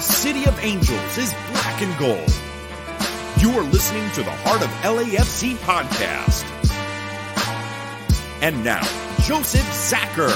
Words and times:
the 0.00 0.06
City 0.06 0.46
of 0.46 0.58
Angels 0.64 1.18
is 1.18 1.34
black 1.52 1.82
and 1.82 1.98
gold. 1.98 2.32
You 3.36 3.50
are 3.58 3.64
listening 3.64 4.10
to 4.12 4.22
the 4.22 4.30
Heart 4.30 4.62
of 4.62 4.70
LAFC 4.80 5.56
podcast. 5.56 6.42
And 8.40 8.64
now, 8.64 8.80
Joseph 9.24 9.60
Zacher. 9.60 10.30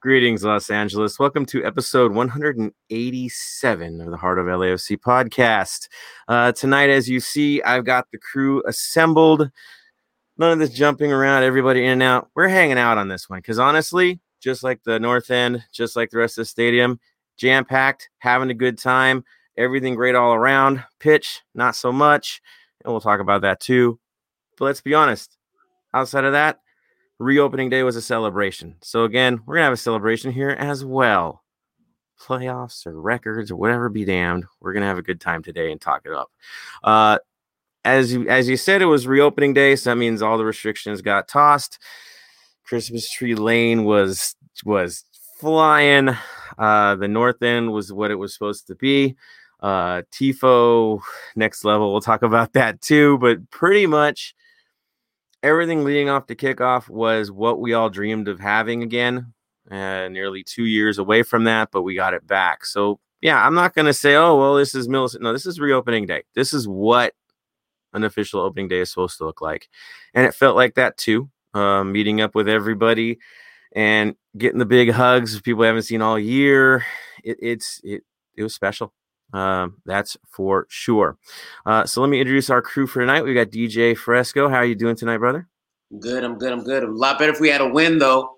Greetings, 0.00 0.44
Los 0.44 0.70
Angeles. 0.70 1.18
Welcome 1.18 1.44
to 1.46 1.64
episode 1.64 2.12
187 2.12 4.00
of 4.00 4.10
the 4.12 4.16
Heart 4.16 4.38
of 4.38 4.46
LAFC 4.46 4.96
podcast. 4.98 5.88
Uh, 6.28 6.52
tonight, 6.52 6.90
as 6.90 7.10
you 7.10 7.18
see, 7.18 7.60
I've 7.62 7.84
got 7.84 8.06
the 8.12 8.18
crew 8.18 8.62
assembled. 8.64 9.50
None 10.38 10.52
of 10.52 10.58
this 10.58 10.70
jumping 10.70 11.12
around, 11.12 11.44
everybody 11.44 11.84
in 11.84 11.92
and 11.92 12.02
out. 12.02 12.28
We're 12.34 12.48
hanging 12.48 12.78
out 12.78 12.98
on 12.98 13.08
this 13.08 13.28
one 13.28 13.38
because 13.38 13.58
honestly, 13.58 14.20
just 14.40 14.62
like 14.62 14.82
the 14.84 15.00
North 15.00 15.30
End, 15.30 15.64
just 15.72 15.96
like 15.96 16.10
the 16.10 16.18
rest 16.18 16.36
of 16.36 16.42
the 16.42 16.46
stadium, 16.46 17.00
jam 17.38 17.64
packed, 17.64 18.10
having 18.18 18.50
a 18.50 18.54
good 18.54 18.78
time, 18.78 19.24
everything 19.56 19.94
great 19.94 20.14
all 20.14 20.34
around. 20.34 20.84
Pitch, 21.00 21.42
not 21.54 21.74
so 21.74 21.90
much. 21.90 22.42
And 22.84 22.92
we'll 22.92 23.00
talk 23.00 23.20
about 23.20 23.42
that 23.42 23.60
too. 23.60 23.98
But 24.58 24.66
let's 24.66 24.80
be 24.82 24.94
honest, 24.94 25.36
outside 25.94 26.24
of 26.24 26.32
that, 26.32 26.60
reopening 27.18 27.70
day 27.70 27.82
was 27.82 27.96
a 27.96 28.02
celebration. 28.02 28.76
So 28.82 29.04
again, 29.04 29.40
we're 29.46 29.54
gonna 29.56 29.64
have 29.64 29.72
a 29.72 29.78
celebration 29.78 30.32
here 30.32 30.50
as 30.50 30.84
well. 30.84 31.42
Playoffs 32.20 32.86
or 32.86 33.00
records 33.00 33.50
or 33.50 33.56
whatever 33.56 33.88
be 33.88 34.04
damned. 34.04 34.44
We're 34.60 34.72
gonna 34.74 34.86
have 34.86 34.98
a 34.98 35.02
good 35.02 35.20
time 35.20 35.42
today 35.42 35.72
and 35.72 35.80
talk 35.80 36.02
it 36.04 36.12
up. 36.12 36.30
Uh, 36.84 37.18
as 37.86 38.12
you 38.12 38.28
as 38.28 38.48
you 38.48 38.56
said, 38.56 38.82
it 38.82 38.86
was 38.86 39.06
reopening 39.06 39.54
day, 39.54 39.76
so 39.76 39.90
that 39.90 39.96
means 39.96 40.20
all 40.20 40.36
the 40.36 40.44
restrictions 40.44 41.00
got 41.00 41.28
tossed. 41.28 41.78
Christmas 42.64 43.08
tree 43.10 43.36
lane 43.36 43.84
was 43.84 44.34
was 44.64 45.04
flying. 45.38 46.10
Uh, 46.58 46.96
the 46.96 47.08
north 47.08 47.42
end 47.42 47.72
was 47.72 47.92
what 47.92 48.10
it 48.10 48.16
was 48.16 48.34
supposed 48.34 48.66
to 48.66 48.74
be. 48.74 49.16
Uh, 49.60 50.02
Tifo 50.12 51.00
next 51.36 51.64
level. 51.64 51.92
We'll 51.92 52.00
talk 52.00 52.22
about 52.22 52.54
that 52.54 52.80
too. 52.80 53.18
But 53.18 53.50
pretty 53.50 53.86
much 53.86 54.34
everything 55.42 55.84
leading 55.84 56.08
off 56.08 56.26
to 56.26 56.34
kickoff 56.34 56.88
was 56.88 57.30
what 57.30 57.60
we 57.60 57.72
all 57.72 57.88
dreamed 57.88 58.26
of 58.26 58.40
having 58.40 58.82
again. 58.82 59.32
Uh, 59.70 60.08
nearly 60.08 60.44
two 60.44 60.64
years 60.64 60.98
away 60.98 61.22
from 61.22 61.44
that, 61.44 61.70
but 61.72 61.82
we 61.82 61.94
got 61.94 62.14
it 62.14 62.26
back. 62.26 62.64
So 62.64 62.98
yeah, 63.20 63.44
I'm 63.44 63.54
not 63.54 63.74
to 63.76 63.92
say, 63.92 64.16
oh 64.16 64.36
well, 64.36 64.56
this 64.56 64.74
is 64.74 64.88
Millicent. 64.88 65.22
No, 65.22 65.32
this 65.32 65.46
is 65.46 65.60
reopening 65.60 66.06
day. 66.06 66.24
This 66.34 66.52
is 66.52 66.66
what 66.66 67.14
an 67.96 68.04
official 68.04 68.40
opening 68.40 68.68
day 68.68 68.80
is 68.80 68.90
supposed 68.90 69.18
to 69.18 69.24
look 69.24 69.40
like. 69.40 69.68
And 70.14 70.26
it 70.26 70.34
felt 70.34 70.54
like 70.54 70.74
that 70.74 70.96
too. 70.96 71.30
Uh, 71.54 71.82
meeting 71.82 72.20
up 72.20 72.34
with 72.34 72.48
everybody 72.48 73.18
and 73.74 74.14
getting 74.36 74.58
the 74.58 74.66
big 74.66 74.90
hugs 74.90 75.40
people 75.40 75.64
haven't 75.64 75.82
seen 75.82 76.02
all 76.02 76.18
year. 76.18 76.84
It, 77.24 77.38
it's 77.40 77.80
it 77.82 78.02
it 78.36 78.42
was 78.42 78.54
special. 78.54 78.92
Um, 79.32 79.78
that's 79.84 80.16
for 80.30 80.66
sure. 80.68 81.18
Uh, 81.64 81.84
so 81.84 82.00
let 82.00 82.10
me 82.10 82.20
introduce 82.20 82.50
our 82.50 82.62
crew 82.62 82.86
for 82.86 83.00
tonight. 83.00 83.22
We 83.22 83.34
got 83.34 83.48
DJ 83.48 83.96
Fresco. 83.96 84.48
How 84.48 84.56
are 84.56 84.64
you 84.64 84.74
doing 84.74 84.96
tonight, 84.96 85.18
brother? 85.18 85.48
Good. 85.98 86.22
I'm 86.24 86.38
good. 86.38 86.52
I'm 86.52 86.62
good. 86.62 86.84
A 86.84 86.90
lot 86.90 87.18
better 87.18 87.32
if 87.32 87.40
we 87.40 87.48
had 87.48 87.60
a 87.60 87.68
win, 87.68 87.98
though. 87.98 88.36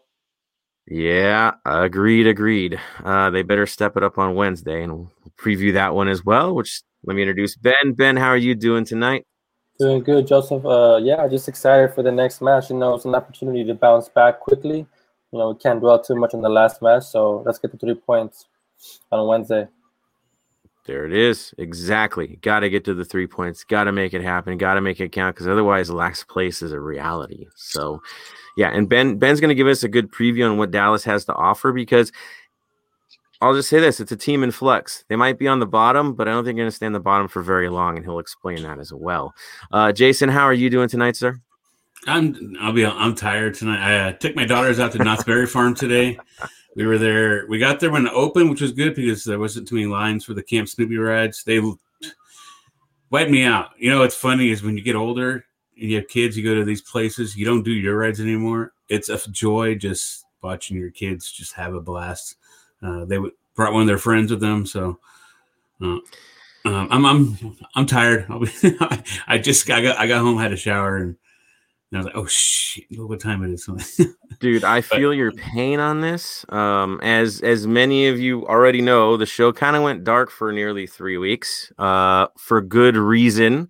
Yeah, 0.87 1.53
agreed. 1.67 2.27
Agreed. 2.27 2.81
Uh, 3.05 3.31
they 3.31 3.43
better 3.43 3.67
step 3.67 3.97
it 3.97 4.03
up 4.03 4.17
on 4.17 4.35
Wednesday, 4.35 4.83
and 4.83 4.93
we'll 4.95 5.13
preview 5.39 5.75
that 5.75 5.95
one 5.95 6.09
as 6.09 6.25
well. 6.25 6.55
Which 6.55 6.83
let 7.05 7.15
me 7.15 7.23
introduce 7.23 7.57
Ben. 7.57 7.93
Ben, 7.95 8.17
how 8.17 8.29
are 8.29 8.37
you 8.37 8.55
doing 8.55 8.85
tonight? 8.85 9.27
Doing 9.79 10.03
good, 10.03 10.27
Joseph. 10.27 10.65
Uh, 10.65 10.99
yeah, 11.03 11.29
just 11.29 11.49
excited 11.49 11.95
for 11.95 12.03
the 12.03 12.11
next 12.11 12.43
match. 12.43 12.69
You 12.71 12.77
know, 12.77 12.95
it's 12.95 13.05
an 13.05 13.15
opportunity 13.15 13.65
to 13.65 13.75
bounce 13.75 14.09
back 14.09 14.41
quickly. 14.41 14.87
You 15.33 15.39
know, 15.39 15.51
we 15.51 15.59
can't 15.59 15.79
dwell 15.79 16.03
too 16.03 16.17
much 16.17 16.35
on 16.35 16.43
the 16.43 16.49
last 16.49 16.83
match, 16.83 17.05
so 17.05 17.43
let's 17.47 17.59
get 17.59 17.71
the 17.71 17.79
three 17.79 17.95
points 17.95 18.47
on 19.13 19.27
Wednesday. 19.29 19.69
There 20.89 21.05
it 21.05 21.13
is. 21.13 21.55
Exactly. 21.59 22.39
Got 22.41 22.61
to 22.61 22.71
get 22.71 22.85
to 22.87 22.95
the 22.95 23.05
three 23.05 23.27
points. 23.27 23.63
Got 23.63 23.85
to 23.85 23.93
make 23.93 24.15
it 24.15 24.23
happen. 24.23 24.57
Got 24.57 24.75
to 24.75 24.81
make 24.81 25.01
it 25.01 25.13
count 25.13 25.37
because 25.37 25.47
otherwise, 25.47 25.91
last 25.91 26.29
place 26.29 26.63
is 26.63 26.73
a 26.73 26.81
reality. 26.81 27.47
So, 27.55 28.03
yeah. 28.57 28.71
And 28.71 28.89
Ben 28.89 29.19
Ben's 29.19 29.39
going 29.39 29.51
to 29.51 29.55
give 29.55 29.67
us 29.67 29.83
a 29.83 29.89
good 29.89 30.11
preview 30.11 30.51
on 30.51 30.57
what 30.57 30.71
Dallas 30.71 31.05
has 31.05 31.27
to 31.27 31.35
offer 31.35 31.73
because 31.73 32.11
I'll 33.41 33.55
just 33.55 33.69
say 33.69 33.79
this: 33.79 34.01
it's 34.01 34.13
a 34.13 34.17
team 34.17 34.43
in 34.43 34.51
flux. 34.51 35.05
They 35.09 35.17
might 35.17 35.39
be 35.39 35.47
on 35.47 35.61
the 35.61 35.67
bottom, 35.67 36.15
but 36.15 36.27
I 36.29 36.33
don't 36.33 36.45
think 36.45 36.57
they're 36.57 36.65
going 36.65 36.71
to 36.71 36.77
stay 36.77 36.87
on 36.87 36.93
the 36.93 37.01
bottom 37.01 37.29
for 37.29 37.43
very 37.43 37.69
long, 37.69 37.97
and 37.97 38.05
he'll 38.05 38.19
explain 38.19 38.63
that 38.63 38.79
as 38.79 38.93
well. 38.93 39.35
Uh, 39.71 39.93
Jason, 39.93 40.29
how 40.29 40.45
are 40.45 40.53
you 40.53 40.71
doing 40.71 40.89
tonight, 40.89 41.17
sir? 41.17 41.41
I'm. 42.07 42.57
I'll 42.61 42.73
be. 42.73 42.85
I'm 42.85 43.15
tired 43.15 43.55
tonight. 43.55 43.81
I 43.81 44.09
uh, 44.09 44.13
took 44.13 44.35
my 44.35 44.45
daughters 44.45 44.81
out 44.81 44.93
to 44.93 44.99
Knott's 44.99 45.25
Berry 45.25 45.47
Farm 45.47 45.75
today. 45.75 46.19
We 46.75 46.87
were 46.87 46.99
there. 46.99 47.47
We 47.49 47.59
got 47.59 47.81
there 47.81 47.91
when 47.91 48.07
it 48.07 48.13
opened, 48.13 48.51
which 48.51 48.61
was 48.61 48.73
good 48.73 48.95
because 48.95 49.25
there 49.25 49.39
wasn't 49.39 49.69
too 49.69 49.77
many 49.77 49.87
lines 49.87 50.25
for 50.25 50.35
the 50.35 50.43
Camp 50.43 50.69
Snoopy 50.69 50.97
rides. 50.97 51.43
They 51.45 51.61
wiped 53.11 53.31
me 53.31 53.45
out. 53.45 53.71
You 53.79 53.91
know 53.91 54.01
what's 54.01 54.15
funny 54.15 54.51
is 54.51 54.63
when 54.63 54.77
you 54.77 54.83
get 54.83 54.97
older 54.97 55.45
and 55.81 55.91
you 55.91 55.97
have 55.97 56.09
kids, 56.09 56.37
you 56.37 56.45
go 56.45 56.55
to 56.55 56.65
these 56.65 56.83
places, 56.83 57.37
you 57.37 57.45
don't 57.45 57.63
do 57.63 57.73
your 57.73 57.97
rides 57.97 58.21
anymore. 58.21 58.73
It's 58.89 59.09
a 59.09 59.19
joy 59.31 59.75
just 59.75 60.25
watching 60.43 60.77
your 60.77 60.91
kids 60.91 61.31
just 61.31 61.53
have 61.55 61.75
a 61.75 61.81
blast. 61.81 62.37
Uh, 62.83 63.05
they 63.05 63.19
brought 63.55 63.73
one 63.73 63.83
of 63.83 63.89
their 63.89 63.99
friends 63.99 64.31
with 64.31 64.41
them, 64.41 64.67
so 64.67 64.99
uh, 65.83 65.99
um, 66.65 66.89
I'm 66.91 67.07
I'm 67.07 67.57
I'm 67.75 67.87
tired. 67.87 68.27
Be, 68.29 68.77
I 69.27 69.39
just 69.39 69.69
I 69.71 69.83
got 69.83 69.99
I 69.99 70.07
got 70.07 70.21
home, 70.21 70.39
had 70.39 70.53
a 70.53 70.57
shower, 70.57 70.97
and, 70.97 71.17
and 71.91 71.95
I 71.95 71.97
was 71.99 72.07
like, 72.07 72.17
oh 72.17 72.27
shit, 72.27 72.85
look 72.93 73.09
what 73.09 73.21
time 73.21 73.43
it 73.43 73.51
is. 73.53 73.69
Dude, 74.41 74.65
I 74.65 74.81
feel 74.81 75.15
your 75.15 75.33
pain 75.33 75.81
on 75.81 76.01
this. 76.01 76.45
Um, 76.51 77.01
as 77.03 77.41
as 77.41 77.67
many 77.67 78.09
of 78.09 78.21
you 78.21 78.47
already 78.47 78.81
know, 78.83 79.17
the 79.17 79.27
show 79.27 79.53
kind 79.53 79.77
of 79.77 79.83
went 79.83 80.05
dark 80.05 80.31
for 80.31 80.53
nearly 80.53 80.87
three 80.87 81.19
weeks. 81.19 81.73
Uh, 81.79 82.27
for 82.37 82.61
good 82.61 82.97
reason. 82.97 83.69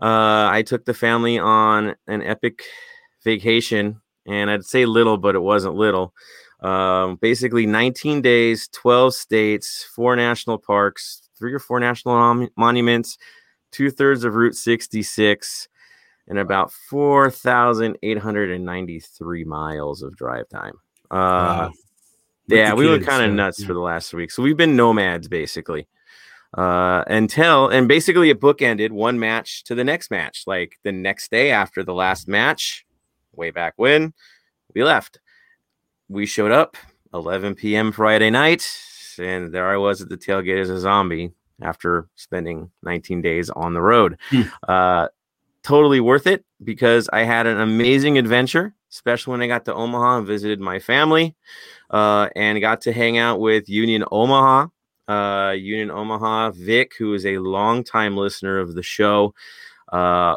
Uh, 0.00 0.48
I 0.50 0.62
took 0.64 0.84
the 0.84 0.94
family 0.94 1.38
on 1.38 1.96
an 2.06 2.22
epic 2.22 2.62
vacation, 3.24 4.00
and 4.26 4.50
I'd 4.50 4.64
say 4.64 4.86
little, 4.86 5.18
but 5.18 5.34
it 5.34 5.40
wasn't 5.40 5.74
little. 5.74 6.14
Um, 6.60 7.16
basically, 7.16 7.66
19 7.66 8.20
days, 8.20 8.68
12 8.68 9.14
states, 9.14 9.88
four 9.94 10.14
national 10.16 10.58
parks, 10.58 11.30
three 11.38 11.52
or 11.52 11.58
four 11.58 11.80
national 11.80 12.14
mon- 12.14 12.48
monuments, 12.56 13.18
two 13.70 13.90
thirds 13.90 14.24
of 14.24 14.34
Route 14.34 14.56
66, 14.56 15.68
and 16.26 16.38
about 16.38 16.72
4,893 16.72 19.44
miles 19.44 20.02
of 20.02 20.16
drive 20.16 20.48
time. 20.48 20.74
Uh, 21.10 21.70
wow. 21.70 21.72
Yeah, 22.48 22.74
we 22.74 22.86
were 22.86 22.98
kind 22.98 23.24
of 23.24 23.32
nuts 23.32 23.60
yeah. 23.60 23.66
for 23.66 23.74
the 23.74 23.80
last 23.80 24.14
week. 24.14 24.30
So 24.30 24.42
we've 24.42 24.56
been 24.56 24.74
nomads 24.74 25.28
basically 25.28 25.86
uh, 26.56 27.04
until 27.06 27.68
and 27.68 27.88
basically 27.88 28.30
it 28.30 28.40
bookended 28.40 28.90
one 28.90 29.18
match 29.18 29.64
to 29.64 29.74
the 29.74 29.84
next 29.84 30.10
match. 30.10 30.44
Like 30.46 30.78
the 30.82 30.92
next 30.92 31.30
day 31.30 31.50
after 31.50 31.82
the 31.82 31.92
last 31.92 32.26
match, 32.26 32.86
way 33.32 33.50
back 33.50 33.74
when 33.76 34.14
we 34.74 34.82
left 34.82 35.20
we 36.08 36.26
showed 36.26 36.52
up 36.52 36.76
11 37.14 37.54
p.m. 37.54 37.92
Friday 37.92 38.30
night, 38.30 38.66
and 39.18 39.52
there 39.52 39.68
I 39.68 39.76
was 39.76 40.00
at 40.00 40.08
the 40.08 40.16
tailgate 40.16 40.60
as 40.60 40.70
a 40.70 40.78
zombie 40.78 41.32
after 41.62 42.08
spending 42.14 42.70
19 42.82 43.20
days 43.22 43.50
on 43.50 43.74
the 43.74 43.82
road. 43.82 44.18
Hmm. 44.30 44.42
Uh, 44.66 45.08
totally 45.62 46.00
worth 46.00 46.26
it 46.26 46.44
because 46.62 47.08
I 47.12 47.24
had 47.24 47.46
an 47.46 47.60
amazing 47.60 48.18
adventure, 48.18 48.74
especially 48.90 49.32
when 49.32 49.42
I 49.42 49.46
got 49.48 49.64
to 49.66 49.74
Omaha 49.74 50.18
and 50.18 50.26
visited 50.26 50.60
my 50.60 50.78
family 50.78 51.34
uh, 51.90 52.28
and 52.36 52.60
got 52.60 52.82
to 52.82 52.92
hang 52.92 53.18
out 53.18 53.40
with 53.40 53.68
Union 53.68 54.04
Omaha. 54.10 54.68
Uh, 55.08 55.52
Union 55.52 55.90
Omaha, 55.90 56.50
Vic, 56.50 56.92
who 56.98 57.14
is 57.14 57.24
a 57.24 57.38
longtime 57.38 58.14
listener 58.14 58.58
of 58.58 58.74
the 58.74 58.82
show, 58.82 59.34
uh, 59.90 60.36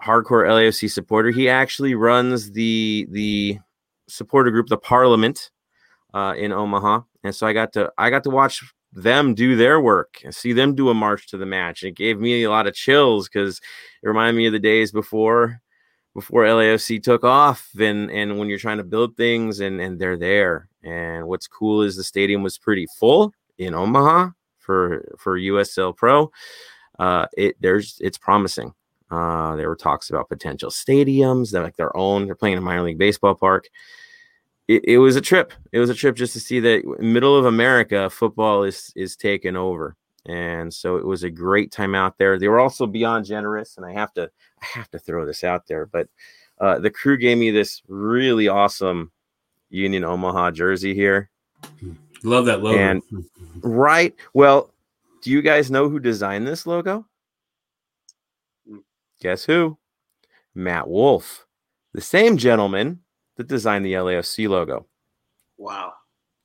hardcore 0.00 0.46
LAFC 0.46 0.88
supporter. 0.88 1.30
He 1.30 1.48
actually 1.48 1.96
runs 1.96 2.52
the 2.52 3.08
the 3.10 3.58
supporter 4.08 4.50
group, 4.50 4.68
the 4.68 4.76
Parliament, 4.76 5.50
uh, 6.14 6.34
in 6.36 6.52
Omaha, 6.52 7.00
and 7.24 7.34
so 7.34 7.46
I 7.46 7.52
got 7.52 7.72
to 7.72 7.92
I 7.98 8.10
got 8.10 8.24
to 8.24 8.30
watch 8.30 8.62
them 8.92 9.34
do 9.34 9.56
their 9.56 9.80
work 9.80 10.20
and 10.24 10.34
see 10.34 10.52
them 10.52 10.74
do 10.74 10.88
a 10.88 10.94
march 10.94 11.26
to 11.28 11.36
the 11.36 11.46
match. 11.46 11.82
It 11.82 11.96
gave 11.96 12.20
me 12.20 12.44
a 12.44 12.50
lot 12.50 12.68
of 12.68 12.74
chills 12.74 13.28
because 13.28 13.60
it 14.02 14.06
reminded 14.06 14.38
me 14.38 14.46
of 14.46 14.52
the 14.52 14.60
days 14.60 14.92
before 14.92 15.60
before 16.14 16.44
LAFC 16.44 17.02
took 17.02 17.24
off 17.24 17.68
and 17.78 18.10
and 18.10 18.38
when 18.38 18.48
you're 18.48 18.58
trying 18.58 18.78
to 18.78 18.84
build 18.84 19.16
things 19.16 19.60
and 19.60 19.80
and 19.80 19.98
they're 19.98 20.16
there. 20.16 20.68
And 20.82 21.26
what's 21.26 21.48
cool 21.48 21.82
is 21.82 21.96
the 21.96 22.04
stadium 22.04 22.42
was 22.42 22.58
pretty 22.58 22.86
full 22.98 23.32
in 23.58 23.74
Omaha 23.74 24.30
for 24.58 25.04
for 25.18 25.38
USL 25.38 25.96
Pro. 25.96 26.30
Uh, 26.98 27.26
it 27.36 27.56
there's 27.60 27.98
it's 28.00 28.18
promising. 28.18 28.72
Uh, 29.10 29.54
there 29.56 29.68
were 29.68 29.76
talks 29.76 30.10
about 30.10 30.28
potential 30.28 30.70
stadiums, 30.70 31.50
that 31.50 31.62
like 31.62 31.76
their 31.76 31.96
own. 31.96 32.26
They're 32.26 32.34
playing 32.34 32.58
a 32.58 32.60
minor 32.60 32.82
league 32.82 32.98
baseball 32.98 33.34
park. 33.34 33.68
It, 34.66 34.82
it, 34.84 34.98
was 34.98 35.14
a 35.16 35.20
trip. 35.20 35.52
It 35.72 35.78
was 35.78 35.90
a 35.90 35.94
trip 35.94 36.16
just 36.16 36.32
to 36.32 36.40
see 36.40 36.58
that 36.60 36.84
middle 36.98 37.36
of 37.36 37.44
America, 37.44 38.08
football 38.08 38.64
is 38.64 38.92
is 38.96 39.14
taken 39.14 39.56
over, 39.56 39.94
and 40.24 40.72
so 40.72 40.96
it 40.96 41.04
was 41.04 41.22
a 41.22 41.30
great 41.30 41.70
time 41.70 41.94
out 41.94 42.16
there. 42.16 42.38
They 42.38 42.48
were 42.48 42.60
also 42.60 42.86
beyond 42.86 43.26
generous, 43.26 43.76
and 43.76 43.84
I 43.84 43.92
have 43.92 44.12
to 44.14 44.30
I 44.62 44.66
have 44.66 44.90
to 44.92 44.98
throw 44.98 45.26
this 45.26 45.44
out 45.44 45.66
there, 45.66 45.86
but 45.86 46.08
uh, 46.58 46.78
the 46.78 46.90
crew 46.90 47.18
gave 47.18 47.36
me 47.36 47.50
this 47.50 47.82
really 47.88 48.48
awesome 48.48 49.10
Union 49.70 50.04
Omaha 50.04 50.52
jersey 50.52 50.94
here. 50.94 51.30
Love 52.22 52.46
that 52.46 52.62
logo. 52.62 52.78
And- 52.78 53.02
Right. 53.62 54.14
Well, 54.34 54.72
do 55.22 55.30
you 55.30 55.42
guys 55.42 55.70
know 55.70 55.88
who 55.88 55.98
designed 55.98 56.46
this 56.46 56.66
logo? 56.66 57.06
Guess 59.24 59.46
who? 59.46 59.78
Matt 60.54 60.86
Wolff, 60.86 61.46
the 61.94 62.02
same 62.02 62.36
gentleman 62.36 63.00
that 63.38 63.46
designed 63.48 63.82
the 63.86 63.94
LAFC 63.94 64.48
logo. 64.50 64.86
Wow. 65.56 65.94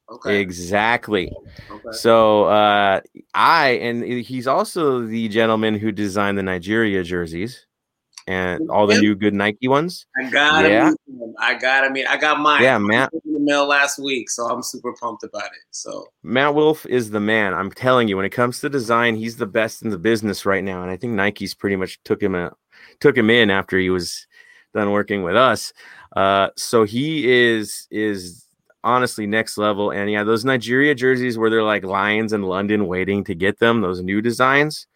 Okay. 0.09 0.39
Exactly. 0.39 1.29
okay. 1.69 1.83
So 1.91 2.45
uh, 2.45 3.01
I 3.33 3.71
and 3.71 4.01
he's 4.03 4.47
also 4.47 5.01
the 5.05 5.27
gentleman 5.27 5.75
who 5.75 5.91
designed 5.91 6.37
the 6.37 6.43
Nigeria 6.43 7.03
jerseys 7.03 7.67
and 8.27 8.69
all 8.71 8.87
the 8.87 8.93
Yep. 8.93 9.01
new 9.03 9.15
good 9.15 9.33
Nike 9.33 9.67
ones. 9.67 10.05
I 10.17 10.29
got 10.29 10.63
Yeah. 10.69 10.87
him. 10.89 10.95
I 11.41 11.55
got. 11.55 11.83
I 11.83 11.89
mean, 11.89 12.05
I 12.07 12.15
got 12.17 12.39
mine. 12.39 12.63
Yeah, 12.63 12.77
Matt. 12.77 13.11
in 13.25 13.33
the 13.33 13.39
mail 13.39 13.65
last 13.67 13.99
week, 13.99 14.29
so 14.29 14.45
I'm 14.49 14.63
super 14.63 14.93
pumped 14.93 15.23
about 15.23 15.45
it. 15.45 15.61
So 15.71 16.07
Matt 16.23 16.55
Wolff 16.55 16.85
is 16.85 17.09
the 17.11 17.19
man. 17.19 17.53
I'm 17.53 17.71
telling 17.71 18.07
you, 18.07 18.15
when 18.15 18.25
it 18.25 18.29
comes 18.31 18.59
to 18.61 18.69
design, 18.69 19.15
he's 19.15 19.35
the 19.37 19.45
best 19.47 19.81
in 19.83 19.89
the 19.89 19.97
business 19.97 20.45
right 20.45 20.63
now. 20.63 20.81
And 20.81 20.89
I 20.89 20.95
think 20.97 21.13
Nike's 21.13 21.53
pretty 21.53 21.75
much 21.75 21.99
took 22.03 22.21
him 22.21 22.35
a, 22.35 22.51
took 22.99 23.17
him 23.17 23.29
in 23.29 23.49
after 23.49 23.77
he 23.77 23.89
was 23.89 24.27
done 24.73 24.91
working 24.91 25.23
with 25.23 25.35
us. 25.35 25.73
Uh, 26.15 26.49
so 26.55 26.83
he 26.83 27.29
is 27.31 27.87
is 27.91 28.45
honestly 28.83 29.27
next 29.27 29.57
level. 29.57 29.91
And 29.91 30.09
yeah, 30.09 30.23
those 30.23 30.45
Nigeria 30.45 30.95
jerseys 30.95 31.37
where 31.37 31.49
they're 31.49 31.63
like 31.63 31.83
lions 31.83 32.33
in 32.33 32.43
London 32.43 32.87
waiting 32.87 33.23
to 33.25 33.35
get 33.35 33.59
them, 33.59 33.81
those 33.81 34.01
new 34.01 34.21
designs, 34.21 34.87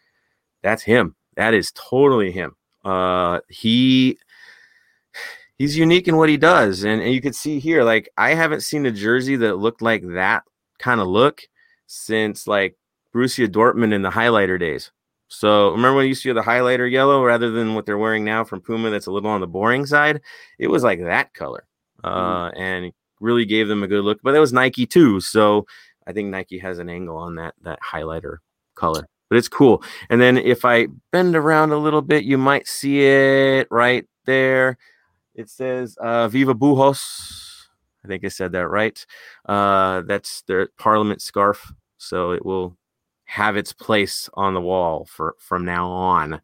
that's 0.61 0.83
him. 0.83 1.15
That 1.35 1.53
is 1.53 1.71
totally 1.73 2.31
him. 2.31 2.55
Uh, 2.85 3.39
he 3.49 4.17
he's 5.57 5.77
unique 5.77 6.07
in 6.07 6.17
what 6.17 6.29
he 6.29 6.37
does, 6.37 6.83
and, 6.83 7.01
and 7.01 7.13
you 7.13 7.21
could 7.21 7.35
see 7.35 7.59
here, 7.59 7.83
like 7.83 8.09
I 8.17 8.33
haven't 8.33 8.61
seen 8.61 8.85
a 8.85 8.91
jersey 8.91 9.35
that 9.37 9.57
looked 9.57 9.81
like 9.81 10.03
that 10.13 10.43
kind 10.79 10.99
of 11.01 11.07
look 11.07 11.41
since 11.87 12.47
like 12.47 12.77
Borussia 13.13 13.47
Dortmund 13.47 13.93
in 13.93 14.01
the 14.01 14.09
highlighter 14.09 14.59
days. 14.59 14.91
So 15.33 15.71
remember 15.71 15.95
when 15.95 16.05
you 16.05 16.09
used 16.09 16.21
to 16.23 16.29
see 16.29 16.33
the 16.33 16.41
highlighter 16.41 16.89
yellow 16.89 17.23
rather 17.23 17.49
than 17.49 17.73
what 17.73 17.85
they're 17.85 17.97
wearing 17.97 18.23
now 18.23 18.43
from 18.43 18.61
Puma 18.61 18.91
that's 18.91 19.07
a 19.07 19.11
little 19.11 19.31
on 19.31 19.41
the 19.41 19.47
boring 19.47 19.85
side? 19.85 20.21
It 20.59 20.67
was 20.67 20.83
like 20.83 21.01
that 21.01 21.33
color. 21.33 21.65
Uh, 22.03 22.51
and 22.55 22.91
really 23.19 23.45
gave 23.45 23.67
them 23.67 23.81
a 23.81 23.87
good 23.87 24.03
look. 24.03 24.19
But 24.21 24.33
that 24.33 24.39
was 24.39 24.53
Nike 24.53 24.85
too. 24.85 25.19
So 25.21 25.65
I 26.05 26.11
think 26.11 26.29
Nike 26.29 26.59
has 26.59 26.79
an 26.79 26.89
angle 26.89 27.17
on 27.17 27.35
that 27.35 27.55
that 27.63 27.79
highlighter 27.81 28.37
color. 28.75 29.07
But 29.29 29.37
it's 29.37 29.47
cool. 29.47 29.83
And 30.09 30.21
then 30.21 30.37
if 30.37 30.65
I 30.65 30.87
bend 31.11 31.35
around 31.35 31.71
a 31.71 31.77
little 31.77 32.01
bit, 32.01 32.25
you 32.25 32.37
might 32.37 32.67
see 32.67 33.05
it 33.05 33.67
right 33.71 34.05
there. 34.25 34.77
It 35.33 35.49
says 35.49 35.97
uh, 35.97 36.27
Viva 36.27 36.53
Búhos. 36.53 37.65
I 38.05 38.07
think 38.07 38.23
I 38.23 38.27
said 38.27 38.51
that 38.51 38.67
right. 38.67 39.03
Uh, 39.47 40.01
that's 40.01 40.43
their 40.43 40.67
Parliament 40.77 41.21
scarf. 41.21 41.71
So 41.97 42.31
it 42.31 42.45
will 42.45 42.77
have 43.33 43.57
its 43.57 43.73
place 43.73 44.29
on 44.35 44.53
the 44.53 44.61
wall 44.61 45.05
for 45.05 45.35
from 45.39 45.65
now 45.65 45.89
on. 45.89 46.39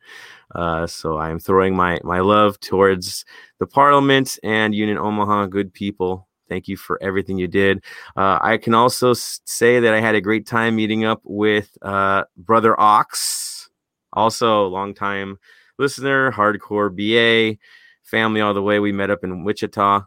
Uh, 0.55 0.87
so 0.87 1.17
I 1.17 1.29
am 1.29 1.39
throwing 1.39 1.75
my 1.75 1.99
my 2.03 2.19
love 2.19 2.59
towards 2.59 3.25
the 3.59 3.67
Parliament 3.67 4.39
and 4.41 4.73
Union 4.73 4.97
Omaha, 4.97 5.45
good 5.45 5.71
people. 5.71 6.27
Thank 6.47 6.67
you 6.67 6.77
for 6.77 6.97
everything 7.03 7.37
you 7.37 7.47
did. 7.47 7.83
Uh, 8.17 8.39
I 8.41 8.57
can 8.57 8.73
also 8.73 9.13
say 9.13 9.79
that 9.79 9.93
I 9.93 9.99
had 9.99 10.15
a 10.15 10.21
great 10.21 10.47
time 10.47 10.77
meeting 10.77 11.05
up 11.05 11.21
with 11.23 11.77
uh, 11.83 12.23
Brother 12.37 12.79
Ox, 12.81 13.69
also 14.13 14.65
longtime 14.65 15.37
listener, 15.77 16.31
hardcore 16.31 16.89
BA, 16.89 17.59
family 18.01 18.41
all 18.41 18.55
the 18.55 18.63
way. 18.63 18.79
We 18.79 18.91
met 18.91 19.11
up 19.11 19.23
in 19.23 19.43
Wichita. 19.43 20.01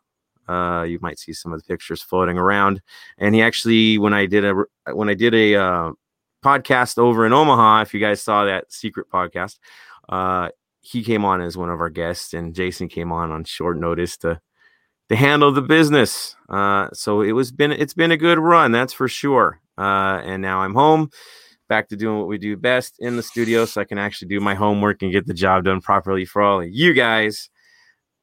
Uh, 0.49 0.83
you 0.83 0.99
might 1.01 1.21
see 1.21 1.33
some 1.33 1.53
of 1.53 1.61
the 1.61 1.69
pictures 1.69 2.03
floating 2.03 2.39
around. 2.39 2.83
And 3.19 3.37
he 3.37 3.41
actually, 3.41 3.99
when 3.99 4.13
I 4.13 4.27
did 4.27 4.45
a 4.45 4.65
when 4.93 5.09
I 5.09 5.15
did 5.15 5.33
a 5.33 5.55
uh, 5.55 5.93
podcast 6.43 6.99
over 6.99 7.25
in 7.27 7.33
Omaha, 7.33 7.83
if 7.83 7.95
you 7.95 8.01
guys 8.01 8.23
saw 8.23 8.45
that 8.45 8.73
secret 8.73 9.09
podcast, 9.11 9.59
uh, 10.09 10.49
he 10.81 11.03
came 11.03 11.25
on 11.25 11.41
as 11.41 11.57
one 11.57 11.71
of 11.71 11.81
our 11.81 11.91
guests, 11.91 12.35
and 12.35 12.55
Jason 12.55 12.89
came 12.89 13.13
on 13.13 13.31
on 13.31 13.45
short 13.45 13.79
notice 13.79 14.17
to 14.19 14.41
to 15.09 15.17
handle 15.17 15.53
the 15.53 15.63
business. 15.63 16.37
Uh, 16.49 16.89
so 16.93 17.21
it 17.23 17.33
was 17.33 17.53
been 17.53 17.73
it's 17.73 17.95
been 17.95 18.13
a 18.13 18.17
good 18.17 18.39
run, 18.39 18.73
that's 18.73 18.93
for 18.93 19.09
sure. 19.09 19.61
Uh, 19.79 20.21
and 20.25 20.43
now 20.43 20.61
I'm 20.61 20.75
home, 20.75 21.11
back 21.69 21.89
to 21.89 21.97
doing 21.97 22.19
what 22.19 22.29
we 22.29 22.39
do 22.39 22.57
best 22.57 22.97
in 22.99 23.17
the 23.17 23.23
studio, 23.23 23.65
so 23.65 23.81
I 23.81 23.85
can 23.85 23.99
actually 23.99 24.29
do 24.29 24.41
my 24.41 24.55
homework 24.55 25.03
and 25.03 25.13
get 25.13 25.27
the 25.27 25.35
job 25.35 25.65
done 25.65 25.81
properly 25.81 26.25
for 26.25 26.43
all 26.43 26.61
of 26.61 26.69
you 26.71 26.93
guys 26.93 27.49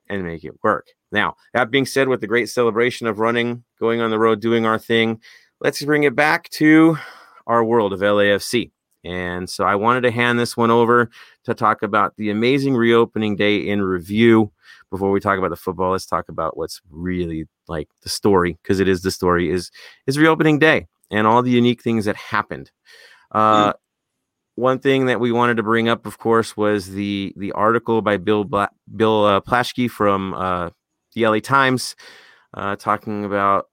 and 0.07 0.23
make 0.23 0.43
it 0.43 0.53
work. 0.63 0.87
Now, 1.11 1.35
that 1.53 1.71
being 1.71 1.85
said, 1.85 2.07
with 2.07 2.21
the 2.21 2.27
great 2.27 2.49
celebration 2.49 3.07
of 3.07 3.19
running, 3.19 3.63
going 3.79 4.01
on 4.01 4.11
the 4.11 4.19
road, 4.19 4.41
doing 4.41 4.65
our 4.65 4.77
thing, 4.77 5.21
let's 5.59 5.81
bring 5.83 6.03
it 6.03 6.15
back 6.15 6.49
to 6.51 6.97
our 7.49 7.63
world 7.65 7.91
of 7.91 7.99
LAFC. 7.99 8.71
And 9.03 9.49
so 9.49 9.63
I 9.65 9.75
wanted 9.75 10.01
to 10.01 10.11
hand 10.11 10.39
this 10.39 10.55
one 10.55 10.71
over 10.71 11.09
to 11.45 11.53
talk 11.53 11.83
about 11.83 12.15
the 12.17 12.29
amazing 12.29 12.75
reopening 12.75 13.35
day 13.35 13.57
in 13.57 13.81
review. 13.81 14.51
Before 14.91 15.11
we 15.11 15.19
talk 15.19 15.37
about 15.37 15.49
the 15.49 15.55
football, 15.55 15.91
let's 15.91 16.05
talk 16.05 16.29
about 16.29 16.57
what's 16.57 16.81
really 16.89 17.47
like 17.67 17.89
the 18.01 18.09
story, 18.09 18.57
because 18.63 18.79
it 18.79 18.87
is 18.87 19.01
the 19.01 19.11
story, 19.11 19.49
is 19.49 19.71
is 20.07 20.17
reopening 20.17 20.59
day 20.59 20.87
and 21.11 21.27
all 21.27 21.41
the 21.43 21.51
unique 21.51 21.81
things 21.83 22.05
that 22.05 22.15
happened. 22.15 22.71
Uh, 23.31 23.73
One 24.55 24.79
thing 24.79 25.05
that 25.05 25.19
we 25.21 25.31
wanted 25.31 25.57
to 25.57 25.63
bring 25.63 25.87
up, 25.87 26.05
of 26.05 26.17
course, 26.17 26.57
was 26.57 26.89
the 26.91 27.33
the 27.37 27.51
article 27.53 28.01
by 28.01 28.17
Bill 28.17 28.43
Bla- 28.43 28.71
Bill 28.95 29.25
uh, 29.25 29.39
Plaschke 29.41 29.89
from 29.89 30.33
uh, 30.33 30.71
the 31.15 31.25
LA 31.27 31.39
Times, 31.39 31.95
uh, 32.53 32.75
talking 32.75 33.23
about 33.25 33.67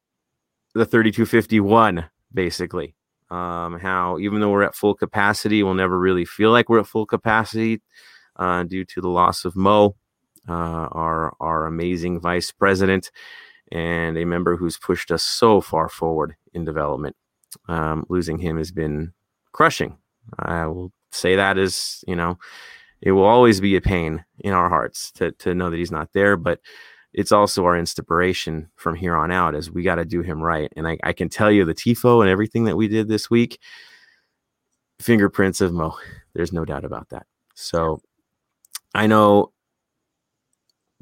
the 0.74 0.84
3251, 0.86 2.04
basically. 2.32 2.94
Um, 3.30 3.78
how 3.78 4.18
even 4.18 4.40
though 4.40 4.50
we're 4.50 4.62
at 4.62 4.74
full 4.74 4.94
capacity, 4.94 5.62
we'll 5.62 5.74
never 5.74 5.98
really 5.98 6.24
feel 6.24 6.50
like 6.50 6.68
we're 6.68 6.80
at 6.80 6.86
full 6.86 7.06
capacity 7.06 7.82
uh, 8.36 8.62
due 8.62 8.84
to 8.84 9.00
the 9.00 9.08
loss 9.08 9.44
of 9.44 9.56
Mo, 9.56 9.96
uh, 10.48 10.52
our 10.52 11.34
our 11.40 11.66
amazing 11.66 12.20
vice 12.20 12.52
president, 12.52 13.10
and 13.72 14.16
a 14.16 14.24
member 14.24 14.56
who's 14.56 14.78
pushed 14.78 15.10
us 15.10 15.22
so 15.22 15.60
far 15.60 15.88
forward 15.88 16.36
in 16.54 16.64
development. 16.64 17.16
Um, 17.68 18.04
losing 18.08 18.38
him 18.38 18.58
has 18.58 18.70
been 18.70 19.12
crushing. 19.52 19.96
I 20.38 20.66
will 20.66 20.92
say 21.10 21.36
that 21.36 21.58
is, 21.58 22.04
you 22.06 22.16
know, 22.16 22.38
it 23.00 23.12
will 23.12 23.24
always 23.24 23.60
be 23.60 23.76
a 23.76 23.80
pain 23.80 24.24
in 24.40 24.52
our 24.52 24.68
hearts 24.68 25.10
to 25.12 25.32
to 25.32 25.54
know 25.54 25.70
that 25.70 25.76
he's 25.76 25.90
not 25.90 26.12
there, 26.12 26.36
but 26.36 26.60
it's 27.16 27.32
also 27.32 27.64
our 27.64 27.76
inspiration 27.76 28.68
from 28.76 28.94
here 28.94 29.16
on 29.16 29.32
out 29.32 29.54
as 29.54 29.70
we 29.70 29.82
got 29.82 29.94
to 29.94 30.04
do 30.04 30.20
him 30.20 30.40
right. 30.40 30.70
And 30.76 30.86
I, 30.86 30.98
I 31.02 31.14
can 31.14 31.30
tell 31.30 31.50
you 31.50 31.64
the 31.64 31.74
TIFO 31.74 32.20
and 32.20 32.28
everything 32.28 32.64
that 32.64 32.76
we 32.76 32.88
did 32.88 33.08
this 33.08 33.30
week, 33.30 33.58
fingerprints 35.00 35.62
of 35.62 35.72
Mo. 35.72 35.96
There's 36.34 36.52
no 36.52 36.66
doubt 36.66 36.84
about 36.84 37.08
that. 37.08 37.26
So 37.54 38.00
I 38.94 39.06
know 39.06 39.52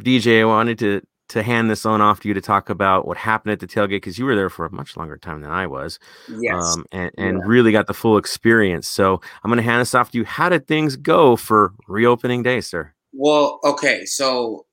DJ, 0.00 0.40
I 0.40 0.44
wanted 0.44 0.78
to 0.78 1.02
to 1.30 1.42
hand 1.42 1.70
this 1.70 1.86
on 1.86 2.00
off 2.00 2.20
to 2.20 2.28
you 2.28 2.34
to 2.34 2.40
talk 2.40 2.68
about 2.68 3.08
what 3.08 3.16
happened 3.16 3.50
at 3.50 3.58
the 3.58 3.66
tailgate 3.66 3.88
because 3.88 4.18
you 4.18 4.26
were 4.26 4.36
there 4.36 4.50
for 4.50 4.66
a 4.66 4.72
much 4.72 4.96
longer 4.96 5.16
time 5.16 5.40
than 5.40 5.50
I 5.50 5.66
was 5.66 5.98
yes, 6.28 6.76
um, 6.76 6.84
and, 6.92 7.10
and 7.16 7.46
really 7.46 7.72
got 7.72 7.86
the 7.86 7.94
full 7.94 8.18
experience. 8.18 8.86
So 8.86 9.20
I'm 9.42 9.50
going 9.50 9.56
to 9.56 9.62
hand 9.62 9.80
this 9.80 9.94
off 9.94 10.10
to 10.12 10.18
you. 10.18 10.24
How 10.24 10.50
did 10.50 10.68
things 10.68 10.96
go 10.96 11.34
for 11.34 11.72
reopening 11.88 12.42
day, 12.42 12.60
sir? 12.60 12.92
Well, 13.14 13.58
okay, 13.64 14.04
so 14.04 14.66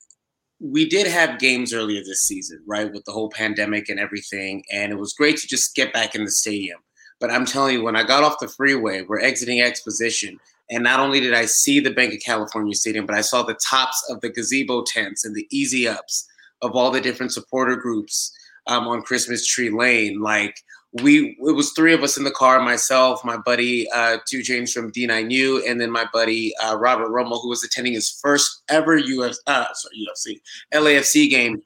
we 0.61 0.87
did 0.87 1.07
have 1.07 1.39
games 1.39 1.73
earlier 1.73 2.03
this 2.03 2.21
season, 2.21 2.61
right, 2.67 2.93
with 2.93 3.03
the 3.05 3.11
whole 3.11 3.31
pandemic 3.31 3.89
and 3.89 3.99
everything, 3.99 4.63
and 4.71 4.91
it 4.91 4.99
was 4.99 5.13
great 5.13 5.37
to 5.37 5.47
just 5.47 5.75
get 5.75 5.91
back 5.91 6.13
in 6.13 6.23
the 6.23 6.31
stadium. 6.31 6.79
But 7.19 7.31
I'm 7.31 7.45
telling 7.45 7.73
you, 7.73 7.83
when 7.83 7.95
I 7.95 8.03
got 8.03 8.23
off 8.23 8.39
the 8.39 8.47
freeway, 8.47 9.01
we're 9.01 9.19
exiting 9.19 9.61
Exposition, 9.61 10.39
and 10.69 10.83
not 10.83 10.99
only 10.99 11.19
did 11.19 11.33
I 11.33 11.45
see 11.45 11.79
the 11.79 11.89
Bank 11.89 12.13
of 12.13 12.19
California 12.23 12.75
Stadium, 12.75 13.07
but 13.07 13.15
I 13.15 13.21
saw 13.21 13.41
the 13.41 13.57
tops 13.69 14.05
of 14.09 14.21
the 14.21 14.29
gazebo 14.29 14.83
tents 14.83 15.25
and 15.25 15.35
the 15.35 15.47
easy 15.51 15.87
ups 15.87 16.27
of 16.61 16.75
all 16.75 16.91
the 16.91 17.01
different 17.01 17.31
supporter 17.31 17.75
groups 17.75 18.31
um, 18.67 18.87
on 18.87 19.01
Christmas 19.01 19.47
Tree 19.47 19.71
Lane. 19.71 20.19
Like 20.19 20.55
we, 20.93 21.37
it 21.39 21.55
was 21.55 21.71
three 21.71 21.93
of 21.93 22.03
us 22.03 22.17
in 22.17 22.23
the 22.23 22.31
car: 22.31 22.59
myself, 22.59 23.23
my 23.23 23.37
buddy 23.37 23.89
uh, 23.91 24.17
Two 24.27 24.43
James 24.43 24.73
from 24.73 24.91
D9U, 24.91 25.69
and 25.69 25.79
then 25.79 25.89
my 25.89 26.05
buddy 26.11 26.53
uh, 26.57 26.75
Robert 26.77 27.09
Romo, 27.09 27.41
who 27.41 27.49
was 27.49 27.63
attending 27.63 27.93
his 27.93 28.09
first 28.09 28.61
ever 28.69 28.99
UFC, 28.99 29.35
uh, 29.47 29.65
sorry, 29.73 30.07
UFC, 30.07 30.41
LAFC 30.73 31.29
game, 31.29 31.61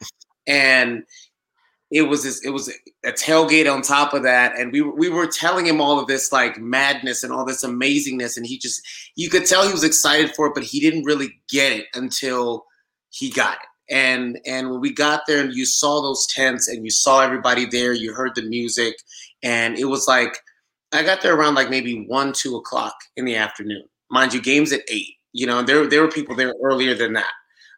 and 0.46 1.04
it 1.90 2.04
was 2.04 2.24
this, 2.24 2.44
it 2.46 2.52
was 2.52 2.72
a 3.04 3.12
tailgate 3.12 3.72
on 3.72 3.82
top 3.82 4.14
of 4.14 4.22
that, 4.24 4.60
and 4.60 4.72
we 4.72 4.82
we 4.82 5.10
were 5.10 5.28
telling 5.28 5.66
him 5.66 5.82
all 5.82 6.00
of 6.00 6.06
this 6.08 6.32
like 6.32 6.60
madness 6.60 7.24
and 7.24 7.34
all 7.34 7.46
this 7.46 7.64
amazingness, 7.64 8.38
and 8.38 8.46
he 8.46 8.60
just 8.60 8.82
you 9.16 9.30
could 9.30 9.48
tell 9.48 9.66
he 9.66 9.72
was 9.72 9.84
excited 9.84 10.36
for 10.36 10.48
it, 10.48 10.54
but 10.54 10.64
he 10.64 10.80
didn't 10.80 11.04
really 11.04 11.30
get 11.50 11.72
it 11.72 11.88
until 11.96 12.66
he 13.10 13.32
got 13.32 13.56
it 13.56 13.68
and 13.90 14.40
and 14.46 14.70
when 14.70 14.80
we 14.80 14.92
got 14.92 15.22
there 15.28 15.44
and 15.44 15.54
you 15.54 15.66
saw 15.66 16.02
those 16.02 16.26
tents 16.28 16.68
and 16.68 16.84
you 16.84 16.92
saw 16.92 17.22
everybody 17.22 17.66
there 17.66 17.94
you 17.94 18.14
heard 18.14 18.34
the 18.36 18.42
music 18.44 18.96
and 19.44 19.78
it 19.78 19.86
was 19.86 20.08
like 20.08 20.38
i 20.94 21.04
got 21.04 21.22
there 21.22 21.36
around 21.36 21.56
like 21.56 21.70
maybe 21.70 22.06
one 22.08 22.34
two 22.34 22.56
o'clock 22.56 22.96
in 23.18 23.26
the 23.26 23.36
afternoon 23.36 23.84
mind 24.10 24.34
you 24.34 24.42
games 24.42 24.72
at 24.72 24.82
eight 24.90 25.16
you 25.34 25.46
know 25.46 25.62
there, 25.62 25.88
there 25.88 26.02
were 26.02 26.12
people 26.12 26.36
there 26.36 26.54
earlier 26.64 26.96
than 26.96 27.14
that 27.14 27.32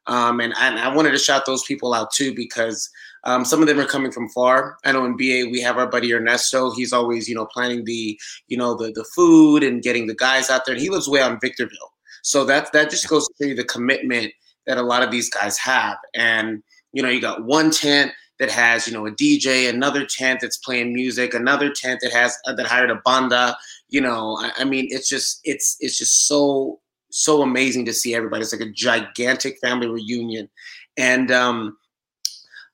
Um, 0.07 0.39
and, 0.39 0.53
and 0.57 0.79
I 0.79 0.93
wanted 0.93 1.11
to 1.11 1.17
shout 1.17 1.45
those 1.45 1.63
people 1.63 1.93
out 1.93 2.11
too 2.11 2.33
because 2.33 2.89
um, 3.25 3.43
some 3.43 3.61
of 3.61 3.67
them 3.67 3.79
are 3.79 3.85
coming 3.85 4.11
from 4.11 4.29
far. 4.29 4.77
I 4.85 4.93
know 4.93 5.03
in 5.05 5.17
BA 5.17 5.49
we 5.51 5.59
have 5.61 5.77
our 5.77 5.89
buddy 5.89 6.13
Ernesto. 6.13 6.71
He's 6.71 6.93
always 6.93 7.27
you 7.27 7.35
know 7.35 7.45
planning 7.45 7.83
the 7.83 8.17
you 8.47 8.57
know 8.57 8.73
the 8.75 8.91
the 8.93 9.03
food 9.15 9.63
and 9.63 9.83
getting 9.83 10.07
the 10.07 10.15
guys 10.15 10.49
out 10.49 10.65
there. 10.65 10.75
And 10.75 10.81
he 10.81 10.89
lives 10.89 11.09
way 11.09 11.21
on 11.21 11.39
Victorville, 11.41 11.91
so 12.23 12.45
that 12.45 12.71
that 12.71 12.89
just 12.89 13.09
goes 13.09 13.27
to 13.41 13.53
the 13.53 13.65
commitment 13.65 14.31
that 14.67 14.77
a 14.77 14.83
lot 14.83 15.01
of 15.01 15.09
these 15.09 15.29
guys 15.29 15.57
have. 15.57 15.97
And 16.13 16.61
you 16.93 17.01
know 17.01 17.09
you 17.09 17.21
got 17.21 17.43
one 17.45 17.71
tent 17.71 18.11
that 18.39 18.51
has 18.51 18.87
you 18.87 18.93
know 18.93 19.07
a 19.07 19.11
DJ, 19.11 19.69
another 19.69 20.05
tent 20.05 20.39
that's 20.41 20.57
playing 20.57 20.93
music, 20.93 21.33
another 21.33 21.71
tent 21.71 21.99
that 22.01 22.13
has 22.13 22.37
uh, 22.45 22.53
that 22.53 22.67
hired 22.67 22.91
a 22.91 23.01
banda. 23.03 23.57
You 23.89 24.01
know, 24.01 24.37
I, 24.39 24.51
I 24.59 24.63
mean, 24.63 24.87
it's 24.89 25.09
just 25.09 25.39
it's 25.43 25.77
it's 25.79 25.97
just 25.97 26.27
so 26.27 26.79
so 27.09 27.41
amazing 27.41 27.85
to 27.85 27.93
see 27.93 28.13
everybody. 28.13 28.43
It's 28.43 28.53
like 28.53 28.61
a 28.61 28.71
gigantic 28.71 29.57
family 29.59 29.87
reunion, 29.87 30.49
and 30.97 31.31
um, 31.31 31.77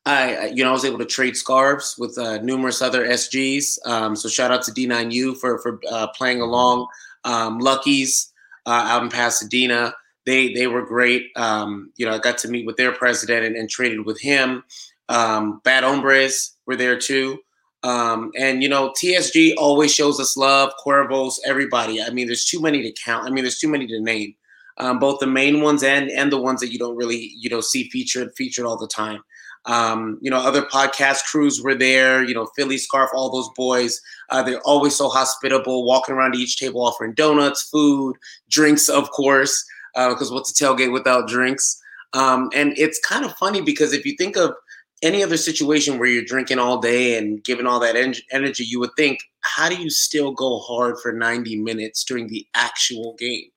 I 0.05 0.47
you 0.47 0.63
know 0.63 0.69
I 0.69 0.73
was 0.73 0.85
able 0.85 0.99
to 0.99 1.05
trade 1.05 1.37
scarves 1.37 1.95
with 1.97 2.17
uh, 2.17 2.39
numerous 2.41 2.81
other 2.81 3.07
SGs. 3.07 3.85
Um, 3.85 4.15
so 4.15 4.27
shout 4.27 4.51
out 4.51 4.63
to 4.63 4.71
D9U 4.71 5.37
for 5.37 5.59
for 5.59 5.79
uh, 5.89 6.07
playing 6.07 6.41
along. 6.41 6.87
Um, 7.23 7.59
Lucky's 7.59 8.31
uh, 8.65 8.85
out 8.87 9.03
in 9.03 9.09
Pasadena. 9.09 9.93
They 10.25 10.53
they 10.53 10.67
were 10.67 10.85
great. 10.85 11.27
Um, 11.35 11.91
you 11.97 12.05
know, 12.05 12.13
I 12.13 12.19
got 12.19 12.37
to 12.39 12.47
meet 12.47 12.65
with 12.65 12.77
their 12.77 12.91
president 12.91 13.45
and, 13.45 13.55
and 13.55 13.69
traded 13.69 14.05
with 14.05 14.19
him. 14.19 14.63
Um, 15.09 15.61
Bad 15.63 15.83
Hombres 15.83 16.55
were 16.65 16.75
there 16.75 16.97
too. 16.97 17.39
Um, 17.83 18.31
and 18.37 18.63
you 18.63 18.69
know, 18.69 18.91
TSG 18.91 19.55
always 19.57 19.93
shows 19.93 20.19
us 20.19 20.37
love. 20.37 20.71
Cuervos, 20.85 21.35
everybody. 21.45 22.01
I 22.01 22.09
mean, 22.09 22.27
there's 22.27 22.45
too 22.45 22.61
many 22.61 22.81
to 22.81 22.93
count. 23.03 23.27
I 23.27 23.29
mean, 23.29 23.43
there's 23.43 23.59
too 23.59 23.69
many 23.69 23.85
to 23.87 23.99
name. 23.99 24.35
Um, 24.77 24.97
both 24.97 25.19
the 25.19 25.27
main 25.27 25.61
ones 25.61 25.83
and 25.83 26.09
and 26.09 26.31
the 26.31 26.41
ones 26.41 26.59
that 26.61 26.71
you 26.71 26.79
don't 26.79 26.95
really 26.95 27.33
you 27.37 27.49
know 27.49 27.61
see 27.61 27.89
featured 27.89 28.33
featured 28.35 28.65
all 28.65 28.77
the 28.77 28.87
time. 28.87 29.21
Um, 29.65 30.19
you 30.21 30.29
know, 30.29 30.37
other 30.37 30.63
podcast 30.63 31.23
crews 31.25 31.61
were 31.61 31.75
there. 31.75 32.23
You 32.23 32.33
know, 32.33 32.49
Philly 32.55 32.77
Scarf, 32.77 33.09
all 33.13 33.31
those 33.31 33.49
boys. 33.55 34.01
Uh, 34.29 34.43
they're 34.43 34.61
always 34.61 34.95
so 34.95 35.09
hospitable, 35.09 35.85
walking 35.85 36.15
around 36.15 36.33
to 36.33 36.39
each 36.39 36.57
table 36.57 36.81
offering 36.81 37.13
donuts, 37.13 37.63
food, 37.63 38.15
drinks, 38.49 38.89
of 38.89 39.09
course, 39.11 39.63
because 39.93 40.31
uh, 40.31 40.33
what's 40.33 40.49
a 40.49 40.63
tailgate 40.63 40.91
without 40.91 41.27
drinks? 41.27 41.81
Um, 42.13 42.49
and 42.53 42.77
it's 42.77 42.99
kind 42.99 43.25
of 43.25 43.35
funny 43.37 43.61
because 43.61 43.93
if 43.93 44.05
you 44.05 44.15
think 44.17 44.37
of 44.37 44.53
any 45.01 45.21
other 45.21 45.37
situation 45.37 45.99
where 45.99 46.07
you're 46.07 46.23
drinking 46.23 46.59
all 46.59 46.79
day 46.79 47.17
and 47.17 47.43
giving 47.43 47.67
all 47.67 47.79
that 47.79 47.95
en- 47.95 48.15
energy, 48.31 48.63
you 48.63 48.79
would 48.79 48.95
think, 48.95 49.19
how 49.41 49.67
do 49.67 49.75
you 49.75 49.89
still 49.89 50.31
go 50.31 50.59
hard 50.59 50.99
for 50.99 51.11
90 51.11 51.57
minutes 51.57 52.03
during 52.03 52.27
the 52.27 52.47
actual 52.55 53.13
game? 53.19 53.49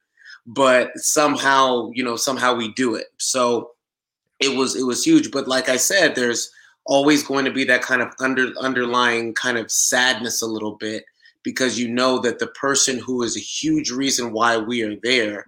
But 0.46 0.90
somehow, 0.96 1.90
you 1.94 2.02
know, 2.02 2.16
somehow 2.16 2.54
we 2.54 2.72
do 2.74 2.94
it. 2.94 3.06
So 3.18 3.72
it 4.40 4.56
was 4.56 4.76
it 4.76 4.84
was 4.84 5.04
huge. 5.04 5.30
But 5.30 5.48
like 5.48 5.68
I 5.68 5.76
said, 5.76 6.14
there's 6.14 6.50
always 6.84 7.22
going 7.22 7.44
to 7.44 7.50
be 7.50 7.64
that 7.64 7.82
kind 7.82 8.02
of 8.02 8.12
under 8.20 8.52
underlying 8.60 9.34
kind 9.34 9.58
of 9.58 9.70
sadness 9.70 10.42
a 10.42 10.46
little 10.46 10.76
bit 10.76 11.04
because 11.42 11.78
you 11.78 11.88
know 11.88 12.18
that 12.20 12.38
the 12.38 12.46
person 12.48 12.98
who 12.98 13.22
is 13.22 13.36
a 13.36 13.40
huge 13.40 13.90
reason 13.90 14.32
why 14.32 14.56
we 14.56 14.82
are 14.82 14.96
there 15.02 15.46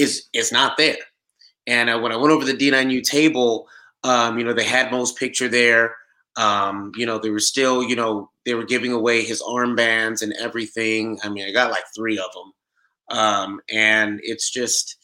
is 0.00 0.28
is 0.32 0.52
not 0.52 0.76
there. 0.76 0.96
And 1.66 1.90
uh, 1.90 1.98
when 1.98 2.12
I 2.12 2.16
went 2.16 2.32
over 2.32 2.44
the 2.44 2.54
D9U 2.54 3.02
table, 3.02 3.68
um, 4.02 4.38
you 4.38 4.44
know, 4.44 4.52
they 4.52 4.64
had 4.64 4.90
Mo's 4.90 5.12
picture 5.12 5.48
there. 5.48 5.94
Um, 6.36 6.92
you 6.96 7.04
know, 7.04 7.18
they 7.18 7.30
were 7.30 7.40
still, 7.40 7.82
you 7.82 7.96
know, 7.96 8.30
they 8.46 8.54
were 8.54 8.64
giving 8.64 8.92
away 8.92 9.22
his 9.22 9.42
armbands 9.42 10.22
and 10.22 10.32
everything. 10.34 11.18
I 11.22 11.28
mean, 11.28 11.46
I 11.46 11.52
got 11.52 11.70
like 11.70 11.84
three 11.94 12.18
of 12.18 12.30
them. 12.32 13.18
Um, 13.18 13.60
and 13.70 14.20
it's 14.22 14.50
just, 14.50 14.96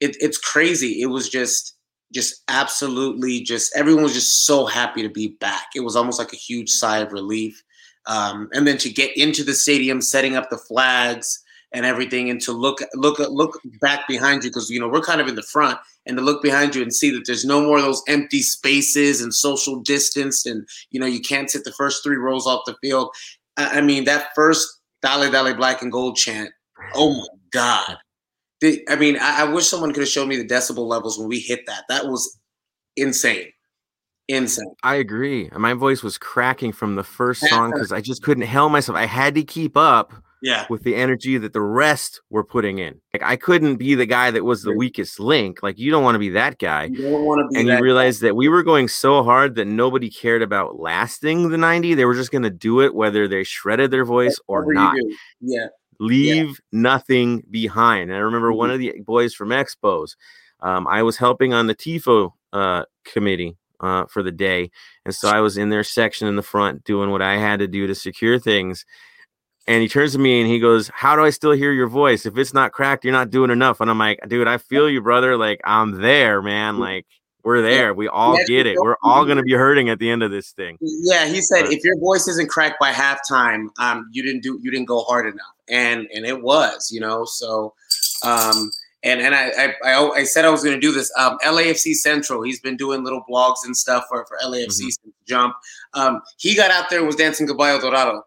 it, 0.00 0.16
it's 0.20 0.38
crazy. 0.38 1.02
It 1.02 1.06
was 1.06 1.28
just, 1.28 1.76
just 2.14 2.42
absolutely 2.48 3.40
just, 3.40 3.74
everyone 3.76 4.04
was 4.04 4.14
just 4.14 4.46
so 4.46 4.64
happy 4.64 5.02
to 5.02 5.08
be 5.08 5.36
back. 5.40 5.66
It 5.74 5.80
was 5.80 5.96
almost 5.96 6.18
like 6.18 6.32
a 6.32 6.36
huge 6.36 6.70
sigh 6.70 6.98
of 6.98 7.12
relief. 7.12 7.62
Um, 8.06 8.48
and 8.52 8.66
then 8.66 8.78
to 8.78 8.90
get 8.90 9.16
into 9.16 9.44
the 9.44 9.54
stadium, 9.54 10.00
setting 10.00 10.36
up 10.36 10.48
the 10.48 10.58
flags 10.58 11.41
and 11.74 11.86
everything, 11.86 12.30
and 12.30 12.40
to 12.42 12.52
look, 12.52 12.80
look, 12.94 13.18
look 13.18 13.60
back 13.80 14.06
behind 14.08 14.44
you 14.44 14.50
because 14.50 14.70
you 14.70 14.78
know 14.78 14.88
we're 14.88 15.00
kind 15.00 15.20
of 15.20 15.28
in 15.28 15.34
the 15.34 15.42
front, 15.42 15.78
and 16.06 16.16
to 16.16 16.22
look 16.22 16.42
behind 16.42 16.74
you 16.74 16.82
and 16.82 16.94
see 16.94 17.10
that 17.10 17.24
there's 17.26 17.44
no 17.44 17.62
more 17.62 17.78
of 17.78 17.84
those 17.84 18.02
empty 18.08 18.42
spaces 18.42 19.20
and 19.20 19.34
social 19.34 19.80
distance 19.80 20.46
and 20.46 20.66
you 20.90 21.00
know 21.00 21.06
you 21.06 21.20
can't 21.20 21.50
sit 21.50 21.64
the 21.64 21.72
first 21.72 22.02
three 22.02 22.16
rows 22.16 22.46
off 22.46 22.62
the 22.66 22.76
field. 22.80 23.10
I, 23.56 23.78
I 23.78 23.80
mean 23.80 24.04
that 24.04 24.28
first 24.34 24.80
Dale 25.02 25.30
Dale 25.30 25.54
black 25.54 25.82
and 25.82 25.92
gold 25.92 26.16
chant 26.16 26.50
oh 26.94 27.14
my 27.14 27.26
god. 27.52 27.96
The, 28.60 28.84
i 28.88 28.96
mean 28.96 29.16
I, 29.20 29.42
I 29.42 29.44
wish 29.44 29.66
someone 29.66 29.92
could 29.92 30.02
have 30.02 30.08
shown 30.08 30.28
me 30.28 30.36
the 30.36 30.46
decibel 30.46 30.86
levels 30.86 31.18
when 31.18 31.28
we 31.28 31.38
hit 31.38 31.66
that. 31.66 31.84
That 31.88 32.06
was 32.06 32.38
insane. 32.96 33.48
Insane. 34.28 34.74
I 34.82 34.96
agree 34.96 35.50
my 35.56 35.74
voice 35.74 36.02
was 36.02 36.16
cracking 36.16 36.72
from 36.72 36.94
the 36.94 37.04
first 37.04 37.46
song 37.48 37.72
because 37.72 37.92
i 37.92 38.00
just 38.00 38.22
couldn't 38.22 38.44
help 38.44 38.72
myself. 38.72 38.96
I 38.96 39.06
had 39.06 39.34
to 39.34 39.42
keep 39.42 39.76
up 39.76 40.12
yeah. 40.42 40.66
with 40.68 40.82
the 40.82 40.94
energy 40.96 41.38
that 41.38 41.52
the 41.54 41.60
rest 41.62 42.20
were 42.28 42.44
putting 42.44 42.78
in. 42.78 43.00
Like 43.14 43.22
i 43.22 43.36
couldn't 43.36 43.76
be 43.76 43.94
the 43.94 44.06
guy 44.06 44.30
that 44.32 44.44
was 44.44 44.62
the 44.62 44.76
weakest 44.76 45.18
link. 45.20 45.62
Like 45.62 45.78
you 45.78 45.90
don't 45.90 46.02
want 46.04 46.16
to 46.16 46.18
be 46.18 46.30
that 46.30 46.58
guy. 46.58 46.84
You 46.86 47.02
don't 47.10 47.24
want 47.24 47.40
to 47.40 47.48
be 47.54 47.60
and 47.60 47.68
you 47.68 47.80
realize 47.80 48.20
that 48.20 48.36
we 48.36 48.48
were 48.48 48.62
going 48.62 48.88
so 48.88 49.22
hard 49.22 49.54
that 49.54 49.66
nobody 49.66 50.10
cared 50.10 50.42
about 50.42 50.78
lasting 50.78 51.48
the 51.50 51.56
90 51.56 51.94
they 51.94 52.04
were 52.04 52.14
just 52.14 52.32
going 52.32 52.42
to 52.42 52.50
do 52.50 52.80
it 52.80 52.94
whether 52.94 53.26
they 53.28 53.44
shredded 53.44 53.90
their 53.90 54.04
voice 54.04 54.38
or 54.48 54.72
not. 54.74 54.96
yeah. 55.40 55.66
Leave 56.00 56.60
nothing 56.72 57.44
behind. 57.50 58.10
And 58.10 58.16
i 58.16 58.20
remember 58.20 58.52
one 58.52 58.70
Mhm. 58.70 58.74
of 58.74 58.80
the 58.80 59.00
boys 59.06 59.34
from 59.34 59.50
expos 59.50 60.16
um, 60.60 60.86
i 60.88 61.02
was 61.02 61.16
helping 61.16 61.52
on 61.54 61.66
the 61.68 61.74
tifo 61.74 62.32
uh, 62.52 62.84
committee 63.04 63.56
uh, 63.80 64.06
for 64.06 64.22
the 64.22 64.32
day. 64.32 64.70
And 65.04 65.14
so 65.14 65.28
i 65.28 65.40
was 65.40 65.56
in 65.56 65.68
their 65.70 65.84
section 65.84 66.26
in 66.28 66.36
the 66.36 66.42
front 66.42 66.82
doing 66.84 67.10
what 67.10 67.22
i 67.22 67.36
had 67.36 67.58
to 67.60 67.68
do 67.68 67.86
to 67.86 67.94
secure 67.94 68.38
things 68.38 68.84
and 69.66 69.80
he 69.82 69.88
turns 69.88 70.12
to 70.12 70.18
me 70.18 70.40
and 70.40 70.50
he 70.50 70.58
goes 70.58 70.88
how 70.94 71.14
do 71.16 71.22
i 71.22 71.30
still 71.30 71.52
hear 71.52 71.72
your 71.72 71.86
voice? 71.88 72.26
If 72.26 72.36
it's 72.36 72.52
not 72.54 72.72
cracked 72.72 73.04
you're 73.04 73.12
not 73.12 73.30
doing 73.30 73.50
enough. 73.50 73.80
And 73.80 73.90
i'm 73.90 73.98
like 73.98 74.18
dude 74.28 74.48
i 74.48 74.58
feel 74.58 74.88
you 74.88 75.00
brother. 75.00 75.36
Like 75.36 75.60
i'm 75.64 76.00
there 76.00 76.42
man. 76.42 76.78
Like 76.78 77.06
we're 77.44 77.60
there. 77.60 77.92
We 77.92 78.06
all 78.06 78.36
get 78.46 78.66
it. 78.68 78.76
we're 78.78 78.94
all 79.02 79.24
going 79.24 79.36
to 79.36 79.42
be 79.42 79.52
hurting 79.54 79.88
at 79.88 79.98
the 79.98 80.08
end 80.08 80.22
of 80.22 80.30
this 80.30 80.52
thing. 80.52 80.78
Yeah, 80.80 81.26
he 81.26 81.40
said 81.40 81.62
But- 81.64 81.72
if 81.72 81.82
your 81.82 81.98
voice 81.98 82.28
isn't 82.28 82.48
cracked 82.48 82.78
by 82.78 82.92
halftime, 82.92 83.66
um, 83.80 84.08
you 84.12 84.22
didn't 84.22 84.42
do 84.44 84.60
you 84.62 84.70
didn't 84.70 84.86
go 84.86 85.00
hard 85.02 85.26
enough, 85.26 85.54
and 85.68 86.06
and 86.14 86.24
it 86.24 86.40
was, 86.40 86.90
you 86.92 87.00
know. 87.00 87.24
So, 87.24 87.74
um, 88.22 88.70
and 89.02 89.20
and 89.20 89.34
I 89.34 89.48
I, 89.58 89.74
I, 89.84 90.08
I 90.18 90.22
said 90.22 90.44
I 90.44 90.50
was 90.50 90.62
going 90.62 90.76
to 90.76 90.80
do 90.80 90.92
this. 90.92 91.10
Um, 91.18 91.36
LAFC 91.44 91.94
Central, 91.94 92.42
he's 92.42 92.60
been 92.60 92.76
doing 92.76 93.02
little 93.02 93.24
blogs 93.28 93.64
and 93.64 93.76
stuff 93.76 94.04
for 94.08 94.24
for 94.26 94.38
LAFC 94.46 94.66
Mhm. 94.66 94.92
since 94.92 94.98
Jump. 95.26 95.54
Um, 95.94 96.20
he 96.38 96.54
got 96.54 96.70
out 96.70 96.90
there 96.90 96.98
and 97.00 97.08
was 97.08 97.16
dancing 97.16 97.48
Caballo 97.48 97.80
Dorado. 97.80 98.22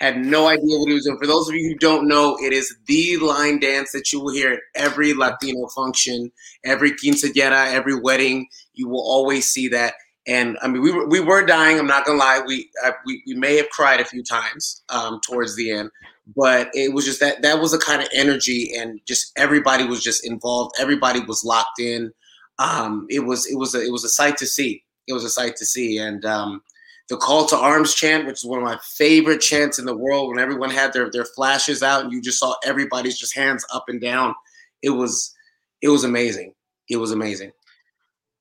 Had 0.00 0.24
no 0.24 0.48
idea 0.48 0.78
what 0.78 0.88
he 0.88 0.94
was 0.94 1.04
doing. 1.04 1.18
For 1.18 1.26
those 1.26 1.48
of 1.48 1.54
you 1.54 1.68
who 1.68 1.76
don't 1.76 2.08
know, 2.08 2.36
it 2.40 2.54
is 2.54 2.74
the 2.86 3.18
line 3.18 3.60
dance 3.60 3.92
that 3.92 4.10
you 4.10 4.20
will 4.20 4.32
hear 4.32 4.52
at 4.52 4.60
every 4.74 5.12
Latino 5.12 5.68
function, 5.68 6.32
every 6.64 6.92
quinceañera, 6.92 7.72
every 7.72 7.94
wedding. 8.00 8.48
You 8.72 8.88
will 8.88 9.02
always 9.02 9.50
see 9.50 9.68
that. 9.68 9.94
And 10.26 10.56
I 10.62 10.68
mean, 10.68 10.80
we 10.80 10.90
were, 10.90 11.06
we 11.06 11.20
were 11.20 11.44
dying. 11.44 11.78
I'm 11.78 11.86
not 11.86 12.06
gonna 12.06 12.18
lie. 12.18 12.40
We 12.46 12.70
uh, 12.84 12.92
we, 13.04 13.22
we 13.26 13.34
may 13.34 13.56
have 13.56 13.68
cried 13.70 14.00
a 14.00 14.04
few 14.04 14.22
times 14.22 14.82
um, 14.88 15.20
towards 15.26 15.56
the 15.56 15.70
end, 15.70 15.90
but 16.34 16.70
it 16.72 16.94
was 16.94 17.04
just 17.04 17.20
that 17.20 17.42
that 17.42 17.60
was 17.60 17.72
the 17.72 17.78
kind 17.78 18.00
of 18.00 18.08
energy, 18.14 18.72
and 18.76 19.00
just 19.06 19.32
everybody 19.36 19.84
was 19.84 20.02
just 20.02 20.26
involved. 20.26 20.76
Everybody 20.78 21.20
was 21.20 21.44
locked 21.44 21.78
in. 21.78 22.12
Um, 22.58 23.06
it 23.10 23.20
was 23.20 23.46
it 23.50 23.56
was 23.56 23.74
a, 23.74 23.82
it 23.82 23.90
was 23.90 24.04
a 24.04 24.08
sight 24.08 24.36
to 24.38 24.46
see. 24.46 24.84
It 25.06 25.14
was 25.14 25.24
a 25.24 25.30
sight 25.30 25.56
to 25.56 25.66
see, 25.66 25.98
and 25.98 26.24
um, 26.24 26.62
the 27.10 27.18
call 27.18 27.44
to 27.46 27.56
arms 27.56 27.94
chant, 27.94 28.26
which 28.26 28.38
is 28.38 28.44
one 28.44 28.58
of 28.60 28.64
my 28.64 28.78
favorite 28.82 29.42
chants 29.42 29.78
in 29.78 29.84
the 29.84 29.96
world, 29.96 30.28
when 30.30 30.38
everyone 30.38 30.70
had 30.70 30.94
their 30.94 31.10
their 31.10 31.26
flashes 31.26 31.82
out, 31.82 32.04
and 32.04 32.12
you 32.12 32.22
just 32.22 32.38
saw 32.38 32.54
everybody's 32.64 33.18
just 33.18 33.36
hands 33.36 33.66
up 33.74 33.84
and 33.88 34.00
down. 34.00 34.34
It 34.82 34.90
was 34.90 35.34
it 35.82 35.88
was 35.90 36.04
amazing. 36.04 36.54
It 36.88 36.96
was 36.96 37.12
amazing. 37.12 37.52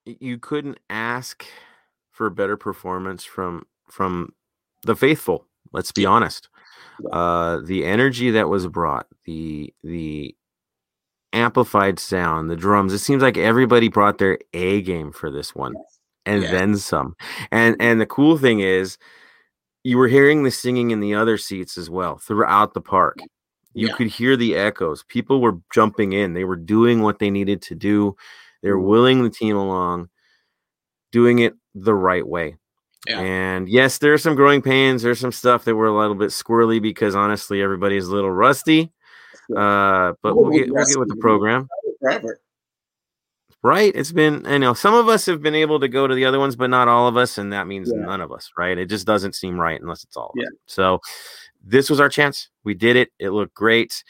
you 0.06 0.38
couldn't 0.40 0.80
ask 0.90 1.46
for 2.12 2.28
a 2.28 2.32
better 2.32 2.58
performance 2.58 3.24
from 3.24 3.66
from 3.90 4.34
the 4.84 4.96
faithful 4.96 5.46
let's 5.74 5.92
be 5.92 6.06
honest 6.06 6.50
uh 7.12 7.60
the 7.66 7.86
energy 7.86 8.32
that 8.32 8.50
was 8.50 8.68
brought 8.68 9.08
the 9.26 9.74
the 9.84 10.36
amplified 11.34 12.00
sound 12.00 12.50
the 12.50 12.56
drums 12.56 12.92
it 12.92 13.00
seems 13.00 13.22
like 13.22 13.38
everybody 13.38 13.88
brought 13.88 14.18
their 14.18 14.38
a 14.54 14.82
game 14.82 15.12
for 15.12 15.30
this 15.32 15.56
one 15.56 15.74
and 16.30 16.44
Yeah. 16.44 16.52
then 16.52 16.78
some. 16.78 17.16
And 17.52 17.76
and 17.80 18.00
the 18.00 18.06
cool 18.06 18.38
thing 18.38 18.60
is 18.62 18.98
you 19.84 19.98
were 19.98 20.08
hearing 20.08 20.44
the 20.44 20.52
singing 20.52 20.92
in 20.92 21.00
the 21.00 21.16
other 21.16 21.38
seats 21.38 21.78
as 21.78 21.90
well 21.90 22.18
throughout 22.18 22.74
the 22.74 22.82
park. 22.82 23.18
You 23.74 23.88
Yeah. 23.88 23.96
could 23.96 24.08
hear 24.08 24.36
the 24.36 24.56
echoes. 24.56 25.04
People 25.04 25.42
were 25.42 25.58
jumping 25.74 26.14
in. 26.14 26.34
They 26.34 26.44
were 26.44 26.56
doing 26.58 27.02
what 27.02 27.20
they 27.20 27.30
needed 27.30 27.62
to 27.64 27.76
do. 27.76 28.16
They 28.62 28.72
were 28.72 28.80
Mhm. 28.80 28.88
willing 28.90 29.24
the 29.24 29.30
team 29.30 29.56
along 29.56 30.10
doing 31.12 31.40
it 31.40 31.54
the 31.76 31.94
right 31.96 32.28
way. 32.28 32.56
Yeah. 33.08 33.22
and 33.22 33.70
yes 33.70 33.98
there 34.00 34.12
are 34.14 34.18
some 34.18 34.36
growing 34.36 34.62
pains. 34.62 35.02
There's 35.04 35.20
some 35.22 35.32
stuff 35.32 35.64
that 35.64 35.74
were 35.76 35.88
a 35.88 35.98
little 35.98 36.16
bit 36.16 36.32
squirrely 36.32 36.82
because 36.82 37.16
honestly 37.16 37.62
everybody's 37.62 38.08
a 38.10 38.14
little 38.14 38.30
rusty. 38.32 38.92
Uh 39.56 40.14
but 40.22 40.36
we'll 40.36 40.50
We'll 40.52 40.52
get 40.60 40.70
we'll 40.74 40.86
get 40.86 41.00
with 41.00 41.08
the 41.08 41.16
program. 41.16 41.70
Forever. 42.02 42.40
Right? 43.64 43.92
It's 43.94 44.12
been, 44.12 44.46
you 44.50 44.60
know, 44.60 44.74
some 44.74 44.94
of 44.94 45.10
us 45.10 45.26
have 45.26 45.42
been 45.42 45.56
able 45.56 45.80
to 45.80 45.88
go 45.88 46.08
to 46.08 46.16
the 46.16 46.26
other 46.26 46.40
ones, 46.40 46.56
but 46.56 46.70
not 46.70 46.88
all 46.88 47.08
of 47.08 47.18
us. 47.18 47.38
And 47.38 47.52
that 47.54 47.68
means 47.68 47.92
Yeah. 47.94 48.06
none 48.06 48.22
of 48.22 48.32
us, 48.32 48.52
right? 48.58 48.78
It 48.78 48.86
just 48.88 49.06
doesn't 49.06 49.36
seem 49.36 49.60
right 49.60 49.80
unless 49.80 50.04
it's 50.04 50.16
all 50.16 50.30
of 50.30 50.36
Yeah. 50.38 50.48
us. 50.48 50.54
So 50.66 51.02
this 51.64 51.90
was 51.90 52.00
our 52.00 52.10
chance. 52.10 52.50
We 52.64 52.74
did 52.74 52.96
it. 52.96 53.12
It 53.20 53.32
looked 53.32 53.54
great. 53.54 54.04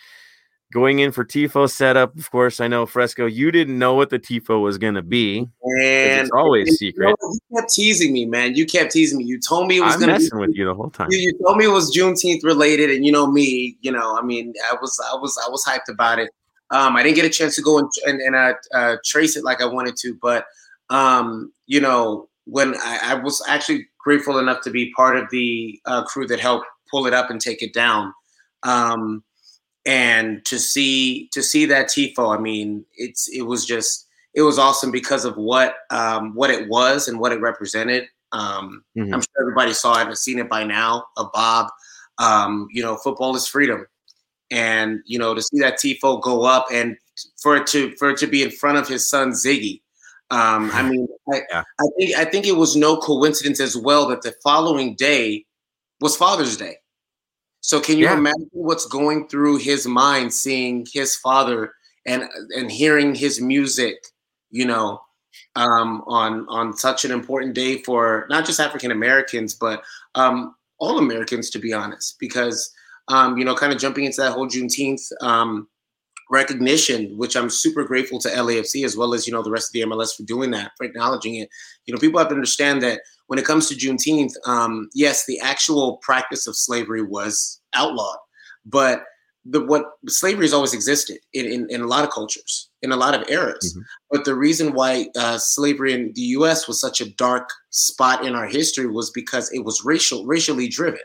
Going 0.71 0.99
in 0.99 1.11
for 1.11 1.25
Tifo 1.25 1.67
setup, 1.67 2.15
of 2.15 2.29
course, 2.29 2.59
I 2.59 2.67
know 2.67 2.85
Fresco, 2.85 3.25
you 3.25 3.49
didn't 3.49 3.79
know 3.79 3.95
what 3.95 4.11
the 4.11 4.19
Tifo 4.19 4.61
was 4.61 4.77
going 4.77 4.93
to 4.93 5.01
be. 5.01 5.39
And 5.63 6.21
it's 6.21 6.29
always 6.29 6.67
you 6.67 6.73
secret. 6.73 7.07
know, 7.07 7.15
you 7.33 7.57
kept 7.57 7.73
teasing 7.73 8.13
me, 8.13 8.25
man. 8.25 8.53
You 8.53 8.67
kept 8.67 8.91
teasing 8.91 9.17
me. 9.17 9.23
You 9.23 9.39
told 9.39 9.67
me 9.67 9.77
it 9.77 9.81
was 9.81 9.95
going 9.95 10.09
to 10.09 10.17
be 10.17 10.23
messing 10.23 10.37
with 10.37 10.55
you 10.55 10.65
the 10.65 10.75
whole 10.75 10.91
time. 10.91 11.07
you, 11.09 11.17
you 11.17 11.39
told 11.43 11.57
me 11.57 11.65
it 11.65 11.69
was 11.69 11.91
Juneteenth 11.97 12.43
related, 12.43 12.91
and 12.91 13.03
you 13.03 13.11
know 13.11 13.25
me, 13.25 13.77
you 13.81 13.91
know, 13.91 14.15
I 14.15 14.21
mean, 14.21 14.53
I 14.71 14.75
was, 14.79 15.01
I 15.11 15.15
was, 15.15 15.35
I 15.43 15.49
was 15.49 15.65
hyped 15.65 15.91
about 15.91 16.19
it. 16.19 16.29
Um, 16.71 16.95
I 16.95 17.03
didn't 17.03 17.15
get 17.15 17.25
a 17.25 17.29
chance 17.29 17.55
to 17.55 17.61
go 17.61 17.79
and 17.79 17.89
and, 18.05 18.21
and 18.21 18.35
uh, 18.35 18.53
uh, 18.73 18.97
trace 19.03 19.35
it 19.35 19.43
like 19.43 19.61
I 19.61 19.65
wanted 19.65 19.95
to, 19.97 20.17
but 20.21 20.45
um, 20.89 21.51
you 21.67 21.79
know, 21.81 22.29
when 22.45 22.75
I, 22.77 22.99
I 23.03 23.13
was 23.15 23.43
actually 23.47 23.87
grateful 23.99 24.39
enough 24.39 24.61
to 24.61 24.71
be 24.71 24.91
part 24.93 25.17
of 25.17 25.29
the 25.29 25.79
uh, 25.85 26.03
crew 26.03 26.27
that 26.27 26.39
helped 26.39 26.65
pull 26.89 27.05
it 27.05 27.13
up 27.13 27.29
and 27.29 27.39
take 27.39 27.61
it 27.61 27.73
down, 27.73 28.13
um, 28.63 29.23
and 29.85 30.43
to 30.45 30.59
see 30.59 31.29
to 31.29 31.41
see 31.41 31.65
that 31.65 31.87
tifo, 31.87 32.35
I 32.37 32.39
mean, 32.39 32.85
it's 32.95 33.27
it 33.29 33.43
was 33.43 33.65
just 33.65 34.07
it 34.33 34.41
was 34.41 34.59
awesome 34.59 34.91
because 34.91 35.25
of 35.25 35.35
what 35.37 35.75
um, 35.89 36.35
what 36.35 36.49
it 36.49 36.69
was 36.69 37.07
and 37.07 37.19
what 37.19 37.31
it 37.31 37.41
represented. 37.41 38.07
Um, 38.31 38.83
Mhm. 38.95 39.13
I'm 39.13 39.21
sure 39.21 39.41
everybody 39.41 39.73
saw 39.73 39.99
it 39.99 40.07
and 40.07 40.17
seen 40.17 40.37
it 40.37 40.49
by 40.49 40.63
now. 40.63 41.07
Of 41.17 41.31
Bob, 41.33 41.71
um, 42.19 42.67
you 42.71 42.83
know, 42.83 42.95
football 42.97 43.35
is 43.35 43.47
freedom, 43.47 43.87
and 44.51 45.01
you 45.05 45.19
know 45.19 45.33
to 45.33 45.41
see 45.41 45.59
that 45.59 45.77
tifo 45.79 46.21
go 46.21 46.43
up 46.43 46.67
and 46.71 46.97
for 47.41 47.55
it 47.55 47.67
to 47.67 47.95
for 47.97 48.09
it 48.09 48.17
to 48.17 48.27
be 48.27 48.43
in 48.43 48.51
front 48.51 48.77
of 48.77 48.87
his 48.87 49.09
son 49.09 49.31
Ziggy. 49.31 49.81
Um, 50.31 50.69
I 50.73 50.83
mean, 50.83 51.07
I, 51.33 51.41
Yeah. 51.51 51.63
I 51.79 51.85
think 51.97 52.17
I 52.17 52.25
think 52.25 52.45
it 52.47 52.55
was 52.55 52.75
no 52.75 52.97
coincidence 52.97 53.59
as 53.59 53.75
well 53.75 54.07
that 54.09 54.21
the 54.21 54.33
following 54.43 54.95
day 54.95 55.45
was 56.01 56.15
Father's 56.15 56.55
Day. 56.55 56.77
So 57.61 57.79
can 57.81 57.97
you 57.97 58.05
Yeah. 58.05 58.13
imagine 58.17 58.49
what's 58.51 58.85
going 58.85 59.27
through 59.27 59.57
his 59.57 59.85
mind 59.85 60.33
seeing 60.33 60.85
his 60.91 61.15
father 61.15 61.73
and 62.05 62.23
and 62.55 62.71
hearing 62.71 63.15
his 63.15 63.41
music, 63.41 63.97
you 64.51 64.65
know, 64.65 65.01
um, 65.55 66.03
on 66.07 66.47
on 66.47 66.77
such 66.77 67.05
an 67.05 67.11
important 67.11 67.53
day 67.55 67.81
for 67.83 68.25
not 68.29 68.45
just 68.45 68.59
African 68.59 68.91
Americans 68.91 69.53
but 69.53 69.83
um, 70.15 70.55
all 70.79 70.97
Americans, 70.99 71.49
to 71.49 71.59
be 71.59 71.73
honest, 71.73 72.17
because 72.19 72.71
um, 73.09 73.37
you 73.37 73.45
know, 73.45 73.55
kind 73.55 73.73
of 73.73 73.79
jumping 73.79 74.05
into 74.05 74.21
that 74.21 74.31
whole 74.31 74.47
Juneteenth 74.47 75.01
um, 75.21 75.67
recognition, 76.29 77.17
which 77.17 77.35
I'm 77.35 77.49
super 77.49 77.83
grateful 77.83 78.19
to 78.19 78.29
LAFC 78.29 78.85
as 78.85 78.95
well 78.95 79.13
as 79.13 79.27
you 79.27 79.33
know 79.33 79.43
the 79.43 79.51
rest 79.51 79.69
of 79.69 79.73
the 79.73 79.81
MLS 79.81 80.15
for 80.15 80.23
doing 80.23 80.51
that, 80.51 80.71
for 80.77 80.85
acknowledging 80.85 81.35
it. 81.35 81.49
You 81.85 81.93
know, 81.93 81.99
people 81.99 82.19
have 82.19 82.29
to 82.29 82.35
understand 82.35 82.81
that 82.83 83.01
when 83.27 83.39
it 83.39 83.45
comes 83.45 83.67
to 83.69 83.75
Juneteenth, 83.75 84.33
um, 84.45 84.89
yes, 84.93 85.25
the 85.25 85.39
actual 85.39 85.97
practice 85.97 86.47
of 86.47 86.55
slavery 86.55 87.01
was 87.01 87.61
outlawed, 87.73 88.17
but 88.65 89.03
the 89.45 89.65
what 89.65 89.85
slavery 90.07 90.45
has 90.45 90.53
always 90.53 90.73
existed 90.73 91.17
in, 91.33 91.45
in, 91.45 91.67
in 91.69 91.81
a 91.81 91.87
lot 91.87 92.03
of 92.03 92.11
cultures, 92.11 92.69
in 92.81 92.91
a 92.91 92.97
lot 92.97 93.15
of 93.15 93.27
eras. 93.29 93.75
Mhm. 93.75 93.81
But 94.11 94.25
the 94.25 94.35
reason 94.35 94.73
why 94.73 95.07
uh, 95.15 95.37
slavery 95.37 95.93
in 95.93 96.11
the 96.13 96.21
U.S. 96.37 96.67
was 96.67 96.79
such 96.79 97.01
a 97.01 97.09
dark 97.15 97.49
spot 97.69 98.25
in 98.25 98.35
our 98.35 98.47
history 98.47 98.87
was 98.87 99.09
because 99.11 99.51
it 99.51 99.63
was 99.63 99.83
racial, 99.83 100.25
racially 100.25 100.67
driven. 100.67 101.01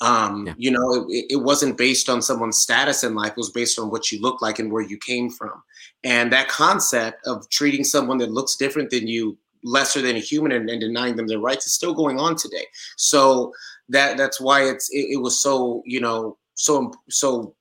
Um, 0.00 0.46
Yeah. 0.46 0.54
You 0.58 0.70
know, 0.72 1.06
it, 1.08 1.26
it 1.30 1.42
wasn't 1.42 1.78
based 1.78 2.08
on 2.08 2.20
someone's 2.20 2.58
status 2.58 3.04
in 3.04 3.14
life; 3.14 3.32
it 3.32 3.36
was 3.36 3.50
based 3.50 3.78
on 3.78 3.90
what 3.90 4.10
you 4.10 4.20
look 4.20 4.42
like 4.42 4.58
and 4.58 4.72
where 4.72 4.82
you 4.82 4.98
came 4.98 5.30
from. 5.30 5.62
And 6.02 6.32
that 6.32 6.48
concept 6.48 7.26
of 7.26 7.48
treating 7.50 7.84
someone 7.84 8.18
that 8.18 8.30
looks 8.30 8.56
different 8.56 8.90
than 8.90 9.06
you 9.06 9.38
lesser 9.62 10.02
than 10.02 10.16
a 10.16 10.20
human 10.20 10.52
and, 10.52 10.68
and 10.68 10.80
denying 10.80 11.16
them 11.16 11.26
their 11.26 11.38
rights 11.38 11.66
is 11.66 11.72
still 11.72 11.94
going 11.94 12.20
on 12.20 12.36
today. 12.36 12.66
So 12.96 13.52
that 13.88 14.16
that's 14.16 14.40
why 14.40 14.62
it's 14.62 14.90
it, 14.90 15.06
it 15.12 15.22
was 15.22 15.40
so 15.40 15.82
you 15.86 16.00
know 16.00 16.36
so 16.54 16.92
so 17.10 17.54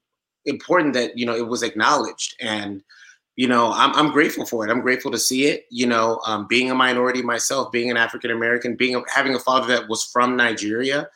important 0.45 0.93
that 0.93 1.17
you 1.17 1.25
know 1.25 1.35
it 1.35 1.47
was 1.47 1.63
acknowledged 1.63 2.35
and 2.41 2.83
you 3.35 3.47
know 3.47 3.71
I'm, 3.73 3.93
I'm 3.95 4.11
grateful 4.11 4.45
for 4.45 4.65
it 4.65 4.71
i'm 4.71 4.81
grateful 4.81 5.11
to 5.11 5.17
see 5.17 5.45
it 5.45 5.65
you 5.69 5.87
know 5.87 6.19
um, 6.25 6.47
being 6.47 6.69
a 6.69 6.75
minority 6.75 7.21
myself 7.21 7.71
being 7.71 7.89
an 7.89 7.97
african 7.97 8.31
american 8.31 8.75
being 8.75 8.95
a, 8.95 9.01
having 9.13 9.35
a 9.35 9.39
father 9.39 9.67
that 9.67 9.89
was 9.89 10.03
from 10.03 10.35
nigeria 10.35 11.07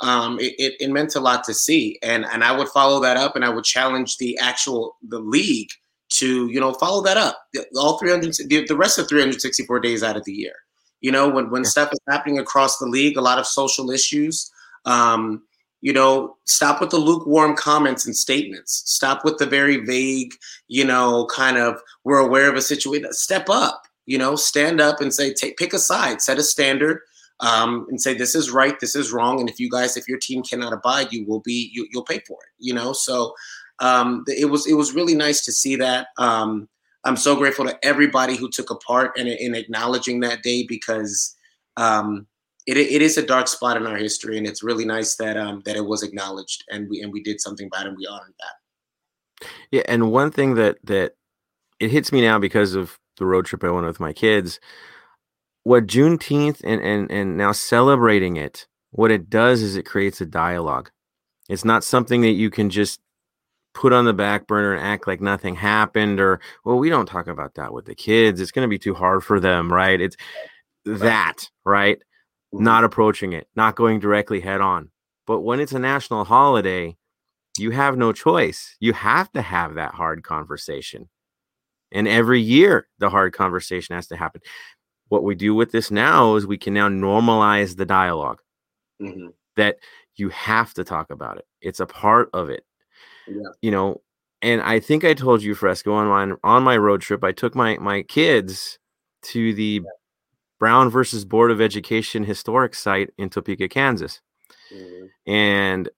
um, 0.00 0.38
it, 0.38 0.54
it, 0.58 0.74
it 0.80 0.90
meant 0.90 1.14
a 1.14 1.20
lot 1.20 1.44
to 1.44 1.54
see 1.54 1.98
and 2.02 2.24
and 2.26 2.44
i 2.44 2.52
would 2.56 2.68
follow 2.68 3.00
that 3.00 3.16
up 3.16 3.34
and 3.34 3.44
i 3.44 3.48
would 3.48 3.64
challenge 3.64 4.18
the 4.18 4.38
actual 4.38 4.96
the 5.08 5.18
league 5.18 5.70
to 6.08 6.48
you 6.48 6.60
know 6.60 6.72
follow 6.74 7.02
that 7.02 7.16
up 7.16 7.46
all 7.76 7.98
300 7.98 8.34
the, 8.48 8.64
the 8.66 8.76
rest 8.76 8.98
of 8.98 9.08
364 9.08 9.80
days 9.80 10.02
out 10.02 10.16
of 10.16 10.24
the 10.24 10.32
year 10.32 10.54
you 11.00 11.10
know 11.10 11.28
when 11.28 11.50
when 11.50 11.64
stuff 11.64 11.92
is 11.92 11.98
happening 12.08 12.38
across 12.38 12.78
the 12.78 12.86
league 12.86 13.16
a 13.16 13.22
lot 13.22 13.38
of 13.38 13.46
social 13.46 13.90
issues 13.90 14.50
um, 14.84 15.42
you 15.86 15.92
know, 15.92 16.36
stop 16.46 16.80
with 16.80 16.90
the 16.90 16.98
lukewarm 16.98 17.54
comments 17.54 18.06
and 18.06 18.16
statements. 18.16 18.82
Stop 18.86 19.24
with 19.24 19.38
the 19.38 19.46
very 19.46 19.76
vague, 19.76 20.32
you 20.68 20.84
know, 20.84 21.26
kind 21.26 21.58
of 21.58 21.80
we're 22.04 22.18
aware 22.18 22.48
of 22.48 22.56
a 22.56 22.62
situation. 22.62 23.12
Step 23.12 23.48
up, 23.48 23.84
you 24.06 24.18
know, 24.18 24.36
stand 24.36 24.80
up 24.80 25.00
and 25.00 25.12
say, 25.12 25.32
take 25.32 25.56
pick 25.56 25.72
a 25.72 25.78
side, 25.78 26.22
set 26.22 26.38
a 26.38 26.42
standard, 26.42 27.00
um, 27.40 27.86
and 27.88 28.00
say 28.00 28.14
this 28.14 28.34
is 28.34 28.50
right, 28.50 28.78
this 28.80 28.96
is 28.96 29.12
wrong, 29.12 29.40
and 29.40 29.48
if 29.48 29.60
you 29.60 29.70
guys, 29.70 29.96
if 29.96 30.08
your 30.08 30.18
team 30.18 30.42
cannot 30.42 30.72
abide, 30.72 31.12
you 31.12 31.26
will 31.26 31.40
be, 31.40 31.70
you, 31.72 31.86
you'll 31.90 32.04
pay 32.04 32.20
for 32.26 32.38
it, 32.42 32.52
you 32.58 32.72
know. 32.72 32.92
So 32.92 33.34
um, 33.78 34.24
it 34.26 34.50
was 34.50 34.66
it 34.66 34.74
was 34.74 34.94
really 34.94 35.14
nice 35.14 35.44
to 35.44 35.52
see 35.52 35.76
that. 35.76 36.08
Um, 36.18 36.68
I'm 37.04 37.16
so 37.16 37.36
grateful 37.36 37.66
to 37.66 37.78
everybody 37.84 38.36
who 38.36 38.50
took 38.50 38.70
a 38.70 38.74
part 38.76 39.16
in, 39.16 39.28
in 39.28 39.54
acknowledging 39.54 40.20
that 40.20 40.42
day 40.42 40.64
because 40.68 41.36
um, 41.76 42.26
it, 42.66 42.76
it 42.76 43.00
is 43.00 43.16
a 43.16 43.24
dark 43.24 43.46
spot 43.46 43.76
in 43.76 43.86
our 43.86 43.96
history, 43.96 44.38
and 44.38 44.46
it's 44.46 44.62
really 44.62 44.84
nice 44.84 45.16
that 45.16 45.36
um, 45.36 45.62
that 45.66 45.76
it 45.76 45.84
was 45.84 46.02
acknowledged 46.02 46.64
and 46.70 46.88
we 46.88 47.00
and 47.00 47.12
we 47.12 47.22
did 47.22 47.40
something 47.40 47.66
about 47.66 47.86
it 47.86 47.88
and 47.90 47.98
we 47.98 48.06
honored 48.06 48.34
that. 48.40 49.46
Yeah, 49.70 49.82
and 49.86 50.10
one 50.10 50.30
thing 50.30 50.54
that 50.54 50.78
that 50.84 51.12
it 51.78 51.90
hits 51.90 52.12
me 52.12 52.22
now 52.22 52.38
because 52.38 52.74
of 52.74 52.98
the 53.18 53.26
road 53.26 53.46
trip 53.46 53.62
I 53.62 53.70
went 53.70 53.86
with 53.86 54.00
my 54.00 54.12
kids. 54.12 54.58
What 55.66 55.88
Juneteenth 55.88 56.60
and 56.62 56.80
and 56.80 57.10
and 57.10 57.36
now 57.36 57.50
celebrating 57.50 58.36
it, 58.36 58.68
what 58.92 59.10
it 59.10 59.28
does 59.28 59.62
is 59.62 59.74
it 59.74 59.82
creates 59.82 60.20
a 60.20 60.24
dialogue. 60.24 60.92
It's 61.48 61.64
not 61.64 61.82
something 61.82 62.20
that 62.20 62.38
you 62.38 62.50
can 62.50 62.70
just 62.70 63.00
put 63.74 63.92
on 63.92 64.04
the 64.04 64.12
back 64.12 64.46
burner 64.46 64.74
and 64.74 64.86
act 64.86 65.08
like 65.08 65.20
nothing 65.20 65.56
happened, 65.56 66.20
or 66.20 66.38
well, 66.64 66.78
we 66.78 66.88
don't 66.88 67.06
talk 67.06 67.26
about 67.26 67.54
that 67.54 67.72
with 67.72 67.84
the 67.84 67.96
kids. 67.96 68.40
It's 68.40 68.52
going 68.52 68.62
to 68.62 68.70
be 68.70 68.78
too 68.78 68.94
hard 68.94 69.24
for 69.24 69.40
them, 69.40 69.72
right? 69.72 70.00
It's 70.00 70.16
that, 70.84 71.50
right? 71.64 71.98
Mm-hmm. 72.54 72.62
Not 72.62 72.84
approaching 72.84 73.32
it, 73.32 73.48
not 73.56 73.74
going 73.74 73.98
directly 73.98 74.38
head 74.38 74.60
on. 74.60 74.90
But 75.26 75.40
when 75.40 75.58
it's 75.58 75.72
a 75.72 75.80
national 75.80 76.26
holiday, 76.26 76.96
you 77.58 77.72
have 77.72 77.96
no 77.96 78.12
choice. 78.12 78.76
You 78.78 78.92
have 78.92 79.32
to 79.32 79.42
have 79.42 79.74
that 79.74 79.94
hard 79.94 80.22
conversation. 80.22 81.08
And 81.92 82.08
every 82.08 82.40
year, 82.40 82.88
the 82.98 83.10
hard 83.10 83.32
conversation 83.32 83.94
has 83.94 84.08
to 84.08 84.16
happen. 84.16 84.42
What 85.08 85.24
we 85.24 85.34
do 85.34 85.54
with 85.54 85.72
this 85.72 85.90
now 85.90 86.34
is 86.34 86.46
we 86.46 86.58
can 86.58 86.74
now 86.74 86.88
normalize 86.88 87.76
the 87.76 87.86
dialogue 87.86 88.40
Mhm. 89.00 89.32
that 89.56 89.78
you 90.16 90.28
have 90.30 90.74
to 90.74 90.84
talk 90.84 91.10
about 91.10 91.38
it. 91.38 91.46
It's 91.60 91.80
a 91.80 91.86
part 91.86 92.28
of 92.32 92.50
it. 92.50 92.64
Yeah. 93.28 93.50
You 93.62 93.70
know, 93.70 94.02
and 94.42 94.60
I 94.62 94.80
think 94.80 95.04
I 95.04 95.14
told 95.14 95.42
you, 95.42 95.54
Fresco, 95.54 95.92
on 95.92 96.08
my 96.08 96.36
on 96.44 96.62
my 96.62 96.76
road 96.76 97.00
trip, 97.02 97.22
I 97.24 97.32
took 97.32 97.54
my 97.54 97.78
my 97.78 98.02
kids 98.02 98.78
to 99.22 99.54
the 99.54 99.82
Brown 100.58 100.88
versus 100.90 101.24
Board 101.24 101.50
of 101.50 101.60
Education 101.60 102.24
historic 102.24 102.74
site 102.74 103.10
in 103.18 103.28
Topeka, 103.30 103.68
Kansas 103.68 104.20
Mhm. 104.72 105.10
and 105.26 105.88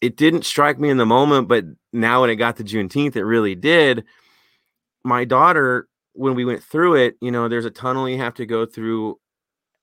it 0.00 0.16
didn't 0.16 0.44
strike 0.46 0.78
me 0.80 0.88
in 0.90 0.96
the 0.98 1.06
moment 1.06 1.48
but 1.48 1.64
now 1.92 2.22
when 2.22 2.30
it 2.30 2.36
got 2.36 2.56
to 2.56 2.64
juneteenth 2.64 3.16
it 3.16 3.24
really 3.24 3.54
did 3.54 4.04
my 5.04 5.24
daughter 5.26 5.88
when 6.12 6.34
we 6.34 6.44
went 6.44 6.62
through 6.62 6.94
it 6.94 7.16
you 7.20 7.30
know 7.30 7.48
there's 7.48 7.64
a 7.64 7.70
tunnel 7.70 8.08
you 8.08 8.18
have 8.18 8.34
to 8.34 8.46
go 8.46 8.66
through 8.66 9.18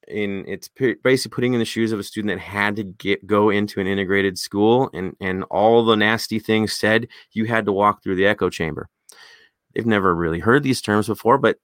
in 0.08 0.46
it's 0.48 0.70
basically 1.04 1.36
putting 1.36 1.54
in 1.54 1.60
the 1.60 1.66
shoes 1.66 1.92
of 1.92 2.00
a 2.00 2.04
student 2.04 2.34
that 2.34 2.42
had 2.42 2.76
to 2.76 2.84
get 2.84 3.26
go 3.28 3.50
into 3.50 3.80
an 3.80 3.88
integrated 3.88 4.38
school 4.38 4.90
and 4.94 5.16
and 5.20 5.44
all 5.46 5.84
the 5.84 5.96
nasty 5.96 6.40
things 6.40 6.74
said 6.74 7.08
you 7.32 7.46
had 7.46 7.66
to 7.66 7.72
walk 7.72 8.02
through 8.02 8.16
the 8.16 8.26
echo 8.26 8.50
chamber 8.50 8.88
they've 9.74 9.86
never 9.86 10.16
really 10.16 10.40
heard 10.40 10.64
these 10.64 10.82
terms 10.82 11.08
before 11.08 11.38
but 11.38 11.58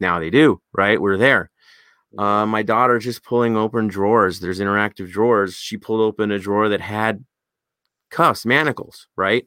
now 0.00 0.18
they 0.18 0.30
do 0.30 0.60
right 0.72 1.00
we're 1.00 1.16
there 1.16 1.50
uh, 2.18 2.46
my 2.46 2.62
daughter 2.62 2.98
just 2.98 3.24
pulling 3.24 3.56
open 3.56 3.88
drawers. 3.88 4.40
There's 4.40 4.60
interactive 4.60 5.10
drawers. 5.10 5.54
She 5.54 5.76
pulled 5.76 6.00
open 6.00 6.30
a 6.30 6.38
drawer 6.38 6.68
that 6.68 6.80
had 6.80 7.24
cuffs, 8.10 8.46
manacles, 8.46 9.06
right? 9.16 9.46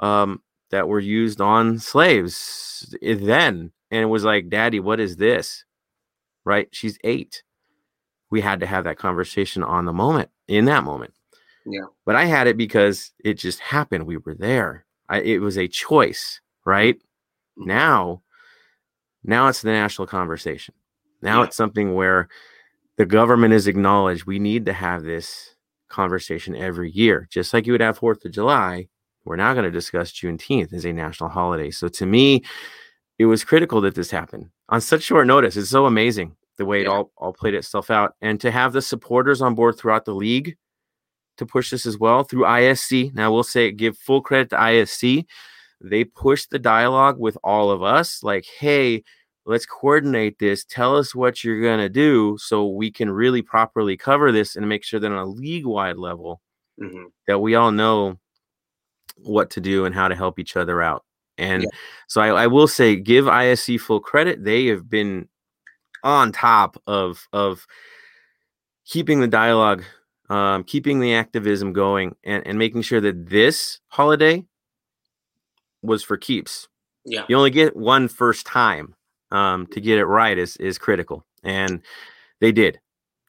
Um, 0.00 0.42
that 0.70 0.88
were 0.88 1.00
used 1.00 1.40
on 1.40 1.78
slaves 1.78 2.94
then. 3.02 3.72
And 3.90 4.02
it 4.02 4.06
was 4.06 4.24
like, 4.24 4.48
Daddy, 4.48 4.80
what 4.80 5.00
is 5.00 5.16
this? 5.16 5.64
Right? 6.44 6.68
She's 6.72 6.98
eight. 7.04 7.42
We 8.30 8.40
had 8.40 8.60
to 8.60 8.66
have 8.66 8.84
that 8.84 8.98
conversation 8.98 9.62
on 9.62 9.84
the 9.84 9.92
moment, 9.92 10.30
in 10.46 10.66
that 10.66 10.84
moment. 10.84 11.12
Yeah. 11.66 11.86
But 12.06 12.16
I 12.16 12.24
had 12.24 12.46
it 12.46 12.56
because 12.56 13.12
it 13.24 13.34
just 13.34 13.58
happened. 13.60 14.06
We 14.06 14.16
were 14.16 14.34
there. 14.34 14.84
I, 15.08 15.20
it 15.20 15.38
was 15.40 15.58
a 15.58 15.66
choice, 15.68 16.40
right? 16.64 16.96
Mhm. 17.58 17.66
Now, 17.66 18.22
now 19.24 19.48
it's 19.48 19.62
the 19.62 19.70
national 19.72 20.06
conversation. 20.06 20.74
Now 21.20 21.40
Yeah. 21.40 21.46
it's 21.48 21.56
something 21.56 21.94
where 21.94 22.28
the 22.96 23.04
government 23.06 23.52
is 23.52 23.66
acknowledged. 23.66 24.24
We 24.24 24.38
need 24.38 24.66
to 24.66 24.72
have 24.72 25.02
this 25.02 25.54
conversation 25.88 26.54
every 26.54 26.90
year, 26.90 27.26
just 27.30 27.52
like 27.52 27.66
you 27.66 27.72
would 27.72 27.80
have 27.80 27.98
Fourth 27.98 28.24
of 28.24 28.32
July. 28.32 28.88
We're 29.24 29.36
now 29.36 29.52
going 29.52 29.64
to 29.64 29.70
discuss 29.70 30.12
Juneteenth 30.12 30.72
as 30.72 30.86
a 30.86 30.92
national 30.92 31.30
holiday. 31.30 31.70
So 31.70 31.88
to 31.88 32.06
me, 32.06 32.42
it 33.20 33.26
was 33.26 33.44
critical 33.44 33.82
that 33.82 33.94
this 33.94 34.10
happened 34.10 34.48
on 34.70 34.80
such 34.80 35.02
short 35.02 35.26
notice. 35.26 35.54
It's 35.54 35.68
so 35.68 35.84
amazing 35.84 36.34
the 36.56 36.64
way 36.64 36.80
it 36.80 36.86
all, 36.86 37.12
all 37.18 37.34
played 37.34 37.52
itself 37.52 37.90
out. 37.90 38.14
And 38.22 38.40
to 38.40 38.50
have 38.50 38.72
the 38.72 38.80
supporters 38.80 39.42
on 39.42 39.54
board 39.54 39.76
throughout 39.76 40.06
the 40.06 40.14
league 40.14 40.56
to 41.36 41.44
push 41.44 41.70
this 41.70 41.84
as 41.84 41.98
well 41.98 42.24
through 42.24 42.44
ISC. 42.44 43.12
Now, 43.12 43.30
we'll 43.30 43.42
say 43.42 43.72
give 43.72 43.98
full 43.98 44.22
credit 44.22 44.48
to 44.50 44.56
ISC. 44.56 45.26
They 45.82 46.04
pushed 46.04 46.48
the 46.48 46.58
dialogue 46.58 47.18
with 47.18 47.36
all 47.44 47.70
of 47.70 47.82
us 47.82 48.22
like, 48.22 48.46
hey, 48.58 49.04
let's 49.44 49.66
coordinate 49.66 50.38
this. 50.38 50.64
Tell 50.64 50.96
us 50.96 51.14
what 51.14 51.44
you're 51.44 51.60
going 51.60 51.80
to 51.80 51.90
do 51.90 52.38
so 52.40 52.68
we 52.68 52.90
can 52.90 53.10
really 53.10 53.42
properly 53.42 53.98
cover 53.98 54.32
this 54.32 54.56
and 54.56 54.66
make 54.66 54.82
sure 54.82 54.98
that 54.98 55.12
on 55.12 55.18
a 55.18 55.26
league 55.26 55.66
wide 55.66 55.98
level, 55.98 56.40
hmm 56.78 57.08
that 57.26 57.40
we 57.40 57.54
all 57.54 57.70
know 57.70 58.18
what 59.18 59.50
to 59.50 59.60
do 59.60 59.84
and 59.84 59.94
how 59.94 60.08
to 60.08 60.16
help 60.16 60.38
each 60.38 60.56
other 60.56 60.80
out. 60.80 61.04
And 61.40 61.64
Yeah. 61.64 61.68
so 62.06 62.20
I, 62.20 62.44
I 62.44 62.46
will 62.46 62.68
say, 62.68 62.96
give 62.96 63.24
ISC 63.24 63.80
full 63.80 64.00
credit. 64.00 64.44
They 64.44 64.66
have 64.66 64.88
been 64.88 65.28
on 66.04 66.32
top 66.32 66.80
of 66.86 67.26
of 67.32 67.66
keeping 68.84 69.20
the 69.20 69.28
dialogue, 69.28 69.84
um, 70.28 70.64
keeping 70.64 71.00
the 71.00 71.14
activism 71.14 71.72
going, 71.72 72.14
and, 72.24 72.46
and 72.46 72.58
making 72.58 72.82
sure 72.82 73.00
that 73.00 73.28
this 73.28 73.80
holiday 73.88 74.44
was 75.82 76.02
for 76.02 76.16
keeps. 76.16 76.68
Yeah. 77.04 77.24
You 77.28 77.36
only 77.36 77.50
get 77.50 77.76
one 77.76 78.08
first 78.08 78.46
time 78.46 78.94
um, 79.30 79.66
to 79.68 79.80
get 79.80 79.98
it 79.98 80.04
right 80.04 80.36
is 80.36 80.56
is 80.58 80.78
critical, 80.78 81.24
and 81.42 81.82
they 82.40 82.52
did, 82.52 82.80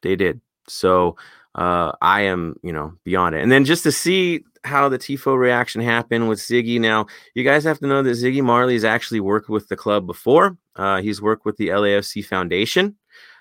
they 0.04 0.16
did. 0.16 0.42
So 0.68 1.16
uh, 1.56 1.92
I 2.02 2.22
am, 2.22 2.56
you 2.64 2.72
know, 2.72 2.94
beyond 3.04 3.36
it. 3.36 3.42
And 3.42 3.52
then 3.52 3.66
just 3.66 3.84
to 3.84 3.92
see 3.92 4.44
how 4.64 4.90
the 4.90 5.00
tifo 5.00 5.38
reaction 5.38 5.82
happened 5.82 6.30
with 6.30 6.40
Ziggy. 6.40 6.80
Now, 6.80 7.08
you 7.34 7.44
guys 7.44 7.64
have 7.64 7.80
to 7.80 7.88
know 7.88 8.04
that 8.04 8.12
Ziggy 8.12 8.44
Marley 8.44 8.74
has 8.74 8.86
actually 8.86 9.20
worked 9.20 9.50
with 9.50 9.68
the 9.68 9.76
club 9.76 10.06
before. 10.06 10.58
Uh, 10.76 11.02
he's 11.02 11.22
worked 11.22 11.46
with 11.46 11.58
the 11.58 11.70
LAFC 11.70 12.24
Foundation. 12.24 12.96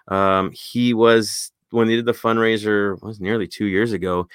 Um, 0.09 0.51
he 0.53 0.95
was 0.95 1.53
when 1.71 1.87
they 1.87 1.97
did 1.97 2.07
the 2.07 2.13
fundraiser 2.13 3.01
was 3.03 3.21
nearly 3.21 3.47
two 3.47 3.67
years 3.67 3.93
ago. 3.93 4.29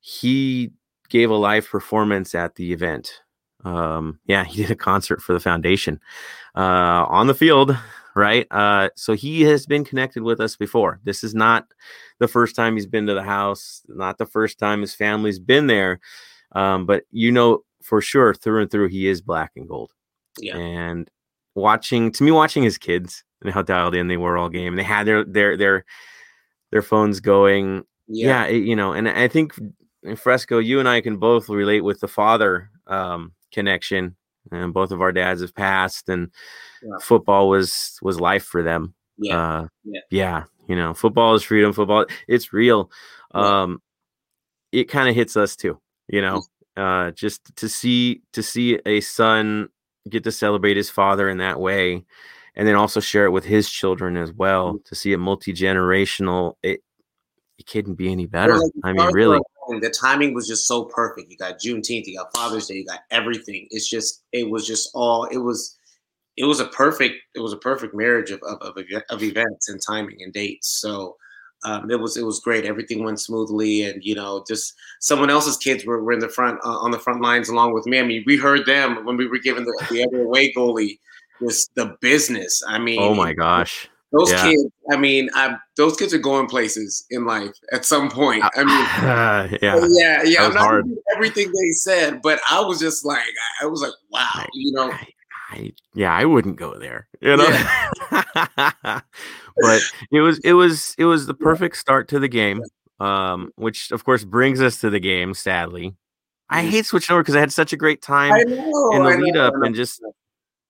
He 0.00 0.72
gave 1.08 1.30
a 1.30 1.34
live 1.34 1.68
performance 1.68 2.34
at 2.34 2.54
the 2.56 2.72
event. 2.72 3.22
Um, 3.64 4.20
yeah, 4.26 4.44
he 4.44 4.62
did 4.62 4.70
a 4.70 4.76
concert 4.76 5.20
for 5.20 5.32
the 5.32 5.40
foundation 5.40 6.00
uh, 6.54 7.06
on 7.08 7.26
the 7.26 7.34
field, 7.34 7.76
right? 8.18 8.46
Uh, 8.50 8.88
so 8.96 9.14
he 9.14 9.42
has 9.42 9.64
been 9.66 9.84
connected 9.84 10.22
with 10.22 10.40
us 10.40 10.56
before. 10.56 11.00
This 11.04 11.22
is 11.22 11.34
not 11.34 11.66
the 12.18 12.28
first 12.28 12.56
time 12.56 12.74
he's 12.74 12.86
been 12.86 13.06
to 13.06 13.14
the 13.14 13.22
house, 13.22 13.82
not 13.88 14.18
the 14.18 14.26
first 14.26 14.58
time 14.58 14.80
his 14.80 14.94
family's 14.94 15.38
been 15.38 15.68
there. 15.68 16.00
Um, 16.52 16.84
but 16.86 17.04
you 17.10 17.30
know 17.30 17.62
for 17.82 18.00
sure 18.00 18.34
through 18.34 18.62
and 18.62 18.70
through 18.70 18.88
he 18.88 19.06
is 19.06 19.22
black 19.22 19.52
and 19.56 19.68
gold. 19.68 19.92
Yeah. 20.40 20.56
And 20.56 21.08
watching 21.54 22.10
to 22.12 22.24
me, 22.24 22.30
watching 22.30 22.62
his 22.62 22.78
kids 22.78 23.22
and 23.42 23.52
how 23.54 23.62
dialed 23.62 23.94
in 23.94 24.08
they 24.08 24.16
were 24.16 24.36
all 24.36 24.48
game. 24.48 24.74
They 24.76 24.82
had 24.82 25.06
their 25.06 25.24
their 25.24 25.56
their 25.56 25.84
their 26.72 26.82
phones 26.82 27.20
going. 27.20 27.84
Yeah, 28.08 28.46
it- 28.46 28.64
you 28.64 28.74
know, 28.74 28.92
and 28.92 29.08
I 29.08 29.28
think 29.28 29.52
in 30.02 30.16
Fresco, 30.16 30.58
you 30.58 30.80
and 30.80 30.88
I 30.88 31.00
can 31.00 31.18
both 31.18 31.48
relate 31.48 31.82
with 31.82 32.00
the 32.00 32.08
father 32.08 32.70
um, 32.86 33.32
connection. 33.52 34.16
And 34.52 34.72
both 34.74 34.90
of 34.90 35.00
our 35.02 35.12
dads 35.12 35.40
have 35.40 35.54
passed, 35.54 36.08
and 36.08 36.30
Yeah. 36.82 36.98
football 37.00 37.48
was 37.48 37.98
was 38.02 38.20
life 38.20 38.44
for 38.44 38.62
them 38.62 38.94
Yeah. 39.18 39.36
uh 39.36 39.66
Yeah. 39.84 40.00
yeah 40.10 40.44
you 40.68 40.76
know 40.76 40.94
football 40.94 41.34
is 41.34 41.42
freedom 41.42 41.72
football 41.72 42.06
it's 42.28 42.52
real 42.52 42.90
um 43.34 43.82
it 44.70 44.84
kind 44.84 45.08
of 45.08 45.14
hits 45.16 45.36
us 45.36 45.56
too 45.56 45.80
you 46.08 46.20
know 46.20 46.42
uh 46.76 47.10
just 47.12 47.40
to 47.56 47.68
see 47.68 48.22
to 48.32 48.42
see 48.42 48.78
a 48.86 49.00
son 49.00 49.68
get 50.08 50.22
to 50.24 50.30
celebrate 50.32 50.76
his 50.76 50.88
father 50.90 51.28
in 51.28 51.38
that 51.38 51.58
way 51.58 52.04
and 52.54 52.66
then 52.68 52.76
also 52.76 53.00
share 53.00 53.24
it 53.24 53.30
with 53.32 53.44
his 53.44 53.68
children 53.68 54.16
as 54.16 54.32
well 54.32 54.74
Mm. 54.74 54.84
to 54.84 54.94
see 54.94 55.12
it 55.12 55.18
multi-generational 55.18 56.54
it 56.62 56.80
it 57.58 57.66
couldn't 57.66 57.94
be 57.96 58.12
any 58.12 58.26
better 58.26 58.54
i 58.84 58.92
mean 58.92 59.10
really 59.12 59.40
on, 59.68 59.80
the 59.80 59.90
timing 59.90 60.34
was 60.34 60.46
just 60.46 60.66
so 60.66 60.84
perfect. 60.84 61.30
You 61.30 61.36
got 61.36 61.58
Juneteenth, 61.58 62.06
you 62.06 62.16
got 62.16 62.34
Father's 62.34 62.66
Day, 62.66 62.76
you 62.76 62.86
got 62.86 63.00
everything. 63.10 63.66
It's 63.70 63.88
just 63.88 64.24
it 64.32 64.48
was 64.48 64.66
just 64.66 64.90
all 64.94 65.24
it 65.24 65.38
was. 65.38 65.76
It 66.36 66.44
was 66.44 66.60
a 66.60 66.66
perfect. 66.66 67.16
It 67.34 67.40
was 67.40 67.52
a 67.52 67.58
perfect 67.58 67.94
marriage 67.94 68.30
of 68.30 68.40
of, 68.42 68.60
of, 68.62 68.78
of 69.10 69.22
events 69.22 69.68
and 69.68 69.80
timing 69.84 70.22
and 70.22 70.32
dates. 70.32 70.68
So. 70.80 71.16
Um, 71.64 71.90
it 71.90 71.98
was 71.98 72.16
it 72.16 72.22
was 72.22 72.38
great. 72.38 72.64
Everything 72.64 73.02
went 73.02 73.18
smoothly, 73.18 73.82
and 73.82 74.00
you 74.04 74.14
know, 74.14 74.44
just 74.46 74.74
someone 75.00 75.28
else's 75.28 75.56
kids 75.56 75.84
were, 75.84 76.00
were 76.00 76.12
in 76.12 76.20
the 76.20 76.28
front 76.28 76.60
uh, 76.64 76.78
on 76.78 76.92
the 76.92 77.00
front 77.00 77.20
lines 77.20 77.48
along 77.48 77.74
with 77.74 77.84
me. 77.84 77.98
I 77.98 78.04
mean, 78.04 78.22
we 78.28 78.36
heard 78.36 78.64
them 78.64 79.04
when 79.04 79.16
we 79.16 79.26
were 79.26 79.40
giving 79.40 79.64
the, 79.64 79.86
the 79.90 80.04
other 80.06 80.22
away 80.22 80.52
goalie 80.52 81.00
was 81.40 81.68
the 81.74 81.96
business. 82.00 82.62
I 82.64 82.78
mean, 82.78 83.00
oh 83.00 83.12
my 83.12 83.32
gosh 83.32 83.90
those 84.12 84.30
Yeah. 84.30 84.42
kids. 84.50 84.64
I 84.90 84.96
mean, 84.96 85.28
I, 85.34 85.56
those 85.76 85.96
kids 85.96 86.14
are 86.14 86.18
going 86.18 86.46
places 86.46 87.04
in 87.10 87.24
life 87.26 87.52
at 87.72 87.84
some 87.84 88.10
point. 88.10 88.42
I 88.56 88.64
mean, 88.64 89.58
yeah 89.62 89.86
yeah, 89.90 90.22
yeah. 90.24 90.44
I'm 90.46 90.54
not 90.54 90.60
hard. 90.62 90.86
everything 91.14 91.48
they 91.52 91.70
said, 91.72 92.20
but 92.22 92.40
I 92.50 92.60
was 92.60 92.78
just 92.80 93.04
like, 93.04 93.18
I, 93.60 93.64
I 93.64 93.66
was 93.66 93.82
like, 93.82 93.92
wow, 94.10 94.26
Right. 94.36 94.48
you 94.54 94.72
know, 94.72 94.90
I, 94.90 95.06
I 95.50 95.72
yeah, 95.94 96.12
I 96.14 96.24
wouldn't 96.24 96.56
go 96.56 96.78
there, 96.78 97.08
you 97.20 97.36
know. 97.36 97.50
but 98.10 99.82
it 100.10 100.20
was 100.20 100.38
it 100.40 100.52
was 100.54 100.94
it 100.98 101.04
was 101.04 101.26
the 101.26 101.34
perfect 101.34 101.76
start 101.76 102.08
to 102.08 102.18
the 102.18 102.28
game, 102.28 102.62
um, 103.00 103.52
which 103.56 103.90
of 103.90 104.04
course 104.04 104.24
brings 104.24 104.60
us 104.60 104.80
to 104.80 104.90
the 104.90 105.00
game. 105.00 105.34
Sadly, 105.34 105.94
I 106.48 106.62
Mhm. 106.62 106.68
hate 106.70 106.86
switching 106.86 107.12
over 107.14 107.22
because 107.22 107.36
I 107.36 107.40
had 107.40 107.52
such 107.52 107.72
a 107.72 107.76
great 107.76 108.00
time 108.02 108.32
I 108.34 108.42
know 108.44 108.90
in 108.94 109.02
the 109.04 109.10
I 109.10 109.16
lead 109.16 109.36
up 109.36 109.54
and 109.62 109.74
just 109.74 110.02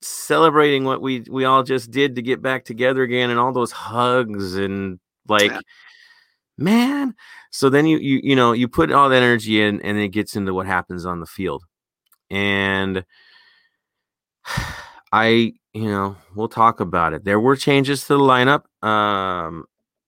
celebrating 0.03 0.85
what 0.85 1.01
we 1.03 1.25
we 1.31 1.45
all 1.45 1.63
just 1.63 1.91
did 1.91 2.15
to 2.17 2.23
get 2.23 2.41
back 2.43 2.65
together 2.65 3.03
again 3.03 3.31
and 3.31 3.39
all 3.39 3.53
those 3.53 3.73
hugs 3.73 4.55
and 4.57 5.01
like 5.29 5.51
Yeah. 5.51 5.61
man. 6.57 7.15
So 7.51 7.71
then 7.71 7.87
you 7.87 7.99
you 7.99 8.21
you 8.23 8.37
know 8.37 8.53
you 8.53 8.69
put 8.69 8.93
all 8.93 9.09
that 9.09 9.23
energy 9.23 9.61
in 9.61 9.81
and 9.83 9.99
it 9.99 10.09
gets 10.09 10.37
into 10.37 10.55
what 10.55 10.67
happens 10.67 11.05
on 11.07 11.21
the 11.21 11.27
field. 11.27 11.65
And 12.31 13.05
i 15.13 15.55
you 15.73 15.89
know 15.91 16.17
we'll 16.35 16.49
talk 16.49 16.81
about 16.81 17.13
it. 17.15 17.25
There 17.25 17.41
were 17.41 17.57
changes 17.57 18.03
to 18.03 18.09
the 18.09 18.19
lineup. 18.19 18.65
Um 18.87 19.65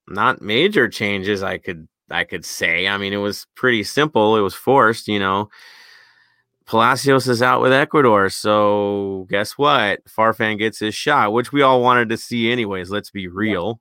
not 0.09 0.43
major 0.43 0.89
changes 0.89 1.43
i 1.43 1.57
could 1.59 1.89
i 2.11 2.25
could 2.25 2.45
say. 2.45 2.87
I 2.89 2.97
mean 2.99 3.13
it 3.13 3.19
was 3.19 3.47
pretty 3.57 3.83
simple. 3.85 4.37
It 4.37 4.41
was 4.43 4.55
forced 4.55 5.09
you 5.09 5.19
know 5.19 5.49
Palacios 6.71 7.29
is 7.29 7.43
out 7.43 7.61
with 7.61 7.73
Ecuador, 7.73 8.31
so 8.31 9.27
guess 9.29 9.59
what? 9.59 10.05
Farfan 10.05 10.57
gets 10.57 10.79
his 10.79 10.95
shot, 10.95 11.33
which 11.33 11.51
we 11.51 11.63
all 11.63 11.83
wanted 11.83 12.09
to 12.11 12.17
see 12.17 12.53
anyways. 12.53 12.91
Let's 12.91 13.11
be 13.11 13.27
real. 13.27 13.81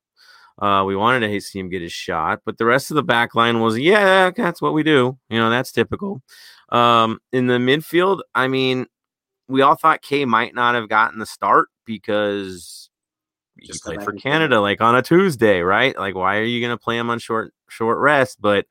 Uh, 0.57 0.83
we 0.87 0.95
wanted 0.95 1.27
to 1.27 1.39
see 1.39 1.59
him 1.59 1.69
get 1.69 1.83
his 1.83 1.91
shot, 1.91 2.39
but 2.45 2.57
the 2.57 2.65
rest 2.65 2.89
of 2.89 2.95
the 2.95 3.03
back 3.03 3.35
line 3.35 3.59
was, 3.59 3.77
yeah, 3.77 4.31
that's 4.31 4.59
what 4.59 4.73
we 4.73 4.81
do. 4.81 5.19
You 5.29 5.37
know, 5.37 5.51
that's 5.51 5.71
typical. 5.71 6.23
Um, 6.69 7.19
in 7.31 7.45
the 7.45 7.59
midfield, 7.59 8.21
I 8.33 8.47
mean, 8.47 8.87
we 9.47 9.61
all 9.61 9.75
thought 9.75 10.01
Kaye 10.01 10.25
might 10.25 10.55
not 10.55 10.73
have 10.73 10.89
gotten 10.89 11.19
the 11.19 11.27
start 11.27 11.67
because 11.85 12.89
he 13.59 13.67
Just 13.67 13.83
played 13.83 14.01
for 14.01 14.13
Canada, 14.13 14.61
like 14.61 14.81
on 14.81 14.95
a 14.95 15.03
Tuesday, 15.03 15.61
right? 15.61 15.95
Like, 15.95 16.15
why 16.15 16.37
are 16.37 16.43
you 16.43 16.59
going 16.59 16.75
to 16.75 16.83
play 16.83 16.97
him 16.97 17.11
on 17.11 17.19
short 17.19 17.53
short 17.69 17.99
rest? 17.99 18.41
But 18.41 18.65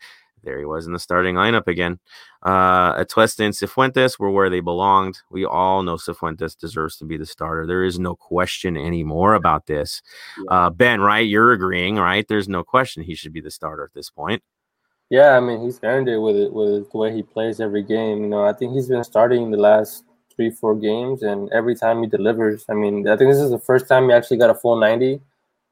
there 0.44 0.58
he 0.58 0.64
was 0.64 0.86
in 0.86 0.92
the 0.92 0.98
starting 0.98 1.34
lineup 1.34 1.66
again. 1.66 1.98
Uh, 2.42 2.94
Atuesta 3.02 3.40
and 3.44 3.54
Cifuentes 3.54 4.18
were 4.18 4.30
where 4.30 4.48
they 4.50 4.60
belonged. 4.60 5.18
We 5.30 5.44
all 5.44 5.82
know 5.82 5.96
Cifuentes 5.96 6.56
deserves 6.56 6.96
to 6.98 7.04
be 7.04 7.16
the 7.16 7.26
starter. 7.26 7.66
There 7.66 7.84
is 7.84 7.98
no 7.98 8.14
question 8.14 8.76
anymore 8.76 9.34
about 9.34 9.66
this. 9.66 10.02
Uh, 10.48 10.70
ben, 10.70 11.00
right? 11.00 11.26
You're 11.26 11.52
agreeing, 11.52 11.96
right? 11.96 12.26
There's 12.28 12.48
no 12.48 12.62
question 12.62 13.02
he 13.02 13.14
should 13.14 13.32
be 13.32 13.40
the 13.40 13.50
starter 13.50 13.84
at 13.84 13.94
this 13.94 14.10
point. 14.10 14.42
Yeah, 15.10 15.36
I 15.36 15.40
mean 15.40 15.62
he's 15.62 15.80
earned 15.82 16.08
it 16.08 16.18
with 16.18 16.36
it 16.36 16.52
with 16.52 16.90
the 16.92 16.98
way 16.98 17.14
he 17.14 17.22
plays 17.22 17.60
every 17.60 17.82
game. 17.82 18.22
You 18.22 18.28
know, 18.28 18.44
I 18.44 18.52
think 18.52 18.74
he's 18.74 18.88
been 18.88 19.02
starting 19.04 19.50
the 19.50 19.56
last 19.56 20.04
three, 20.36 20.50
four 20.50 20.74
games, 20.76 21.22
and 21.22 21.50
every 21.50 21.74
time 21.74 22.02
he 22.02 22.08
delivers. 22.08 22.64
I 22.68 22.74
mean, 22.74 23.08
I 23.08 23.16
think 23.16 23.30
this 23.32 23.40
is 23.40 23.50
the 23.50 23.58
first 23.58 23.88
time 23.88 24.04
he 24.08 24.12
actually 24.12 24.36
got 24.36 24.50
a 24.50 24.54
full 24.54 24.76
ninety, 24.76 25.20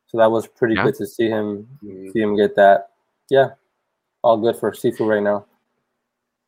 so 0.06 0.16
that 0.18 0.30
was 0.30 0.46
pretty 0.46 0.74
Yeah. 0.74 0.84
good 0.84 0.94
to 0.96 1.06
see 1.06 1.28
him 1.28 1.68
Mhm. 1.84 2.12
see 2.12 2.20
him 2.20 2.34
get 2.34 2.56
that. 2.56 2.88
Yeah, 3.28 3.50
all 4.26 4.36
good 4.36 4.56
for 4.56 4.72
Sifu 4.72 5.06
right 5.06 5.22
now. 5.22 5.46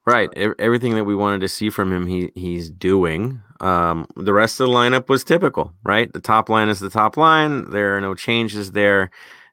Right. 0.07 0.31
Everything 0.59 0.95
that 0.95 1.05
we 1.05 1.15
wanted 1.15 1.41
to 1.43 1.49
see 1.49 1.69
from 1.69 1.93
him, 1.93 2.07
he 2.07 2.33
he's 2.35 2.71
doing. 2.71 3.43
Um, 3.61 4.07
the 4.17 4.33
rest 4.33 4.59
of 4.61 4.69
the 4.69 4.75
lineup 4.75 5.09
was 5.09 5.23
typical, 5.23 5.73
right? 5.85 6.11
The 6.13 6.21
top 6.21 6.49
line 6.49 6.69
is 6.69 6.81
the 6.81 6.89
top 6.89 7.17
line. 7.17 7.71
There 7.71 7.97
are 7.97 8.01
no 8.01 8.15
changes 8.15 8.73
there. 8.73 9.11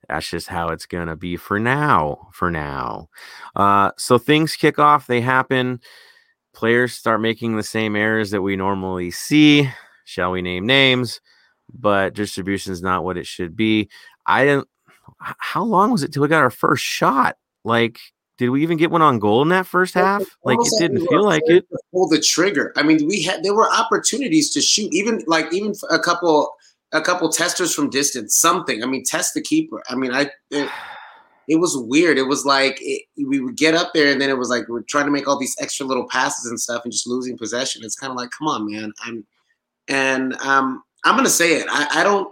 That's 0.08 0.30
just 0.30 0.48
how 0.48 0.70
it's 0.70 0.86
gonna 0.86 1.16
be 1.16 1.36
for 1.36 1.60
now. 1.60 2.30
For 2.32 2.50
now. 2.50 3.10
Uh, 3.56 3.92
so 3.98 4.18
things 4.18 4.56
kick 4.56 4.80
off, 4.80 5.08
they 5.08 5.20
happen. 5.20 5.82
Players 6.54 6.94
start 6.94 7.20
making 7.20 7.58
the 7.58 7.64
same 7.64 7.98
errors 7.98 8.32
that 8.32 8.42
we 8.42 8.56
normally 8.56 9.12
see. 9.12 9.70
Shall 10.06 10.32
we 10.32 10.42
name 10.42 10.66
names? 10.66 11.20
but 11.74 12.14
distribution 12.14 12.72
is 12.72 12.82
not 12.82 13.04
what 13.04 13.18
it 13.18 13.26
should 13.26 13.56
be. 13.56 13.90
I 14.26 14.46
didn't. 14.46 14.68
How 15.20 15.64
long 15.64 15.92
was 15.92 16.04
it 16.04 16.12
till 16.12 16.22
we 16.22 16.28
got 16.28 16.42
our 16.42 16.50
first 16.50 16.84
shot? 16.84 17.38
Like, 17.64 18.00
did 18.38 18.50
we 18.50 18.62
even 18.64 18.78
get 18.78 18.92
one 18.92 19.02
on 19.02 19.20
goal 19.20 19.42
in 19.42 19.50
that 19.50 19.66
first 19.66 19.94
half? 19.94 20.24
Like, 20.44 20.58
it 20.60 20.74
didn't 20.80 21.08
feel 21.08 21.24
like 21.24 21.44
it. 21.46 21.66
Pull 21.94 22.10
the 22.10 22.20
trigger. 22.20 22.74
I 22.76 22.84
mean, 22.84 23.08
we 23.08 23.24
had 23.24 23.44
there 23.44 23.54
were 23.54 23.72
opportunities 23.72 24.52
to 24.52 24.62
shoot, 24.62 24.94
even 24.94 25.24
like 25.28 25.54
even 25.54 25.74
a 25.90 26.00
couple 26.00 26.54
a 26.92 27.02
couple 27.02 27.30
testers 27.30 27.74
from 27.74 27.90
distance, 27.90 28.38
something. 28.38 28.84
I 28.84 28.88
mean, 28.88 29.04
test 29.06 29.34
the 29.34 29.42
keeper. 29.42 29.82
I 29.90 29.96
mean, 29.96 30.14
I. 30.14 30.30
It, 30.52 30.70
it 31.48 31.58
was 31.58 31.78
weird. 31.78 32.18
It 32.18 32.24
was 32.24 32.44
like 32.44 32.80
it, 32.82 33.04
we 33.18 33.40
would 33.40 33.56
get 33.56 33.76
up 33.76 33.94
there, 33.94 34.12
and 34.12 34.20
then 34.20 34.30
it 34.30 34.38
was 34.38 34.50
like 34.50 34.68
we're 34.68 34.82
trying 34.82 35.06
to 35.06 35.12
make 35.12 35.28
all 35.28 35.38
these 35.38 35.56
extra 35.60 35.86
little 35.86 36.08
passes 36.10 36.50
and 36.50 36.60
stuff, 36.60 36.84
and 36.84 36.92
just 36.92 37.08
losing 37.08 37.38
possession. 37.38 37.84
It's 37.84 37.96
kind 37.96 38.12
of 38.12 38.18
like, 38.18 38.32
come 38.38 38.48
on, 38.48 38.70
man. 38.70 38.92
I'm, 39.02 39.26
and 39.88 40.34
um, 40.42 40.84
I'm 41.06 41.16
gonna 41.16 41.30
say 41.30 41.54
it. 41.54 41.68
I, 41.70 42.02
I 42.02 42.04
don't, 42.04 42.28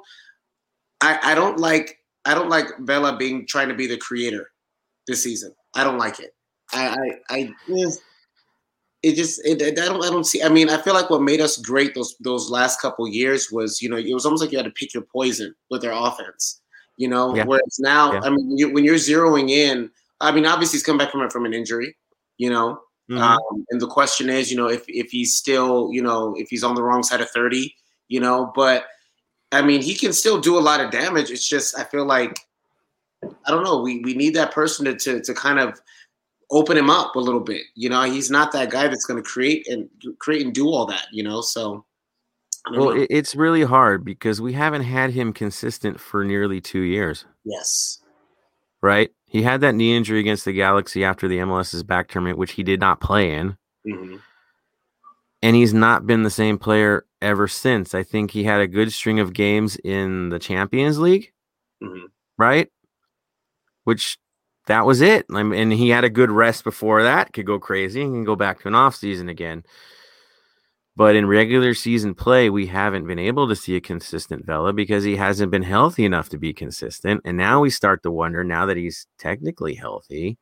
I, 1.00 1.20
I 1.32 1.36
don't 1.36 1.60
like, 1.60 2.00
I 2.26 2.34
don't 2.34 2.50
like 2.50 2.66
Vela 2.80 3.16
being 3.16 3.46
trying 3.46 3.70
to 3.70 3.76
be 3.76 3.86
the 3.86 3.98
creator 3.98 4.50
this 5.08 5.24
season. 5.24 5.54
I 5.76 5.84
don't 5.84 5.98
like 5.98 6.20
it. 6.20 6.36
I, 6.72 6.96
I, 7.30 7.36
I 7.36 7.54
just, 7.68 8.02
it 9.04 9.16
just, 9.16 9.46
it, 9.46 9.62
I 9.62 9.72
don't, 9.72 10.04
I 10.04 10.10
don't 10.10 10.24
see. 10.24 10.42
I 10.42 10.50
mean, 10.50 10.70
I 10.70 10.82
feel 10.82 10.94
like 10.94 11.10
what 11.10 11.22
made 11.22 11.42
us 11.42 11.58
great 11.58 11.94
those 11.94 12.16
those 12.20 12.50
last 12.50 12.82
couple 12.82 13.08
years 13.08 13.52
was, 13.52 13.82
you 13.82 13.90
know, 13.90 13.98
it 13.98 14.14
was 14.14 14.26
almost 14.26 14.42
like 14.42 14.52
you 14.52 14.58
had 14.58 14.66
to 14.66 14.72
pick 14.72 14.94
your 14.94 15.04
poison 15.04 15.54
with 15.70 15.82
their 15.82 15.92
offense 15.92 16.62
you 16.98 17.08
know. 17.08 17.36
Yeah. 17.36 17.46
Whereas 17.46 17.80
now, 17.80 18.14
yeah. 18.14 18.22
I 18.24 18.30
mean, 18.30 18.58
you, 18.58 18.72
when 18.72 18.84
you're 18.84 18.96
zeroing 18.96 19.50
in, 19.50 19.90
I 20.22 20.32
mean, 20.32 20.46
obviously 20.46 20.78
he's 20.78 20.84
come 20.84 20.98
back 20.98 21.12
from 21.12 21.28
from 21.30 21.46
an 21.46 21.54
injury, 21.54 21.96
you 22.38 22.50
know. 22.50 22.80
Mm-hmm. 23.12 23.22
Um, 23.22 23.66
and 23.70 23.82
the 23.82 23.88
question 23.88 24.30
is, 24.30 24.50
you 24.50 24.58
know, 24.58 24.70
if 24.70 24.84
if 24.88 25.12
he's 25.12 25.36
still, 25.36 25.90
you 25.92 26.02
know, 26.02 26.36
if 26.38 26.50
he's 26.50 26.64
on 26.64 26.76
the 26.76 26.84
wrong 26.84 27.04
side 27.04 27.22
of 27.22 27.30
thirty, 27.30 27.76
you 28.08 28.20
know, 28.20 28.52
but 28.56 28.86
I 29.52 29.62
mean, 29.62 29.82
he 29.82 29.94
can 29.96 30.14
still 30.14 30.40
do 30.40 30.58
a 30.58 30.62
lot 30.62 30.82
of 30.82 30.92
damage. 30.92 31.30
It's 31.30 31.48
just 31.48 31.78
I 31.78 31.84
feel 31.84 32.06
like 32.06 32.40
I 33.45 33.51
don't 33.51 33.63
know. 33.63 33.82
We 33.82 33.99
we 33.99 34.13
need 34.13 34.36
that 34.36 34.51
person 34.51 34.86
to 34.86 34.95
to, 34.95 35.21
to 35.21 35.34
kind 35.34 35.60
of 35.60 35.79
open 36.51 36.77
him 36.77 36.89
up 36.89 37.15
a 37.15 37.19
little 37.19 37.39
bit. 37.39 37.63
You 37.75 37.89
know, 37.89 38.03
he's 38.03 38.29
not 38.29 38.51
that 38.51 38.69
guy 38.69 38.88
that's 38.88 39.06
going 39.06 39.21
to 39.21 39.27
create 39.27 39.67
and 39.67 39.89
create 40.19 40.45
and 40.45 40.53
do 40.53 40.67
all 40.67 40.86
that. 40.86 41.08
You 41.12 41.23
know, 41.23 41.41
so 41.41 41.86
well, 42.71 42.95
know. 42.95 43.08
it's 43.10 43.36
really 43.36 43.63
hard 43.63 44.06
because 44.06 44.39
we 44.39 44.53
haven't 44.53 44.84
had 44.84 45.12
him 45.12 45.34
consistent 45.34 45.99
for 45.99 46.23
nearly 46.23 46.62
two 46.62 46.82
years. 46.82 47.25
Yes. 47.43 47.99
Right? 48.82 49.12
He 49.25 49.41
had 49.41 49.62
that 49.62 49.75
knee 49.75 49.95
injury 49.95 50.19
against 50.19 50.45
the 50.45 50.53
Galaxy 50.53 51.03
after 51.03 51.27
the 51.27 51.39
MLS 51.39 51.73
is 51.73 51.84
Back 51.84 52.08
tournament, 52.08 52.38
which 52.38 52.53
he 52.53 52.63
did 52.63 52.79
not 52.79 53.01
play 53.01 53.34
in. 53.34 53.58
Mm-hmm. 53.88 54.17
And 55.41 55.56
he's 55.56 55.73
not 55.73 56.08
been 56.08 56.23
the 56.23 56.29
same 56.29 56.58
player 56.58 57.06
ever 57.21 57.47
since. 57.49 57.93
I 57.93 58.03
think 58.03 58.32
he 58.32 58.43
had 58.43 58.62
a 58.62 58.67
good 58.67 58.93
string 58.93 59.19
of 59.19 59.34
games 59.34 59.75
in 59.84 60.29
the 60.29 60.39
Champions 60.39 60.99
League, 60.99 61.34
mm-hmm. 61.82 62.06
right? 62.38 62.69
Which 63.84 64.17
that 64.67 64.86
was 64.86 65.02
it. 65.02 65.26
I 65.34 65.43
mean, 65.43 65.60
and 65.60 65.74
he 65.74 65.89
had 65.89 66.04
a 66.04 66.10
good 66.10 66.32
rest 66.32 66.63
before 66.63 67.04
that, 67.04 67.34
could 67.34 67.46
go 67.46 67.60
crazy 67.60 68.02
and 68.02 68.13
can 68.13 68.24
go 68.24 68.36
back 68.36 68.62
to 68.62 68.67
an 68.67 68.76
off 68.76 68.96
season 68.96 69.30
again. 69.30 69.63
But 70.96 71.15
in 71.15 71.26
regular 71.28 71.74
season 71.74 72.13
play, 72.13 72.50
we 72.50 72.67
haven't 72.67 73.08
been 73.08 73.19
able 73.19 73.48
to 73.48 73.56
see 73.56 73.76
a 73.76 73.82
consistent 73.82 74.46
Vela 74.46 74.74
because 74.74 75.04
he 75.04 75.15
hasn't 75.15 75.52
been 75.52 75.63
healthy 75.63 76.06
enough 76.06 76.30
to 76.30 76.38
be 76.38 76.54
consistent. 76.54 77.22
And 77.26 77.36
now 77.36 77.62
we 77.62 77.72
start 77.72 78.04
to 78.04 78.12
wonder, 78.12 78.43
now 78.43 78.67
that 78.67 78.78
he's 78.78 79.08
technically 79.17 79.74
healthy, 79.74 80.38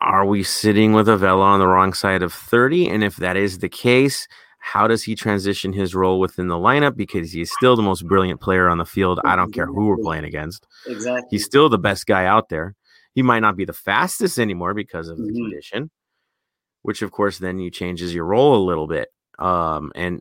are 0.00 0.24
we 0.24 0.44
sitting 0.44 0.92
with 0.92 1.08
a 1.08 1.16
Vela 1.16 1.42
on 1.42 1.58
the 1.58 1.66
wrong 1.66 1.92
side 1.92 2.22
of 2.22 2.32
30? 2.32 2.88
And 2.88 3.02
if 3.02 3.16
that 3.16 3.36
is 3.36 3.58
the 3.58 3.68
case, 3.68 4.28
how 4.58 4.86
does 4.86 5.02
he 5.02 5.14
transition 5.14 5.72
his 5.72 5.94
role 5.94 6.20
within 6.20 6.48
the 6.48 6.56
lineup? 6.56 6.96
Because 6.96 7.32
he's 7.32 7.52
still 7.52 7.76
the 7.76 7.82
most 7.82 8.06
brilliant 8.06 8.40
player 8.40 8.68
on 8.68 8.78
the 8.78 8.84
field. 8.84 9.20
I 9.24 9.36
don't 9.36 9.52
care 9.52 9.66
who 9.66 9.86
we're 9.86 9.96
playing 9.96 10.24
against. 10.24 10.66
Exactly. 10.86 11.28
He's 11.30 11.44
still 11.44 11.68
the 11.68 11.78
best 11.78 12.06
guy 12.06 12.26
out 12.26 12.48
there. 12.48 12.74
He 13.14 13.22
might 13.22 13.40
not 13.40 13.56
be 13.56 13.64
the 13.64 13.72
fastest 13.72 14.38
anymore 14.38 14.74
because 14.74 15.08
of 15.08 15.16
the 15.16 15.24
mm-hmm. 15.24 15.42
condition, 15.44 15.90
which 16.82 17.02
of 17.02 17.10
course 17.10 17.38
then 17.38 17.58
you 17.58 17.70
changes 17.70 18.14
your 18.14 18.24
role 18.24 18.56
a 18.56 18.66
little 18.66 18.86
bit. 18.86 19.08
Um, 19.38 19.92
and 19.94 20.20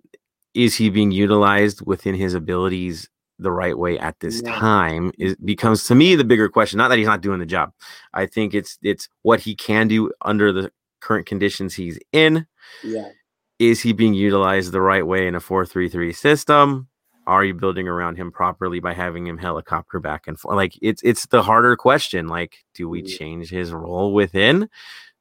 is 0.54 0.76
he 0.76 0.90
being 0.90 1.12
utilized 1.12 1.86
within 1.86 2.16
his 2.16 2.34
abilities 2.34 3.10
the 3.40 3.52
right 3.52 3.78
way 3.78 4.00
at 4.00 4.20
this 4.20 4.42
yeah. 4.44 4.56
time? 4.56 5.12
It 5.18 5.44
becomes 5.46 5.84
to 5.86 5.96
me 5.96 6.16
the 6.16 6.24
bigger 6.24 6.50
question. 6.50 6.78
Not 6.78 6.88
that 6.90 6.98
he's 6.98 7.08
not 7.08 7.22
doing 7.22 7.40
the 7.40 7.46
job. 7.46 7.72
I 8.14 8.26
think 8.26 8.54
it's 8.54 8.78
it's 8.82 9.10
what 9.22 9.42
he 9.42 9.56
can 9.56 9.88
do 9.88 10.12
under 10.22 10.52
the 10.52 10.72
current 11.02 11.28
conditions 11.28 11.76
he's 11.76 12.00
in. 12.12 12.48
Yeah. 12.84 13.10
Is 13.60 13.82
he 13.82 13.94
being 13.94 14.14
utilized 14.14 14.72
the 14.72 14.82
right 14.82 15.06
way 15.06 15.28
in 15.28 15.36
a 15.36 15.40
4-3-3 15.40 16.16
system? 16.16 16.88
Are 17.26 17.44
you 17.44 17.54
building 17.54 17.88
around 17.88 18.16
him 18.16 18.32
properly 18.32 18.80
by 18.80 18.94
having 18.94 19.28
him 19.28 19.38
helicopter 19.38 20.00
back 20.00 20.28
and 20.28 20.40
forth? 20.40 20.56
Like 20.56 20.78
it's 20.82 21.02
it's 21.04 21.26
the 21.26 21.44
harder 21.44 21.76
question. 21.76 22.28
Like, 22.28 22.64
do 22.74 22.88
we 22.88 23.02
mm-hmm. 23.02 23.18
change 23.18 23.50
his 23.50 23.74
role 23.74 24.14
within? 24.14 24.70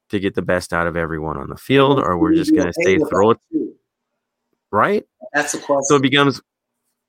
to 0.09 0.19
get 0.19 0.35
the 0.35 0.41
best 0.41 0.73
out 0.73 0.87
of 0.87 0.95
everyone 0.95 1.37
on 1.37 1.49
the 1.49 1.57
field, 1.57 1.99
or 1.99 2.17
we're 2.17 2.33
just 2.33 2.53
going 2.53 2.67
to 2.67 2.73
stay 2.73 2.97
throw 2.97 3.31
it. 3.31 3.37
Right? 4.71 5.05
That's 5.33 5.53
the 5.53 5.59
question. 5.59 5.83
So 5.83 5.95
it 5.95 6.01
becomes, 6.01 6.41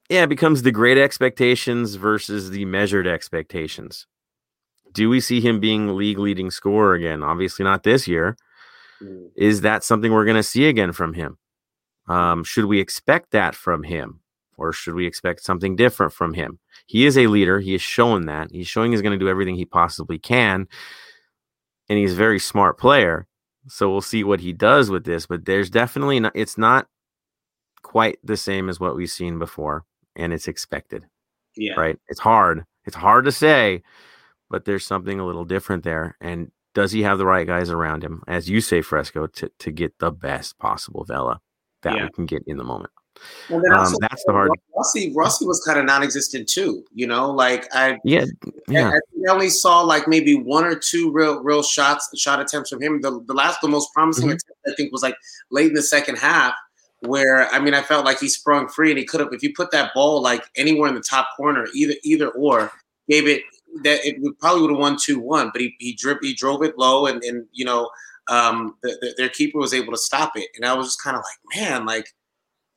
yeah, 0.08 0.24
it 0.24 0.28
becomes 0.28 0.62
the 0.62 0.72
great 0.72 0.98
expectations 0.98 1.94
versus 1.96 2.50
the 2.50 2.64
measured 2.64 3.06
expectations. 3.06 4.06
Do 4.92 5.08
we 5.08 5.20
see 5.20 5.40
him 5.40 5.60
being 5.60 5.96
league 5.96 6.18
leading 6.18 6.50
scorer 6.50 6.94
again? 6.94 7.22
Obviously, 7.22 7.64
not 7.64 7.82
this 7.82 8.08
year. 8.08 8.36
Mm. 9.02 9.30
Is 9.37 9.62
that 9.62 9.84
something 9.84 10.12
we're 10.12 10.24
going 10.24 10.37
to 10.37 10.42
see 10.42 10.66
again 10.66 10.92
from 10.92 11.14
him? 11.14 11.38
Um, 12.08 12.44
should 12.44 12.64
we 12.64 12.80
expect 12.80 13.32
that 13.32 13.54
from 13.54 13.82
him? 13.82 14.20
Or 14.56 14.72
should 14.72 14.94
we 14.94 15.06
expect 15.06 15.44
something 15.44 15.76
different 15.76 16.12
from 16.12 16.34
him? 16.34 16.58
He 16.87 17.06
is 17.06 17.16
a 17.16 17.28
leader. 17.28 17.61
He 17.61 17.74
is 17.74 17.82
showing 17.82 18.26
that. 18.26 18.50
He's 18.50 18.66
showing 18.66 18.90
he's 18.90 19.02
going 19.02 19.18
to 19.18 19.24
do 19.24 19.28
everything 19.28 19.54
he 19.54 19.64
possibly 19.64 20.18
can 20.18 20.66
and 21.88 21.98
he's 21.98 22.12
a 22.12 22.16
very 22.16 22.38
smart 22.38 22.78
player. 22.78 23.26
So 23.66 23.90
we'll 23.90 24.00
see 24.00 24.24
what 24.24 24.40
he 24.40 24.52
does 24.52 24.90
with 24.90 25.04
this. 25.04 25.26
But 25.26 25.44
there's 25.44 25.70
definitely 25.70 26.20
not, 26.20 26.32
it's 26.34 26.58
not 26.58 26.87
quite 27.82 28.18
the 28.22 28.37
same 28.37 28.68
as 28.68 28.80
what 28.80 28.96
we've 28.96 29.11
seen 29.11 29.38
before, 29.38 29.84
and 30.16 30.32
it's 30.32 30.48
expected. 30.48 31.06
Yeah. 31.56 31.74
Right. 31.74 31.98
It's 32.08 32.20
hard. 32.20 32.64
It's 32.84 32.96
hard 32.96 33.24
to 33.24 33.32
say, 33.32 33.82
but 34.48 34.64
there's 34.64 34.87
something 34.87 35.18
a 35.18 35.26
little 35.26 35.44
different 35.44 35.84
there. 35.84 36.16
And 36.20 36.50
does 36.78 36.92
he 36.92 37.02
have 37.02 37.18
the 37.18 37.26
right 37.26 37.44
guys 37.44 37.70
around 37.70 38.04
him, 38.04 38.22
as 38.28 38.48
you 38.48 38.60
say, 38.60 38.82
Fresco, 38.82 39.26
to, 39.26 39.50
to 39.58 39.72
get 39.72 39.98
the 39.98 40.12
best 40.12 40.56
possible 40.60 41.04
Vela 41.04 41.40
that 41.82 41.96
yeah. 41.96 42.04
we 42.04 42.10
can 42.10 42.24
get 42.24 42.44
in 42.46 42.56
the 42.56 42.62
moment? 42.62 42.92
And 43.48 43.64
then 43.64 43.72
um, 43.72 43.92
that's 44.00 44.22
the 44.24 44.32
hard. 44.32 44.52
Rossi, 44.76 45.12
Rossi 45.12 45.44
was 45.44 45.60
kind 45.66 45.76
of 45.76 45.86
non-existent 45.86 46.48
too. 46.48 46.84
You 46.94 47.08
know, 47.08 47.32
like 47.32 47.66
I 47.72 47.98
yeah 48.04 48.26
yeah. 48.68 48.90
I, 48.90 48.92
I, 48.92 49.32
only 49.32 49.50
saw 49.50 49.80
like 49.80 50.06
maybe 50.06 50.36
one 50.36 50.64
or 50.64 50.76
two 50.76 51.10
real 51.10 51.42
real 51.42 51.64
shots 51.64 52.08
shot 52.16 52.38
attempts 52.38 52.70
from 52.70 52.80
him. 52.80 53.00
The 53.00 53.24
the 53.26 53.34
last 53.34 53.60
the 53.60 53.66
most 53.66 53.92
promising 53.92 54.26
mm-hmm. 54.26 54.34
attempt 54.34 54.60
I 54.68 54.74
think 54.76 54.92
was 54.92 55.02
like 55.02 55.16
late 55.50 55.66
in 55.66 55.74
the 55.74 55.82
second 55.82 56.18
half, 56.18 56.54
where 57.00 57.48
I 57.48 57.58
mean 57.58 57.74
I 57.74 57.82
felt 57.82 58.04
like 58.04 58.20
he 58.20 58.28
sprung 58.28 58.68
free 58.68 58.90
and 58.90 58.98
he 59.00 59.04
could 59.04 59.18
have 59.18 59.32
if 59.32 59.42
you 59.42 59.52
put 59.52 59.72
that 59.72 59.92
ball 59.94 60.22
like 60.22 60.44
anywhere 60.54 60.88
in 60.88 60.94
the 60.94 61.00
top 61.00 61.26
corner 61.36 61.66
either 61.74 61.94
either 62.04 62.28
or 62.28 62.70
gave 63.08 63.26
it 63.26 63.42
that 63.83 64.04
it 64.04 64.20
would 64.20 64.38
probably 64.38 64.62
would 64.62 64.70
have 64.70 64.81
won 64.81 64.96
two 65.00 65.18
one. 65.18 65.50
But 65.52 65.61
he 65.61 65.74
he 65.78 65.94
drove 65.94 66.18
he 66.20 66.35
drove 66.35 66.62
it 66.62 66.78
low 66.78 67.07
and 67.07 67.22
and 67.24 67.46
you 67.52 67.64
know 67.64 67.90
um 68.28 68.74
the, 68.83 68.96
the, 69.00 69.14
their 69.16 69.28
keeper 69.28 69.59
was 69.59 69.72
able 69.72 69.92
to 69.92 69.98
stop 69.98 70.33
it 70.37 70.48
and 70.57 70.64
I 70.64 70.74
was 70.74 70.88
just 70.88 71.02
kind 71.02 71.16
of 71.16 71.22
like 71.22 71.57
man 71.57 71.87
like 71.87 72.07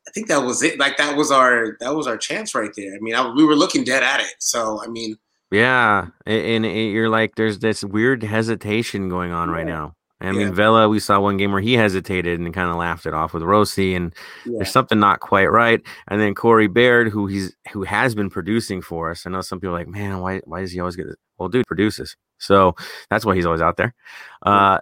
I 0.08 0.10
think 0.10 0.28
that 0.28 0.38
was 0.38 0.62
it. 0.62 0.78
Like 0.78 0.96
that 0.96 1.16
was 1.16 1.30
our 1.30 1.76
that 1.80 1.94
was 1.94 2.06
our 2.06 2.16
chance 2.16 2.54
right 2.54 2.70
there. 2.76 2.94
I 2.94 2.98
mean, 2.98 3.14
I, 3.14 3.30
we 3.30 3.44
were 3.44 3.54
looking 3.54 3.84
dead 3.84 4.02
at 4.02 4.20
it. 4.20 4.34
So 4.40 4.82
I 4.82 4.88
mean, 4.88 5.16
yeah, 5.50 6.08
and, 6.26 6.64
and 6.64 6.92
you're 6.92 7.08
like, 7.08 7.34
there's 7.36 7.58
this 7.60 7.84
weird 7.84 8.22
hesitation 8.22 9.08
going 9.08 9.32
on 9.32 9.48
yeah. 9.48 9.54
right 9.54 9.66
now. 9.66 9.94
I 10.28 10.32
mean, 10.32 10.48
yeah. 10.48 10.54
Vela, 10.54 10.88
we 10.88 11.00
saw 11.00 11.20
one 11.20 11.36
game 11.36 11.52
where 11.52 11.60
he 11.60 11.74
hesitated 11.74 12.38
and 12.38 12.54
kind 12.54 12.70
of 12.70 12.76
laughed 12.76 13.06
it 13.06 13.14
off 13.14 13.34
with 13.34 13.42
Rossi, 13.42 13.94
and 13.94 14.14
yeah. 14.46 14.52
there's 14.56 14.70
something 14.70 15.00
not 15.00 15.20
quite 15.20 15.50
right. 15.50 15.80
And 16.08 16.20
then 16.20 16.34
Corey 16.34 16.68
Baird, 16.68 17.08
who 17.08 17.26
he's 17.26 17.56
who 17.72 17.82
has 17.82 18.14
been 18.14 18.30
producing 18.30 18.82
for 18.82 19.10
us. 19.10 19.26
I 19.26 19.30
know 19.30 19.40
some 19.40 19.60
people 19.60 19.74
are 19.74 19.78
like, 19.78 19.88
man, 19.88 20.20
why 20.20 20.40
why 20.44 20.60
does 20.60 20.72
he 20.72 20.80
always 20.80 20.96
get 20.96 21.06
this? 21.06 21.16
Well, 21.38 21.48
dude 21.48 21.66
produces, 21.66 22.16
so 22.38 22.76
that's 23.10 23.24
why 23.24 23.34
he's 23.34 23.46
always 23.46 23.60
out 23.60 23.76
there. 23.76 23.94
Uh, 24.42 24.78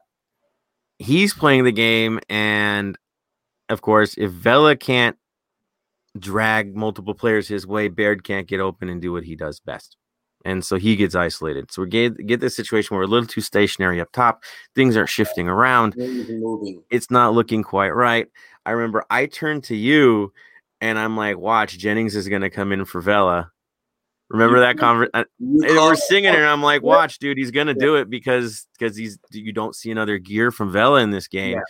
he's 0.98 1.32
playing 1.32 1.64
the 1.64 1.72
game, 1.72 2.20
and 2.28 2.98
of 3.68 3.80
course, 3.80 4.14
if 4.18 4.30
Vela 4.30 4.76
can't 4.76 5.16
drag 6.18 6.76
multiple 6.76 7.14
players 7.14 7.48
his 7.48 7.66
way, 7.66 7.88
Baird 7.88 8.24
can't 8.24 8.48
get 8.48 8.60
open 8.60 8.88
and 8.88 9.00
do 9.00 9.12
what 9.12 9.24
he 9.24 9.36
does 9.36 9.60
best. 9.60 9.96
And 10.44 10.64
so 10.64 10.76
he 10.76 10.96
gets 10.96 11.14
isolated. 11.14 11.70
So 11.70 11.82
we 11.82 11.88
get 11.88 12.26
get 12.26 12.40
this 12.40 12.56
situation 12.56 12.94
where 12.94 13.00
we're 13.00 13.08
a 13.08 13.10
little 13.10 13.26
too 13.26 13.40
stationary 13.40 14.00
up 14.00 14.10
top. 14.12 14.42
Things 14.74 14.96
aren't 14.96 15.10
shifting 15.10 15.48
around. 15.48 15.94
It's 16.90 17.10
not 17.10 17.34
looking 17.34 17.62
quite 17.62 17.90
right. 17.90 18.26
I 18.64 18.70
remember 18.70 19.04
I 19.10 19.26
turned 19.26 19.64
to 19.64 19.76
you 19.76 20.32
and 20.80 20.98
I'm 20.98 21.16
like, 21.16 21.38
watch, 21.38 21.76
Jennings 21.76 22.16
is 22.16 22.28
gonna 22.28 22.50
come 22.50 22.72
in 22.72 22.84
for 22.84 23.00
Vela. 23.00 23.50
Remember 24.30 24.60
that 24.60 24.78
conversation? 24.78 25.10
Uh, 25.12 25.24
we're 25.40 25.96
singing 25.96 26.32
it, 26.32 26.36
and 26.36 26.46
I'm 26.46 26.62
like, 26.62 26.82
watch, 26.82 27.18
dude, 27.18 27.36
he's 27.36 27.50
gonna 27.50 27.74
do 27.74 27.96
it 27.96 28.08
because 28.08 28.66
because 28.78 28.96
he's 28.96 29.18
you 29.30 29.52
don't 29.52 29.74
see 29.74 29.90
another 29.90 30.18
gear 30.18 30.50
from 30.50 30.72
Vela 30.72 31.00
in 31.00 31.10
this 31.10 31.28
game. 31.28 31.56
Yeah 31.56 31.62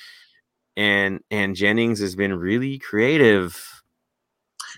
and 0.77 1.21
and 1.31 1.57
Jennings 1.57 2.01
has 2.01 2.15
been 2.15 2.35
really 2.35 2.79
creative 2.79 3.83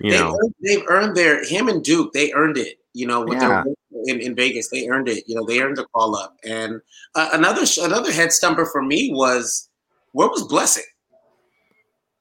You 0.00 0.10
They've 0.10 0.20
know, 0.20 0.38
earned, 0.42 0.54
they've 0.60 0.84
earned 0.88 1.16
their 1.16 1.44
him 1.44 1.68
and 1.68 1.84
Duke. 1.84 2.12
They 2.12 2.32
earned 2.32 2.58
it. 2.58 2.78
You 2.94 3.06
know, 3.06 3.22
with 3.22 3.40
Yeah. 3.40 3.64
their 3.64 3.74
in, 4.04 4.20
in 4.20 4.34
Vegas, 4.34 4.68
they 4.70 4.88
earned 4.88 5.08
it. 5.08 5.24
You 5.26 5.36
know, 5.36 5.46
they 5.46 5.60
earned 5.60 5.76
the 5.76 5.86
call 5.94 6.16
up. 6.16 6.36
And 6.44 6.80
uh, 7.14 7.28
another 7.32 7.64
sh- 7.66 7.78
another 7.78 8.12
head 8.12 8.32
stumper 8.32 8.66
for 8.66 8.82
me 8.82 9.12
was 9.14 9.68
where 10.12 10.28
was 10.28 10.46
Blessing? 10.46 10.84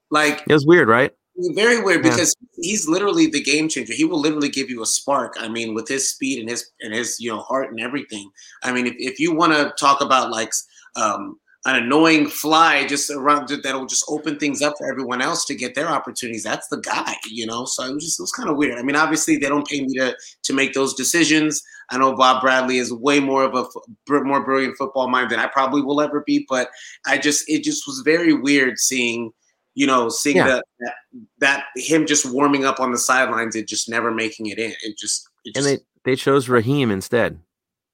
Like 0.09 0.43
it 0.47 0.53
was 0.53 0.65
weird, 0.65 0.87
right? 0.87 1.11
very 1.55 1.81
weird 1.81 2.05
Yeah. 2.05 2.11
because 2.11 2.35
he's 2.61 2.87
literally 2.87 3.27
the 3.27 3.41
game 3.41 3.67
changer. 3.67 3.93
He 3.93 4.05
will 4.05 4.19
literally 4.19 4.49
give 4.49 4.69
you 4.69 4.83
a 4.83 4.85
spark. 4.85 5.35
I 5.39 5.47
mean, 5.47 5.73
with 5.73 5.87
his 5.87 6.09
speed 6.09 6.39
and 6.39 6.49
his 6.49 6.69
and 6.81 6.93
his 6.93 7.17
you 7.19 7.31
know 7.31 7.39
heart 7.39 7.69
and 7.71 7.79
everything. 7.79 8.29
I 8.63 8.71
mean, 8.71 8.87
if, 8.87 8.93
if 8.97 9.19
you 9.19 9.33
want 9.33 9.53
to 9.53 9.73
talk 9.79 10.01
about 10.01 10.29
like 10.31 10.51
um, 10.95 11.39
an 11.65 11.75
annoying 11.75 12.27
fly 12.27 12.87
just 12.87 13.11
around 13.11 13.49
that'll 13.49 13.85
just 13.85 14.05
open 14.07 14.39
things 14.39 14.61
up 14.61 14.73
for 14.77 14.89
everyone 14.89 15.21
else 15.21 15.45
to 15.45 15.53
get 15.53 15.75
their 15.75 15.87
opportunities, 15.87 16.43
that's 16.43 16.67
the 16.69 16.79
guy. 16.79 17.15
You 17.29 17.45
know, 17.45 17.65
so 17.65 17.83
it 17.83 17.93
was 17.93 18.03
just 18.03 18.19
it 18.19 18.23
was 18.23 18.31
kind 18.31 18.49
of 18.49 18.57
weird. 18.57 18.79
I 18.79 18.83
mean, 18.83 18.95
obviously 18.95 19.37
they 19.37 19.47
don't 19.47 19.67
pay 19.67 19.81
me 19.81 19.93
to 19.99 20.15
to 20.43 20.53
make 20.53 20.73
those 20.73 20.93
decisions. 20.93 21.61
I 21.91 21.97
know 21.97 22.15
Bob 22.15 22.41
Bradley 22.41 22.77
is 22.77 22.91
way 22.91 23.19
more 23.19 23.43
of 23.43 23.53
a 23.53 23.65
more 24.23 24.43
brilliant 24.43 24.77
football 24.77 25.07
mind 25.07 25.29
than 25.29 25.39
I 25.39 25.47
probably 25.47 25.81
will 25.81 26.01
ever 26.01 26.23
be, 26.25 26.45
but 26.49 26.69
I 27.05 27.17
just 27.17 27.47
it 27.47 27.63
just 27.63 27.85
was 27.85 28.01
very 28.03 28.33
weird 28.33 28.79
seeing 28.79 29.31
you 29.73 29.87
know, 29.87 30.09
seeing 30.09 30.37
Yeah. 30.37 30.47
the, 30.47 30.63
that 30.79 30.93
that 31.39 31.65
him 31.75 32.05
just 32.05 32.25
warming 32.25 32.65
up 32.65 32.79
on 32.79 32.91
the 32.91 32.97
sidelines 32.97 33.55
and 33.55 33.67
just 33.67 33.87
never 33.87 34.11
making 34.11 34.47
it 34.47 34.59
in. 34.59 34.73
It 34.83 34.97
just, 34.97 35.29
it 35.45 35.55
And 35.55 35.65
they 35.65 35.79
they 36.03 36.15
chose 36.15 36.49
Raheem 36.49 36.91
instead 36.91 37.39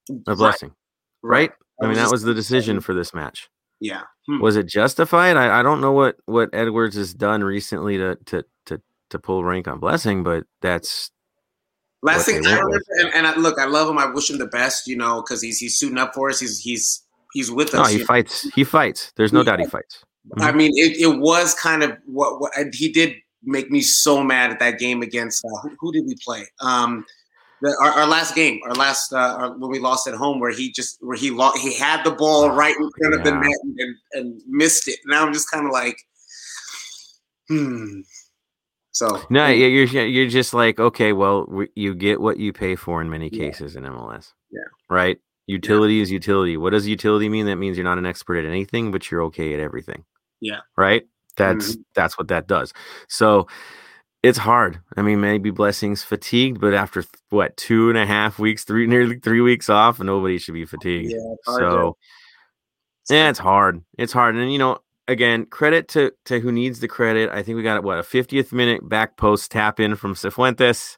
Right, 0.10 0.38
Blessing, 0.38 0.74
right? 1.22 1.52
I 1.82 1.86
I 1.86 1.88
mean, 1.88 1.98
that 1.98 2.10
was 2.10 2.24
the 2.24 2.34
decision 2.34 2.80
for 2.82 2.94
this 2.94 3.14
match. 3.14 3.50
Yeah. 3.80 4.02
Hmm. 4.28 4.42
Was 4.42 4.56
it 4.56 4.68
justified? 4.68 5.38
I, 5.38 5.60
I 5.60 5.64
don't 5.64 5.82
know 5.82 5.92
what 5.92 6.18
what 6.26 6.50
Edwards 6.54 6.96
has 6.96 7.14
done 7.14 7.44
recently 7.44 7.98
to 7.98 8.18
to 8.26 8.44
to 8.66 8.82
to 9.10 9.20
pull 9.20 9.44
rank 9.44 9.68
on 9.68 9.80
Blessing, 9.80 10.24
but 10.24 10.44
that's 10.62 11.12
Last 12.04 12.26
thing 12.28 12.46
I 12.46 12.52
remember, 12.52 12.80
and, 13.00 13.14
and 13.16 13.28
I, 13.28 13.36
look, 13.38 13.58
I 13.60 13.66
love 13.66 13.90
him. 13.90 13.98
I 13.98 14.06
wish 14.06 14.30
him 14.30 14.38
the 14.38 14.46
best, 14.46 14.88
you 14.88 14.96
know, 14.96 15.22
because 15.22 15.42
he's 15.42 15.58
he's 15.58 15.80
suiting 15.80 15.98
up 15.98 16.14
for 16.14 16.30
us. 16.30 16.40
He's 16.40 16.60
he's 16.60 17.04
he's 17.34 17.50
with 17.50 17.74
no, 17.74 17.82
us. 17.82 17.90
he 17.90 17.94
you 17.96 18.00
know. 18.02 18.06
fights. 18.06 18.48
He 18.54 18.64
fights. 18.64 19.12
There's 19.18 19.34
no 19.34 19.40
Yeah. 19.40 19.46
doubt 19.46 19.60
he 19.62 19.66
fights. 19.66 20.04
I 20.40 20.52
mean, 20.52 20.72
it, 20.76 20.98
it 21.00 21.20
was 21.20 21.54
kind 21.54 21.84
of 21.84 21.98
what, 22.06 22.42
what 22.42 22.52
he 22.74 22.92
did 22.92 23.16
make 23.44 23.72
me 23.72 23.82
so 23.82 24.24
mad 24.24 24.52
at 24.52 24.60
that 24.60 24.78
game 24.78 25.02
against 25.02 25.44
uh, 25.46 25.60
who, 25.62 25.76
who 25.80 25.92
did 25.94 26.06
we 26.06 26.16
play? 26.24 26.46
Um, 26.62 27.06
the, 27.62 27.76
our, 27.82 27.92
our 28.02 28.08
last 28.08 28.36
game, 28.36 28.60
our 28.66 28.74
last 28.76 29.12
uh, 29.14 29.18
our, 29.40 29.58
when 29.58 29.70
we 29.72 29.80
lost 29.80 30.08
at 30.08 30.14
home, 30.14 30.40
where 30.40 30.52
he 30.52 30.72
just 30.72 30.98
where 31.02 31.18
he 31.18 31.32
lost, 31.32 31.58
he 31.60 31.74
had 31.74 32.04
the 32.04 32.12
ball 32.12 32.50
right 32.52 32.76
in 32.76 32.90
front 33.00 33.16
of 33.16 33.24
the 33.24 33.32
net 33.32 33.60
and, 33.80 33.96
and 34.14 34.42
missed 34.48 34.88
it. 34.88 35.00
Now 35.06 35.26
I'm 35.26 35.34
just 35.34 35.50
kind 35.52 35.66
of 35.66 35.72
like, 35.72 35.98
hmm. 37.48 38.02
So 38.92 39.22
No, 39.30 39.48
you- 39.48 39.68
you're 39.68 40.06
you're 40.06 40.28
just 40.30 40.54
like 40.54 40.80
okay, 40.80 41.14
well, 41.14 41.46
we- 41.48 41.70
you 41.76 41.94
get 41.94 42.20
what 42.20 42.38
you 42.38 42.52
pay 42.54 42.76
for 42.76 43.02
in 43.02 43.10
many 43.10 43.30
Yeah. 43.32 43.46
cases 43.46 43.76
in 43.76 43.84
MLS. 43.84 44.34
Yeah. 44.52 44.62
Right. 44.90 45.20
Utility 45.46 46.02
is 46.02 46.12
utility. 46.12 46.58
What 46.58 46.72
does 46.72 46.88
utility 46.88 47.30
mean? 47.30 47.46
That 47.46 47.56
means 47.58 47.78
you're 47.78 47.84
not 47.86 47.98
an 48.00 48.06
expert 48.06 48.38
at 48.38 48.46
anything, 48.46 48.92
but 48.92 49.10
you're 49.10 49.24
okay 49.24 49.54
at 49.54 49.60
everything. 49.60 50.04
Yeah. 50.42 50.60
Right. 50.76 51.08
That's 51.38 51.78
that's 51.94 52.18
what 52.18 52.28
that 52.30 52.48
does. 52.48 52.74
So 53.08 53.48
it's 54.28 54.38
hard. 54.38 54.80
I 54.96 55.02
mean, 55.02 55.22
maybe 55.22 55.50
Blessing's 55.52 56.04
fatigued, 56.04 56.60
but 56.60 56.74
after 56.74 57.04
what 57.30 57.56
two 57.58 57.90
and 57.90 57.98
a 57.98 58.06
half 58.06 58.40
weeks, 58.40 58.64
three 58.64 58.88
nearly 58.88 59.20
three 59.20 59.42
weeks 59.42 59.70
off, 59.70 60.00
nobody 60.00 60.38
should 60.38 60.54
be 60.54 60.66
fatigued. 60.66 61.12
yeah, 61.12 61.18
it's 61.34 61.48
hard 61.48 61.62
to- 61.62 61.70
so 61.72 61.98
yeah, 63.10 63.30
it's 63.30 63.40
hard. 63.40 63.82
It's 63.98 64.14
hard, 64.14 64.36
and 64.36 64.52
you 64.52 64.60
know, 64.60 64.80
again, 65.08 65.46
credit 65.46 65.88
to 65.90 66.12
to 66.26 66.40
who 66.40 66.52
needs 66.52 66.80
the 66.80 66.88
credit. 66.88 67.30
I 67.30 67.42
think 67.44 67.56
we 67.56 67.64
got 67.64 67.84
what 67.84 68.00
a 68.00 68.04
50th 68.04 68.52
minute 68.52 68.88
back 68.88 69.16
post 69.18 69.50
tap 69.52 69.80
in 69.80 69.96
from 69.96 70.14
Cifuentes. 70.14 70.98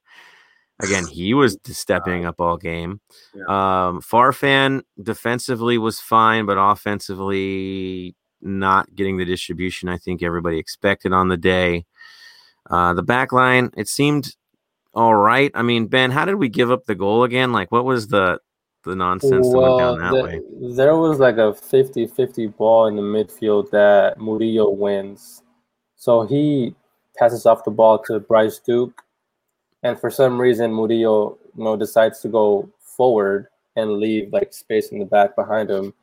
Again, 0.82 1.06
he 1.08 1.34
was 1.34 1.58
stepping 1.66 2.26
up 2.26 2.40
all 2.40 2.58
game. 2.58 3.02
Um, 3.48 4.02
Farfan 4.02 4.82
defensively 5.02 5.78
was 5.78 6.00
fine, 6.00 6.46
but 6.46 6.58
offensively 6.58 8.16
not 8.42 8.96
getting 8.96 9.18
the 9.18 9.26
distribution 9.26 9.90
I 9.90 9.98
think 9.98 10.24
everybody 10.24 10.58
expected 10.58 11.12
on 11.12 11.28
the 11.28 11.38
day. 11.38 11.86
Uh, 12.70 12.94
the 12.94 13.04
back 13.04 13.32
line, 13.32 13.72
it 13.76 13.88
seemed 13.88 14.36
all 14.94 15.16
right. 15.16 15.52
I 15.56 15.62
mean, 15.62 15.88
Ben, 15.88 16.12
how 16.12 16.26
did 16.26 16.36
we 16.36 16.50
give 16.50 16.72
up 16.72 16.86
the 16.86 16.96
goal 16.96 17.24
again? 17.24 17.52
Like, 17.52 17.72
what 17.72 17.86
was 17.86 18.08
the 18.08 18.40
the 18.86 18.96
nonsense 18.96 19.50
that 19.50 19.58
went 19.58 19.78
down 19.78 20.00
that 20.00 20.14
the- 20.14 20.24
way? 20.24 20.42
there 20.76 20.96
was 20.96 21.20
like 21.20 21.36
a 21.36 21.52
50-50 21.54 22.56
ball 22.56 22.88
in 22.88 22.96
the 22.96 23.02
midfield 23.02 23.70
that 23.72 24.20
Murillo 24.20 24.70
wins. 24.70 25.44
So 25.96 26.24
he 26.24 26.74
passes 27.18 27.46
off 27.46 27.66
the 27.66 27.72
ball 27.72 28.00
to 28.04 28.20
Bryce 28.20 28.60
Duke, 28.60 29.04
and 29.84 30.00
for 30.00 30.10
some 30.10 30.40
reason 30.40 30.74
Murillo, 30.74 31.38
you 31.58 31.64
know, 31.64 31.76
decides 31.76 32.20
to 32.22 32.30
go 32.30 32.70
forward 32.80 33.48
and 33.76 33.98
leave 33.98 34.32
like 34.32 34.54
space 34.54 34.90
in 34.90 35.00
the 35.00 35.06
back 35.06 35.36
behind 35.36 35.70
him. 35.70 35.94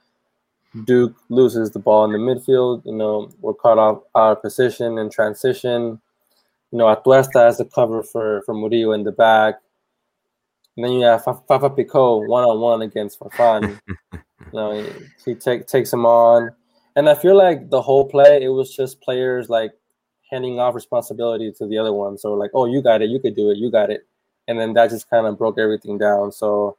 Duke 0.85 1.15
loses 1.31 1.71
the 1.71 1.79
ball 1.79 2.05
in 2.05 2.13
the 2.13 2.19
midfield. 2.19 2.85
You 2.85 2.95
know, 2.95 3.31
we're 3.41 3.55
caught 3.55 3.79
off 3.79 4.03
our 4.15 4.37
position 4.37 4.99
in 4.99 5.09
transition. 5.11 6.01
You 6.73 6.79
know, 6.79 6.87
Atuesta 6.87 7.45
has 7.45 7.59
the 7.59 7.65
cover 7.65 8.03
for 8.03 8.43
for 8.43 8.55
Murillo 8.55 8.93
in 8.93 9.05
the 9.05 9.13
back. 9.13 9.57
And 10.77 10.85
then 10.85 10.93
you 10.93 11.03
have 11.03 11.25
Fa- 11.25 11.43
Fafa 11.49 11.71
Picault 11.71 12.27
one 12.27 12.45
on 12.45 12.61
one 12.61 12.83
against 12.83 13.19
Farfan. 13.19 13.81
you 14.13 14.21
know, 14.53 14.83
he, 14.83 14.91
he 15.25 15.35
take, 15.35 15.67
takes 15.67 15.93
him 15.93 16.05
on. 16.05 16.51
And 16.97 17.09
I 17.09 17.15
feel 17.15 17.37
like 17.37 17.71
the 17.71 17.81
whole 17.81 18.07
play, 18.09 18.43
it 18.43 18.49
was 18.49 18.75
just 18.75 19.01
players 19.01 19.49
like 19.49 19.73
handing 20.31 20.59
off 20.59 20.75
responsibility 20.75 21.53
to 21.53 21.67
the 21.67 21.79
other 21.79 21.93
one. 21.93 22.19
So 22.19 22.35
like, 22.35 22.51
oh, 22.55 22.67
you 22.67 22.83
got 22.83 23.03
it, 23.03 23.11
you 23.11 23.21
could 23.21 23.35
do 23.35 23.51
it, 23.51 23.59
you 23.59 23.71
got 23.71 23.91
it. 23.91 24.07
And 24.49 24.59
then 24.59 24.75
that 24.75 24.91
just 24.91 25.09
kind 25.09 25.27
of 25.27 25.39
broke 25.39 25.59
everything 25.59 25.99
down. 25.99 26.31
So 26.33 26.77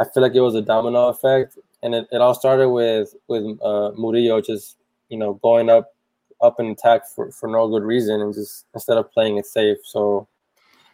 I 0.00 0.04
feel 0.04 0.22
like 0.22 0.34
it 0.34 0.40
was 0.40 0.54
a 0.54 0.62
domino 0.62 1.08
effect. 1.08 1.58
And 1.82 1.94
it, 1.94 2.08
it 2.10 2.20
all 2.20 2.34
started 2.34 2.70
with 2.70 3.14
with 3.28 3.44
uh, 3.62 3.92
Murillo 3.96 4.40
just, 4.40 4.76
you 5.08 5.18
know, 5.18 5.34
going 5.34 5.70
up 5.70 5.94
up 6.40 6.60
in 6.60 6.66
attack 6.66 7.02
for, 7.14 7.30
for 7.32 7.48
no 7.48 7.68
good 7.68 7.82
reason 7.82 8.20
and 8.20 8.34
just 8.34 8.66
instead 8.74 8.96
of 8.96 9.10
playing 9.12 9.38
it 9.38 9.46
safe. 9.46 9.78
So 9.84 10.28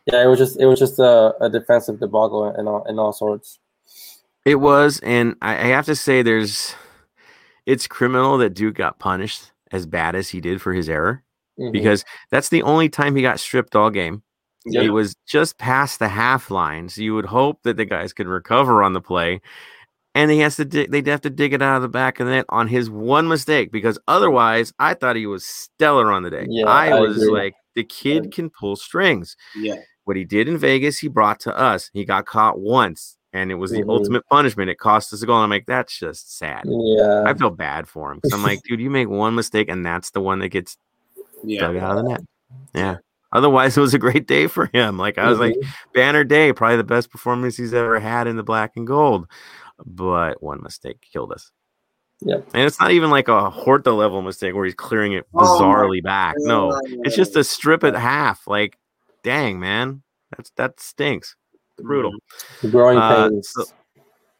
yeah, 0.06 0.22
it 0.22 0.26
was 0.26 0.38
just 0.38 0.58
it 0.60 0.66
was 0.66 0.78
just 0.78 0.98
a, 0.98 1.34
a 1.40 1.48
defensive 1.48 2.00
debacle 2.00 2.54
in 2.54 2.68
all 2.68 2.84
in 2.84 2.98
all 2.98 3.12
sorts. 3.12 3.58
It 4.44 4.56
was, 4.56 5.00
and 5.02 5.36
I, 5.40 5.52
I 5.52 5.66
have 5.68 5.86
to 5.86 5.96
say, 5.96 6.22
there's 6.22 6.74
it's 7.66 7.86
criminal 7.86 8.36
that 8.38 8.54
Duke 8.54 8.74
got 8.74 8.98
punished 8.98 9.52
as 9.72 9.86
bad 9.86 10.14
as 10.14 10.28
he 10.28 10.40
did 10.40 10.60
for 10.60 10.72
his 10.74 10.88
error 10.88 11.22
Mhm. 11.58 11.72
because 11.72 12.04
that's 12.30 12.48
the 12.50 12.62
only 12.62 12.88
time 12.88 13.16
he 13.16 13.22
got 13.22 13.40
stripped 13.40 13.74
all 13.76 13.90
game. 13.90 14.22
Yeah. 14.66 14.82
He 14.82 14.90
was 14.90 15.14
just 15.26 15.58
past 15.58 15.98
the 15.98 16.08
half 16.08 16.50
line, 16.50 16.88
so 16.88 17.00
you 17.00 17.14
would 17.14 17.26
hope 17.26 17.62
that 17.62 17.76
the 17.76 17.84
guys 17.84 18.12
could 18.12 18.26
recover 18.26 18.82
on 18.82 18.92
the 18.92 19.00
play, 19.00 19.40
and 20.14 20.30
he 20.30 20.38
has 20.40 20.56
to 20.56 20.64
dig, 20.64 20.90
they'd 20.90 21.06
have 21.06 21.20
to 21.22 21.30
dig 21.30 21.52
it 21.52 21.62
out 21.62 21.76
of 21.76 21.82
the 21.82 21.88
back 21.88 22.20
of 22.20 22.26
the 22.26 22.32
net 22.32 22.46
on 22.48 22.68
his 22.68 22.88
one 22.90 23.26
mistake 23.28 23.72
because 23.72 23.98
otherwise, 24.08 24.72
I 24.78 24.94
thought 24.94 25.16
he 25.16 25.26
was 25.26 25.44
stellar 25.44 26.12
on 26.12 26.22
the 26.22 26.30
day. 26.30 26.46
Yeah, 26.48 26.66
I, 26.66 26.88
I 26.90 27.00
was 27.00 27.22
agree. 27.22 27.32
like, 27.32 27.54
the 27.74 27.84
kid 27.84 28.32
can 28.32 28.50
pull 28.50 28.76
strings. 28.76 29.36
yeah, 29.56 29.76
What 30.04 30.16
he 30.16 30.24
did 30.24 30.48
in 30.48 30.56
Vegas, 30.58 30.98
he 30.98 31.08
brought 31.08 31.40
to 31.40 31.56
us. 31.56 31.90
He 31.92 32.04
got 32.04 32.26
caught 32.26 32.60
once, 32.60 33.16
and 33.32 33.50
it 33.50 33.56
was 33.56 33.72
the 33.72 33.82
Mhm. 33.82 33.88
ultimate 33.88 34.24
punishment. 34.30 34.70
It 34.70 34.78
cost 34.78 35.12
us 35.12 35.22
a 35.22 35.26
goal. 35.26 35.38
I'm 35.38 35.50
like, 35.50 35.66
that's 35.66 35.98
just 35.98 36.36
sad. 36.38 36.62
Yeah. 36.66 37.24
I 37.26 37.34
feel 37.34 37.50
bad 37.50 37.88
for 37.88 38.12
him 38.12 38.18
because 38.18 38.32
I'm 38.32 38.42
like, 38.44 38.60
dude, 38.68 38.80
you 38.80 38.90
make 38.90 39.08
one 39.08 39.34
mistake, 39.34 39.68
and 39.68 39.84
that's 39.84 40.10
the 40.10 40.20
one 40.20 40.38
that 40.40 40.50
gets 40.50 40.76
yeah. 41.42 41.60
dug 41.60 41.76
out 41.76 41.96
of 41.98 42.04
the 42.04 42.10
net. 42.10 42.20
Yeah. 42.74 42.96
Otherwise, 43.32 43.76
it 43.76 43.80
was 43.80 43.94
a 43.94 43.98
great 43.98 44.28
day 44.28 44.46
for 44.46 44.70
him. 44.72 44.96
Like 44.96 45.18
I 45.18 45.28
was 45.28 45.40
like, 45.40 45.56
Mhm. 45.56 45.66
banner 45.92 46.22
day, 46.22 46.52
probably 46.52 46.76
the 46.76 46.84
best 46.84 47.10
performance 47.10 47.56
he's 47.56 47.74
ever 47.74 47.98
had 47.98 48.28
in 48.28 48.36
the 48.36 48.44
black 48.44 48.72
and 48.76 48.86
gold. 48.86 49.26
But 49.86 50.42
one 50.42 50.62
mistake 50.62 50.98
killed 51.12 51.32
us. 51.32 51.50
Yeah. 52.20 52.36
And 52.54 52.62
it's 52.64 52.80
not 52.80 52.92
even 52.92 53.10
like 53.10 53.28
a 53.28 53.50
Horta 53.50 53.92
level 53.92 54.22
mistake 54.22 54.54
where 54.54 54.64
he's 54.64 54.74
clearing 54.74 55.12
it 55.12 55.26
Oh 55.34 55.38
bizarrely 55.60 56.02
back. 56.02 56.34
No, 56.38 56.80
it's 56.86 57.16
just 57.16 57.36
a 57.36 57.44
strip 57.44 57.84
at 57.84 57.94
half. 57.94 58.46
Like, 58.46 58.78
dang, 59.22 59.58
man, 59.60 60.02
that's 60.34 60.50
that 60.56 60.80
stinks. 60.80 61.36
Brutal. 61.78 62.12
The 62.62 62.68
growing 62.68 62.98
Uh, 62.98 63.28
pains. 63.30 63.50
so- 63.52 63.64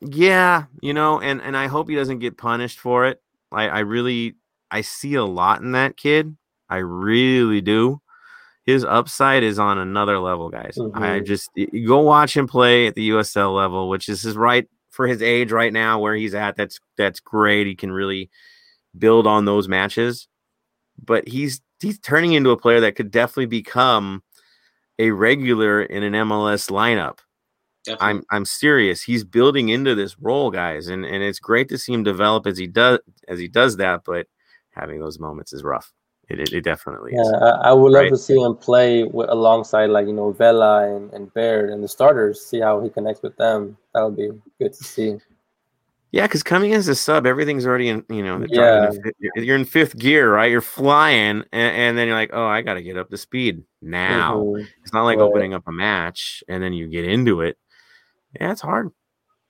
Yeah, 0.00 0.64
you 0.80 0.94
know, 0.94 1.20
and 1.20 1.42
and 1.42 1.56
I 1.56 1.66
hope 1.66 1.88
he 1.88 1.94
doesn't 1.94 2.20
get 2.20 2.36
punished 2.38 2.78
for 2.78 3.06
it. 3.06 3.20
I 3.52 3.68
I 3.68 3.78
really 3.80 4.36
I 4.70 4.80
see 4.82 5.14
a 5.14 5.24
lot 5.24 5.60
in 5.60 5.72
that 5.72 5.96
kid. 5.96 6.36
I 6.68 6.76
really 6.78 7.60
do. 7.60 8.00
His 8.64 8.82
upside 8.84 9.42
is 9.42 9.58
on 9.58 9.76
another 9.78 10.18
level, 10.18 10.48
guys. 10.48 10.78
I 10.94 11.20
Mhm. 11.20 11.26
just 11.26 11.50
go 11.86 12.00
watch 12.00 12.34
him 12.36 12.46
play 12.46 12.86
at 12.86 12.94
the 12.94 13.02
USL 13.10 13.52
level, 13.54 13.88
which 13.90 14.08
is 14.08 14.22
his 14.22 14.36
right 14.36 14.66
for 14.94 15.06
his 15.06 15.20
age 15.20 15.52
right 15.52 15.72
now 15.72 15.98
where 15.98 16.14
he's 16.14 16.34
at. 16.34 16.56
That's 16.56 16.80
that's 16.96 17.20
great. 17.20 17.66
He 17.66 17.74
can 17.74 17.92
really 17.92 18.30
build 18.96 19.26
on 19.26 19.44
those 19.44 19.68
matches. 19.68 20.28
But 21.02 21.28
he's 21.28 21.60
he's 21.80 21.98
turning 21.98 22.32
into 22.32 22.50
a 22.50 22.56
player 22.56 22.80
that 22.80 22.94
could 22.94 23.10
definitely 23.10 23.46
become 23.46 24.22
a 24.98 25.10
regular 25.10 25.82
in 25.82 26.02
an 26.02 26.12
MLS 26.12 26.70
lineup. 26.70 27.18
Definitely. 27.84 28.08
I'm 28.08 28.22
I'm 28.30 28.44
serious. 28.44 29.02
He's 29.02 29.24
building 29.24 29.68
into 29.68 29.94
this 29.94 30.18
role, 30.18 30.50
guys, 30.50 30.86
and 30.86 31.04
and 31.04 31.22
it's 31.22 31.40
great 31.40 31.68
to 31.70 31.78
see 31.78 31.92
him 31.92 32.02
develop 32.02 32.46
as 32.46 32.56
he 32.56 32.66
does 32.66 33.00
as 33.28 33.38
he 33.38 33.48
does 33.48 33.76
that. 33.76 34.02
But 34.06 34.26
having 34.70 35.00
those 35.00 35.18
moments 35.18 35.52
is 35.52 35.62
rough. 35.62 35.92
It, 36.30 36.40
it, 36.40 36.52
it 36.52 36.60
definitely 36.62 37.12
Yeah, 37.14 37.20
is. 37.22 37.32
I, 37.32 37.48
I 37.68 37.72
would 37.72 37.92
love 37.92 38.02
Right. 38.04 38.08
to 38.10 38.16
see 38.16 38.40
him 38.40 38.56
play 38.56 39.04
with, 39.04 39.28
alongside 39.28 39.90
like 39.90 40.06
you 40.06 40.12
know 40.14 40.32
Vela 40.32 40.88
and, 40.94 41.12
and 41.12 41.32
Baird 41.34 41.70
and 41.70 41.82
the 41.84 41.88
starters. 41.88 42.44
See 42.44 42.60
how 42.60 42.80
he 42.80 42.88
connects 42.90 43.22
with 43.22 43.36
them. 43.36 43.76
That 43.94 44.02
would 44.02 44.16
be 44.16 44.30
good 44.58 44.72
to 44.72 44.84
see. 44.84 45.18
Yeah, 46.12 46.26
because 46.28 46.44
coming 46.44 46.72
as 46.74 46.86
a 46.86 46.94
sub, 46.94 47.26
everything's 47.26 47.66
already 47.66 47.88
in. 47.88 48.04
You 48.08 48.22
know, 48.22 48.38
the 48.38 48.48
Yeah. 48.48 48.56
driving 48.78 48.96
in 48.96 49.02
fifth- 49.02 49.16
you're- 49.36 49.58
in 49.60 49.64
fifth 49.64 49.98
gear, 49.98 50.32
right? 50.32 50.50
You're 50.50 50.60
flying, 50.60 51.42
and, 51.52 51.76
and 51.76 51.98
then 51.98 52.06
you're 52.06 52.16
like, 52.16 52.30
oh, 52.32 52.46
I 52.46 52.62
got 52.62 52.74
to 52.74 52.82
get 52.82 52.96
up 52.96 53.10
to 53.10 53.16
speed 53.18 53.64
now. 53.82 54.36
Mhm. 54.38 54.66
It's 54.82 54.92
not 54.92 55.02
like 55.04 55.18
Right. 55.18 55.24
opening 55.24 55.54
up 55.54 55.64
a 55.66 55.72
match 55.72 56.42
and 56.48 56.62
then 56.62 56.72
you 56.72 56.86
get 56.86 57.04
into 57.04 57.40
it. 57.40 57.58
Yeah, 58.40 58.52
it's 58.52 58.60
hard. 58.60 58.90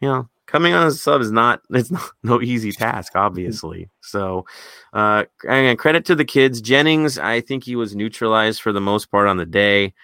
You 0.00 0.08
know, 0.08 0.28
coming 0.46 0.74
on 0.74 0.86
as 0.86 0.94
a 0.94 0.98
sub 0.98 1.20
is 1.20 1.30
not 1.30 1.62
it's 1.70 1.90
not 1.90 2.10
no 2.22 2.40
easy 2.40 2.72
task, 2.72 3.12
obviously. 3.14 3.90
So 4.00 4.46
uh 4.92 5.24
and 5.48 5.78
credit 5.78 6.04
to 6.06 6.14
the 6.14 6.24
kids. 6.24 6.60
Jennings, 6.60 7.18
I 7.18 7.40
think 7.40 7.64
he 7.64 7.76
was 7.76 7.96
neutralized 7.96 8.62
for 8.62 8.72
the 8.72 8.80
most 8.80 9.10
part 9.10 9.28
on 9.28 9.36
the 9.36 9.46
day. 9.46 9.94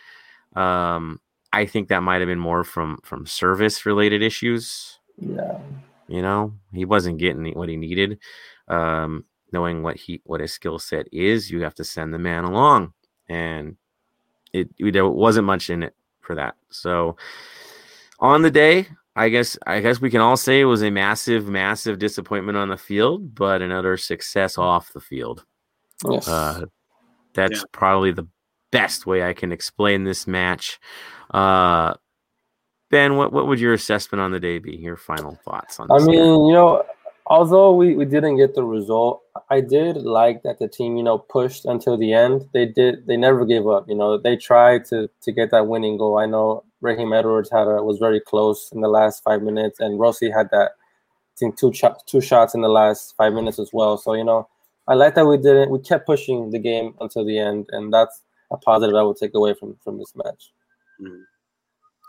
Um 0.57 1.21
I 1.53 1.67
think 1.67 1.89
that 1.89 2.03
might 2.03 2.21
have 2.21 2.29
been 2.29 2.39
more 2.39 2.65
from 2.65 2.99
from 3.03 3.27
service 3.27 3.85
related 3.85 4.23
issues. 4.23 4.99
Yeah. 5.19 5.59
You 6.09 6.23
know, 6.23 6.55
he 6.73 6.85
wasn't 6.85 7.19
getting 7.19 7.53
what 7.55 7.69
he 7.69 7.77
needed. 7.77 8.19
Um, 8.67 9.25
knowing 9.53 9.83
what 9.83 9.97
he 9.97 10.21
what 10.25 10.41
his 10.41 10.53
skill 10.53 10.79
set 10.79 11.07
is, 11.13 11.51
you 11.51 11.63
have 11.63 11.75
to 11.77 11.85
send 11.85 12.13
the 12.13 12.19
man 12.19 12.45
along, 12.45 12.93
and 13.29 13.77
it 14.53 14.71
there 14.79 15.09
wasn't 15.09 15.47
much 15.47 15.71
in 15.71 15.83
it 15.83 15.95
for 16.21 16.35
that. 16.35 16.57
So 16.71 17.17
on 18.19 18.43
the 18.43 18.51
day, 18.51 18.89
I 19.21 19.29
guess 19.29 19.59
I 19.67 19.81
guess 19.81 20.01
we 20.01 20.09
can 20.09 20.23
all 20.23 20.39
say 20.39 20.61
it 20.61 20.65
was 20.65 20.83
a 20.83 20.91
massive, 20.91 21.47
massive 21.47 21.99
disappointment 21.99 22.57
on 22.57 22.71
the 22.71 22.79
field, 22.79 23.35
but 23.35 23.61
another 23.61 23.99
success 23.99 24.57
off 24.57 24.95
the 24.95 25.01
field. 25.01 25.45
Yes. 26.09 26.27
Uh, 26.27 26.65
that's 27.35 27.63
probably 27.71 28.13
the 28.13 28.27
best 28.73 29.05
way 29.05 29.23
I 29.23 29.35
can 29.35 29.53
explain 29.53 30.05
this 30.05 30.27
match. 30.27 30.81
Uh, 31.35 31.93
ben, 32.91 33.17
what, 33.17 33.31
what 33.31 33.47
would 33.47 33.61
your 33.61 33.75
assessment 33.75 34.23
on 34.23 34.31
the 34.31 34.41
day 34.41 34.59
be? 34.59 34.75
Your 34.75 34.97
final 34.97 35.39
thoughts 35.45 35.79
on 35.79 35.89
I 35.91 35.99
mean, 35.99 36.17
game? 36.17 36.47
you 36.47 36.53
know, 36.55 36.83
although 37.27 37.75
we, 37.75 37.97
we 37.97 38.07
didn't 38.07 38.39
get 38.39 38.55
the 38.55 38.65
result, 38.65 39.21
I 39.51 39.61
did 39.61 39.99
like 39.99 40.43
that 40.45 40.59
the 40.59 40.67
team, 40.67 40.97
you 40.97 41.03
know, 41.03 41.19
pushed 41.19 41.67
until 41.67 41.99
the 41.99 42.15
end. 42.15 42.49
They 42.55 42.65
did. 42.65 43.07
They 43.07 43.19
never 43.19 43.45
gave 43.45 43.69
up. 43.69 43.87
You 43.87 43.97
know, 43.97 44.17
they 44.17 44.37
tried 44.37 44.87
to 44.87 45.11
to 45.21 45.31
get 45.31 45.51
that 45.51 45.67
winning 45.67 45.99
goal. 45.99 46.17
I 46.17 46.25
know 46.25 46.65
Raheem 46.81 47.13
Edwards 47.13 47.51
had 47.51 47.67
a 47.69 47.83
was 47.83 47.99
very 47.99 48.21
close 48.21 48.71
in 48.73 48.81
the 48.81 48.89
last 48.89 49.23
five 49.23 49.43
minutes, 49.43 49.81
and 49.81 49.99
Rossi 49.99 50.31
had 50.31 50.51
that. 50.51 50.73
I 50.73 51.37
think 51.39 51.59
two 51.59 51.73
shots 51.73 52.03
two 52.07 52.21
shots 52.21 52.55
in 52.55 52.61
the 52.61 52.69
last 52.69 53.15
five 53.17 53.33
minutes 53.33 53.59
as 53.59 53.71
well. 53.73 53.97
So 53.97 54.15
you 54.15 54.25
know, 54.25 54.49
I 54.89 54.95
like 54.95 55.15
that 55.15 55.27
we 55.27 55.37
didn't. 55.37 55.71
We 55.71 55.79
kept 55.79 56.07
pushing 56.07 56.51
the 56.51 56.59
game 56.59 56.95
until 57.01 57.25
the 57.25 57.39
end, 57.39 57.69
and 57.71 57.93
that's 57.93 58.23
a 58.51 58.57
positive 58.57 58.97
I 58.97 59.03
will 59.03 59.15
take 59.15 59.35
away 59.35 59.55
from 59.55 59.77
from 59.83 59.99
this 59.99 60.13
match. 60.15 60.53
Mm-hmm. 61.01 61.23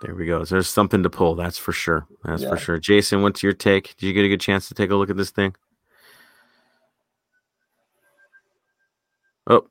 There 0.02 0.16
we 0.16 0.26
go. 0.26 0.44
So 0.44 0.56
there's 0.56 0.68
something 0.68 1.04
to 1.04 1.10
pull. 1.12 1.36
That's 1.36 1.60
for 1.60 1.72
sure. 1.72 2.08
That's 2.24 2.44
for 2.44 2.58
sure. 2.58 2.80
Jason, 2.80 3.22
what's 3.22 3.44
your 3.44 3.54
take? 3.54 3.96
Did 3.98 4.08
you 4.08 4.14
get 4.14 4.26
a 4.26 4.30
good 4.30 4.42
chance 4.42 4.68
to 4.68 4.74
take 4.74 4.90
a 4.90 4.96
look 4.96 5.12
at 5.12 5.18
this 5.18 5.30
thing? 5.30 5.56
Oh, 9.48 9.68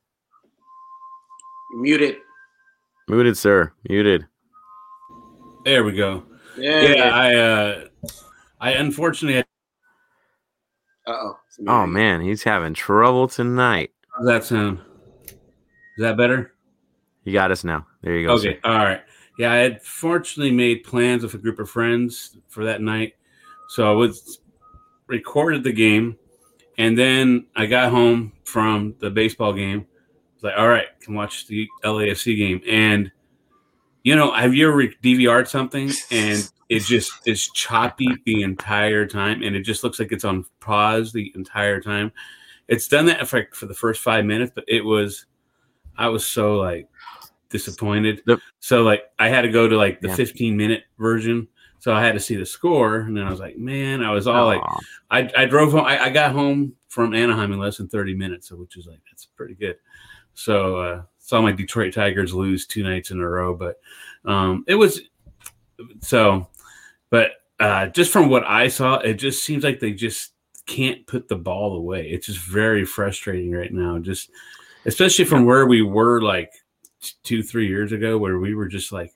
Muted. 1.74 2.18
muted, 3.08 3.36
sir. 3.36 3.72
Muted. 3.88 4.26
There 5.64 5.84
we 5.84 5.92
go. 5.92 6.24
Yeah. 6.56 6.80
Yeah, 6.82 7.14
I 7.14 7.34
uh 7.34 7.84
I 8.60 8.72
unfortunately 8.72 9.36
had 9.36 9.46
Uh 11.06 11.12
oh. 11.12 11.38
Oh 11.66 11.86
man, 11.86 12.20
he's 12.20 12.42
having 12.42 12.74
trouble 12.74 13.28
tonight. 13.28 13.90
how's 14.16 14.26
that 14.26 14.44
sound? 14.44 14.80
Is 15.26 15.34
that 15.98 16.16
better? 16.16 16.54
You 17.24 17.32
got 17.32 17.50
us 17.50 17.64
now. 17.64 17.86
There 18.02 18.16
you 18.16 18.26
go. 18.26 18.34
Okay, 18.34 18.54
sir. 18.54 18.60
all 18.64 18.78
right. 18.78 19.02
Yeah, 19.38 19.52
I 19.52 19.56
had 19.56 19.82
fortunately 19.82 20.52
made 20.52 20.84
plans 20.84 21.22
with 21.22 21.34
a 21.34 21.38
group 21.38 21.58
of 21.58 21.68
friends 21.70 22.36
for 22.48 22.64
that 22.64 22.80
night. 22.80 23.14
So 23.68 23.90
I 23.90 23.94
was 23.94 24.40
recorded 25.06 25.62
the 25.64 25.72
game 25.72 26.16
and 26.78 26.96
then 26.96 27.46
I 27.56 27.66
got 27.66 27.90
home 27.90 28.32
from 28.44 28.94
the 29.00 29.10
baseball 29.10 29.52
game. 29.52 29.80
I 29.80 30.34
was 30.34 30.42
like, 30.44 30.54
all 30.58 30.68
right, 30.68 30.86
can 31.00 31.14
watch 31.14 31.46
the 31.46 31.68
LAFC 31.84 32.36
game. 32.36 32.60
And 32.68 33.12
you 34.02 34.16
know, 34.16 34.32
have 34.32 34.54
you 34.54 34.68
ever 34.68 34.86
DVR'd 35.02 35.48
something 35.48 35.90
and 36.10 36.50
it 36.68 36.80
just 36.80 37.12
is 37.26 37.48
choppy 37.50 38.08
the 38.24 38.42
entire 38.42 39.06
time 39.06 39.42
and 39.42 39.54
it 39.56 39.62
just 39.62 39.84
looks 39.84 39.98
like 39.98 40.12
it's 40.12 40.24
on 40.24 40.44
pause 40.60 41.12
the 41.12 41.32
entire 41.34 41.80
time? 41.80 42.12
It's 42.68 42.88
done 42.88 43.06
that 43.06 43.20
effect 43.20 43.56
for 43.56 43.66
the 43.66 43.74
first 43.74 44.00
five 44.02 44.24
minutes, 44.24 44.52
but 44.54 44.64
it 44.68 44.84
was 44.84 45.26
I 45.96 46.08
was 46.08 46.24
so 46.24 46.56
like 46.56 46.88
disappointed. 47.50 48.22
So 48.60 48.82
like 48.82 49.04
I 49.18 49.28
had 49.28 49.42
to 49.42 49.48
go 49.50 49.68
to 49.68 49.76
like 49.76 50.00
the 50.00 50.08
Yeah. 50.08 50.14
15 50.16 50.56
minute 50.56 50.84
version. 50.98 51.48
So 51.80 51.94
I 51.94 52.02
had 52.04 52.12
to 52.12 52.20
see 52.20 52.36
the 52.36 52.44
score, 52.44 52.96
and 53.00 53.16
then 53.16 53.26
I 53.26 53.30
was 53.30 53.40
like, 53.40 53.56
man, 53.56 54.02
I 54.02 54.10
was 54.10 54.26
all 54.26 54.44
like, 54.44 54.60
I, 55.10 55.30
I 55.34 55.46
drove 55.46 55.72
home. 55.72 55.86
I, 55.86 55.98
I 55.98 56.10
got 56.10 56.32
home 56.32 56.74
from 56.88 57.14
Anaheim 57.14 57.52
in 57.52 57.58
less 57.58 57.78
than 57.78 57.88
30 57.88 58.14
minutes, 58.14 58.48
so 58.50 58.56
which 58.56 58.76
is 58.76 58.86
like 58.86 59.00
that's 59.10 59.24
pretty 59.24 59.54
good. 59.54 59.76
So 60.34 60.76
uh, 60.76 61.02
saw 61.30 61.40
my 61.40 61.52
Detroit 61.52 61.94
Tigers 61.94 62.34
lose 62.34 62.66
two 62.66 62.82
nights 62.82 63.12
in 63.12 63.20
a 63.20 63.28
row, 63.28 63.54
but 63.54 63.80
um, 64.24 64.64
it 64.66 64.74
was 64.74 65.00
so. 66.00 66.48
But 67.08 67.30
uh, 67.60 67.86
just 67.86 68.12
from 68.12 68.28
what 68.28 68.44
I 68.44 68.66
saw, 68.66 68.96
it 68.98 69.14
just 69.14 69.44
seems 69.44 69.62
like 69.62 69.78
they 69.78 69.92
just 69.92 70.32
can't 70.66 71.06
put 71.06 71.28
the 71.28 71.36
ball 71.36 71.76
away. 71.76 72.08
It's 72.10 72.26
just 72.26 72.40
very 72.40 72.84
frustrating 72.84 73.52
right 73.52 73.72
now. 73.72 74.00
Just 74.00 74.30
especially 74.86 75.24
from 75.24 75.44
where 75.44 75.66
we 75.66 75.82
were 75.82 76.20
like 76.20 76.52
two, 77.22 77.44
three 77.44 77.68
years 77.68 77.92
ago, 77.92 78.18
where 78.18 78.40
we 78.40 78.56
were 78.56 78.66
just 78.66 78.90
like 78.90 79.14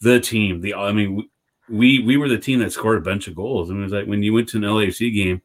the 0.00 0.20
team. 0.20 0.60
The 0.60 0.74
I 0.74 0.92
mean, 0.92 1.28
we 1.68 1.98
we 1.98 2.16
were 2.16 2.28
the 2.28 2.38
team 2.38 2.60
that 2.60 2.72
scored 2.72 2.98
a 2.98 3.02
bunch 3.10 3.26
of 3.26 3.34
goals. 3.34 3.70
I 3.70 3.72
mean, 3.72 3.82
it 3.82 3.86
was 3.86 3.92
like 3.92 4.06
when 4.06 4.22
you 4.22 4.32
went 4.32 4.48
to 4.50 4.58
an 4.58 4.62
LAFC 4.62 5.12
game, 5.12 5.42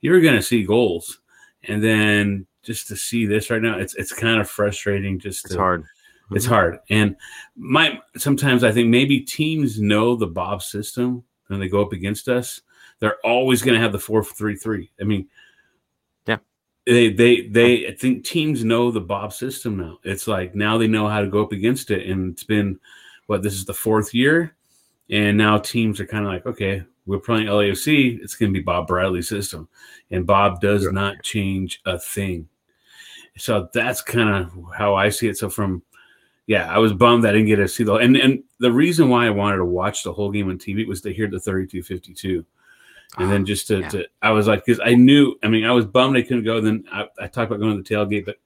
you 0.00 0.12
were 0.12 0.20
going 0.20 0.36
to 0.36 0.42
see 0.42 0.64
goals, 0.64 1.20
and 1.64 1.84
then 1.84 2.46
just 2.62 2.86
to 2.88 2.96
see 2.96 3.26
this 3.26 3.50
right 3.50 3.62
now, 3.62 3.78
it's 3.78 3.94
it's 3.94 4.12
kind 4.12 4.40
of 4.40 4.48
frustrating. 4.48 5.18
Just 5.18 5.44
It's 5.46 5.54
to, 5.54 5.60
hard. 5.60 5.84
It's 6.32 6.44
mm-hmm. 6.44 6.54
hard, 6.54 6.78
and 6.88 7.16
my 7.56 7.98
sometimes 8.16 8.64
I 8.64 8.72
think 8.72 8.88
maybe 8.88 9.20
teams 9.20 9.80
know 9.80 10.16
the 10.16 10.26
Bob 10.26 10.62
system 10.62 11.24
and 11.48 11.60
they 11.60 11.68
go 11.68 11.82
up 11.82 11.92
against 11.92 12.28
us. 12.28 12.62
They're 13.00 13.18
always 13.24 13.62
going 13.62 13.74
to 13.74 13.80
have 13.80 13.92
the 13.92 13.98
four 13.98 14.24
three 14.24 14.56
three. 14.56 14.90
I 15.00 15.04
mean, 15.04 15.28
Yeah. 16.26 16.38
they 16.86 17.10
they 17.12 17.48
they. 17.48 17.88
I 17.88 17.94
think 17.94 18.24
teams 18.24 18.64
know 18.64 18.90
the 18.90 19.00
Bob 19.00 19.32
system 19.32 19.76
now. 19.76 19.98
It's 20.04 20.26
like 20.26 20.54
now 20.54 20.78
they 20.78 20.86
know 20.86 21.08
how 21.08 21.20
to 21.20 21.26
go 21.26 21.42
up 21.42 21.52
against 21.52 21.90
it, 21.90 22.08
and 22.08 22.32
it's 22.32 22.44
been 22.44 22.78
what 23.26 23.42
this 23.42 23.54
is 23.54 23.64
the 23.64 23.74
fourth 23.74 24.14
year, 24.14 24.54
and 25.10 25.36
now 25.36 25.58
teams 25.58 26.00
are 26.00 26.06
kind 26.06 26.24
of 26.24 26.32
like, 26.32 26.46
okay, 26.46 26.82
we're 27.06 27.18
playing 27.18 27.48
LAFC. 27.48 28.20
It's 28.22 28.36
going 28.36 28.52
to 28.52 28.58
be 28.58 28.62
Bob 28.64 28.86
Bradley's 28.86 29.28
system, 29.28 29.68
and 30.10 30.26
Bob 30.26 30.60
does 30.60 30.84
Yeah. 30.84 30.90
not 30.92 31.22
change 31.22 31.80
a 31.84 31.98
thing. 31.98 32.48
So 33.38 33.68
that's 33.72 34.02
kind 34.02 34.28
of 34.28 34.52
how 34.76 34.94
I 34.94 35.08
see 35.08 35.28
it. 35.28 35.38
So 35.38 35.48
from 35.48 35.82
yeah, 36.46 36.72
I 36.72 36.78
was 36.78 36.92
bummed 36.92 37.24
I 37.24 37.32
didn't 37.32 37.46
get 37.46 37.56
to 37.56 37.68
see 37.68 37.84
the 37.84 37.94
and 37.94 38.16
and 38.16 38.42
the 38.58 38.72
reason 38.72 39.08
why 39.08 39.26
I 39.26 39.30
wanted 39.30 39.56
to 39.58 39.64
watch 39.64 40.02
the 40.02 40.12
whole 40.12 40.30
game 40.30 40.48
on 40.50 40.58
TV 40.58 40.86
was 40.86 41.00
to 41.02 41.12
hear 41.12 41.28
the 41.28 41.38
32-52. 41.38 42.44
And 43.18 43.30
then 43.30 43.44
just 43.44 43.66
to, 43.68 43.80
Yeah. 43.80 43.88
to 43.90 44.06
I 44.22 44.30
was 44.30 44.46
like, 44.46 44.64
because 44.64 44.80
I 44.82 44.94
knew, 44.94 45.36
I 45.42 45.48
mean, 45.48 45.64
I 45.64 45.72
was 45.72 45.84
bummed 45.84 46.16
I 46.16 46.22
couldn't 46.22 46.44
go. 46.44 46.60
Then 46.60 46.84
I, 46.90 47.06
I 47.20 47.26
talked 47.26 47.50
about 47.50 47.60
going 47.60 47.76
to 47.76 47.82
the 47.82 47.94
tailgate, 47.94 48.24
but 48.24 48.36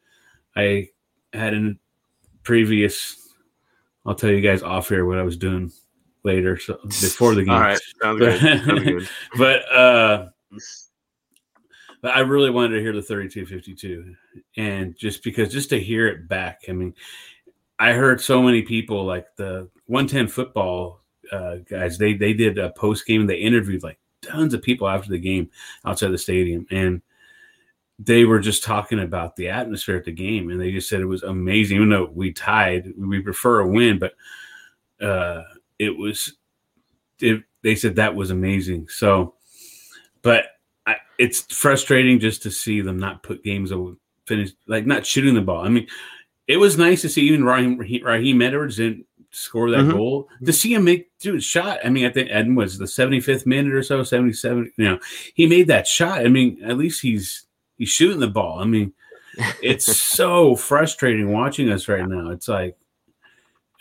I 0.56 0.88
had 1.32 1.54
in 1.54 1.78
previous, 2.42 3.32
I'll 4.04 4.14
tell 4.14 4.30
you 4.30 4.40
guys 4.40 4.62
off 4.62 4.88
here 4.88 5.04
what 5.06 5.18
I 5.18 5.22
was 5.22 5.36
doing 5.36 5.70
later. 6.24 6.58
So 6.58 6.78
before 6.82 7.34
the 7.34 7.44
game. 7.44 7.54
All 7.54 7.60
right. 7.60 7.78
Sounds 8.02 8.18
good. 8.18 8.40
Sounds 8.40 8.82
good. 8.82 9.08
but 9.38 9.72
uh 9.72 10.28
but 12.06 12.14
I 12.14 12.20
really 12.20 12.50
wanted 12.50 12.76
to 12.76 12.80
hear 12.80 12.92
the 12.92 13.02
3252 13.02 14.14
and 14.56 14.96
just 14.96 15.24
because 15.24 15.50
just 15.50 15.70
to 15.70 15.80
hear 15.80 16.06
it 16.06 16.28
back. 16.28 16.60
I 16.68 16.72
mean, 16.72 16.94
I 17.80 17.94
heard 17.94 18.20
so 18.20 18.40
many 18.40 18.62
people 18.62 19.04
like 19.04 19.26
the 19.34 19.68
110 19.86 20.28
football 20.28 21.00
uh 21.32 21.56
guys, 21.68 21.98
they 21.98 22.14
they 22.14 22.32
did 22.32 22.58
a 22.58 22.70
post 22.70 23.04
game 23.06 23.26
they 23.26 23.34
interviewed 23.34 23.82
like 23.82 23.98
tons 24.22 24.54
of 24.54 24.62
people 24.62 24.86
after 24.86 25.10
the 25.10 25.18
game 25.18 25.50
outside 25.84 26.12
the 26.12 26.18
stadium 26.18 26.64
and 26.70 27.02
they 27.98 28.24
were 28.24 28.38
just 28.38 28.62
talking 28.62 29.00
about 29.00 29.34
the 29.34 29.48
atmosphere 29.48 29.96
at 29.96 30.04
the 30.04 30.12
game 30.12 30.48
and 30.50 30.60
they 30.60 30.70
just 30.70 30.88
said 30.88 31.00
it 31.00 31.06
was 31.06 31.24
amazing 31.24 31.78
even 31.78 31.88
though 31.88 32.08
we 32.14 32.32
tied 32.32 32.92
we 32.96 33.18
prefer 33.18 33.58
a 33.58 33.66
win 33.66 33.98
but 33.98 34.12
uh 35.04 35.42
it 35.80 35.98
was 35.98 36.36
it, 37.20 37.42
they 37.62 37.74
said 37.74 37.96
that 37.96 38.14
was 38.14 38.30
amazing. 38.30 38.86
So, 38.88 39.34
but 40.22 40.44
it's 41.18 41.40
frustrating 41.54 42.18
just 42.20 42.42
to 42.42 42.50
see 42.50 42.80
them 42.80 42.98
not 42.98 43.22
put 43.22 43.42
games 43.44 43.70
away, 43.70 43.94
finish 44.26 44.50
like 44.66 44.86
not 44.86 45.06
shooting 45.06 45.34
the 45.34 45.40
ball. 45.40 45.64
I 45.64 45.68
mean, 45.68 45.86
it 46.46 46.56
was 46.58 46.78
nice 46.78 47.00
to 47.02 47.08
see 47.08 47.22
even 47.22 47.44
Raheem, 47.44 47.78
Raheem 48.04 48.42
Edwards 48.42 48.76
didn't 48.76 49.06
score 49.30 49.70
that 49.70 49.84
Mhm. 49.84 49.92
goal. 49.92 50.28
To 50.44 50.52
see 50.52 50.72
him 50.74 50.84
make 50.84 51.10
dude 51.18 51.42
shot. 51.42 51.80
I 51.84 51.90
mean, 51.90 52.06
I 52.06 52.10
think 52.10 52.30
Ed 52.30 52.54
was 52.54 52.78
the 52.78 52.86
75th 52.86 53.44
minute 53.46 53.72
or 53.74 53.82
so, 53.82 54.02
77. 54.02 54.72
You 54.76 54.84
know, 54.84 54.98
he 55.34 55.46
made 55.46 55.66
that 55.68 55.86
shot. 55.86 56.20
I 56.20 56.28
mean, 56.28 56.62
at 56.64 56.78
least 56.78 57.02
he's 57.02 57.46
he's 57.76 57.88
shooting 57.90 58.20
the 58.20 58.28
ball. 58.28 58.60
I 58.60 58.64
mean, 58.64 58.92
it's 59.62 59.84
so 59.96 60.56
frustrating 60.56 61.32
watching 61.32 61.70
us 61.70 61.88
right 61.88 62.06
now. 62.08 62.30
It's 62.30 62.48
like, 62.48 62.76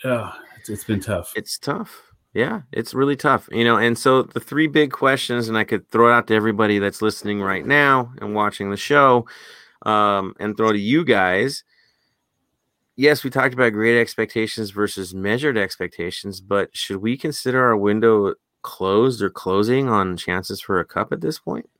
oh, 0.04 0.32
it's, 0.58 0.68
it's 0.68 0.84
been 0.84 1.00
tough. 1.00 1.32
It's 1.36 1.56
tough. 1.58 2.05
Yeah, 2.36 2.60
it's 2.70 2.92
really 2.92 3.16
tough. 3.16 3.48
You 3.50 3.64
know, 3.64 3.78
and 3.78 3.98
so 3.98 4.22
the 4.24 4.40
three 4.40 4.66
big 4.66 4.92
questions, 4.92 5.48
and 5.48 5.56
I 5.56 5.64
could 5.64 5.88
throw 5.90 6.10
it 6.10 6.12
out 6.12 6.26
to 6.26 6.34
everybody 6.34 6.78
that's 6.78 7.00
listening 7.00 7.40
right 7.40 7.64
now 7.64 8.12
and 8.20 8.34
watching 8.34 8.70
the 8.70 8.76
show, 8.76 9.26
um, 9.86 10.34
and 10.38 10.54
throw 10.54 10.70
to 10.70 10.78
you 10.78 11.02
guys. 11.02 11.64
Yes, 12.94 13.24
we 13.24 13.30
talked 13.30 13.54
about 13.54 13.72
great 13.72 13.98
expectations 13.98 14.70
versus 14.70 15.14
measured 15.14 15.56
expectations, 15.56 16.42
but 16.42 16.68
should 16.76 16.98
we 16.98 17.16
consider 17.16 17.64
our 17.64 17.76
window 17.76 18.34
closed 18.60 19.22
or 19.22 19.30
closing 19.30 19.88
on 19.88 20.18
chances 20.18 20.60
for 20.60 20.78
a 20.78 20.84
cup 20.84 21.12
at 21.12 21.22
this 21.22 21.38
point? 21.38 21.70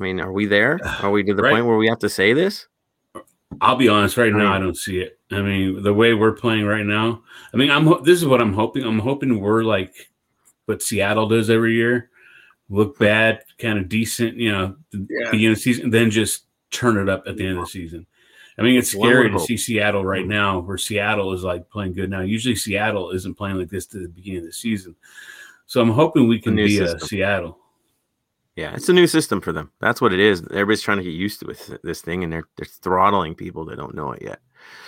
I 0.00 0.02
mean, 0.02 0.18
are 0.20 0.32
we 0.32 0.46
there? 0.46 0.80
Are 1.02 1.12
we 1.12 1.22
to 1.22 1.34
the 1.34 1.42
Right. 1.42 1.52
point 1.52 1.66
where 1.66 1.76
we 1.76 1.86
have 1.86 2.00
to 2.00 2.08
say 2.08 2.32
this? 2.32 2.66
I'll 3.60 3.76
be 3.76 3.88
honest, 3.88 4.16
right 4.16 4.32
now, 4.32 4.52
I 4.52 4.58
don't 4.58 4.76
see 4.76 5.00
it. 5.00 5.18
I 5.30 5.40
mean, 5.42 5.82
the 5.82 5.94
way 5.94 6.14
we're 6.14 6.32
playing 6.32 6.64
right 6.66 6.84
now, 6.86 7.22
I 7.52 7.56
mean, 7.56 7.70
I'm 7.70 8.02
this 8.04 8.20
is 8.20 8.26
what 8.26 8.40
I'm 8.40 8.52
hoping. 8.52 8.84
I'm 8.84 8.98
hoping 8.98 9.40
we're 9.40 9.62
like 9.62 9.94
what 10.66 10.82
Seattle 10.82 11.28
does 11.28 11.50
every 11.50 11.74
year, 11.74 12.10
look 12.68 12.98
bad, 12.98 13.42
kind 13.58 13.78
of 13.78 13.88
decent, 13.88 14.36
you 14.36 14.52
know, 14.52 14.76
the 14.92 15.06
Yeah. 15.10 15.30
beginning 15.30 15.52
of 15.52 15.56
the 15.56 15.60
season, 15.60 15.90
then 15.90 16.10
just 16.10 16.44
turn 16.70 16.96
it 16.96 17.08
up 17.08 17.24
at 17.26 17.36
the 17.36 17.46
end 17.46 17.58
of 17.58 17.64
the 17.64 17.70
season. 17.70 18.06
I 18.58 18.62
mean, 18.62 18.78
it's 18.78 18.90
scary 18.90 19.30
to 19.30 19.40
see 19.40 19.56
Seattle 19.56 20.04
right 20.04 20.24
Mhm. 20.24 20.28
now, 20.28 20.58
where 20.60 20.78
Seattle 20.78 21.32
is 21.32 21.42
like 21.42 21.68
playing 21.70 21.94
good 21.94 22.10
now. 22.10 22.20
Usually, 22.20 22.54
Seattle 22.54 23.10
isn't 23.10 23.34
playing 23.34 23.56
like 23.56 23.70
this 23.70 23.86
to 23.86 23.98
the 23.98 24.08
beginning 24.08 24.40
of 24.40 24.46
the 24.46 24.52
season. 24.52 24.94
So 25.66 25.80
I'm 25.80 25.90
hoping 25.90 26.28
we 26.28 26.38
can 26.38 26.54
be 26.56 26.78
a. 26.78 26.98
Seattle. 27.00 27.58
Yeah, 28.56 28.74
it's 28.74 28.88
a 28.88 28.92
new 28.92 29.06
system 29.06 29.40
for 29.40 29.52
them. 29.52 29.70
That's 29.80 30.00
what 30.00 30.12
it 30.12 30.20
is. 30.20 30.42
Everybody's 30.50 30.82
trying 30.82 30.98
to 30.98 31.04
get 31.04 31.14
used 31.14 31.40
to 31.40 31.46
it, 31.46 31.80
this 31.82 32.02
thing, 32.02 32.22
and 32.22 32.32
they're 32.32 32.44
they're 32.56 32.66
throttling 32.66 33.34
people 33.34 33.64
that 33.66 33.76
don't 33.76 33.94
know 33.94 34.12
it 34.12 34.22
yet. 34.22 34.40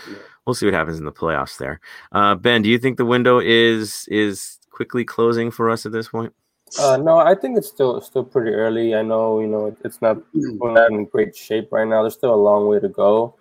Yeah. 0.08 0.16
We'll 0.46 0.54
see 0.54 0.66
what 0.66 0.74
happens 0.74 0.98
in 0.98 1.06
the 1.06 1.12
playoffs 1.12 1.56
there. 1.56 1.80
Uh, 2.12 2.34
ben, 2.34 2.60
do 2.60 2.68
you 2.68 2.78
think 2.78 2.98
the 2.98 3.06
window 3.06 3.38
is 3.38 4.06
is 4.10 4.58
quickly 4.70 5.04
closing 5.04 5.50
for 5.50 5.70
us 5.70 5.86
at 5.86 5.92
this 5.92 6.08
point? 6.08 6.34
Uh, 6.78 6.96
no, 6.96 7.18
I 7.18 7.34
think 7.34 7.56
it's 7.56 7.68
still 7.68 8.00
still 8.00 8.24
pretty 8.24 8.50
early. 8.50 8.94
I 8.94 9.02
know 9.02 9.40
you 9.40 9.46
know 9.46 9.74
it's 9.84 10.02
not 10.02 10.18
we're 10.34 10.72
not 10.72 10.90
in 10.90 11.06
great 11.06 11.34
shape 11.34 11.72
right 11.72 11.88
now. 11.88 12.02
There's 12.02 12.14
still 12.14 12.34
a 12.34 12.36
long 12.36 12.68
way 12.68 12.80
to 12.80 12.88
go. 12.88 13.34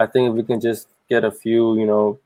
I 0.00 0.06
think 0.06 0.30
if 0.30 0.34
we 0.34 0.42
can 0.42 0.60
just 0.60 0.88
get 1.08 1.24
a 1.24 1.30
few, 1.30 1.78
you 1.78 1.86
know, 1.86 2.18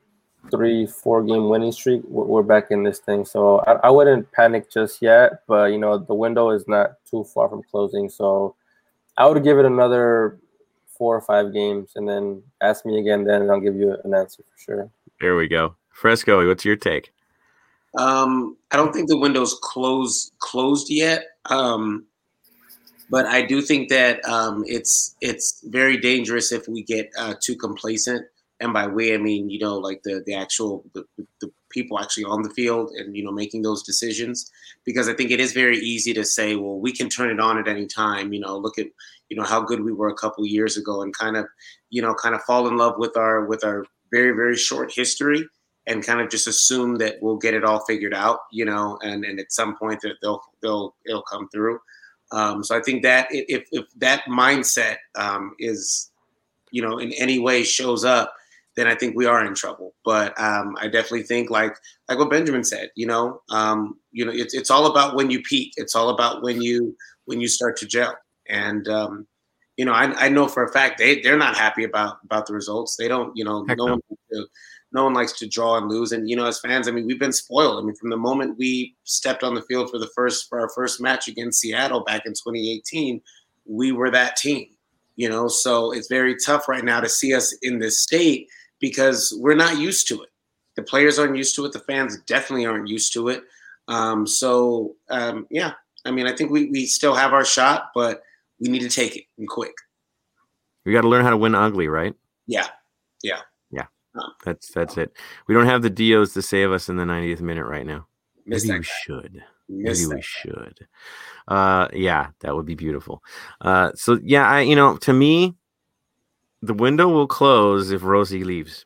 three, 0.49 0.85
four 0.87 1.23
game 1.23 1.49
winning 1.49 1.71
streak, 1.71 2.01
we're, 2.05 2.25
we're 2.25 2.43
back 2.43 2.71
in 2.71 2.83
this 2.83 2.99
thing. 2.99 3.25
So 3.25 3.59
I, 3.59 3.73
I 3.87 3.89
wouldn't 3.89 4.31
panic 4.31 4.71
just 4.71 5.01
yet, 5.01 5.43
but 5.47 5.71
you 5.71 5.77
know 5.77 5.97
the 5.97 6.15
window 6.15 6.49
is 6.49 6.67
not 6.67 6.95
too 7.09 7.23
far 7.23 7.49
from 7.49 7.63
closing. 7.63 8.09
So 8.09 8.55
I 9.17 9.27
would 9.27 9.43
give 9.43 9.59
it 9.59 9.65
another 9.65 10.39
four 10.87 11.15
or 11.15 11.21
five 11.21 11.53
games, 11.53 11.91
and 11.95 12.07
then 12.07 12.41
ask 12.61 12.85
me 12.85 12.99
again. 12.99 13.23
Then 13.23 13.41
and 13.41 13.51
I'll 13.51 13.59
give 13.59 13.75
you 13.75 13.97
an 14.03 14.13
answer 14.13 14.43
for 14.43 14.57
sure. 14.59 14.89
There 15.19 15.35
we 15.35 15.47
go. 15.47 15.75
Fresco, 15.91 16.47
what's 16.47 16.65
your 16.65 16.75
take? 16.75 17.13
Um, 17.97 18.57
I 18.71 18.77
don't 18.77 18.93
think 18.93 19.09
the 19.09 19.17
window's 19.17 19.57
closed 19.61 20.31
closed 20.39 20.89
yet. 20.89 21.25
Um, 21.47 22.05
but 23.11 23.25
I 23.25 23.41
do 23.41 23.61
think 23.61 23.89
that 23.89 24.23
um, 24.25 24.63
it's 24.65 25.15
it's 25.19 25.61
very 25.67 25.97
dangerous 25.97 26.53
if 26.53 26.67
we 26.67 26.81
get 26.81 27.11
uh, 27.19 27.35
too 27.41 27.57
complacent. 27.57 28.25
And 28.61 28.73
by 28.73 28.87
we, 28.87 29.13
I 29.13 29.17
mean 29.17 29.49
you 29.49 29.59
know 29.59 29.77
like 29.77 30.03
the 30.03 30.23
the 30.25 30.35
actual 30.35 30.85
the, 30.93 31.03
the 31.41 31.51
people 31.69 31.99
actually 31.99 32.25
on 32.25 32.43
the 32.43 32.49
field 32.51 32.91
and 32.97 33.15
you 33.15 33.23
know 33.23 33.31
making 33.31 33.61
those 33.61 33.83
decisions. 33.83 34.51
Because 34.85 35.09
I 35.09 35.13
think 35.13 35.31
it 35.31 35.39
is 35.39 35.53
very 35.53 35.77
easy 35.77 36.13
to 36.13 36.23
say, 36.23 36.55
well, 36.55 36.79
we 36.79 36.91
can 36.91 37.09
turn 37.09 37.29
it 37.29 37.39
on 37.39 37.57
at 37.57 37.67
any 37.67 37.85
time. 37.85 38.33
You 38.33 38.39
know, 38.39 38.57
look 38.57 38.77
at 38.77 38.87
you 39.29 39.37
know 39.37 39.43
how 39.43 39.61
good 39.61 39.83
we 39.83 39.93
were 39.93 40.09
a 40.09 40.15
couple 40.15 40.45
years 40.45 40.77
ago, 40.77 41.01
and 41.01 41.15
kind 41.17 41.35
of 41.35 41.47
you 41.89 42.01
know 42.01 42.13
kind 42.13 42.35
of 42.35 42.43
fall 42.43 42.67
in 42.67 42.77
love 42.77 42.95
with 42.97 43.17
our 43.17 43.45
with 43.45 43.63
our 43.63 43.85
very 44.11 44.31
very 44.31 44.55
short 44.55 44.91
history 44.93 45.47
and 45.87 46.05
kind 46.05 46.21
of 46.21 46.29
just 46.29 46.47
assume 46.47 46.97
that 46.97 47.15
we'll 47.21 47.37
get 47.37 47.53
it 47.53 47.63
all 47.63 47.83
figured 47.85 48.13
out, 48.13 48.39
you 48.51 48.65
know, 48.65 48.99
and, 49.01 49.25
and 49.25 49.39
at 49.39 49.51
some 49.51 49.75
point 49.77 49.99
that 50.01 50.15
they'll 50.21 50.41
they'll 50.61 50.95
it'll 51.05 51.23
come 51.23 51.49
through. 51.49 51.79
Um, 52.31 52.63
so 52.63 52.77
I 52.77 52.81
think 52.81 53.03
that 53.03 53.27
if 53.31 53.67
if 53.71 53.85
that 53.97 54.23
mindset 54.25 54.97
um, 55.15 55.55
is, 55.59 56.11
you 56.71 56.81
know, 56.81 56.99
in 56.99 57.11
any 57.13 57.39
way 57.39 57.63
shows 57.63 58.05
up, 58.05 58.33
then 58.75 58.87
I 58.87 58.95
think 58.95 59.15
we 59.15 59.25
are 59.25 59.45
in 59.45 59.53
trouble. 59.53 59.93
But 60.05 60.39
um, 60.39 60.75
I 60.79 60.87
definitely 60.87 61.23
think 61.23 61.49
like 61.49 61.75
like 62.09 62.17
what 62.17 62.29
Benjamin 62.29 62.63
said, 62.63 62.89
you 62.95 63.05
know, 63.05 63.41
um, 63.49 63.99
you 64.11 64.25
know, 64.25 64.31
it's 64.33 64.53
it's 64.53 64.71
all 64.71 64.87
about 64.87 65.15
when 65.15 65.29
you 65.29 65.41
peak. 65.41 65.73
It's 65.77 65.95
all 65.95 66.09
about 66.09 66.43
when 66.43 66.61
you 66.61 66.95
when 67.25 67.41
you 67.41 67.47
start 67.47 67.77
to 67.77 67.85
gel. 67.85 68.17
And 68.47 68.87
um, 68.87 69.27
you 69.77 69.85
know, 69.85 69.93
I, 69.93 70.25
I 70.25 70.29
know 70.29 70.47
for 70.47 70.63
a 70.63 70.71
fact 70.71 70.97
they 70.97 71.21
they're 71.21 71.37
not 71.37 71.57
happy 71.57 71.83
about 71.83 72.17
about 72.23 72.45
the 72.47 72.53
results. 72.53 72.95
They 72.97 73.07
don't, 73.07 73.35
you 73.35 73.43
know, 73.43 73.65
Heck 73.67 73.77
no 73.77 73.85
no. 73.85 73.91
one 73.93 74.01
to- 74.33 74.47
no 74.93 75.05
one 75.05 75.13
likes 75.13 75.31
to 75.39 75.47
draw 75.47 75.77
and 75.77 75.87
lose. 75.87 76.11
And 76.11 76.29
you 76.29 76.35
know, 76.35 76.45
as 76.45 76.59
fans, 76.59 76.87
I 76.87 76.91
mean, 76.91 77.05
we've 77.05 77.19
been 77.19 77.31
spoiled. 77.31 77.81
I 77.81 77.85
mean, 77.85 77.95
from 77.95 78.09
the 78.09 78.17
moment 78.17 78.57
we 78.57 78.95
stepped 79.05 79.43
on 79.43 79.55
the 79.55 79.61
field 79.61 79.89
for 79.89 79.97
the 79.97 80.09
first 80.13 80.49
for 80.49 80.59
our 80.59 80.69
first 80.69 80.99
match 80.99 81.27
against 81.27 81.61
Seattle 81.61 82.03
back 82.03 82.25
in 82.25 82.33
2018, 82.33 83.21
we 83.65 83.91
were 83.91 84.11
that 84.11 84.35
team. 84.35 84.67
You 85.15 85.29
know, 85.29 85.47
so 85.47 85.91
it's 85.91 86.07
very 86.07 86.35
tough 86.45 86.67
right 86.67 86.83
now 86.83 86.99
to 86.99 87.09
see 87.09 87.33
us 87.33 87.55
in 87.61 87.79
this 87.79 88.01
state 88.01 88.49
because 88.81 89.33
we're 89.37 89.55
not 89.55 89.77
used 89.77 90.07
to 90.09 90.21
it. 90.21 90.29
The 90.75 90.83
players 90.83 91.19
aren't 91.19 91.37
used 91.37 91.55
to 91.55 91.65
it. 91.65 91.71
The 91.71 91.79
fans 91.79 92.19
definitely 92.27 92.65
aren't 92.65 92.89
used 92.89 93.13
to 93.13 93.29
it. 93.29 93.43
Um, 93.87 94.27
so 94.27 94.95
um, 95.09 95.47
yeah, 95.49 95.73
I 96.05 96.11
mean, 96.11 96.27
I 96.27 96.35
think 96.35 96.51
we 96.51 96.69
we 96.69 96.85
still 96.85 97.15
have 97.15 97.33
our 97.33 97.45
shot, 97.45 97.91
but 97.95 98.23
we 98.59 98.69
need 98.69 98.81
to 98.81 98.89
take 98.89 99.15
it 99.15 99.23
and 99.37 99.47
quick. 99.47 99.73
We 100.85 100.93
got 100.93 101.01
to 101.01 101.09
learn 101.09 101.23
how 101.23 101.29
to 101.29 101.37
win 101.37 101.55
ugly, 101.55 101.87
right? 101.87 102.15
Yeah. 102.47 102.67
Yeah, 103.23 103.41
yeah. 103.71 103.85
Um, 104.15 104.33
that's 104.43 104.71
that's 104.71 104.97
it. 104.97 105.15
We 105.47 105.55
don't 105.55 105.67
have 105.67 105.81
the 105.81 105.89
Dios 105.89 106.33
to 106.33 106.41
save 106.41 106.71
us 106.71 106.89
in 106.89 106.97
the 106.97 107.03
90th 107.03 107.41
minute 107.41 107.65
right 107.65 107.85
now. 107.85 108.07
Maybe 108.45 108.63
we 108.63 108.79
guy. 108.79 108.81
should. 108.81 109.43
Maybe 109.69 110.05
we 110.05 110.21
should. 110.21 110.87
Uh, 111.47 111.87
yeah, 111.93 112.27
that 112.41 112.55
would 112.55 112.65
be 112.65 112.75
beautiful. 112.75 113.23
Uh, 113.61 113.91
so 113.95 114.19
yeah, 114.23 114.47
I 114.47 114.61
you 114.61 114.75
know 114.75 114.97
to 114.97 115.13
me, 115.13 115.55
the 116.61 116.73
window 116.73 117.07
will 117.07 117.27
close 117.27 117.91
if 117.91 118.03
Rossi 118.03 118.43
leaves. 118.43 118.85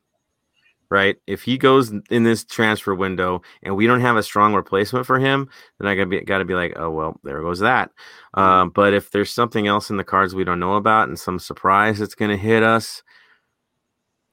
Right? 0.92 1.18
If 1.26 1.42
he 1.42 1.58
goes 1.58 1.92
in 2.12 2.24
this 2.24 2.46
transfer 2.46 2.94
window 2.94 3.42
and 3.64 3.76
we 3.76 3.88
don't 3.88 4.02
have 4.02 4.18
a 4.18 4.24
strong 4.24 4.54
replacement 4.54 5.08
for 5.08 5.18
him, 5.20 5.50
then 5.80 5.88
I 5.88 5.96
gotta 5.96 6.06
be 6.06 6.22
gotta 6.22 6.46
be 6.46 6.54
like, 6.54 6.74
oh 6.78 6.92
well, 6.92 7.20
there 7.24 7.42
goes 7.42 7.60
that. 7.60 7.90
Um, 8.36 8.70
but 8.70 8.94
if 8.94 9.10
there's 9.10 9.32
something 9.34 9.66
else 9.66 9.90
in 9.90 9.98
the 9.98 10.04
cards 10.04 10.36
we 10.36 10.44
don't 10.44 10.60
know 10.60 10.76
about 10.76 11.08
and 11.08 11.18
some 11.20 11.40
surprise 11.40 11.98
that's 12.00 12.16
gonna 12.16 12.38
hit 12.38 12.62
us, 12.64 13.02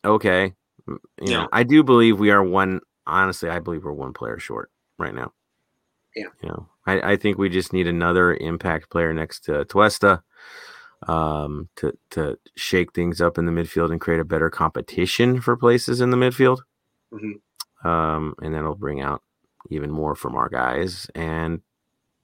okay. 0.04 0.52
You 0.86 0.98
Yeah. 1.20 1.30
know, 1.30 1.48
I 1.52 1.62
do 1.62 1.82
believe 1.82 2.18
we 2.18 2.30
are 2.30 2.42
one. 2.44 2.80
Honestly, 3.06 3.48
I 3.48 3.58
believe 3.58 3.84
we're 3.84 3.92
one 3.92 4.12
player 4.12 4.38
short 4.38 4.70
right 4.98 5.14
now. 5.14 5.32
Yeah. 6.14 6.26
You 6.42 6.50
know, 6.50 6.68
I, 6.86 7.12
I 7.12 7.16
think 7.16 7.38
we 7.38 7.48
just 7.48 7.72
need 7.72 7.86
another 7.86 8.34
impact 8.34 8.90
player 8.90 9.12
next 9.12 9.40
to 9.44 9.64
Tuesta 9.64 10.22
um, 11.08 11.68
to 11.76 11.92
to 12.10 12.38
shake 12.56 12.92
things 12.92 13.20
up 13.20 13.38
in 13.38 13.46
the 13.46 13.52
midfield 13.52 13.90
and 13.90 14.00
create 14.00 14.20
a 14.20 14.24
better 14.24 14.50
competition 14.50 15.40
for 15.40 15.56
places 15.56 16.00
in 16.00 16.10
the 16.10 16.16
midfield. 16.16 16.60
Mhm. 17.12 17.40
Um, 17.84 18.34
and 18.42 18.54
that'll 18.54 18.76
bring 18.76 19.00
out 19.00 19.22
even 19.70 19.90
more 19.90 20.14
from 20.14 20.36
our 20.36 20.48
guys 20.48 21.10
and 21.14 21.60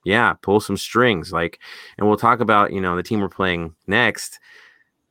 yeah, 0.05 0.35
pull 0.35 0.61
some 0.61 0.77
strings. 0.77 1.33
Like, 1.33 1.59
and 1.99 2.07
we'll 2.09 2.17
talk 2.17 2.41
about 2.41 2.73
you 2.73 2.81
know 2.81 2.97
the 2.97 3.03
team 3.03 3.21
we're 3.21 3.29
playing 3.29 3.75
next. 3.87 4.39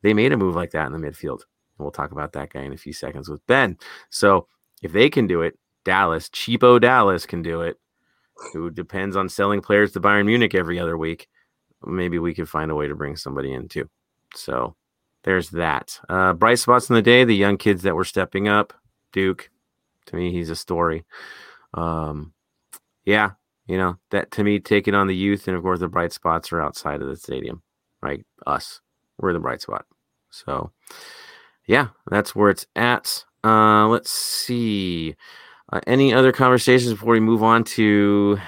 They 0.02 0.14
made 0.14 0.32
a 0.32 0.36
move 0.36 0.54
like 0.54 0.70
that 0.72 0.86
in 0.86 0.92
the 0.92 0.98
midfield, 0.98 1.40
and 1.42 1.80
we'll 1.80 1.90
talk 1.90 2.12
about 2.12 2.32
that 2.32 2.50
guy 2.52 2.62
in 2.62 2.72
a 2.72 2.76
few 2.78 2.92
seconds 2.92 3.28
with 3.28 3.46
Ben. 3.46 3.76
So 4.10 4.46
if 4.82 4.92
they 4.92 5.10
can 5.10 5.26
do 5.26 5.42
it, 5.42 5.58
Dallas, 5.84 6.28
cheapo 6.28 6.80
Dallas 6.80 7.26
can 7.26 7.42
do 7.42 7.62
it. 7.62 7.78
Who 8.52 8.70
depends 8.70 9.16
on 9.16 9.28
selling 9.28 9.60
players 9.60 9.92
to 9.92 10.00
Bayern 10.00 10.26
Munich 10.26 10.54
every 10.54 10.78
other 10.78 10.96
week? 10.96 11.28
Maybe 11.84 12.18
we 12.18 12.34
could 12.34 12.48
find 12.48 12.70
a 12.70 12.74
way 12.74 12.88
to 12.88 12.94
bring 12.94 13.16
somebody 13.16 13.52
in 13.52 13.68
too. 13.68 13.88
So 14.34 14.74
there's 15.24 15.50
that. 15.50 16.00
Uh, 16.08 16.32
bright 16.32 16.58
spots 16.58 16.88
in 16.88 16.94
the 16.94 17.02
day: 17.02 17.24
the 17.24 17.36
young 17.36 17.56
kids 17.56 17.82
that 17.82 17.94
were 17.94 18.04
stepping 18.04 18.48
up. 18.48 18.72
Duke, 19.12 19.50
to 20.06 20.16
me, 20.16 20.32
he's 20.32 20.50
a 20.50 20.56
story. 20.56 21.04
Um, 21.74 22.32
yeah, 23.04 23.32
you 23.66 23.78
know 23.78 23.96
that 24.10 24.30
to 24.32 24.44
me, 24.44 24.58
taking 24.58 24.94
on 24.94 25.06
the 25.06 25.16
youth, 25.16 25.46
and 25.48 25.56
of 25.56 25.62
course, 25.62 25.80
the 25.80 25.88
bright 25.88 26.12
spots 26.12 26.52
are 26.52 26.60
outside 26.60 27.02
of 27.02 27.08
the 27.08 27.16
stadium, 27.16 27.62
right? 28.02 28.24
Us, 28.46 28.80
we're 29.18 29.32
the 29.32 29.38
bright 29.38 29.60
spot. 29.60 29.86
So, 30.30 30.72
yeah, 31.66 31.88
that's 32.10 32.34
where 32.34 32.50
it's 32.50 32.66
at. 32.76 33.24
Uh, 33.44 33.86
let's 33.88 34.10
see. 34.10 35.14
Uh, 35.72 35.80
any 35.86 36.12
other 36.12 36.32
conversations 36.32 36.92
before 36.92 37.12
we 37.12 37.20
move 37.20 37.42
on 37.42 37.64
to 37.64 38.38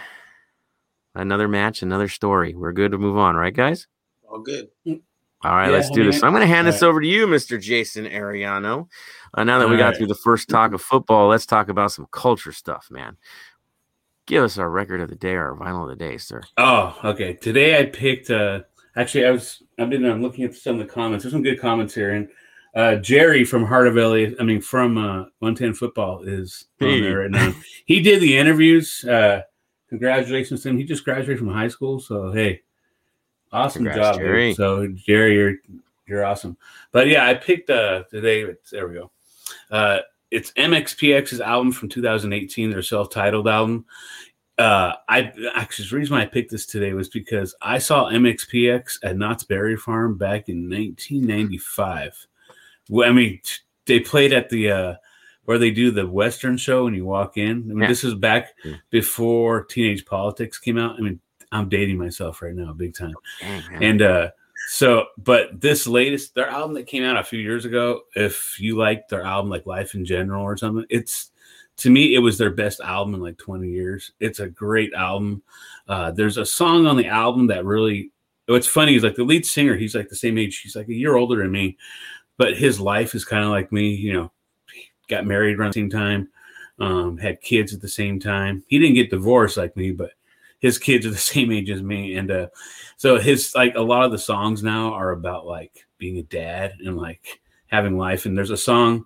another 1.14 1.48
match, 1.48 1.82
another 1.82 2.08
story? 2.08 2.54
We're 2.54 2.72
good 2.72 2.92
to 2.92 2.98
move 2.98 3.16
on, 3.18 3.36
right, 3.36 3.54
guys? 3.54 3.86
All 4.28 4.40
good. 4.40 4.68
All 4.86 5.52
right, 5.52 5.66
Yeah, 5.66 5.72
let's 5.72 5.90
do 5.90 6.04
this. 6.04 6.20
So 6.20 6.26
I'm 6.26 6.32
going 6.32 6.42
to 6.42 6.46
hand 6.46 6.66
this 6.66 6.82
all 6.82 6.90
over 6.90 7.00
to 7.00 7.06
you, 7.06 7.26
Mr. 7.26 7.60
Jason 7.60 8.04
Ariano. 8.04 8.88
Uh, 9.34 9.44
now 9.44 9.58
that 9.58 9.68
we 9.68 9.76
got 9.76 9.88
right. 9.88 9.96
through 9.96 10.06
the 10.08 10.14
first 10.14 10.48
talk 10.48 10.72
of 10.74 10.82
football, 10.82 11.28
let's 11.28 11.46
talk 11.46 11.68
about 11.68 11.92
some 11.92 12.06
culture 12.10 12.52
stuff, 12.52 12.88
man. 12.90 13.16
Give 14.26 14.44
us 14.44 14.58
our 14.58 14.70
record 14.70 15.00
of 15.00 15.08
the 15.08 15.16
day, 15.16 15.34
our 15.34 15.56
vinyl 15.56 15.82
of 15.84 15.88
the 15.88 15.96
day, 16.04 16.16
sir. 16.18 16.42
Oh, 16.56 16.96
okay. 17.04 17.34
Today 17.34 17.80
I 17.80 17.86
picked. 17.86 18.30
Uh, 18.30 18.60
actually, 18.96 19.26
I 19.26 19.30
was 19.30 19.62
I've 19.78 19.90
been 19.90 20.04
um, 20.04 20.22
looking 20.22 20.44
at 20.44 20.54
some 20.54 20.78
of 20.78 20.86
the 20.86 20.92
comments. 20.92 21.24
There's 21.24 21.32
some 21.32 21.42
good 21.42 21.60
comments 21.60 21.94
here, 21.94 22.10
and 22.12 22.28
Uh, 22.76 22.94
Jerry 22.96 23.44
from 23.44 23.64
Heart 23.64 23.88
of 23.88 23.96
LA, 23.96 24.36
I 24.38 24.44
mean 24.44 24.60
from 24.60 24.96
uh, 24.96 25.24
110 25.40 25.74
Football 25.74 26.22
is 26.22 26.66
on 26.80 26.86
Hey. 26.88 27.00
there 27.00 27.18
right 27.20 27.30
now. 27.30 27.52
He 27.86 28.00
did 28.00 28.20
the 28.20 28.36
interviews. 28.38 29.04
Uh, 29.04 29.40
congratulations 29.90 30.62
to 30.62 30.70
him. 30.70 30.78
He 30.78 30.84
just 30.84 31.04
graduated 31.04 31.38
from 31.38 31.48
high 31.48 31.68
school, 31.68 32.00
so 32.00 32.32
hey, 32.32 32.62
awesome 33.52 33.84
Congrats, 33.84 34.16
job, 34.16 34.16
Jerry. 34.16 34.54
So 34.54 34.86
Jerry, 34.88 35.34
you're 35.34 35.54
you're 36.06 36.24
awesome. 36.24 36.56
But 36.92 37.08
yeah, 37.08 37.26
I 37.26 37.34
picked 37.34 37.68
uh 37.68 38.04
today. 38.10 38.40
it's- 38.42 38.70
There 38.70 38.88
we 38.88 38.94
go. 38.94 39.10
Uh, 39.70 39.98
it's 40.30 40.52
MXPX's 40.52 41.40
album 41.40 41.72
from 41.72 41.88
2018, 41.88 42.70
their 42.70 42.82
self-titled 42.82 43.48
album. 43.48 43.84
Uh, 44.58 44.92
I 45.08 45.32
actually 45.54 45.88
the 45.88 45.96
reason 45.96 46.14
why 46.16 46.22
I 46.22 46.26
picked 46.26 46.50
this 46.50 46.66
today 46.66 46.92
was 46.92 47.08
because 47.08 47.54
I 47.62 47.78
saw 47.78 48.10
MXPX 48.10 48.98
at 49.02 49.16
Knott's 49.16 49.42
Berry 49.44 49.76
Farm 49.76 50.16
back 50.18 50.48
in 50.48 50.68
1995. 50.68 52.26
Well, 52.88 53.08
I 53.08 53.12
mean, 53.12 53.40
they 53.86 54.00
played 54.00 54.32
at 54.32 54.50
the 54.50 54.70
uh, 54.70 54.94
where 55.50 55.58
they 55.58 55.72
do 55.72 55.90
the 55.90 56.06
Western 56.06 56.56
show 56.56 56.86
and 56.86 56.94
you 56.94 57.04
walk 57.04 57.36
in. 57.36 57.50
I 57.50 57.54
mean, 57.74 57.78
Yeah. 57.80 57.88
this 57.88 58.04
is 58.04 58.14
back 58.14 58.54
Yeah. 58.64 58.76
before 58.90 59.64
Teenage 59.64 60.06
Politics 60.06 60.58
came 60.58 60.78
out. 60.78 60.94
I 60.96 61.00
mean, 61.00 61.18
I'm 61.50 61.68
dating 61.68 61.98
myself 61.98 62.40
right 62.40 62.54
now, 62.54 62.72
big 62.72 62.94
time. 62.94 63.14
Man. 63.42 63.82
And 63.82 64.02
uh 64.02 64.30
so 64.68 65.06
but 65.18 65.60
this 65.60 65.88
latest 65.88 66.36
their 66.36 66.48
album 66.48 66.74
that 66.74 66.86
came 66.86 67.02
out 67.02 67.16
a 67.16 67.24
few 67.24 67.40
years 67.40 67.64
ago, 67.64 68.02
if 68.14 68.60
you 68.60 68.76
like 68.76 69.08
their 69.08 69.22
album 69.24 69.50
like 69.50 69.66
Life 69.66 69.96
in 69.96 70.04
General 70.04 70.44
or 70.44 70.56
something, 70.56 70.84
it's 70.88 71.32
to 71.78 71.90
me 71.90 72.14
it 72.14 72.20
was 72.20 72.38
their 72.38 72.50
best 72.52 72.78
album 72.80 73.14
in 73.16 73.20
like 73.20 73.36
20 73.36 73.68
years. 73.68 74.12
It's 74.20 74.38
a 74.38 74.48
great 74.48 74.92
album. 74.94 75.42
Uh 75.88 76.12
there's 76.12 76.36
a 76.36 76.46
song 76.46 76.86
on 76.86 76.96
the 76.96 77.08
album 77.08 77.48
that 77.48 77.64
really 77.64 78.12
what's 78.46 78.68
funny 78.68 78.94
is 78.94 79.02
like 79.02 79.16
the 79.16 79.24
lead 79.24 79.44
singer, 79.44 79.74
he's 79.74 79.96
like 79.96 80.10
the 80.10 80.14
same 80.14 80.38
age, 80.38 80.60
he's 80.60 80.76
like 80.76 80.86
a 80.88 80.94
year 80.94 81.16
older 81.16 81.38
than 81.42 81.50
me, 81.50 81.76
but 82.38 82.56
his 82.56 82.78
life 82.78 83.16
is 83.16 83.24
kind 83.24 83.42
of 83.42 83.50
like 83.50 83.72
me, 83.72 83.88
you 83.92 84.12
know, 84.12 84.30
got 85.10 85.26
married 85.26 85.58
around 85.58 85.74
the 85.74 85.80
same 85.80 85.90
time, 85.90 86.28
um, 86.78 87.18
had 87.18 87.42
kids 87.42 87.74
at 87.74 87.80
the 87.80 87.88
same 87.88 88.18
time. 88.18 88.64
He 88.68 88.78
didn't 88.78 88.94
get 88.94 89.10
divorced 89.10 89.56
like 89.56 89.76
me, 89.76 89.90
but 89.90 90.12
his 90.60 90.78
kids 90.78 91.04
are 91.04 91.10
the 91.10 91.16
same 91.34 91.52
age 91.52 91.70
as 91.70 91.82
me. 91.82 92.16
And 92.16 92.30
uh 92.30 92.48
so 92.96 93.18
his 93.18 93.54
like 93.54 93.74
a 93.74 93.80
lot 93.80 94.04
of 94.04 94.12
the 94.12 94.18
songs 94.18 94.62
now 94.62 94.92
are 94.92 95.10
about 95.10 95.46
like 95.46 95.86
being 95.98 96.18
a 96.18 96.22
dad 96.22 96.74
and 96.84 96.96
like 96.96 97.40
having 97.66 97.98
life. 97.98 98.26
And 98.26 98.36
there's 98.36 98.50
a 98.50 98.56
song, 98.56 99.04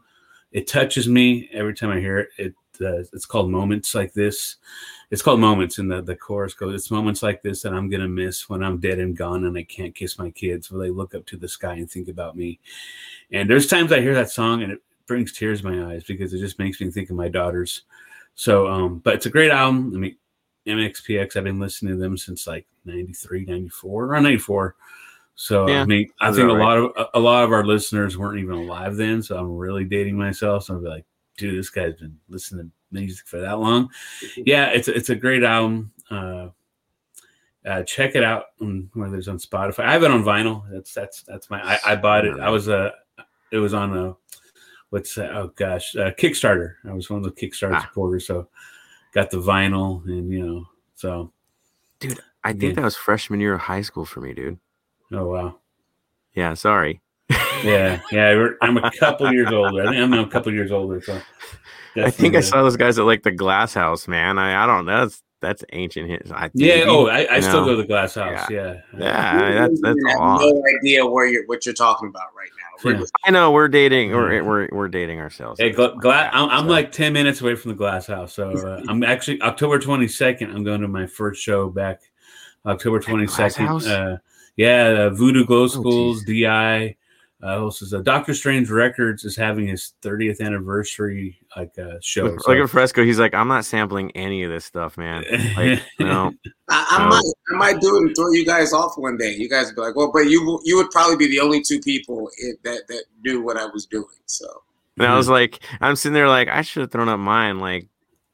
it 0.53 0.67
touches 0.67 1.09
me 1.09 1.49
every 1.53 1.75
time 1.75 1.91
I 1.91 2.01
hear 2.01 2.19
it. 2.19 2.29
It 2.39 2.55
uh, 2.81 3.05
it's 3.13 3.27
called 3.27 3.51
Moments 3.51 3.95
Like 3.95 4.13
This. 4.15 4.57
It's 5.11 5.23
called 5.23 5.39
Moments, 5.39 5.79
and 5.79 5.91
the 5.91 6.03
the 6.03 6.17
chorus 6.17 6.55
goes, 6.55 6.75
"It's 6.75 6.91
moments 6.91 7.23
like 7.23 7.41
this 7.43 7.63
that 7.63 7.73
I'm 7.73 7.89
gonna 7.89 8.09
miss 8.09 8.49
when 8.49 8.65
I'm 8.65 8.79
dead 8.81 8.99
and 8.99 9.17
gone, 9.17 9.45
and 9.45 9.57
I 9.57 9.63
can't 9.63 9.95
kiss 9.95 10.19
my 10.19 10.31
kids, 10.31 10.71
where 10.71 10.81
they 10.81 10.91
look 10.91 11.15
up 11.15 11.25
to 11.27 11.37
the 11.37 11.47
sky 11.49 11.75
and 11.75 11.89
think 11.89 12.09
about 12.09 12.37
me." 12.37 12.59
And 13.31 13.49
there's 13.49 13.69
times 13.69 13.93
I 13.93 14.01
hear 14.01 14.15
that 14.15 14.31
song 14.31 14.63
and 14.63 14.73
it 14.73 14.83
brings 15.07 15.33
tears 15.33 15.61
to 15.63 15.71
my 15.71 15.93
eyes 15.93 16.05
because 16.05 16.33
it 16.33 16.39
just 16.39 16.59
makes 16.59 16.81
me 16.81 16.91
think 16.91 17.11
of 17.11 17.17
my 17.17 17.29
daughters. 17.29 17.83
So, 18.35 18.67
um, 18.69 18.99
but 18.99 19.15
it's 19.15 19.27
a 19.27 19.31
great 19.31 19.51
album. 19.51 19.93
I 19.95 19.99
mean, 19.99 20.17
MXPX, 20.67 21.37
I've 21.37 21.45
been 21.45 21.61
listening 21.61 21.95
to 21.95 21.99
them 22.01 22.17
since 22.17 22.47
like 22.47 22.67
93, 22.85 23.45
94, 23.45 24.05
around 24.05 24.23
94. 24.25 24.75
So 25.37 25.69
Yeah, 25.69 25.83
I 25.83 25.85
mean, 25.85 26.09
I 26.21 26.31
think 26.33 26.49
a 26.51 26.55
about 26.55 26.65
lot 26.65 26.77
of 26.79 26.93
a- 27.15 27.19
a 27.19 27.21
lot 27.21 27.45
of 27.45 27.53
our 27.53 27.65
listeners 27.65 28.17
weren't 28.17 28.39
even 28.39 28.55
alive 28.55 28.97
then. 28.97 29.23
So 29.23 29.37
I'm 29.37 29.57
really 29.57 29.85
dating 29.85 30.17
myself. 30.17 30.65
So 30.65 30.77
I'm 30.77 30.85
like, 30.85 31.05
dude, 31.37 31.59
this 31.59 31.71
guy's 31.71 31.95
been 31.97 32.19
listening 32.29 32.67
to 32.67 32.73
music 32.93 33.27
for 33.27 33.41
that 33.41 33.59
long. 33.59 33.89
Yeah, 34.37 34.67
it's 34.67 34.89
a- 34.89 34.95
it's 34.97 35.11
a 35.11 35.17
great 35.17 35.43
album. 35.43 35.93
Uh, 36.11 36.49
uh, 37.67 37.83
check 37.83 38.15
it 38.15 38.23
out 38.23 38.47
on 38.61 38.91
whether 38.95 39.17
it's 39.17 39.27
on 39.29 39.39
Spotify. 39.39 39.81
I 39.85 39.93
have 39.93 40.03
it 40.05 40.11
on 40.11 40.23
vinyl. 40.23 40.63
That's 40.71 40.93
that's 40.95 41.23
that's 41.23 41.49
my. 41.51 41.61
I, 41.63 41.79
I 41.93 41.97
bought 41.97 42.25
it. 42.27 42.39
I 42.39 42.51
was 42.51 42.69
a. 42.69 42.93
It 43.53 43.59
was 43.59 43.75
on 43.75 43.97
a. 43.97 44.15
What's 44.95 45.17
that? 45.17 45.35
Oh 45.35 45.51
gosh, 45.57 45.97
uh, 45.97 46.13
Kickstarter. 46.13 46.75
I 46.89 46.93
was 46.93 47.11
one 47.11 47.19
of 47.19 47.25
the 47.25 47.33
Kickstarter 47.33 47.75
Ah. 47.75 47.81
supporters, 47.81 48.29
so 48.29 48.47
got 49.13 49.29
the 49.29 49.39
vinyl 49.39 50.05
and 50.05 50.31
you 50.33 50.47
know. 50.47 50.67
So 50.95 51.33
Dude, 51.99 52.21
I 52.45 52.53
think 52.53 52.63
yeah. 52.63 52.73
that 52.75 52.85
was 52.85 52.95
freshman 52.97 53.41
year 53.41 53.55
of 53.55 53.61
high 53.63 53.83
school 53.83 54.05
for 54.05 54.21
me, 54.21 54.35
dude. 54.35 54.57
oh 55.11 55.27
wow. 55.27 55.57
Yeah, 56.35 56.55
sorry. 56.55 57.01
Yeah, 57.65 58.01
yeah. 58.13 58.47
I'm 58.63 58.77
a 58.77 58.93
couple 58.93 59.33
years 59.33 59.51
older. 59.51 59.83
I 59.83 59.91
think 59.91 60.01
I'm 60.01 60.13
a 60.13 60.29
couple 60.29 60.53
years 60.53 60.71
older. 60.71 61.03
So 61.03 61.21
I 61.97 62.11
think 62.11 62.37
I 62.37 62.39
uh, 62.39 62.43
saw 62.43 62.63
those 62.63 62.77
guys 62.77 62.97
at 62.97 63.05
like 63.05 63.25
the 63.25 63.33
Glass 63.33 63.75
House, 63.75 64.07
man. 64.07 64.39
I, 64.39 64.63
I 64.63 64.67
don't 64.69 64.87
know. 64.87 65.01
That's 65.01 65.21
that's 65.45 65.65
ancient. 65.73 66.11
his- 66.11 66.33
I, 66.33 66.51
Yeah. 66.55 66.77
maybe. 66.77 66.89
Oh, 66.91 67.07
I, 67.07 67.37
I 67.37 67.41
still 67.41 67.65
go 67.65 67.71
to 67.73 67.77
the 67.77 67.87
Glass 67.87 68.15
House. 68.15 68.51
Yeah. 68.51 68.81
yeah, 68.99 69.53
that's 69.69 69.81
that's 69.83 69.99
I 70.07 70.11
have 70.11 70.21
odd. 70.21 70.41
no 70.41 70.63
idea 70.81 71.07
where 71.07 71.27
you're 71.27 71.47
what 71.47 71.65
you're 71.67 71.75
talking 71.75 72.09
about 72.09 72.29
right 72.37 72.49
now. 72.49 72.61
Yeah. 72.91 73.05
I 73.25 73.31
know 73.31 73.51
we're 73.53 73.69
dating. 73.69 74.11
We're 74.11 74.43
we're, 74.43 74.69
we're 74.73 74.89
dating 74.89 75.21
ourselves. 75.21 75.61
Hey, 75.61 75.71
gla- 75.71 75.97
gla- 76.01 76.29
I'm, 76.33 76.51
I'm 76.51 76.65
So- 76.65 76.71
like 76.71 76.91
10 76.93 77.13
minutes 77.13 77.41
away 77.41 77.55
from 77.55 77.71
the 77.71 77.77
Glass 77.77 78.07
House. 78.09 78.33
So 78.35 78.51
uh, 78.51 78.83
I'm 78.89 79.03
actually 79.05 79.41
October 79.43 79.79
22nd. 79.79 80.53
I'm 80.55 80.65
going 80.65 80.81
to 80.81 80.89
my 80.89 81.07
first 81.07 81.41
show 81.43 81.69
back 81.71 82.01
October 82.67 82.99
22nd. 83.01 83.69
Oh, 83.89 83.91
Uh, 83.91 84.17
yeah, 84.57 84.87
uh, 85.07 85.11
Voodoo 85.11 85.45
Glow 85.45 85.67
Skulls, 85.69 86.25
geez. 86.25 86.43
DI. 86.45 86.97
Uh, 87.45 87.59
who 87.59 87.65
else 87.67 87.83
is 87.83 87.93
uh, 87.93 88.01
Doctor 88.01 88.33
Strange 88.33 88.71
Records 88.71 89.25
is 89.25 89.37
having 89.37 89.67
his 89.67 89.93
30th 90.03 90.41
anniversary 90.41 91.39
like 91.55 91.79
uh, 91.79 91.97
show. 92.01 92.25
Look, 92.25 92.49
look 92.49 92.57
at 92.59 92.71
Fresco. 92.71 93.05
He's 93.05 93.19
like, 93.19 93.35
I'm 93.35 93.49
not 93.49 93.67
sampling 93.67 94.11
any 94.13 94.45
of 94.45 94.51
this 94.51 94.65
stuff, 94.65 94.97
man. 94.97 95.25
Like, 95.55 95.83
no. 96.01 96.33
I, 96.71 96.87
I 96.91 97.03
No. 97.05 97.09
might 97.11 97.23
I 97.53 97.57
might 97.73 97.81
do 97.83 97.97
it 97.97 98.01
and 98.07 98.17
throw 98.17 98.31
you 98.31 98.47
guys 98.47 98.73
off 98.73 98.95
one 98.97 99.19
day. 99.19 99.35
You 99.37 99.51
guys 99.51 99.67
would 99.67 99.75
be 99.77 99.83
like, 99.83 99.95
well, 99.95 100.11
but 100.11 100.21
you 100.31 100.59
you 100.65 100.77
would 100.77 100.91
probably 100.91 101.17
be 101.17 101.29
the 101.29 101.41
only 101.41 101.61
two 101.63 101.81
people 101.81 102.31
i- 102.47 102.53
that 102.65 102.89
that 102.89 103.05
knew 103.23 103.43
what 103.43 103.59
I 103.59 103.67
was 103.67 103.85
doing. 103.85 104.07
So 104.25 104.47
And 104.97 105.07
I 105.07 105.15
was 105.17 105.29
like, 105.29 105.63
I'm 105.83 105.97
sitting 105.97 106.15
there 106.15 106.29
like, 106.29 106.49
I 106.49 106.63
should 106.63 106.81
have 106.81 106.91
thrown 106.93 107.11
up 107.11 107.21
mine, 107.21 107.59
like 107.61 107.89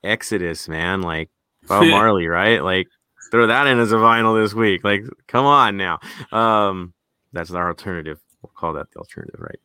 Exodus, 0.04 0.68
man, 0.68 1.02
like 1.02 1.30
Bob 1.66 1.86
Marley, 1.88 2.28
right? 2.28 2.62
Like, 2.62 2.86
throw 3.32 3.48
that 3.48 3.66
in 3.66 3.80
as 3.80 3.90
a 3.90 3.96
vinyl 3.96 4.40
this 4.40 4.54
week. 4.54 4.84
Like, 4.84 5.02
come 5.26 5.46
on 5.46 5.76
now. 5.76 5.98
Um, 6.30 6.94
that's 7.32 7.50
our 7.50 7.68
alternative. 7.68 8.20
We'll 8.42 8.52
call 8.54 8.72
that 8.74 8.90
the 8.92 8.98
alternative, 8.98 9.38
right? 9.40 9.60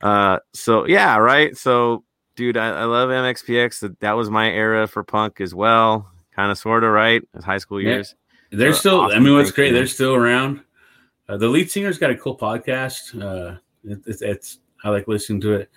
Uh, 0.00 0.38
so 0.52 0.86
yeah, 0.86 1.16
right. 1.16 1.56
So, 1.56 2.04
dude, 2.36 2.56
I, 2.56 2.68
I 2.80 2.84
love 2.84 3.08
MXPX. 3.08 3.80
That 3.80 4.00
that 4.00 4.12
was 4.12 4.30
my 4.30 4.50
era 4.50 4.86
for 4.86 5.02
punk 5.02 5.40
as 5.40 5.54
well, 5.54 6.10
kind 6.36 6.50
of, 6.50 6.58
sort 6.58 6.84
of, 6.84 6.90
right? 6.92 7.22
As 7.34 7.44
high 7.44 7.58
school 7.58 7.80
Yeah. 7.80 7.94
years. 7.94 8.14
They're 8.50 8.72
So, 8.72 8.78
still. 8.78 9.00
I 9.12 9.18
mean, 9.18 9.34
what's 9.34 9.50
great? 9.50 9.72
They're 9.72 9.86
still 9.86 10.14
around. 10.14 10.60
Uh, 11.28 11.36
the 11.36 11.48
lead 11.48 11.70
singer's 11.70 11.98
got 11.98 12.10
a 12.10 12.16
cool 12.16 12.36
podcast. 12.36 13.14
Uh, 13.20 13.58
it, 13.84 14.00
it's, 14.06 14.22
it's 14.22 14.58
I 14.82 14.88
like 14.90 15.06
listening 15.08 15.40
to 15.42 15.52
it. 15.54 15.70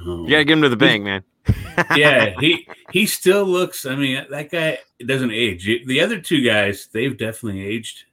Um, 0.00 0.26
gotta 0.26 0.44
get 0.44 0.54
him 0.54 0.62
to 0.62 0.68
the 0.68 0.76
bank, 0.76 1.04
man. 1.04 1.22
yeah, 1.96 2.34
he 2.40 2.66
he 2.90 3.04
still 3.06 3.44
looks. 3.44 3.84
I 3.84 3.96
mean, 3.96 4.24
that 4.30 4.50
guy 4.50 4.78
doesn't 5.04 5.30
age. 5.30 5.64
The 5.86 6.00
other 6.00 6.18
two 6.20 6.42
guys, 6.42 6.88
they've 6.92 7.16
definitely 7.16 7.66
aged. 7.66 8.04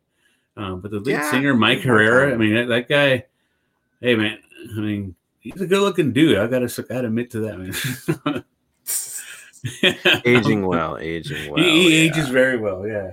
Um, 0.58 0.82
but 0.82 0.92
the 0.92 1.00
lead 1.00 1.14
Yeah. 1.14 1.32
singer, 1.32 1.54
Mike 1.56 1.78
Yeah. 1.80 1.86
Herrera, 1.92 2.34
I 2.34 2.38
mean, 2.38 2.54
that, 2.56 2.68
that 2.68 2.89
guy. 2.89 3.26
Hey, 4.02 4.16
man. 4.16 4.39
I 4.76 4.80
mean, 4.80 5.16
he's 5.39 5.62
a 5.62 5.68
good-looking 5.68 6.12
dude. 6.12 6.38
I 6.38 6.47
gotta, 6.47 6.66
I 6.66 6.93
gotta 6.93 7.08
admit 7.08 7.32
to 7.32 7.39
that, 7.41 7.60
man. 8.26 8.43
aging 10.26 10.66
well, 10.66 10.97
aging 10.97 11.52
well. 11.52 11.64
he, 11.64 11.84
he 11.84 12.06
yeah. 12.06 12.12
ages 12.12 12.30
very 12.30 12.58
well. 12.58 12.88
Yeah. 12.88 13.12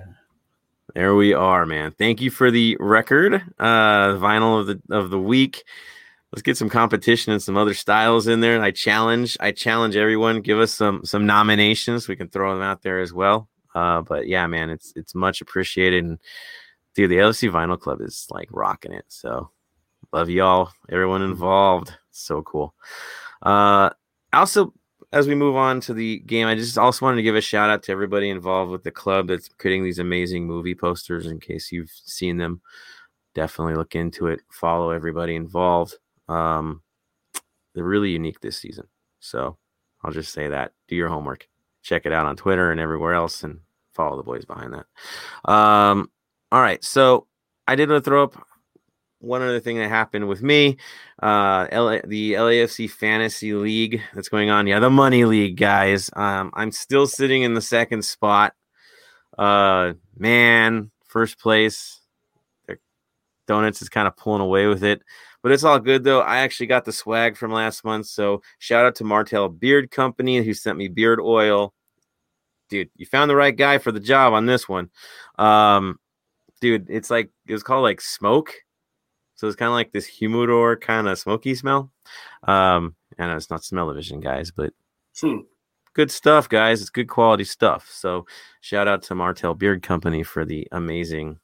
There 0.95 1.13
we 1.13 1.33
are, 1.33 1.65
man. 1.67 1.91
Thank 1.91 2.21
you 2.21 2.31
for 2.31 2.49
the 2.49 2.75
record, 2.79 3.35
uh, 3.59 4.15
vinyl 4.17 4.59
of 4.59 4.67
the 4.67 4.81
of 4.89 5.11
the 5.11 5.19
week. 5.19 5.63
Let's 6.31 6.41
get 6.41 6.57
some 6.57 6.69
competition 6.69 7.31
and 7.31 7.41
some 7.41 7.57
other 7.57 7.75
styles 7.75 8.27
in 8.27 8.39
there. 8.39 8.61
I 8.61 8.71
challenge, 8.71 9.37
I 9.39 9.51
challenge 9.51 9.95
everyone. 9.95 10.41
Give 10.41 10.59
us 10.59 10.73
some 10.73 11.05
some 11.05 11.27
nominations. 11.27 12.07
We 12.07 12.15
can 12.15 12.29
throw 12.29 12.53
them 12.53 12.63
out 12.63 12.81
there 12.81 12.99
as 12.99 13.13
well. 13.13 13.47
Uh, 13.75 14.01
but 14.01 14.27
yeah, 14.27 14.47
man, 14.47 14.71
it's 14.71 14.91
it's 14.95 15.13
much 15.13 15.41
appreciated. 15.41 16.03
And 16.03 16.17
dude, 16.95 17.11
the 17.11 17.17
LFC 17.17 17.51
Vinyl 17.51 17.79
Club 17.79 18.01
is 18.01 18.27
like 18.31 18.49
rocking 18.51 18.93
it. 18.93 19.05
So 19.07 19.51
love 20.13 20.29
y'all, 20.29 20.71
everyone 20.89 21.21
involved. 21.21 21.93
So 22.11 22.41
cool. 22.41 22.73
Uh, 23.41 23.89
also, 24.33 24.73
as 25.11 25.27
we 25.27 25.35
move 25.35 25.55
on 25.55 25.79
to 25.81 25.93
the 25.93 26.19
game, 26.19 26.47
I 26.47 26.55
just 26.55 26.77
also 26.77 27.05
wanted 27.05 27.17
to 27.17 27.23
give 27.23 27.35
a 27.35 27.41
shout 27.41 27.69
out 27.69 27.83
to 27.83 27.91
everybody 27.91 28.29
involved 28.29 28.71
with 28.71 28.83
the 28.83 28.91
club 28.91 29.27
that's 29.27 29.49
creating 29.57 29.83
these 29.83 29.99
amazing 29.99 30.45
movie 30.45 30.75
posters. 30.75 31.25
In 31.25 31.39
case 31.39 31.71
you've 31.71 31.91
seen 31.91 32.37
them, 32.37 32.61
definitely 33.33 33.75
look 33.75 33.95
into 33.95 34.27
it. 34.27 34.41
Follow 34.51 34.91
everybody 34.91 35.35
involved. 35.35 35.95
Um, 36.27 36.81
they're 37.73 37.83
really 37.83 38.11
unique 38.11 38.39
this 38.39 38.57
season. 38.57 38.87
So 39.19 39.57
I'll 40.03 40.11
just 40.11 40.33
say 40.33 40.47
that. 40.47 40.73
Do 40.87 40.95
your 40.95 41.09
homework. 41.09 41.47
Check 41.81 42.05
it 42.05 42.13
out 42.13 42.25
on 42.25 42.35
Twitter 42.35 42.71
and 42.71 42.79
everywhere 42.79 43.13
else, 43.13 43.43
and 43.43 43.59
follow 43.93 44.17
the 44.17 44.23
boys 44.23 44.45
behind 44.45 44.73
that. 44.73 45.51
Um, 45.51 46.11
all 46.51 46.61
right. 46.61 46.83
So 46.83 47.25
I 47.67 47.75
did 47.75 47.89
want 47.89 48.03
to 48.03 48.09
throw 48.09 48.23
up 48.23 48.45
one 49.19 49.41
other 49.41 49.59
thing 49.59 49.77
that 49.77 49.89
happened 49.89 50.27
with 50.27 50.41
me 50.41 50.77
uh 51.21 51.67
LA, 51.71 51.99
the 52.05 52.33
LAFC 52.33 52.89
fantasy 52.89 53.53
league 53.53 54.01
that's 54.13 54.29
going 54.29 54.49
on 54.49 54.67
yeah 54.67 54.79
the 54.79 54.89
money 54.89 55.25
league 55.25 55.57
guys 55.57 56.09
um 56.15 56.51
I'm 56.53 56.71
still 56.71 57.07
sitting 57.07 57.41
in 57.41 57.53
the 57.53 57.61
second 57.61 58.03
spot 58.03 58.53
uh 59.37 59.93
man 60.17 60.91
first 61.07 61.39
place 61.39 61.99
Donuts 63.49 63.81
is 63.81 63.89
kind 63.89 64.07
of 64.07 64.15
pulling 64.15 64.41
away 64.41 64.67
with 64.67 64.83
it. 64.83 65.01
But 65.41 65.51
it's 65.51 65.63
all 65.63 65.79
good 65.79 66.03
though. 66.03 66.21
I 66.21 66.39
actually 66.39 66.67
got 66.67 66.85
the 66.85 66.93
swag 66.93 67.35
from 67.35 67.51
last 67.51 67.83
month. 67.83 68.05
So 68.05 68.41
shout 68.59 68.85
out 68.85 68.95
to 68.95 69.03
Martell 69.03 69.49
Beard 69.49 69.89
Company 69.89 70.41
who 70.41 70.53
sent 70.53 70.77
me 70.77 70.87
beard 70.87 71.19
oil. 71.19 71.73
Dude, 72.69 72.91
you 72.95 73.07
found 73.07 73.29
the 73.29 73.35
right 73.35 73.55
guy 73.55 73.79
for 73.79 73.91
the 73.91 73.99
job 73.99 74.33
on 74.33 74.45
this 74.45 74.69
one. 74.69 74.91
Um, 75.39 75.99
dude, 76.61 76.87
it's 76.89 77.09
like 77.09 77.31
it 77.47 77.53
was 77.53 77.63
called 77.63 77.81
like 77.81 77.99
smoke. 77.99 78.53
So 79.39 79.47
it's 79.47 79.55
kind 79.55 79.69
of 79.69 79.73
like 79.73 79.93
this 79.93 80.05
humidor 80.05 80.75
kind 80.75 81.07
of 81.07 81.17
smoky 81.17 81.55
smell. 81.55 81.89
Um, 82.43 82.93
know 83.17 83.37
it's 83.37 83.49
not 83.49 83.63
smell 83.63 83.93
vision, 83.93 84.19
guys, 84.19 84.51
but 84.51 84.73
Hmm. 85.17 85.39
good 85.93 86.11
stuff, 86.11 86.49
guys. 86.49 86.81
It's 86.81 86.89
good 86.89 87.07
quality 87.07 87.45
stuff. 87.45 87.89
So 87.89 88.25
shout 88.59 88.89
out 88.89 89.01
to 89.03 89.15
Martell 89.15 89.53
Beard 89.53 89.81
Company 89.81 90.23
for 90.23 90.43
the 90.43 90.67
amazing, 90.73 91.39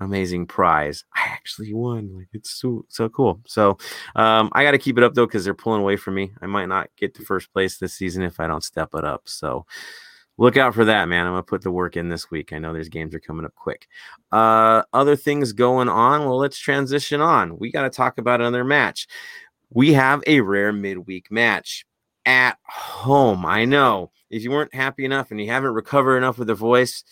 amazing 0.00 0.46
prize. 0.46 1.04
I 1.14 1.26
actually 1.26 1.74
won. 1.74 2.16
Like 2.16 2.28
it's 2.32 2.52
so 2.52 2.86
so 2.88 3.10
cool. 3.10 3.38
So 3.46 3.76
um, 4.16 4.48
I 4.54 4.64
got 4.64 4.70
to 4.70 4.78
keep 4.78 4.96
it 4.96 5.04
up 5.04 5.12
though 5.12 5.26
because 5.26 5.44
they're 5.44 5.52
pulling 5.52 5.82
away 5.82 5.96
from 5.96 6.14
me. 6.14 6.32
I 6.40 6.46
might 6.46 6.70
not 6.70 6.88
get 6.96 7.14
to 7.16 7.22
first 7.22 7.52
place 7.52 7.76
this 7.76 7.92
season 7.92 8.22
if 8.22 8.40
I 8.40 8.46
don't 8.46 8.64
step 8.64 8.94
it 8.94 9.04
up. 9.04 9.28
So 9.28 9.66
look 10.38 10.56
out 10.56 10.74
for 10.74 10.84
that, 10.84 11.08
man. 11.08 11.26
I'm 11.26 11.32
gonna 11.32 11.42
put 11.42 11.62
the 11.62 11.70
work 11.70 11.96
in 11.96 12.08
this 12.08 12.30
week. 12.30 12.52
I 12.52 12.58
know 12.58 12.72
there's 12.72 12.88
games 12.88 13.14
are 13.14 13.20
coming 13.20 13.44
up 13.44 13.54
quick. 13.54 13.86
Uh, 14.32 14.82
other 14.92 15.16
things 15.16 15.52
going 15.52 15.88
on. 15.88 16.24
Well, 16.24 16.38
let's 16.38 16.58
transition 16.58 17.20
on. 17.20 17.58
We 17.58 17.70
got 17.70 17.82
to 17.82 17.90
talk 17.90 18.18
about 18.18 18.40
another 18.40 18.64
match. 18.64 19.06
We 19.70 19.92
have 19.92 20.22
a 20.26 20.40
rare 20.40 20.72
midweek 20.72 21.30
match 21.30 21.84
at 22.26 22.58
home. 22.64 23.44
I 23.46 23.64
know 23.64 24.10
if 24.30 24.42
you 24.42 24.50
weren't 24.50 24.74
happy 24.74 25.04
enough 25.04 25.30
and 25.30 25.40
you 25.40 25.48
haven't 25.50 25.74
recovered 25.74 26.16
enough 26.16 26.38
with 26.38 26.48
the 26.48 26.54
voice, 26.54 27.04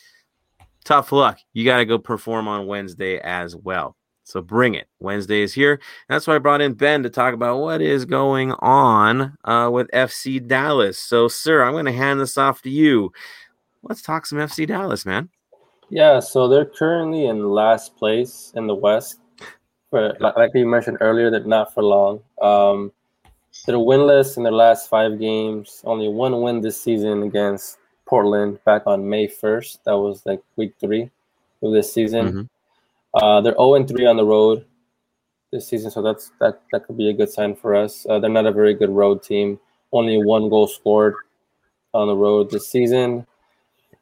tough 0.84 1.12
luck. 1.12 1.38
You 1.52 1.64
got 1.64 1.78
to 1.78 1.84
go 1.84 1.98
perform 1.98 2.48
on 2.48 2.66
Wednesday 2.66 3.18
as 3.18 3.54
well. 3.54 3.96
So 4.24 4.40
bring 4.40 4.74
it. 4.74 4.88
Wednesday 5.00 5.42
is 5.42 5.52
here. 5.52 5.80
That's 6.08 6.26
why 6.26 6.36
I 6.36 6.38
brought 6.38 6.60
in 6.60 6.74
Ben 6.74 7.02
to 7.02 7.10
talk 7.10 7.34
about 7.34 7.58
what 7.58 7.80
is 7.80 8.04
going 8.04 8.52
on 8.60 9.36
uh, 9.44 9.68
with 9.72 9.90
FC 9.90 10.44
Dallas. 10.46 10.98
So, 10.98 11.28
sir, 11.28 11.62
I'm 11.62 11.72
going 11.72 11.86
to 11.86 11.92
hand 11.92 12.20
this 12.20 12.38
off 12.38 12.62
to 12.62 12.70
you. 12.70 13.12
Let's 13.82 14.02
talk 14.02 14.26
some 14.26 14.38
FC 14.38 14.66
Dallas, 14.66 15.04
man. 15.04 15.28
Yeah, 15.90 16.20
so 16.20 16.48
they're 16.48 16.64
currently 16.64 17.26
in 17.26 17.50
last 17.50 17.96
place 17.96 18.52
in 18.54 18.66
the 18.66 18.74
West. 18.74 19.18
But 19.90 20.20
like, 20.20 20.50
you 20.54 20.66
mentioned 20.66 20.98
earlier, 21.00 21.30
they're 21.30 21.44
not 21.44 21.74
for 21.74 21.82
long. 21.82 22.20
Um, 22.40 22.92
they're 23.66 23.76
winless 23.76 24.38
in 24.38 24.42
their 24.42 24.52
last 24.52 24.88
five 24.88 25.18
games. 25.18 25.82
Only 25.84 26.08
one 26.08 26.40
win 26.40 26.62
this 26.62 26.80
season 26.80 27.24
against 27.24 27.78
Portland 28.06 28.58
back 28.64 28.82
on 28.86 29.06
May 29.06 29.26
1st. 29.26 29.80
That 29.84 29.98
was 29.98 30.24
like 30.24 30.40
week 30.56 30.74
three 30.80 31.10
of 31.62 31.72
this 31.72 31.92
season. 31.92 32.32
Mhm. 32.32 32.48
Uh, 33.14 33.40
they're 33.40 33.54
0 33.54 33.84
3 33.84 34.06
on 34.06 34.16
the 34.16 34.24
road 34.24 34.64
this 35.52 35.68
season, 35.68 35.90
so 35.90 36.02
that's 36.02 36.32
that 36.40 36.62
that 36.72 36.86
could 36.86 36.96
be 36.96 37.10
a 37.10 37.12
good 37.12 37.30
sign 37.30 37.54
for 37.54 37.74
us. 37.74 38.06
Uh, 38.08 38.18
they're 38.18 38.30
not 38.30 38.46
a 38.46 38.52
very 38.52 38.74
good 38.74 38.90
road 38.90 39.22
team. 39.22 39.58
Only 39.92 40.16
one 40.16 40.48
goal 40.48 40.66
scored 40.66 41.14
on 41.92 42.08
the 42.08 42.16
road 42.16 42.50
this 42.50 42.68
season. 42.68 43.26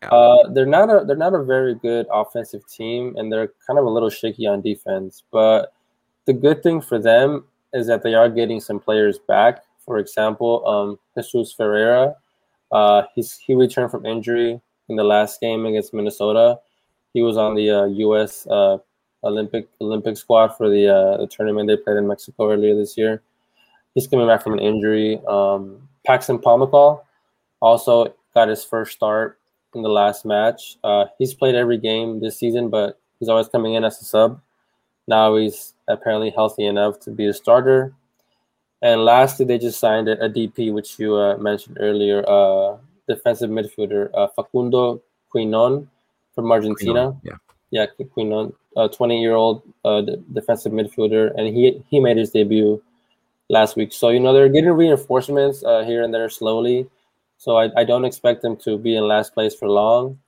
Uh, 0.03 0.49
they're 0.51 0.65
not 0.65 0.89
a 0.89 1.05
they're 1.05 1.17
not 1.17 1.35
a 1.35 1.43
very 1.43 1.75
good 1.75 2.07
offensive 2.11 2.67
team, 2.69 3.15
and 3.17 3.33
they're 3.33 3.53
kind 3.67 3.79
of 3.79 3.85
a 3.85 3.91
little 3.91 4.11
shaky 4.11 4.47
on 4.47 4.63
defense. 4.63 5.25
But 5.31 5.75
the 6.27 6.33
good 6.33 6.63
thing 6.63 6.81
for 6.81 6.99
them 6.99 7.45
is 7.73 7.87
that 7.89 8.03
they 8.03 8.15
are 8.15 8.29
getting 8.29 8.61
some 8.61 8.81
players 8.81 9.19
back. 9.19 9.63
For 9.85 9.99
example, 9.99 10.67
um, 10.67 10.99
Jesus 11.17 11.53
Ferreira, 11.53 12.15
uh, 12.73 13.03
he's 13.15 13.39
he 13.39 13.55
returned 13.55 13.91
from 13.91 14.07
injury 14.07 14.61
in 14.89 14.97
the 14.97 15.05
last 15.05 15.41
game 15.41 15.67
against 15.67 15.93
Minnesota. 15.93 16.61
He 17.13 17.23
was 17.23 17.37
on 17.37 17.55
the 17.55 17.71
uh, 17.71 17.85
U.S. 17.87 18.47
Olympic 19.25 19.69
Olympic 19.81 20.17
squad 20.17 20.49
for 20.57 20.69
the 20.69 20.89
uh, 20.89 21.17
the 21.19 21.27
tournament 21.27 21.69
they 21.69 21.77
played 21.77 21.97
in 21.97 22.07
Mexico 22.07 22.51
earlier 22.51 22.75
this 22.75 22.97
year. 22.97 23.23
He's 23.95 24.07
coming 24.07 24.27
back 24.27 24.43
from 24.43 24.55
an 24.55 24.61
injury. 24.61 25.21
Um, 25.29 25.89
Paxton 26.07 26.39
Pomykal 26.39 27.03
also 27.61 28.15
got 28.35 28.49
his 28.49 28.65
first 28.65 28.93
start 28.93 29.39
in 29.75 29.83
the 29.83 29.89
last 29.89 30.25
match. 30.25 30.77
Uh, 30.83 31.07
he's 31.19 31.35
played 31.35 31.55
every 31.55 31.79
game 31.79 32.21
this 32.21 32.39
season, 32.39 32.71
but 32.71 32.99
he's 33.19 33.29
always 33.29 33.49
coming 33.49 33.75
in 33.75 33.85
as 33.85 34.01
a 34.01 34.05
sub. 34.05 34.41
Now 35.07 35.37
he's 35.37 35.75
apparently 35.89 36.31
healthy 36.31 36.67
enough 36.67 37.01
to 37.01 37.11
be 37.11 37.27
a 37.27 37.35
starter. 37.35 37.93
And 38.83 39.05
lastly, 39.05 39.45
they 39.45 39.59
just 39.59 39.79
signed 39.79 40.09
a, 40.09 40.25
a 40.25 40.31
DP, 40.31 40.73
which 40.73 40.99
you 40.99 41.17
uh, 41.17 41.37
mentioned 41.37 41.77
earlier, 41.81 42.25
uh, 42.27 42.79
defensive 43.07 43.51
midfielder 43.51 44.11
uh, 44.15 44.29
Facundo 44.29 45.03
Quinon 45.35 45.87
from 46.35 46.51
Argentina. 46.51 47.15
Yeah. 47.23 47.35
Yeah, 47.71 47.87
Quinon, 48.17 48.53
a 48.77 48.89
20 48.89 49.21
year 49.21 49.35
old 49.35 49.63
uh, 49.85 50.03
defensive 50.33 50.73
midfielder, 50.73 51.33
and 51.37 51.49
he 51.49 51.83
he 51.89 52.01
made 52.01 52.17
his 52.17 52.31
debut 52.31 52.83
last 53.49 53.77
week. 53.77 53.93
So 53.93 54.11
you 54.11 54.21
know 54.21 54.33
they're 54.33 54.49
getting 54.49 54.71
reinforcements 54.71 55.65
uh, 55.65 55.83
here 55.85 56.03
and 56.03 56.13
there 56.15 56.29
slowly. 56.29 56.89
So 57.39 57.57
I, 57.57 57.71
I 57.77 57.85
don't 57.85 58.05
expect 58.05 58.43
them 58.43 58.57
to 58.59 58.79
be 58.79 58.97
in 58.97 59.09
last 59.09 59.35
place 59.35 59.55
for 59.55 59.69
long. 59.69 60.19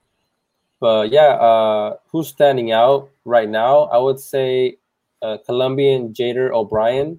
But 0.80 1.11
yeah, 1.12 1.36
uh, 1.38 1.97
who's 2.11 2.28
standing 2.28 2.72
out 2.72 3.11
right 3.24 3.49
now? 3.49 3.82
I 3.93 3.99
would 3.99 4.18
say 4.18 4.78
uh, 5.22 5.38
Colombian 5.47 6.12
Jader 6.12 6.51
Obrian. 6.51 7.18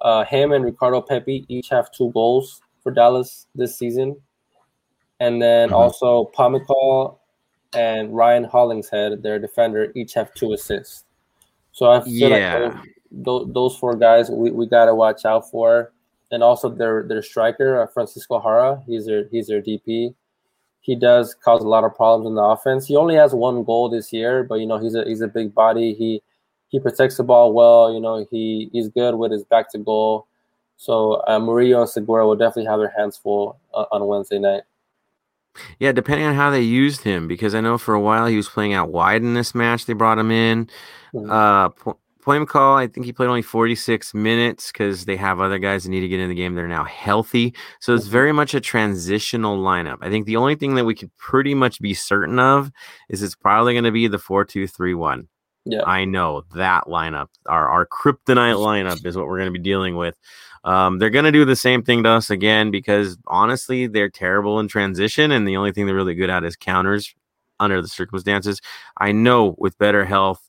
Uh, 0.00 0.24
him 0.24 0.52
and 0.52 0.64
Ricardo 0.64 1.00
Pepi 1.00 1.46
each 1.48 1.70
have 1.70 1.90
two 1.90 2.12
goals 2.12 2.60
for 2.82 2.92
Dallas 2.92 3.46
this 3.54 3.76
season. 3.78 4.16
And 5.18 5.40
then 5.40 5.70
Mhm. 5.70 5.74
also 5.74 6.30
Pomykal 6.36 7.16
and 7.76 8.14
Ryan 8.14 8.44
Hollingshead, 8.44 9.22
their 9.22 9.38
defender, 9.38 9.92
each 9.94 10.14
have 10.14 10.32
two 10.34 10.52
assists. 10.52 11.04
So 11.72 11.90
I 11.90 12.00
feel 12.02 12.30
Yeah. 12.30 12.58
like 12.58 12.74
those, 13.10 13.52
those 13.52 13.76
four 13.76 13.94
guys 13.96 14.30
we, 14.30 14.50
we 14.50 14.66
got 14.66 14.86
to 14.86 14.94
watch 14.94 15.24
out 15.24 15.50
for. 15.50 15.92
And 16.30 16.42
also 16.42 16.68
their 16.68 17.04
their 17.04 17.22
striker, 17.22 17.80
uh, 17.82 17.86
Francisco 17.86 18.40
Jara, 18.40 18.82
he's 18.86 19.06
their 19.06 19.28
he's 19.28 19.46
their 19.46 19.62
DP. 19.62 20.14
He 20.80 20.96
does 20.96 21.34
cause 21.34 21.62
a 21.62 21.68
lot 21.68 21.84
of 21.84 21.94
problems 21.94 22.26
in 22.26 22.34
the 22.34 22.42
offense. 22.42 22.86
He 22.86 22.96
only 22.96 23.14
has 23.14 23.32
one 23.34 23.62
goal 23.62 23.88
this 23.88 24.12
year, 24.12 24.42
but 24.42 24.56
you 24.56 24.66
know 24.66 24.78
he's 24.78 24.94
a 24.94 25.04
he's 25.04 25.20
a 25.20 25.28
big 25.28 25.54
body. 25.54 25.94
He 25.94 26.22
he 26.68 26.80
protects 26.80 27.18
the 27.18 27.22
ball 27.22 27.52
well. 27.52 27.92
You 27.92 28.00
know 28.00 28.26
he 28.30 28.68
he's 28.72 28.88
good 28.88 29.14
with 29.14 29.30
his 29.32 29.44
back 29.44 29.70
to 29.72 29.78
goal. 29.78 30.26
So 30.76 31.22
uh, 31.28 31.38
Murillo 31.38 31.82
and 31.82 31.88
Segura 31.88 32.26
will 32.26 32.36
definitely 32.36 32.66
have 32.66 32.80
their 32.80 32.92
hands 32.96 33.16
full 33.16 33.58
uh, 33.72 33.84
on 33.92 34.04
Wednesday 34.06 34.38
night. 34.40 34.62
Yeah, 35.78 35.92
depending 35.92 36.26
on 36.26 36.34
how 36.34 36.50
they 36.50 36.60
used 36.60 37.02
him, 37.02 37.28
because 37.28 37.54
I 37.54 37.60
know 37.60 37.78
for 37.78 37.94
a 37.94 38.00
while 38.00 38.26
he 38.26 38.36
was 38.36 38.48
playing 38.48 38.72
out 38.72 38.90
wide 38.90 39.22
in 39.22 39.34
this 39.34 39.54
match. 39.54 39.86
They 39.86 39.92
brought 39.92 40.18
him 40.18 40.30
in. 40.30 40.68
Uh, 41.28 41.68
Po- 41.70 41.98
Pomykal. 42.24 42.76
I 42.76 42.86
think 42.86 43.06
he 43.06 43.12
played 43.12 43.28
only 43.28 43.42
46 43.42 44.14
minutes 44.14 44.72
because 44.72 45.04
they 45.04 45.16
have 45.16 45.40
other 45.40 45.58
guys 45.58 45.84
that 45.84 45.90
need 45.90 46.00
to 46.00 46.08
get 46.08 46.20
in 46.20 46.28
the 46.28 46.34
game. 46.34 46.54
They're 46.54 46.66
now 46.66 46.84
healthy, 46.84 47.54
so 47.80 47.94
it's 47.94 48.06
very 48.06 48.32
much 48.32 48.54
a 48.54 48.60
transitional 48.60 49.58
lineup. 49.58 49.98
I 50.00 50.08
think 50.08 50.26
the 50.26 50.36
only 50.36 50.54
thing 50.54 50.74
that 50.76 50.84
we 50.84 50.94
could 50.94 51.14
pretty 51.16 51.54
much 51.54 51.80
be 51.80 51.94
certain 51.94 52.38
of 52.38 52.72
is 53.08 53.22
it's 53.22 53.34
probably 53.34 53.74
going 53.74 53.84
to 53.84 53.92
be 53.92 54.08
the 54.08 54.18
four-two-three-one. 54.18 55.28
Yeah. 55.66 55.82
I 55.84 56.04
know 56.04 56.44
that 56.54 56.84
lineup, 56.84 57.28
our 57.46 57.68
our 57.68 57.86
kryptonite 57.86 58.56
lineup, 58.56 59.04
is 59.04 59.16
what 59.16 59.26
we're 59.26 59.38
going 59.38 59.52
to 59.52 59.58
be 59.58 59.62
dealing 59.62 59.96
with. 59.96 60.16
Um, 60.64 60.98
they're 60.98 61.10
going 61.10 61.26
to 61.26 61.32
do 61.32 61.44
the 61.44 61.56
same 61.56 61.82
thing 61.82 62.02
to 62.04 62.08
us 62.10 62.30
again 62.30 62.70
because 62.70 63.18
honestly, 63.26 63.86
they're 63.86 64.08
terrible 64.08 64.58
in 64.60 64.68
transition, 64.68 65.30
and 65.30 65.46
the 65.46 65.56
only 65.56 65.72
thing 65.72 65.86
they're 65.86 65.94
really 65.94 66.14
good 66.14 66.30
at 66.30 66.44
is 66.44 66.56
counters 66.56 67.14
under 67.60 67.80
the 67.80 67.88
circumstances. 67.88 68.60
I 68.98 69.12
know 69.12 69.54
with 69.58 69.78
better 69.78 70.04
health, 70.04 70.48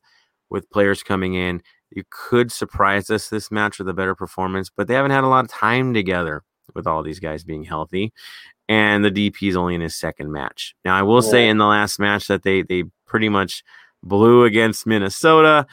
with 0.49 0.69
players 0.69 1.03
coming 1.03 1.33
in, 1.33 1.61
you 1.91 2.03
could 2.09 2.51
surprise 2.51 3.09
us 3.09 3.29
this 3.29 3.51
match 3.51 3.77
with 3.77 3.89
a 3.89 3.93
better 3.93 4.15
performance, 4.15 4.69
but 4.75 4.87
they 4.87 4.93
haven't 4.93 5.11
had 5.11 5.23
a 5.23 5.27
lot 5.27 5.45
of 5.45 5.51
time 5.51 5.93
together 5.93 6.43
with 6.73 6.87
all 6.87 7.03
these 7.03 7.19
guys 7.19 7.43
being 7.43 7.63
healthy. 7.63 8.11
And 8.67 9.05
the 9.05 9.11
DP 9.11 9.49
is 9.49 9.55
only 9.55 9.75
in 9.75 9.81
his 9.81 9.95
second 9.95 10.31
match. 10.31 10.75
Now, 10.83 10.95
I 10.95 11.03
will 11.03 11.21
say 11.21 11.47
in 11.47 11.59
the 11.59 11.67
last 11.67 11.99
match 11.99 12.27
that 12.27 12.41
they 12.41 12.63
they 12.63 12.85
pretty 13.05 13.29
much 13.29 13.63
blew 14.01 14.43
against 14.43 14.87
Minnesota. 14.87 15.67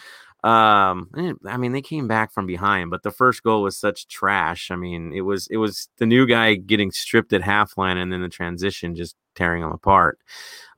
Um, 0.44 1.36
I 1.46 1.56
mean, 1.56 1.70
they 1.72 1.82
came 1.82 2.08
back 2.08 2.32
from 2.32 2.46
behind, 2.46 2.90
but 2.90 3.04
the 3.04 3.12
first 3.12 3.44
goal 3.44 3.62
was 3.62 3.76
such 3.76 4.08
trash. 4.08 4.70
I 4.72 4.76
mean, 4.76 5.12
it 5.12 5.20
was 5.20 5.46
it 5.48 5.56
was 5.58 5.88
the 5.98 6.06
new 6.06 6.26
guy 6.26 6.54
getting 6.56 6.90
stripped 6.90 7.32
at 7.32 7.42
half 7.42 7.78
line, 7.78 7.96
and 7.96 8.12
then 8.12 8.22
the 8.22 8.28
transition 8.28 8.96
just 8.96 9.14
tearing 9.36 9.62
them 9.62 9.70
apart. 9.70 10.18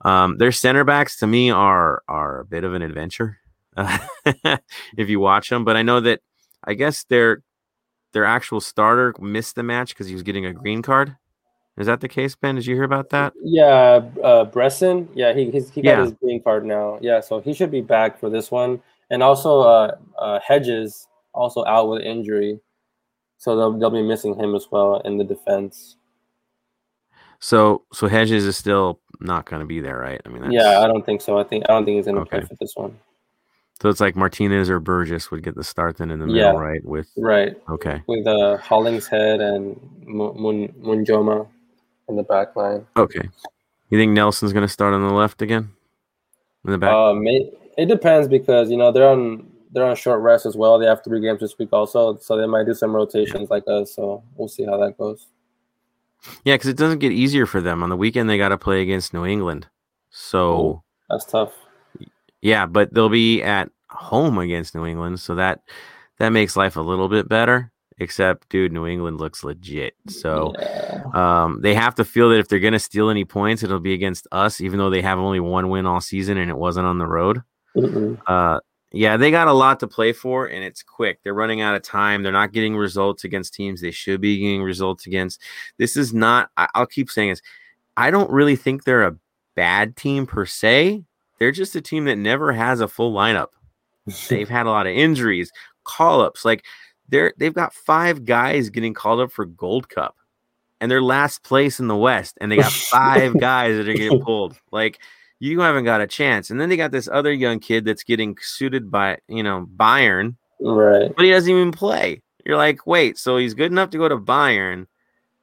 Um, 0.02 0.36
their 0.36 0.52
center 0.52 0.84
backs 0.84 1.16
to 1.18 1.26
me 1.26 1.50
are 1.50 2.02
are 2.08 2.40
a 2.40 2.44
bit 2.44 2.64
of 2.64 2.74
an 2.74 2.82
adventure 2.82 3.38
uh, 3.76 3.98
if 4.98 5.08
you 5.08 5.18
watch 5.18 5.48
them. 5.48 5.64
But 5.64 5.76
I 5.76 5.82
know 5.82 6.00
that 6.00 6.20
I 6.62 6.74
guess 6.74 7.04
their 7.04 7.42
their 8.12 8.26
actual 8.26 8.60
starter 8.60 9.14
missed 9.18 9.54
the 9.56 9.62
match 9.62 9.88
because 9.94 10.06
he 10.08 10.14
was 10.14 10.22
getting 10.22 10.44
a 10.44 10.52
green 10.52 10.82
card. 10.82 11.16
Is 11.76 11.86
that 11.86 12.00
the 12.00 12.08
case, 12.08 12.36
Ben? 12.36 12.54
Did 12.54 12.66
you 12.66 12.74
hear 12.76 12.84
about 12.84 13.10
that? 13.10 13.32
Yeah, 13.42 14.00
uh, 14.22 14.44
Bressan. 14.44 15.08
Yeah, 15.14 15.32
he 15.32 15.50
he's, 15.50 15.70
he 15.70 15.82
got 15.82 15.90
Yeah. 15.90 16.02
his 16.02 16.12
green 16.12 16.40
card 16.42 16.64
now. 16.64 16.98
Yeah, 17.00 17.20
so 17.20 17.40
he 17.40 17.52
should 17.54 17.70
be 17.70 17.80
back 17.80 18.20
for 18.20 18.28
this 18.30 18.50
one. 18.50 18.80
And 19.14 19.22
also, 19.22 19.60
uh, 19.60 19.96
uh, 20.18 20.40
Hedges 20.44 21.06
also 21.32 21.64
out 21.66 21.88
with 21.88 22.02
injury, 22.02 22.58
so 23.38 23.54
they'll 23.56 23.78
they'll 23.78 23.90
be 23.90 24.02
missing 24.02 24.34
him 24.34 24.54
as 24.56 24.66
well 24.72 24.96
in 25.04 25.18
the 25.18 25.24
defense. 25.24 25.96
So 27.38 27.82
so 27.92 28.08
Hedges 28.08 28.44
is 28.44 28.56
still 28.56 29.00
not 29.20 29.44
going 29.46 29.60
to 29.60 29.66
be 29.66 29.80
there, 29.80 29.98
right? 29.98 30.20
I 30.24 30.28
mean, 30.28 30.42
that's, 30.42 30.52
Yeah, 30.52 30.80
I 30.80 30.88
don't 30.88 31.06
think 31.06 31.20
so. 31.20 31.38
I 31.38 31.44
think 31.44 31.64
I 31.68 31.72
don't 31.74 31.84
think 31.84 31.96
he's 31.96 32.06
gonna 32.06 32.26
play 32.26 32.40
for 32.40 32.56
this 32.60 32.72
one. 32.74 32.98
So 33.80 33.88
it's 33.88 34.00
like 34.00 34.16
Martinez 34.16 34.68
or 34.68 34.80
Burgess 34.80 35.30
would 35.30 35.42
get 35.44 35.54
the 35.54 35.64
start 35.64 35.96
then 35.98 36.10
in 36.10 36.18
the 36.18 36.26
middle, 36.26 36.40
Yeah. 36.54 36.58
right? 36.58 36.84
With 36.84 37.08
Right. 37.16 37.54
okay, 37.68 38.02
With 38.08 38.26
uh, 38.26 38.56
Hollingshead 38.58 39.40
and 39.40 39.78
Mu- 40.04 40.32
Mun- 40.34 40.72
Munjoma 40.80 41.46
in 42.08 42.16
the 42.16 42.22
back 42.24 42.56
line. 42.56 42.86
okay. 42.96 43.28
You 43.90 43.98
think 43.98 44.12
Nelson's 44.12 44.52
gonna 44.52 44.68
start 44.68 44.92
on 44.94 45.06
the 45.06 45.12
left 45.14 45.40
again? 45.42 45.70
In 46.64 46.72
the 46.72 46.78
back? 46.78 46.92
Uh, 46.92 47.12
may, 47.14 47.50
it 47.78 47.86
depends 47.86 48.28
because 48.28 48.70
you 48.70 48.76
know 48.76 48.92
they're 48.92 49.08
on 49.08 49.50
they're 49.72 49.84
on 49.84 49.96
short 49.96 50.20
rest 50.20 50.46
as 50.46 50.56
well. 50.56 50.78
They 50.78 50.86
have 50.86 51.02
three 51.04 51.20
games 51.20 51.40
this 51.40 51.58
week 51.58 51.70
also, 51.72 52.16
so 52.18 52.36
they 52.36 52.46
might 52.46 52.66
do 52.66 52.74
some 52.74 52.94
rotations 52.94 53.50
like 53.50 53.64
us. 53.66 53.94
So 53.94 54.22
we'll 54.36 54.48
see 54.48 54.64
how 54.64 54.76
that 54.78 54.96
goes. 54.98 55.26
yeah, 56.44 56.54
because 56.54 56.68
it 56.70 56.76
doesn't 56.76 57.00
get 57.00 57.12
easier 57.12 57.46
for 57.46 57.60
them. 57.60 57.82
On 57.82 57.88
the 57.88 57.96
weekend 57.96 58.28
they 58.30 58.38
gotta 58.38 58.58
play 58.58 58.82
against 58.82 59.12
New 59.12 59.24
England. 59.26 59.66
So 60.10 60.82
That's 61.10 61.24
tough. 61.24 61.52
yeah, 62.40 62.66
but 62.66 62.94
they'll 62.94 63.08
be 63.08 63.42
at 63.42 63.68
home 63.90 64.38
against 64.38 64.74
New 64.74 64.86
England, 64.86 65.18
so 65.20 65.34
that 65.34 65.60
that 66.18 66.28
makes 66.30 66.56
life 66.56 66.76
a 66.76 66.80
little 66.80 67.08
bit 67.08 67.28
better. 67.28 67.70
Except, 67.98 68.48
dude, 68.48 68.72
New 68.72 68.88
England 68.88 69.18
looks 69.18 69.44
legit. 69.44 69.94
So 70.08 70.52
yeah. 70.58 71.04
Um, 71.14 71.60
they 71.62 71.74
have 71.74 71.94
to 71.94 72.04
feel 72.04 72.28
that 72.30 72.40
if 72.40 72.48
they're 72.48 72.58
going 72.58 72.72
to 72.72 72.78
steal 72.80 73.08
any 73.08 73.24
points, 73.24 73.62
it'll 73.62 73.78
be 73.78 73.94
against 73.94 74.26
us, 74.32 74.60
even 74.60 74.80
though 74.80 74.90
they 74.90 75.00
have 75.00 75.20
only 75.20 75.38
one 75.38 75.68
win 75.68 75.86
all 75.86 76.00
season 76.00 76.36
and 76.36 76.50
it 76.50 76.56
wasn't 76.56 76.88
on 76.88 76.98
the 76.98 77.06
road. 77.06 77.42
Uh, 78.26 78.60
yeah, 78.92 79.16
they 79.16 79.32
got 79.32 79.48
a 79.48 79.52
lot 79.52 79.80
to 79.80 79.88
play 79.88 80.12
for, 80.12 80.46
and 80.46 80.62
it's 80.62 80.82
quick. 80.82 81.18
They're 81.22 81.34
running 81.34 81.60
out 81.60 81.74
of 81.74 81.82
time. 81.82 82.22
They're 82.22 82.30
not 82.30 82.52
getting 82.52 82.76
results 82.76 83.24
against 83.24 83.52
teams 83.52 83.80
they 83.80 83.90
should 83.90 84.20
be 84.20 84.38
getting 84.38 84.62
results 84.62 85.06
against. 85.06 85.40
This 85.78 85.96
is 85.96 86.14
not. 86.14 86.50
I, 86.56 86.68
I'll 86.74 86.86
keep 86.86 87.10
saying 87.10 87.30
this. 87.30 87.42
I 87.96 88.10
don't 88.10 88.30
really 88.30 88.56
think 88.56 88.84
they're 88.84 89.04
a 89.04 89.16
bad 89.56 89.96
team 89.96 90.26
per 90.26 90.46
se. 90.46 91.04
They're 91.38 91.52
just 91.52 91.74
a 91.74 91.80
team 91.80 92.04
that 92.04 92.16
never 92.16 92.52
has 92.52 92.80
a 92.80 92.88
full 92.88 93.12
lineup. 93.12 93.48
They've 94.28 94.48
had 94.48 94.66
a 94.66 94.70
lot 94.70 94.86
of 94.86 94.94
injuries, 94.94 95.50
call 95.82 96.20
ups. 96.20 96.44
Like 96.44 96.64
they're 97.08 97.34
they've 97.36 97.54
got 97.54 97.74
five 97.74 98.24
guys 98.24 98.70
getting 98.70 98.94
called 98.94 99.20
up 99.20 99.32
for 99.32 99.44
Gold 99.44 99.88
Cup, 99.88 100.16
and 100.80 100.90
they're 100.90 101.02
last 101.02 101.42
place 101.42 101.80
in 101.80 101.88
the 101.88 101.96
West, 101.96 102.38
and 102.40 102.52
they 102.52 102.56
got 102.56 102.72
five 102.72 103.38
guys 103.38 103.76
that 103.76 103.88
are 103.88 103.94
getting 103.94 104.22
pulled. 104.22 104.56
Like 104.70 105.00
you 105.44 105.60
haven't 105.60 105.84
got 105.84 106.00
a 106.00 106.06
chance. 106.06 106.48
And 106.48 106.58
then 106.58 106.70
they 106.70 106.76
got 106.76 106.90
this 106.90 107.06
other 107.12 107.32
young 107.32 107.60
kid 107.60 107.84
that's 107.84 108.02
getting 108.02 108.36
suited 108.40 108.90
by 108.90 109.18
you 109.28 109.42
know 109.42 109.68
Bayern, 109.76 110.36
Right. 110.60 111.14
but 111.14 111.24
he 111.24 111.30
doesn't 111.30 111.50
even 111.50 111.70
play. 111.70 112.22
You're 112.46 112.56
like, 112.56 112.86
wait, 112.86 113.18
so 113.18 113.36
he's 113.36 113.52
good 113.54 113.70
enough 113.70 113.90
to 113.90 113.98
go 113.98 114.08
to 114.08 114.16
Bayern, 114.16 114.86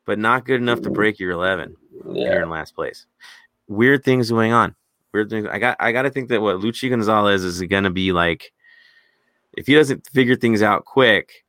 but 0.05 0.17
not 0.17 0.45
good 0.45 0.59
enough 0.59 0.79
to 0.79 0.85
mm-hmm. 0.85 0.93
break 0.93 1.19
your 1.19 1.31
eleven 1.31 1.75
and 2.03 2.17
you're 2.17 2.41
in 2.41 2.49
last 2.49 2.75
place. 2.75 3.05
Weird 3.67 4.03
things 4.03 4.31
going 4.31 4.53
on. 4.53 4.75
Weird 5.13 5.29
things. 5.29 5.47
I 5.49 5.59
got. 5.59 5.77
I 5.79 5.91
got 5.91 6.03
to 6.03 6.09
think 6.09 6.29
that 6.29 6.41
what 6.41 6.57
Luchi 6.57 6.89
Gonzalez 6.89 7.43
is 7.43 7.61
going 7.61 7.83
to 7.83 7.91
be 7.91 8.11
like. 8.11 8.51
If 9.57 9.67
he 9.67 9.75
doesn't 9.75 10.07
figure 10.07 10.37
things 10.37 10.61
out 10.61 10.85
quick, 10.85 11.43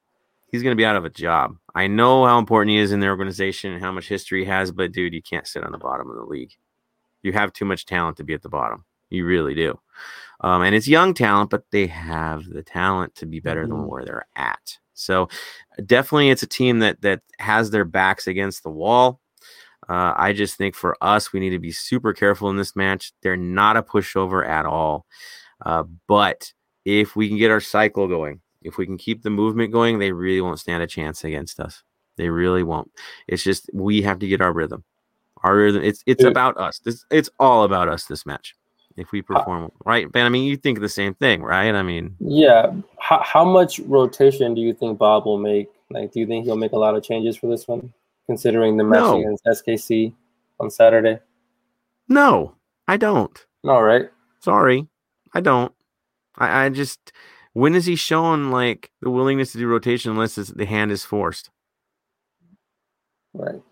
he's 0.51 0.65
going 0.65 0.73
to 0.73 0.81
be 0.81 0.85
out 0.85 0.97
of 0.97 1.05
a 1.05 1.11
job. 1.11 1.57
I 1.73 1.87
know 1.87 2.27
how 2.27 2.39
important 2.39 2.71
he 2.71 2.79
is 2.79 2.91
in 2.91 2.99
the 2.99 3.07
organization 3.07 3.73
and 3.73 3.81
how 3.81 3.93
much 3.93 4.09
history 4.09 4.41
he 4.41 4.51
has, 4.51 4.73
but 4.73 4.91
dude, 4.91 5.15
you 5.15 5.23
can't 5.23 5.47
sit 5.47 5.63
on 5.63 5.71
the 5.71 5.79
bottom 5.79 6.11
of 6.11 6.17
the 6.17 6.25
league. 6.25 6.53
You 7.23 7.33
have 7.33 7.53
too 7.53 7.65
much 7.65 7.87
talent 7.87 8.17
to 8.19 8.25
be 8.25 8.35
at 8.35 8.43
the 8.43 8.49
bottom. 8.49 8.85
You 9.11 9.27
really 9.27 9.55
do. 9.55 9.79
Um, 10.41 10.63
and 10.63 10.75
it's 10.75 10.89
young 10.89 11.15
talent, 11.15 11.51
but 11.51 11.65
they 11.71 11.87
have 11.87 12.45
the 12.47 12.63
talent 12.63 13.15
to 13.17 13.27
be 13.27 13.41
better 13.41 13.67
than 13.67 13.77
Mhm. 13.77 13.89
where 13.89 14.05
they're 14.05 14.27
at. 14.35 14.79
So 14.95 15.29
definitely, 15.87 16.31
it's 16.31 16.43
a 16.43 16.47
team 16.49 16.81
that 16.81 17.01
that 17.03 17.23
has 17.39 17.71
their 17.71 17.85
backs 17.85 18.27
against 18.27 18.63
the 18.63 18.71
wall. 18.71 19.21
Uh, 19.89 20.15
I 20.17 20.33
just 20.33 20.57
think 20.57 20.75
for 20.75 20.97
us, 21.01 21.33
we 21.33 21.41
need 21.41 21.51
to 21.51 21.59
be 21.59 21.73
super 21.73 22.13
careful 22.13 22.49
in 22.51 22.57
this 22.57 22.77
match. 22.77 23.13
They're 23.23 23.37
not 23.37 23.77
a 23.77 23.83
pushover 23.83 24.47
at 24.47 24.65
all. 24.65 25.07
Uh, 25.65 25.85
but 26.09 26.53
if 26.85 27.17
we 27.17 27.29
can 27.29 27.37
get 27.39 27.51
our 27.51 27.61
cycle 27.61 28.07
going, 28.09 28.41
if 28.63 28.79
we 28.79 28.87
can 28.87 28.97
keep 28.99 29.23
the 29.23 29.31
movement 29.31 29.73
going, 29.73 29.99
they 29.99 30.13
really 30.13 30.41
won't 30.41 30.61
stand 30.61 30.83
a 30.83 30.87
chance 30.87 31.25
against 31.25 31.59
us. 31.61 31.83
They 32.17 32.29
really 32.29 32.63
won't. 32.63 32.91
It's 33.27 33.43
just 33.43 33.69
we 33.73 34.03
have 34.03 34.19
to 34.21 34.29
get 34.29 34.41
our 34.41 34.53
rhythm. 34.53 34.85
It's 35.45 36.03
it's 36.07 36.25
about 36.25 36.57
us. 36.57 36.79
This 36.81 37.05
it's 37.11 37.31
all 37.39 37.65
about 37.65 37.89
us. 37.89 38.05
This 38.07 38.25
match. 38.27 38.55
If 38.97 39.11
we 39.11 39.21
uh 39.21 39.23
perform 39.23 39.73
right, 39.85 40.11
Ben. 40.13 40.27
I 40.27 40.29
mean, 40.29 40.45
you 40.45 40.57
think 40.57 40.81
the 40.81 40.89
same 40.89 41.15
thing, 41.15 41.43
right? 41.43 41.75
I 41.75 41.83
mean, 41.83 42.15
Yeah. 42.21 42.73
How, 42.99 43.23
how 43.25 43.45
much 43.45 43.81
rotation 43.81 44.55
do 44.55 44.61
you 44.61 44.75
think 44.75 44.99
Bob 44.99 45.25
will 45.25 45.39
make? 45.39 45.69
Like, 45.91 46.13
do 46.13 46.21
you 46.21 46.27
think 46.27 46.45
he'll 46.45 46.57
make 46.57 46.73
a 46.73 46.79
lot 46.79 46.95
of 46.95 47.03
changes 47.03 47.37
for 47.37 47.47
this 47.49 47.67
one, 47.67 47.93
considering 48.27 48.77
the 48.77 48.85
match 48.85 49.01
No. 49.01 49.19
against 49.21 49.45
SKC 49.47 50.13
on 50.61 50.71
Saturday? 50.71 51.19
no, 52.09 52.55
I 52.87 52.97
don't. 52.99 53.47
No, 53.65 53.81
right? 53.81 54.11
Sorry, 54.41 54.87
I 55.33 55.41
don't. 55.41 55.73
I, 56.37 56.65
I 56.65 56.69
just 56.69 57.13
when 57.55 57.75
is 57.75 57.87
he 57.87 57.97
showing 57.97 58.51
like 58.51 58.91
the 59.01 59.11
willingness 59.11 59.53
to 59.53 59.59
do 59.59 59.67
rotation 59.69 60.11
unless 60.11 60.35
the 60.35 60.67
hand 60.67 60.91
is 60.93 61.05
forced? 61.05 61.51
Right. 63.35 63.63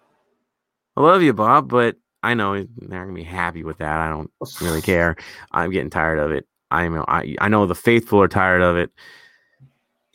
I 0.97 1.03
love 1.03 1.23
you, 1.23 1.33
Bob, 1.33 1.69
but 1.69 1.97
I 2.23 2.35
know 2.35 2.55
they're 2.55 2.67
not 2.89 3.03
gonna 3.05 3.13
be 3.13 3.23
happy 3.23 3.65
with 3.65 3.79
that. 3.79 4.01
I 4.01 4.09
don't 4.09 4.31
really 4.61 4.83
care. 4.83 5.17
I'm 5.53 5.71
getting 5.71 5.91
tired 5.91 6.19
of 6.19 6.31
it. 6.33 6.47
I 6.71 6.89
know 6.89 7.05
I 7.09 7.35
I 7.41 7.49
know 7.49 7.67
the 7.67 7.75
faithful 7.75 8.21
are 8.21 8.29
tired 8.29 8.63
of 8.63 8.77
it. 8.77 8.91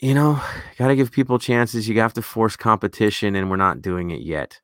You 0.00 0.14
know, 0.14 0.40
got 0.78 0.88
to 0.88 0.96
give 0.96 1.10
people 1.10 1.38
chances. 1.38 1.88
You 1.88 1.98
have 2.00 2.14
to 2.14 2.22
force 2.22 2.56
competition, 2.56 3.34
and 3.36 3.50
we're 3.50 3.56
not 3.56 3.82
doing 3.82 4.10
it 4.10 4.20
yet. 4.20 4.60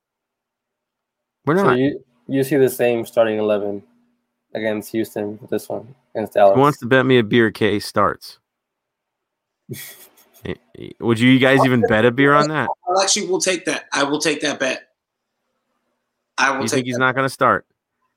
We're 1.46 1.56
So 1.58 1.64
not. 1.64 1.78
you 1.78 2.04
you 2.28 2.44
see 2.44 2.56
the 2.56 2.68
same 2.70 3.04
starting 3.04 3.38
eleven 3.38 3.82
against 4.54 4.92
Houston 4.92 5.38
with 5.40 5.50
this 5.50 5.68
one 5.68 5.94
against 6.14 6.34
Dallas. 6.34 6.54
Who 6.54 6.60
wants 6.60 6.78
to 6.78 6.86
bet 6.86 7.06
me 7.06 7.18
a 7.18 7.24
beer 7.24 7.50
case 7.50 7.86
starts? 7.86 8.38
Eh, 10.44 10.54
eh, 10.76 10.88
Would 10.98 11.20
you 11.20 11.38
guys 11.38 11.64
even 11.64 11.82
bet 11.82 12.04
a 12.04 12.10
beer 12.10 12.32
on 12.34 12.48
that? 12.48 12.68
I 12.98 13.02
actually 13.04 13.28
will 13.28 13.40
take 13.40 13.64
that. 13.66 13.84
I 13.92 14.02
will 14.02 14.18
take 14.18 14.40
that 14.40 14.58
bet. 14.58 14.88
I 16.38 16.50
will 16.50 16.62
You 16.62 16.68
take 16.68 16.74
think 16.76 16.86
he's 16.86 16.94
that. 16.96 17.00
not 17.00 17.14
going 17.14 17.24
to 17.26 17.32
start? 17.32 17.66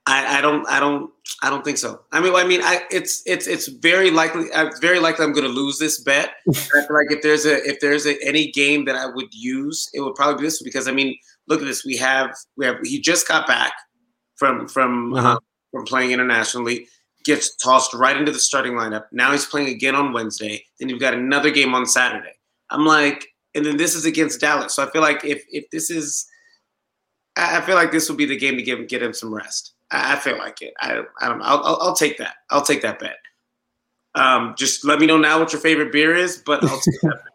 I, 0.07 0.37
I 0.37 0.41
don't 0.41 0.67
I 0.69 0.79
don't 0.79 1.09
I 1.41 1.49
don't 1.49 1.65
think 1.65 1.79
so. 1.79 2.01
I 2.11 2.19
mean 2.19 2.35
I 2.35 2.43
mean 2.45 2.61
I 2.61 2.83
it's 2.91 3.23
it's 3.25 3.47
it's 3.47 3.67
very 3.67 4.11
likely 4.11 4.45
it's 4.53 4.79
very 4.79 4.99
likely 4.99 5.25
I'm 5.25 5.33
going 5.33 5.47
to 5.47 5.51
lose 5.51 5.79
this 5.79 5.99
bet. 6.03 6.29
I 6.49 6.53
feel 6.53 6.87
like 6.91 7.11
if 7.11 7.23
there's 7.23 7.45
a 7.47 7.55
if 7.67 7.79
there's 7.79 8.05
a, 8.05 8.15
any 8.23 8.51
game 8.51 8.85
that 8.85 8.95
I 8.95 9.07
would 9.07 9.33
use, 9.33 9.89
it 9.95 10.01
would 10.01 10.13
probably 10.13 10.37
be 10.41 10.47
this 10.47 10.61
one 10.61 10.65
because 10.65 10.87
I 10.87 10.91
mean 10.91 11.17
look 11.47 11.59
at 11.61 11.65
this 11.65 11.83
we 11.83 11.97
have 11.97 12.35
we 12.55 12.65
have 12.67 12.75
he 12.83 13.01
just 13.01 13.27
got 13.27 13.47
back 13.47 13.73
from 14.35 14.67
from 14.67 15.13
Uh-huh. 15.15 15.29
uh, 15.33 15.39
from 15.71 15.85
playing 15.85 16.11
internationally 16.11 16.87
gets 17.25 17.55
tossed 17.55 17.91
right 17.95 18.15
into 18.15 18.31
the 18.31 18.37
starting 18.39 18.73
lineup. 18.73 19.05
Now 19.11 19.31
he's 19.31 19.47
playing 19.47 19.69
again 19.69 19.95
on 19.95 20.13
Wednesday. 20.13 20.63
Then 20.79 20.89
you've 20.89 20.99
got 20.99 21.15
another 21.15 21.49
game 21.49 21.73
on 21.73 21.87
Saturday. 21.87 22.33
I'm 22.69 22.85
like 22.85 23.25
and 23.55 23.65
then 23.65 23.77
this 23.77 23.95
is 23.95 24.05
against 24.05 24.39
Dallas. 24.39 24.75
So 24.75 24.83
I 24.87 24.91
feel 24.91 25.01
like 25.01 25.25
if 25.25 25.43
if 25.49 25.65
this 25.71 25.89
is 25.89 26.27
I 27.37 27.61
feel 27.61 27.75
like 27.75 27.91
this 27.91 28.09
would 28.09 28.17
be 28.17 28.25
the 28.25 28.37
game 28.37 28.55
to 28.55 28.63
give 28.63 28.87
get 28.87 29.03
him 29.03 29.13
some 29.13 29.33
rest. 29.33 29.73
I 29.91 30.15
feel 30.15 30.37
like 30.37 30.61
it. 30.61 30.73
I, 30.79 31.01
I 31.21 31.27
don't 31.29 31.39
know. 31.39 31.45
I'll, 31.45 31.63
I'll, 31.63 31.77
I'll 31.81 31.95
take 31.95 32.17
that. 32.17 32.35
I'll 32.49 32.63
take 32.63 32.81
that 32.81 32.99
bet. 32.99 33.17
Um, 34.15 34.55
just 34.57 34.85
let 34.85 34.99
me 34.99 35.05
know 35.05 35.17
now 35.17 35.39
what 35.39 35.51
your 35.51 35.61
favorite 35.61 35.91
beer 35.91 36.15
is, 36.15 36.37
but 36.37 36.63
I'll 36.63 36.79
take 36.79 37.01
that. 37.01 37.19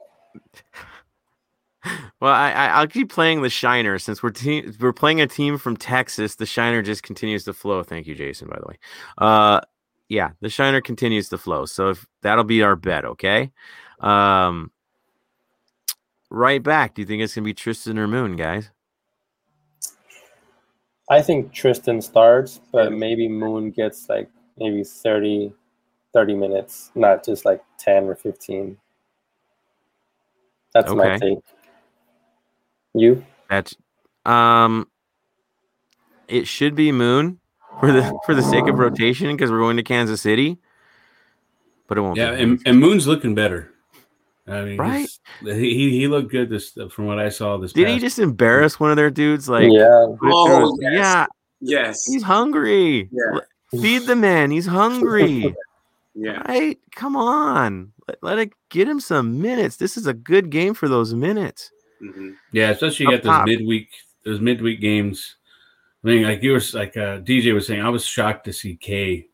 Well, 2.20 2.34
I, 2.34 2.50
I 2.50 2.66
I'll 2.66 2.86
keep 2.86 3.10
playing 3.10 3.40
the 3.40 3.48
Shiner 3.48 3.98
since 3.98 4.22
we're 4.22 4.30
te- 4.30 4.70
we're 4.78 4.92
playing 4.92 5.22
a 5.22 5.26
team 5.26 5.56
from 5.56 5.78
Texas. 5.78 6.34
The 6.34 6.44
Shiner 6.44 6.82
just 6.82 7.02
continues 7.02 7.44
to 7.44 7.54
flow. 7.54 7.82
Thank 7.82 8.06
you, 8.06 8.14
Jason. 8.14 8.48
By 8.48 8.58
the 8.60 8.66
way, 8.68 8.78
uh, 9.16 9.60
yeah, 10.10 10.32
the 10.40 10.50
Shiner 10.50 10.82
continues 10.82 11.30
to 11.30 11.38
flow. 11.38 11.64
So 11.64 11.88
if 11.88 12.06
that'll 12.20 12.44
be 12.44 12.62
our 12.62 12.76
bet, 12.76 13.06
okay. 13.06 13.50
Um, 14.00 14.70
right 16.28 16.62
back. 16.62 16.94
Do 16.94 17.00
you 17.00 17.06
think 17.06 17.22
it's 17.22 17.34
gonna 17.34 17.46
be 17.46 17.54
Tristan 17.54 17.98
or 17.98 18.06
Moon, 18.06 18.36
guys? 18.36 18.70
I 21.10 21.20
think 21.20 21.52
Tristan 21.52 22.00
starts, 22.00 22.60
but 22.72 22.92
maybe 22.92 23.28
Moon 23.28 23.72
gets 23.72 24.08
like 24.08 24.30
maybe 24.56 24.84
30, 24.84 25.52
30 26.14 26.34
minutes, 26.36 26.92
not 26.94 27.24
just 27.24 27.44
like 27.44 27.62
10 27.78 28.04
or 28.04 28.14
15. 28.14 28.76
That's 30.72 30.92
my 30.92 31.06
Okay. 31.06 31.18
take. 31.18 31.38
You? 32.94 33.24
That's 33.48 33.74
um, 34.24 34.86
it 36.28 36.46
should 36.46 36.76
be 36.76 36.92
Moon 36.92 37.40
for 37.80 37.90
the 37.90 38.02
for 38.24 38.34
the 38.34 38.42
sake 38.42 38.68
of 38.68 38.78
rotation 38.78 39.34
because 39.34 39.50
we're 39.50 39.58
going 39.58 39.78
to 39.78 39.82
Kansas 39.82 40.20
City, 40.20 40.58
but 41.88 41.98
it 41.98 42.02
won't. 42.02 42.18
Yeah, 42.18 42.30
be 42.36 42.42
and, 42.42 42.62
and 42.64 42.78
Moon's 42.78 43.08
looking 43.08 43.34
better. 43.34 43.72
I 44.50 44.64
mean, 44.64 44.76
Right? 44.78 45.08
He 45.42 45.74
he 45.74 45.90
he 46.00 46.08
looked 46.08 46.30
good 46.30 46.48
this 46.50 46.76
from 46.90 47.06
what 47.06 47.18
I 47.18 47.28
saw 47.28 47.56
this. 47.56 47.72
Did 47.72 47.88
he 47.88 47.98
just 47.98 48.18
embarrass 48.18 48.80
one 48.80 48.90
of 48.90 48.96
their 48.96 49.10
dudes? 49.10 49.48
Like, 49.48 49.70
yeah. 49.70 50.06
put 50.08 50.14
it 50.14 50.18
through 50.18 50.32
Oh, 50.34 50.70
his- 50.72 50.78
yes. 50.82 50.92
yeah, 50.94 51.26
Yes. 51.60 52.06
he's 52.06 52.22
hungry. 52.22 53.08
Yeah. 53.12 53.40
Feed 53.80 54.02
the 54.06 54.16
man. 54.16 54.50
He's 54.50 54.66
hungry. 54.66 55.54
Yeah. 56.16 56.42
right? 56.48 56.76
Come 56.96 57.14
on. 57.14 57.92
Let, 58.08 58.18
let 58.22 58.38
it 58.40 58.52
get 58.68 58.88
him 58.88 58.98
some 58.98 59.40
minutes. 59.40 59.76
This 59.76 59.96
is 59.96 60.08
a 60.08 60.12
good 60.12 60.50
game 60.50 60.74
for 60.74 60.88
those 60.88 61.14
minutes. 61.14 61.70
hmm 62.00 62.32
Yeah, 62.50 62.70
especially 62.70 63.06
you 63.06 63.12
Up 63.12 63.22
got 63.22 63.22
those 63.22 63.38
top. 63.38 63.46
midweek 63.46 63.88
those 64.24 64.40
midweek 64.40 64.80
games. 64.80 65.36
I 66.04 66.08
mean, 66.08 66.24
like 66.24 66.42
you 66.42 66.50
were 66.52 66.62
like 66.74 66.96
uh, 66.96 67.20
DJ 67.20 67.54
was 67.54 67.68
saying, 67.68 67.80
I 67.80 67.88
was 67.90 68.04
shocked 68.04 68.44
to 68.46 68.52
see 68.52 68.74
Kaye 68.74 69.28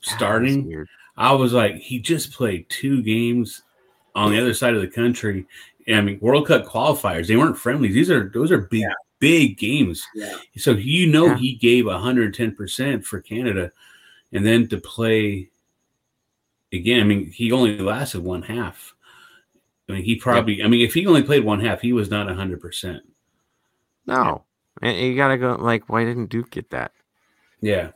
starting. 0.00 0.66
weird. 0.66 0.88
I 1.16 1.32
was 1.32 1.52
like, 1.52 1.76
he 1.76 1.98
just 1.98 2.32
played 2.32 2.68
two 2.70 3.02
games 3.02 3.62
on 4.14 4.32
the 4.32 4.40
other 4.40 4.54
side 4.54 4.74
of 4.74 4.80
the 4.80 4.88
country. 4.88 5.46
I 5.88 6.00
mean, 6.00 6.18
World 6.20 6.46
Cup 6.46 6.64
qualifiers. 6.64 7.26
They 7.26 7.36
weren't 7.36 7.58
friendlies. 7.58 7.94
These 7.94 8.10
are 8.10 8.28
those 8.32 8.50
are 8.52 8.58
big, 8.58 8.80
Yeah. 8.82 8.92
big 9.18 9.58
games. 9.58 10.02
Yeah. 10.14 10.36
So 10.56 10.72
you 10.72 11.06
know 11.08 11.26
Yeah. 11.26 11.36
he 11.38 11.54
gave 11.54 11.86
110 11.86 12.54
percent 12.54 13.04
for 13.04 13.20
Canada, 13.20 13.72
and 14.32 14.46
then 14.46 14.68
to 14.68 14.78
play 14.78 15.48
again. 16.72 17.00
I 17.00 17.04
mean, 17.04 17.30
he 17.30 17.52
only 17.52 17.78
lasted 17.78 18.22
one 18.22 18.42
half. 18.42 18.94
I 19.88 19.92
mean, 19.92 20.04
he 20.04 20.16
probably. 20.16 20.62
I 20.62 20.68
mean, 20.68 20.80
if 20.80 20.94
he 20.94 21.06
only 21.06 21.22
played 21.22 21.44
one 21.44 21.60
half, 21.60 21.80
he 21.80 21.92
was 21.92 22.10
not 22.10 22.26
100 22.26 22.60
percent. 22.60 23.02
No, 24.06 24.44
and 24.80 24.96
you 24.96 25.16
gotta 25.16 25.36
go. 25.36 25.56
Like, 25.56 25.88
why 25.88 26.04
didn't 26.04 26.26
Duke 26.26 26.50
get 26.50 26.70
that? 26.70 26.92
Yeah. 27.60 27.90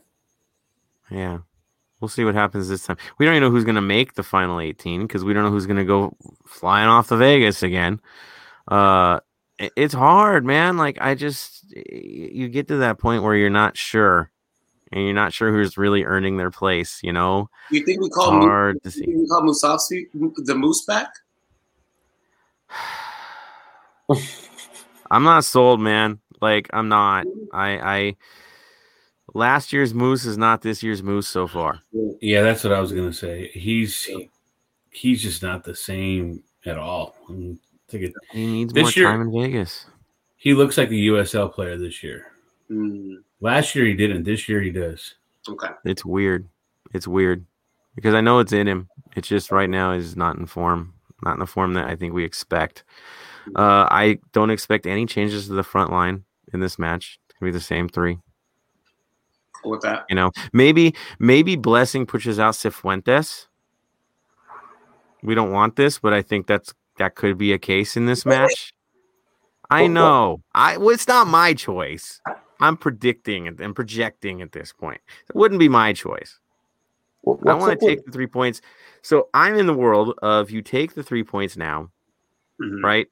Yeah. 1.09 1.39
We'll 1.99 2.09
see 2.09 2.23
what 2.23 2.35
happens 2.35 2.69
this 2.69 2.85
time. 2.85 2.97
We 3.17 3.25
don't 3.25 3.35
even 3.35 3.43
know 3.43 3.51
who's 3.51 3.63
going 3.63 3.75
to 3.75 3.81
make 3.81 4.13
the 4.13 4.23
final 4.23 4.59
18 4.59 5.07
because 5.07 5.23
we 5.23 5.33
don't 5.33 5.43
know 5.43 5.49
who's 5.49 5.65
going 5.65 5.77
to 5.77 5.85
go 5.85 6.15
flying 6.45 6.87
off 6.87 7.07
to 7.07 7.17
Vegas 7.17 7.63
again. 7.63 7.99
Uh, 8.67 9.19
it's 9.57 9.93
hard, 9.93 10.45
man. 10.45 10.77
Like, 10.77 10.99
I 11.01 11.15
just, 11.15 11.65
you 11.73 12.47
get 12.49 12.67
to 12.67 12.77
that 12.77 12.99
point 12.99 13.23
where 13.23 13.35
you're 13.35 13.49
not 13.49 13.75
sure 13.75 14.31
and 14.91 15.03
you're 15.03 15.13
not 15.13 15.33
sure 15.33 15.51
who's 15.51 15.77
really 15.77 16.03
earning 16.03 16.37
their 16.37 16.51
place, 16.51 16.99
you 17.03 17.11
know? 17.11 17.49
You 17.71 17.83
think 17.83 18.01
we 18.01 18.09
call 18.09 18.31
hard 18.31 18.81
to 18.83 18.91
see. 18.91 19.05
think 19.05 19.17
we 19.17 19.27
call 19.27 19.41
Musovski 19.41 20.05
the 20.13 20.55
Moose 20.55 20.85
back? 20.85 21.09
I'm 25.11 25.23
not 25.23 25.43
sold, 25.45 25.81
man. 25.81 26.19
Like, 26.41 26.69
I'm 26.71 26.87
not. 26.89 27.25
I, 27.51 27.69
I, 27.79 28.15
last 29.37 29.71
year's 29.71 29.93
Moose 29.93 30.25
is 30.25 30.37
not 30.37 30.61
this 30.61 30.81
year's 30.83 31.01
Moose 31.03 31.27
so 31.27 31.47
far. 31.47 31.79
Yeah, 32.19 32.41
that's 32.41 32.63
what 32.63 32.73
I 32.73 32.79
was 32.79 32.91
gonna 32.91 33.13
say. 33.13 33.49
He's 33.53 34.09
he's 34.91 35.21
just 35.21 35.43
not 35.43 35.63
the 35.63 35.75
same 35.75 36.43
at 36.65 36.77
all. 36.77 37.15
I 37.29 37.31
mean, 37.31 37.59
take 37.87 38.01
it. 38.01 38.13
He 38.31 38.45
needs 38.47 38.73
This 38.73 38.83
more 38.83 38.91
year- 38.91 39.05
time 39.11 39.21
in 39.21 39.31
Vegas. 39.31 39.85
He 40.35 40.53
looks 40.53 40.77
like 40.77 40.89
a 40.89 40.93
USL 40.93 41.51
player 41.51 41.77
this 41.77 42.03
year. 42.03 42.31
Mm, 42.69 43.17
Last 43.39 43.75
year 43.75 43.85
he 43.85 43.93
didn't. 43.93 44.23
This 44.23 44.49
year 44.49 44.61
he 44.61 44.71
does. 44.71 45.15
okay. 45.47 45.69
It's 45.85 46.03
weird. 46.03 46.47
It's 46.93 47.07
weird 47.07 47.45
because 47.95 48.13
I 48.15 48.21
know 48.21 48.39
it's 48.39 48.53
in 48.53 48.67
him. 48.67 48.89
It's 49.15 49.27
just 49.27 49.51
right 49.51 49.69
now 49.69 49.91
is 49.91 50.15
not 50.15 50.37
in 50.37 50.45
form, 50.45 50.93
not 51.23 51.33
in 51.33 51.39
the 51.39 51.45
form 51.47 51.73
that 51.73 51.85
I 51.87 51.95
think 51.95 52.13
we 52.13 52.23
expect. 52.23 52.83
Uh, 53.55 53.87
I 53.89 54.19
don't 54.33 54.49
expect 54.49 54.85
any 54.85 55.05
changes 55.05 55.47
to 55.47 55.53
the 55.53 55.63
front 55.63 55.91
line 55.91 56.23
in 56.53 56.59
this 56.59 56.77
match. 56.79 57.19
It's 57.29 57.39
gonna 57.39 57.51
be 57.51 57.57
the 57.57 57.63
same 57.63 57.87
three. 57.89 58.17
Cool 59.61 59.71
with 59.71 59.81
that. 59.81 60.05
You 60.09 60.15
know, 60.15 60.31
maybe 60.53 60.95
maybe 61.19 61.55
Blessing 61.55 62.05
pushes 62.05 62.39
out 62.39 62.53
Cifuentes. 62.53 63.47
We 65.23 65.35
don't 65.35 65.51
want 65.51 65.75
this, 65.75 65.99
but 65.99 66.13
I 66.13 66.21
think 66.21 66.47
that's 66.47 66.73
that 66.97 67.15
could 67.15 67.37
be 67.37 67.53
a 67.53 67.57
case 67.57 67.97
in 67.97 68.05
this 68.05 68.25
match. 68.25 68.73
I 69.69 69.87
know. 69.87 70.41
I 70.55 70.77
well, 70.77 70.89
it's 70.89 71.07
not 71.07 71.27
my 71.27 71.53
choice. 71.53 72.21
I'm 72.59 72.77
predicting 72.77 73.47
and 73.47 73.75
projecting 73.75 74.41
at 74.41 74.51
this 74.51 74.73
point. 74.73 75.01
It 75.29 75.35
wouldn't 75.35 75.59
be 75.59 75.69
my 75.69 75.93
choice. 75.93 76.39
What- 77.21 77.47
I 77.47 77.53
want 77.55 77.79
to 77.79 77.85
take 77.85 78.05
the 78.05 78.11
three 78.11 78.27
points. 78.27 78.61
So 79.01 79.29
I'm 79.33 79.55
in 79.55 79.67
the 79.67 79.73
world 79.73 80.17
of 80.21 80.49
you 80.49 80.61
take 80.61 80.93
the 80.95 81.03
three 81.03 81.23
points 81.23 81.57
now, 81.57 81.91
Mhm. 82.61 82.83
right? 82.83 83.07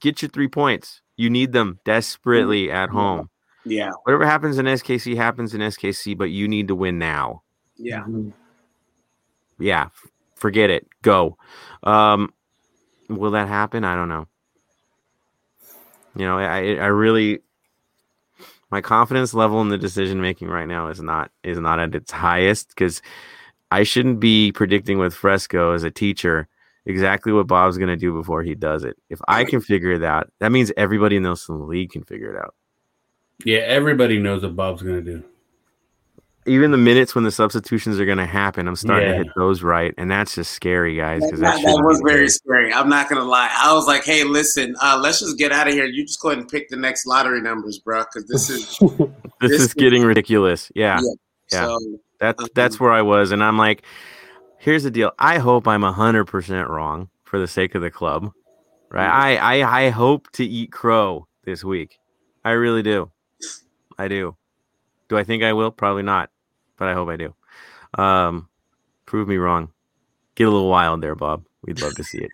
Get 0.00 0.22
your 0.22 0.28
three 0.28 0.48
points. 0.48 1.00
You 1.16 1.30
need 1.30 1.52
them 1.52 1.80
desperately 1.84 2.70
at 2.70 2.90
home. 2.90 3.30
Yeah. 3.68 3.90
Whatever 4.04 4.24
happens 4.24 4.58
in 4.58 4.66
SKC 4.66 5.16
happens 5.16 5.54
in 5.54 5.60
SKC, 5.60 6.16
but 6.16 6.30
you 6.30 6.48
need 6.48 6.68
to 6.68 6.74
win 6.74 6.98
now. 6.98 7.42
Yeah. 7.76 8.04
Mhm. 8.04 8.32
Yeah, 9.58 9.88
forget 10.36 10.70
it. 10.70 10.86
Go. 11.02 11.36
Um, 11.82 12.32
will 13.08 13.32
that 13.32 13.48
happen? 13.48 13.84
I 13.84 13.94
don't 13.96 14.08
know. 14.08 14.26
You 16.16 16.24
know, 16.24 16.38
I 16.38 16.74
I 16.74 16.86
really 16.86 17.40
my 18.70 18.80
confidence 18.80 19.34
level 19.34 19.60
in 19.62 19.68
the 19.68 19.78
decision 19.78 20.20
making 20.20 20.48
right 20.48 20.68
now 20.68 20.88
is 20.88 21.00
not 21.00 21.30
is 21.42 21.58
not 21.58 21.80
at 21.80 21.94
its 21.94 22.10
highest 22.10 22.68
because 22.68 23.02
I 23.70 23.82
shouldn't 23.82 24.20
be 24.20 24.52
predicting 24.52 24.98
with 24.98 25.14
Fresco 25.14 25.72
as 25.72 25.84
a 25.84 25.90
teacher 25.90 26.48
exactly 26.86 27.32
what 27.32 27.46
Bob's 27.46 27.76
going 27.76 27.88
to 27.88 27.96
do 27.96 28.12
before 28.14 28.42
he 28.42 28.54
does 28.54 28.82
it. 28.82 28.96
If 29.10 29.20
I 29.28 29.44
can 29.44 29.60
figure 29.60 29.92
it 29.92 30.02
out, 30.02 30.30
that 30.40 30.50
means 30.52 30.72
everybody 30.76 31.16
in 31.16 31.22
the 31.22 31.36
league 31.48 31.90
can 31.90 32.02
figure 32.02 32.34
it 32.34 32.38
out. 32.38 32.54
Yeah, 33.44 33.58
everybody 33.60 34.18
knows 34.18 34.42
what 34.42 34.56
Bob's 34.56 34.82
gonna 34.82 35.00
do. 35.02 35.22
Even 36.46 36.70
the 36.70 36.78
minutes 36.78 37.14
when 37.14 37.24
the 37.24 37.30
substitutions 37.30 38.00
are 38.00 38.06
going 38.06 38.16
to 38.16 38.24
happen, 38.24 38.66
I'm 38.66 38.74
starting 38.76 39.06
Yeah. 39.10 39.18
to 39.18 39.24
hit 39.24 39.32
those 39.36 39.62
right, 39.62 39.92
and 39.98 40.10
that's 40.10 40.34
just 40.34 40.52
scary, 40.52 40.96
guys. 40.96 41.20
That, 41.20 41.26
Because 41.26 41.40
that, 41.40 41.56
that, 41.56 41.76
that 41.76 41.82
was 41.84 42.00
very 42.06 42.24
case. 42.24 42.36
scary. 42.36 42.72
I'm 42.72 42.88
not 42.88 43.10
gonna 43.10 43.24
lie. 43.24 43.50
I 43.54 43.74
was 43.74 43.86
like, 43.86 44.02
"Hey, 44.04 44.24
listen, 44.24 44.74
uh, 44.82 44.98
let's 45.02 45.20
just 45.20 45.36
get 45.36 45.52
out 45.52 45.68
of 45.68 45.74
here. 45.74 45.84
You 45.84 46.06
just 46.06 46.20
go 46.22 46.28
ahead 46.30 46.38
and 46.38 46.48
pick 46.48 46.70
the 46.70 46.76
next 46.76 47.06
lottery 47.06 47.42
numbers, 47.42 47.78
bro, 47.80 48.00
because 48.04 48.26
this 48.28 48.48
is 48.48 48.78
This 48.80 49.50
this 49.50 49.52
is 49.52 49.60
is- 49.66 49.74
getting 49.74 50.04
ridiculous. 50.04 50.72
Yeah, 50.74 50.98
Yeah. 51.02 51.12
Yeah. 51.52 51.66
so." 51.66 51.78
that's 52.18 52.42
Um, 52.42 52.48
that's 52.54 52.80
where 52.80 52.92
I 52.92 53.02
was, 53.02 53.30
and 53.30 53.44
I'm 53.44 53.58
like, 53.58 53.82
here's 54.56 54.84
the 54.84 54.90
deal. 54.90 55.12
I 55.18 55.36
hope 55.38 55.68
I'm 55.68 55.82
hundred 55.82 56.24
percent 56.24 56.70
wrong 56.70 57.10
for 57.24 57.38
the 57.38 57.46
sake 57.46 57.74
of 57.74 57.82
the 57.82 57.90
club, 57.90 58.32
right? 58.90 59.06
I, 59.06 59.36
I 59.60 59.84
I 59.84 59.90
hope 59.90 60.30
to 60.32 60.44
eat 60.46 60.72
crow 60.72 61.28
this 61.44 61.62
week. 61.62 61.98
I 62.42 62.52
really 62.52 62.82
do. 62.82 63.10
I 63.98 64.08
do. 64.08 64.36
Do 65.08 65.16
I 65.18 65.24
think 65.24 65.42
I 65.42 65.52
will? 65.54 65.70
Probably 65.70 66.02
not, 66.02 66.30
but 66.76 66.88
I 66.88 66.94
hope 66.94 67.08
I 67.08 67.16
do. 67.16 67.34
Um, 67.96 68.48
prove 69.06 69.28
me 69.28 69.36
wrong. 69.36 69.70
Get 70.34 70.44
a 70.48 70.50
little 70.50 70.68
wild 70.68 71.02
there, 71.02 71.14
Bob. 71.14 71.44
We'd 71.62 71.80
love 71.82 71.94
to 71.96 72.04
see 72.04 72.18
it. 72.18 72.30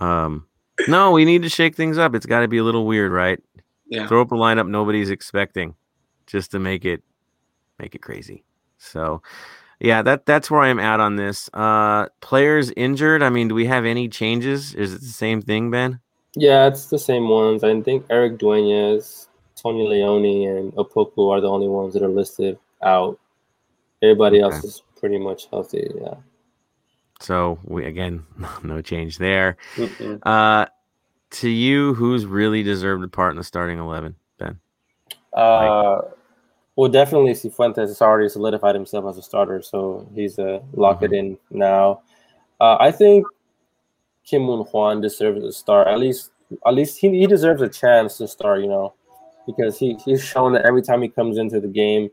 Um, 0.00 0.46
no, 0.88 1.12
we 1.12 1.24
need 1.24 1.42
to 1.42 1.48
shake 1.48 1.74
things 1.76 1.96
up. 1.98 2.14
It's 2.14 2.26
got 2.26 2.40
to 2.40 2.48
be 2.48 2.58
a 2.58 2.64
little 2.64 2.86
weird, 2.86 3.12
right? 3.12 3.42
Yeah. 3.88 4.08
throw 4.08 4.20
up 4.20 4.32
a 4.32 4.34
lineup 4.34 4.66
nobody's 4.68 5.10
expecting 5.10 5.76
just 6.26 6.50
to 6.50 6.58
make 6.58 6.84
it 6.84 7.04
make 7.78 7.94
it 7.94 8.02
crazy 8.02 8.42
so 8.78 9.22
yeah 9.78 10.02
that 10.02 10.26
that's 10.26 10.50
where 10.50 10.62
i'm 10.62 10.80
at 10.80 10.98
on 10.98 11.14
this 11.14 11.48
uh 11.54 12.06
players 12.20 12.72
injured 12.76 13.22
i 13.22 13.30
mean 13.30 13.46
do 13.46 13.54
we 13.54 13.64
have 13.66 13.84
any 13.84 14.08
changes 14.08 14.74
is 14.74 14.92
it 14.92 15.02
the 15.02 15.06
same 15.06 15.40
thing 15.40 15.70
ben 15.70 16.00
Yeah, 16.34 16.66
it's 16.66 16.86
the 16.86 16.98
same 16.98 17.28
ones. 17.28 17.62
I 17.62 17.80
think 17.80 18.04
Eric 18.10 18.38
Duenas, 18.38 19.28
Tony 19.56 19.86
Leone, 19.86 20.56
and 20.56 20.72
Opoku 20.74 21.30
are 21.30 21.40
the 21.40 21.48
only 21.48 21.68
ones 21.68 21.94
that 21.94 22.02
are 22.02 22.08
listed 22.08 22.58
out. 22.82 23.18
Everybody 24.02 24.40
else 24.40 24.62
is 24.62 24.82
pretty 24.98 25.18
much 25.18 25.48
healthy. 25.50 25.90
Yeah. 26.00 26.14
so 27.20 27.58
we 27.64 27.86
again 27.86 28.24
no 28.62 28.82
change 28.82 29.16
there 29.16 29.56
Mm-mm. 29.76 30.18
uh 30.24 30.66
to 31.30 31.48
you 31.48 31.94
who's 31.94 32.26
really 32.26 32.62
deserved 32.62 33.02
a 33.02 33.08
part 33.08 33.30
in 33.32 33.38
the 33.38 33.44
starting 33.44 33.78
11 33.78 34.14
ben 34.38 34.60
Uh, 35.32 36.02
well, 36.76 36.90
definitely 36.90 37.32
Cifuentes 37.32 37.88
has 37.88 38.02
already 38.02 38.28
solidified 38.28 38.74
himself 38.74 39.06
as 39.06 39.16
a 39.16 39.22
starter, 39.22 39.62
so 39.62 40.06
he's 40.14 40.38
uh, 40.38 40.60
lock 40.74 41.02
it 41.02 41.12
in 41.12 41.38
now. 41.50 42.02
Uh, 42.60 42.76
I 42.78 42.90
think 42.92 43.26
Kim 44.24 44.42
Moon 44.42 44.64
Hwan 44.66 45.00
deserves 45.00 45.42
a 45.42 45.52
start. 45.52 45.88
At 45.88 45.98
least, 45.98 46.32
at 46.66 46.74
least 46.74 46.98
he, 46.98 47.08
he 47.18 47.26
deserves 47.26 47.62
a 47.62 47.68
chance 47.68 48.18
to 48.18 48.28
start. 48.28 48.60
You 48.60 48.68
know, 48.68 48.94
because 49.46 49.78
he 49.78 49.94
he's 50.04 50.22
shown 50.22 50.52
that 50.52 50.64
every 50.64 50.82
time 50.82 51.02
he 51.02 51.08
comes 51.08 51.38
into 51.38 51.60
the 51.60 51.68
game, 51.68 52.10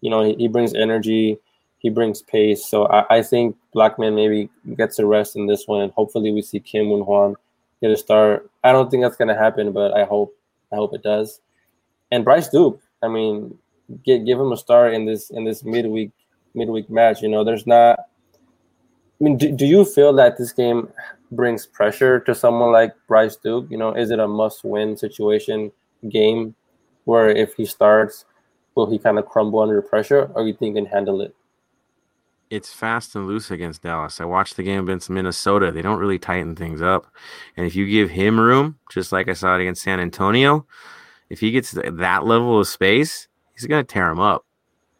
you 0.00 0.10
know, 0.10 0.22
he, 0.22 0.34
he 0.34 0.48
brings 0.48 0.74
energy, 0.74 1.38
he 1.78 1.90
brings 1.90 2.22
pace. 2.22 2.66
So 2.66 2.86
I, 2.86 3.18
I 3.18 3.22
think 3.22 3.56
Blackman 3.72 4.14
maybe 4.14 4.48
gets 4.76 4.98
a 4.98 5.06
rest 5.06 5.36
in 5.36 5.46
this 5.46 5.66
one, 5.66 5.82
and 5.82 5.92
hopefully 5.92 6.32
we 6.32 6.42
see 6.42 6.60
Kim 6.60 6.86
Moon 6.86 7.02
Hwan 7.02 7.36
get 7.80 7.90
a 7.90 7.96
start. 7.96 8.50
I 8.62 8.72
don't 8.72 8.90
think 8.90 9.02
that's 9.02 9.16
gonna 9.16 9.38
happen, 9.38 9.72
but 9.72 9.92
I 9.92 10.04
hope 10.04 10.36
I 10.72 10.76
hope 10.76 10.94
it 10.94 11.02
does. 11.02 11.40
And 12.10 12.24
Bryce 12.24 12.48
Duke, 12.48 12.80
I 13.02 13.08
mean, 13.08 13.56
get, 14.04 14.24
give 14.24 14.38
him 14.38 14.52
a 14.52 14.56
start 14.56 14.94
in 14.94 15.04
this 15.04 15.30
in 15.30 15.44
this 15.44 15.64
midweek 15.64 16.10
midweek 16.54 16.88
match. 16.90 17.22
You 17.22 17.28
know, 17.28 17.44
there's 17.44 17.66
not. 17.66 17.98
I 19.20 19.24
mean, 19.24 19.38
do, 19.38 19.52
do 19.52 19.64
you 19.64 19.84
feel 19.84 20.12
that 20.14 20.36
this 20.36 20.52
game 20.52 20.88
brings 21.30 21.66
pressure 21.66 22.20
to 22.20 22.34
someone 22.34 22.72
like 22.72 22.94
Bryce 23.06 23.36
Duke? 23.36 23.66
You 23.70 23.78
know, 23.78 23.92
is 23.94 24.10
it 24.10 24.18
a 24.18 24.26
must-win 24.26 24.96
situation 24.96 25.70
game 26.08 26.54
where 27.04 27.28
if 27.28 27.54
he 27.54 27.64
starts, 27.64 28.24
will 28.74 28.90
he 28.90 28.98
kind 28.98 29.18
of 29.18 29.26
crumble 29.26 29.60
under 29.60 29.80
pressure, 29.82 30.30
or 30.34 30.46
you 30.46 30.54
think 30.54 30.76
he 30.76 30.82
can 30.82 30.90
handle 30.90 31.20
it? 31.20 31.34
it's 32.50 32.72
fast 32.72 33.16
and 33.16 33.26
loose 33.26 33.50
against 33.50 33.82
Dallas. 33.82 34.20
I 34.20 34.24
watched 34.24 34.56
the 34.56 34.62
game 34.62 34.84
against 34.84 35.10
Minnesota. 35.10 35.72
They 35.72 35.82
don't 35.82 35.98
really 35.98 36.18
tighten 36.18 36.54
things 36.54 36.80
up. 36.82 37.06
And 37.56 37.66
if 37.66 37.74
you 37.74 37.86
give 37.86 38.10
him 38.10 38.38
room, 38.38 38.78
just 38.90 39.12
like 39.12 39.28
I 39.28 39.32
saw 39.32 39.56
it 39.56 39.62
against 39.62 39.82
San 39.82 40.00
Antonio, 40.00 40.66
if 41.30 41.40
he 41.40 41.50
gets 41.50 41.72
that 41.72 42.24
level 42.24 42.60
of 42.60 42.68
space, 42.68 43.28
he's 43.54 43.66
to 43.66 43.84
tear 43.84 44.10
him 44.10 44.20
up. 44.20 44.44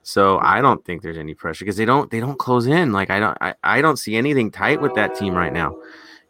So 0.02 0.38
I 0.38 0.60
don't 0.60 0.84
think 0.84 1.02
there's 1.02 1.16
any 1.16 1.34
pressure 1.34 1.64
because 1.64 1.78
they 1.78 1.86
don't 1.86 2.10
they 2.10 2.20
don't 2.20 2.38
close 2.38 2.66
in. 2.66 2.92
Like 2.92 3.08
I 3.08 3.20
don't 3.20 3.38
I, 3.40 3.54
I 3.62 3.80
don't 3.80 3.98
see 3.98 4.16
anything 4.16 4.50
tight 4.50 4.82
with 4.82 4.94
that 4.94 5.14
team 5.14 5.34
right 5.34 5.52
now. 5.52 5.76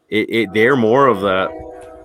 It, 0.08 0.30
it 0.30 0.52
they're 0.52 0.76
more 0.76 1.08
of 1.08 1.20
the 1.20 1.48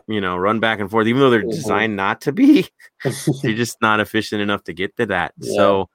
you 0.09 0.19
know 0.19 0.35
run 0.35 0.59
back 0.59 0.79
and 0.79 0.89
forth, 0.91 1.07
even 1.07 1.21
though 1.21 1.29
they're 1.29 1.43
Mhm. 1.43 1.51
designed 1.51 1.95
not 1.95 2.19
to 2.21 2.31
be. 2.33 2.67
they're 3.43 3.53
just 3.53 3.81
not 3.81 3.99
efficient 4.01 4.41
enough 4.41 4.63
to 4.65 4.73
get 4.73 4.97
to 4.97 5.05
that. 5.05 5.33
Yeah. 5.39 5.55
So 5.55 5.89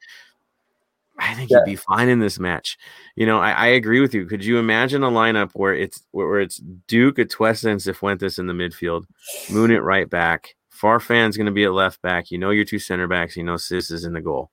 I 1.19 1.35
think 1.35 1.51
Yeah. 1.51 1.59
he'd 1.65 1.71
be 1.73 1.77
fine 1.77 2.09
in 2.09 2.19
this 2.21 2.39
match. 2.39 2.77
You 3.17 3.27
know, 3.27 3.39
I, 3.39 3.53
I 3.53 3.67
agree 3.69 4.01
with 4.01 4.15
you. 4.15 4.27
Could 4.27 4.45
you 4.45 4.59
imagine 4.59 5.03
a 5.05 5.11
lineup 5.11 5.51
where 5.55 5.75
it's 5.75 6.03
where, 6.11 6.41
it's 6.41 6.57
Duke, 6.89 7.17
Atuesta, 7.17 7.71
and 7.71 7.81
Cifuentes 7.81 8.39
in 8.39 8.47
the 8.47 8.53
midfield, 8.53 9.05
Moon 9.51 9.71
it 9.71 9.83
right 9.83 10.09
back, 10.11 10.55
Farfan's 10.73 11.37
going 11.37 11.47
to 11.47 11.53
be 11.53 11.65
at 11.65 11.73
left 11.73 12.03
back. 12.03 12.31
You 12.31 12.39
know 12.39 12.51
your 12.51 12.65
two 12.65 12.79
center 12.81 13.07
backs. 13.07 13.37
You 13.37 13.45
know 13.45 13.57
Sis 13.57 13.91
is 13.91 14.05
in 14.05 14.13
the 14.13 14.21
goal. 14.21 14.51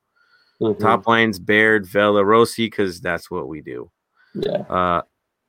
Mhm. 0.61 0.79
Top 0.79 1.07
lines 1.07 1.39
Baird, 1.39 1.87
Vela, 1.87 2.23
Rossi, 2.23 2.67
because 2.67 3.01
that's 3.01 3.31
what 3.31 3.47
we 3.47 3.61
do. 3.61 3.89
Yeah. 4.35 4.59
Uh, 4.69 5.01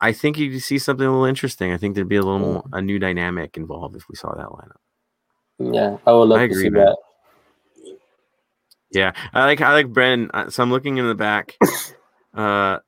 I 0.03 0.13
think 0.13 0.37
you 0.37 0.51
could 0.51 0.63
see 0.63 0.79
something 0.79 1.07
a 1.07 1.11
little 1.11 1.25
interesting. 1.25 1.73
I 1.73 1.77
think 1.79 1.95
there'd 1.95 2.09
be 2.09 2.17
a 2.17 2.23
little 2.23 2.39
more 2.41 2.65
a 2.73 2.83
new 2.83 2.99
dynamic 2.99 3.57
involved 3.57 3.97
if 3.97 4.09
we 4.09 4.17
saw 4.17 4.35
that 4.35 4.49
lineup. 4.49 4.77
Yeah. 5.75 5.97
I 6.07 6.13
would 6.13 6.25
love 6.29 6.41
I 6.41 6.47
to 6.47 6.53
agree, 6.53 6.65
see 6.65 6.71
man. 6.71 6.85
that. 6.87 6.97
Yeah, 8.91 9.13
I 9.33 9.47
like 9.47 9.61
I 9.63 9.73
like 9.73 9.89
Brendan. 9.89 10.31
uh, 10.35 10.51
So 10.51 10.63
I'm 10.63 10.71
looking 10.71 10.99
in 10.99 11.07
the 11.07 11.15
back. 11.15 11.57
Uh, 12.35 12.79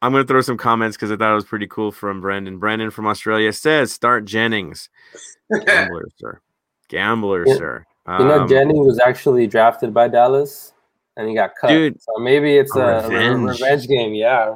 I'm 0.00 0.12
gonna 0.12 0.22
throw 0.22 0.40
some 0.42 0.56
comments 0.56 0.96
because 0.96 1.10
I 1.10 1.16
thought 1.16 1.32
it 1.32 1.34
was 1.34 1.44
pretty 1.44 1.66
cool 1.66 1.90
from 1.90 2.20
Brendan. 2.20 2.58
Brendan 2.60 2.90
from 2.92 3.08
Australia 3.08 3.52
says, 3.52 3.92
"Start 3.92 4.24
Jennings, 4.26 4.88
gambler, 5.66 6.04
sir, 6.18 6.40
gambler, 6.88 7.44
Yeah. 7.48 7.54
sir." 7.56 7.86
You 8.06 8.24
know, 8.26 8.42
Um, 8.42 8.48
Jennings 8.48 8.86
was 8.86 9.00
actually 9.00 9.48
drafted 9.48 9.92
by 9.92 10.06
Dallas, 10.06 10.72
and 11.16 11.28
he 11.28 11.34
got 11.34 11.50
cut. 11.60 11.70
Dude, 11.70 12.00
so 12.00 12.12
maybe 12.20 12.58
it's 12.58 12.76
a 12.76 12.80
a, 12.80 12.98
a 13.00 13.08
revenge. 13.08 13.60
revenge 13.60 13.88
game. 13.88 14.14
Yeah. 14.14 14.54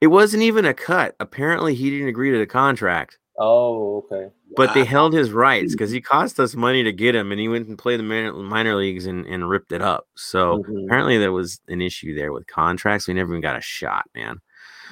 It 0.00 0.08
wasn't 0.08 0.42
even 0.42 0.64
a 0.64 0.74
cut. 0.74 1.14
Apparently, 1.20 1.74
he 1.74 1.90
didn't 1.90 2.08
agree 2.08 2.30
to 2.30 2.38
the 2.38 2.46
contract, 2.46 3.18
Oh, 3.38 4.04
okay. 4.10 4.32
but 4.56 4.72
they 4.74 4.84
held 4.84 5.12
his 5.12 5.32
rights 5.32 5.72
because 5.72 5.90
he 5.90 6.00
cost 6.00 6.38
us 6.38 6.54
money 6.54 6.82
to 6.84 6.92
get 6.92 7.14
him, 7.14 7.32
and 7.32 7.40
he 7.40 7.48
went 7.48 7.66
and 7.68 7.78
played 7.78 7.98
the 8.00 8.04
minor, 8.04 8.32
minor 8.32 8.76
leagues 8.76 9.06
and, 9.06 9.26
and 9.26 9.48
ripped 9.48 9.72
it 9.72 9.82
up. 9.82 10.06
So 10.14 10.62
Mhm. 10.62 10.84
apparently, 10.86 11.18
there 11.18 11.32
was 11.32 11.60
an 11.68 11.80
issue 11.82 12.14
there 12.14 12.32
with 12.32 12.46
contracts. 12.46 13.08
We 13.08 13.14
never 13.14 13.32
even 13.32 13.40
got 13.40 13.56
a 13.58 13.60
shot, 13.60 14.04
man. 14.14 14.40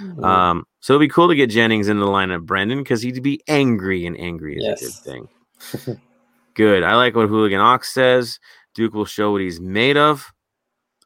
Mhm. 0.01 0.25
Um, 0.25 0.67
so 0.81 0.95
it'd 0.95 1.07
be 1.07 1.13
cool 1.13 1.29
to 1.29 1.35
get 1.35 1.51
Jennings 1.51 1.89
into 1.89 2.05
the 2.05 2.11
lineup, 2.11 2.47
Brendan, 2.47 2.79
because 2.79 3.03
he'd 3.03 3.23
be 3.23 3.43
angry, 3.47 4.07
and 4.07 4.19
angry 4.19 4.57
is 4.57 4.65
a 4.65 4.85
good 4.85 4.95
thing. 4.95 5.29
good. 6.55 6.83
I 6.83 6.97
like 6.97 7.15
what 7.15 7.29
Hooligan 7.29 7.61
Ox 7.61 7.93
says. 7.93 8.39
Duke 8.75 8.95
will 8.95 9.05
show 9.05 9.33
what 9.33 9.43
he's 9.43 9.61
made 9.61 9.97
of. 9.99 10.33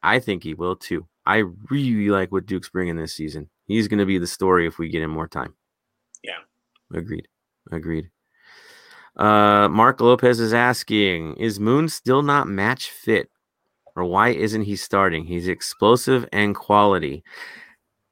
I 0.03 0.21
think 0.21 0.45
he 0.45 0.55
will 0.55 0.77
too. 0.77 1.07
I 1.27 1.43
really 1.69 2.09
like 2.11 2.31
what 2.31 2.47
Duke's 2.47 2.69
bringing 2.69 2.97
this 2.97 3.13
season. 3.15 3.51
He's 3.67 3.89
going 3.89 3.99
to 3.99 4.07
be 4.07 4.19
the 4.19 4.27
story 4.27 4.67
if 4.67 4.79
we 4.79 4.89
get 4.89 5.03
him 5.03 5.11
more 5.11 5.29
time. 5.29 5.55
Yeah. 6.23 6.39
Agreed. 6.93 7.29
Agreed. 7.71 8.11
Uh, 9.17 9.69
Mark 9.69 10.01
Lopez 10.01 10.41
is 10.41 10.53
asking 10.53 11.37
Is 11.37 11.59
Moon 11.59 11.89
still 11.89 12.23
not 12.23 12.49
match 12.49 12.91
fit? 12.91 13.31
Or 13.97 14.05
why 14.05 14.29
isn't 14.29 14.63
he 14.63 14.77
starting? 14.77 15.25
He's 15.25 15.49
explosive 15.49 16.29
and 16.33 16.55
quality. 16.55 17.25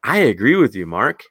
I 0.03 0.19
agree 0.19 0.57
with 0.57 0.75
you, 0.75 0.87
Mark. 0.87 1.23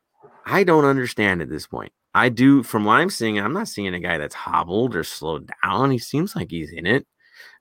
I 0.45 0.63
don't 0.63 0.85
understand 0.85 1.41
at 1.41 1.49
this 1.49 1.65
point. 1.65 1.91
I 2.13 2.29
do, 2.29 2.61
from 2.61 2.85
what 2.85 2.95
I'm 2.95 3.09
seeing, 3.09 3.39
I'm 3.39 3.53
not 3.53 3.67
seeing 3.67 3.93
a 3.93 3.99
guy 3.99 4.19
that's 4.19 4.35
hobbled 4.35 4.95
or 4.95 5.03
slowed 5.03 5.49
down. 5.63 5.89
He 5.89 5.97
seems 5.97 6.35
like 6.35 6.51
he's 6.51 6.71
in 6.71 6.85
it. 6.85 7.07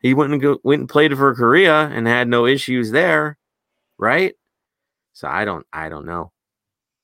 He 0.00 0.12
went 0.12 0.32
and 0.32 0.42
go, 0.42 0.58
went 0.62 0.80
and 0.80 0.88
played 0.88 1.16
for 1.16 1.34
Korea 1.34 1.88
and 1.88 2.06
had 2.06 2.28
no 2.28 2.44
issues 2.44 2.90
there, 2.90 3.38
right? 3.98 4.34
So 5.14 5.28
I 5.28 5.44
don't, 5.44 5.66
I 5.72 5.88
don't 5.88 6.04
know. 6.04 6.31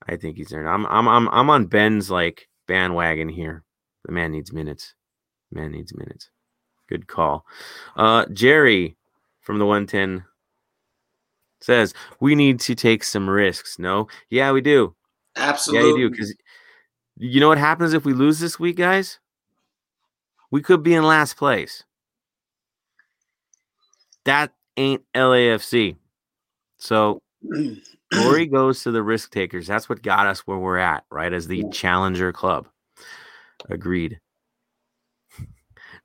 I 0.09 0.17
think 0.17 0.37
he's 0.37 0.49
there. 0.49 0.67
I'm, 0.67 0.87
I'm, 0.87 1.07
I'm, 1.07 1.29
I'm 1.29 1.51
on 1.51 1.67
Ben's 1.67 2.11
like 2.11 2.49
bandwagon 2.67 3.29
here. 3.29 3.65
The 4.05 4.13
man 4.13 4.33
needs 4.33 4.53
minutes. 4.53 4.95
Man 5.53 5.73
needs 5.73 5.95
minutes. 5.95 6.31
Good 6.89 7.07
call. 7.07 7.45
Uh, 7.97 8.25
Jerry 8.33 8.97
from 9.41 9.59
the 9.59 9.67
110 9.67 10.25
says 11.61 11.93
we 12.21 12.35
need 12.35 12.61
to 12.61 12.75
take 12.75 13.05
some 13.05 13.29
risks. 13.29 13.79
No, 13.79 14.09
yeah, 14.31 14.53
we 14.53 14.61
do. 14.61 14.95
Absolutely. 15.37 15.91
Yeah, 15.91 15.97
you 15.97 16.09
do. 16.09 16.11
Because 16.11 16.35
you 17.17 17.41
know 17.41 17.49
what 17.49 17.59
happens 17.59 17.93
if 17.93 18.05
we 18.05 18.13
lose 18.13 18.39
this 18.39 18.59
week, 18.59 18.77
guys? 18.77 19.19
We 20.51 20.63
could 20.63 20.83
be 20.83 20.95
in 20.95 21.05
last 21.05 21.37
place. 21.37 21.85
That 24.25 24.53
ain't 24.77 25.03
LAFC. 25.15 25.97
So 26.79 27.21
glory 28.13 28.47
goes 28.47 28.83
to 28.83 28.91
the 28.91 29.03
risk 29.03 29.33
takers. 29.33 29.67
That's 29.67 29.89
what 29.89 30.03
got 30.03 30.27
us 30.27 30.41
where 30.41 30.59
we're 30.59 30.79
at, 30.79 31.05
right? 31.11 31.33
As 31.33 31.47
the 31.47 31.65
challenger 31.73 32.33
club. 32.33 32.69
Agreed. 33.69 34.21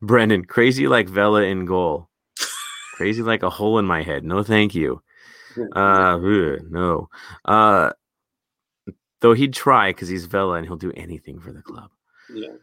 Brendan, 0.01 0.45
crazy 0.45 0.87
like 0.87 1.07
Vela 1.07 1.43
in 1.43 1.65
goal. 1.65 2.09
Crazy 2.95 3.21
like 3.21 3.43
a 3.43 3.49
hole 3.49 3.79
in 3.79 3.85
my 3.85 4.03
head. 4.03 4.23
No, 4.23 4.43
thank 4.43 4.75
you. 4.75 5.01
Uh, 5.75 6.17
no. 6.17 7.09
Uh, 7.45 7.91
though 9.19 9.33
he'd 9.33 9.53
try 9.53 9.91
because 9.91 10.09
he's 10.09 10.25
Vela 10.25 10.55
and 10.55 10.65
he'll 10.65 10.77
do 10.77 10.91
anything 10.97 11.39
for 11.39 11.53
the 11.53 11.61
club. 11.61 11.91
yeah. 12.33 12.53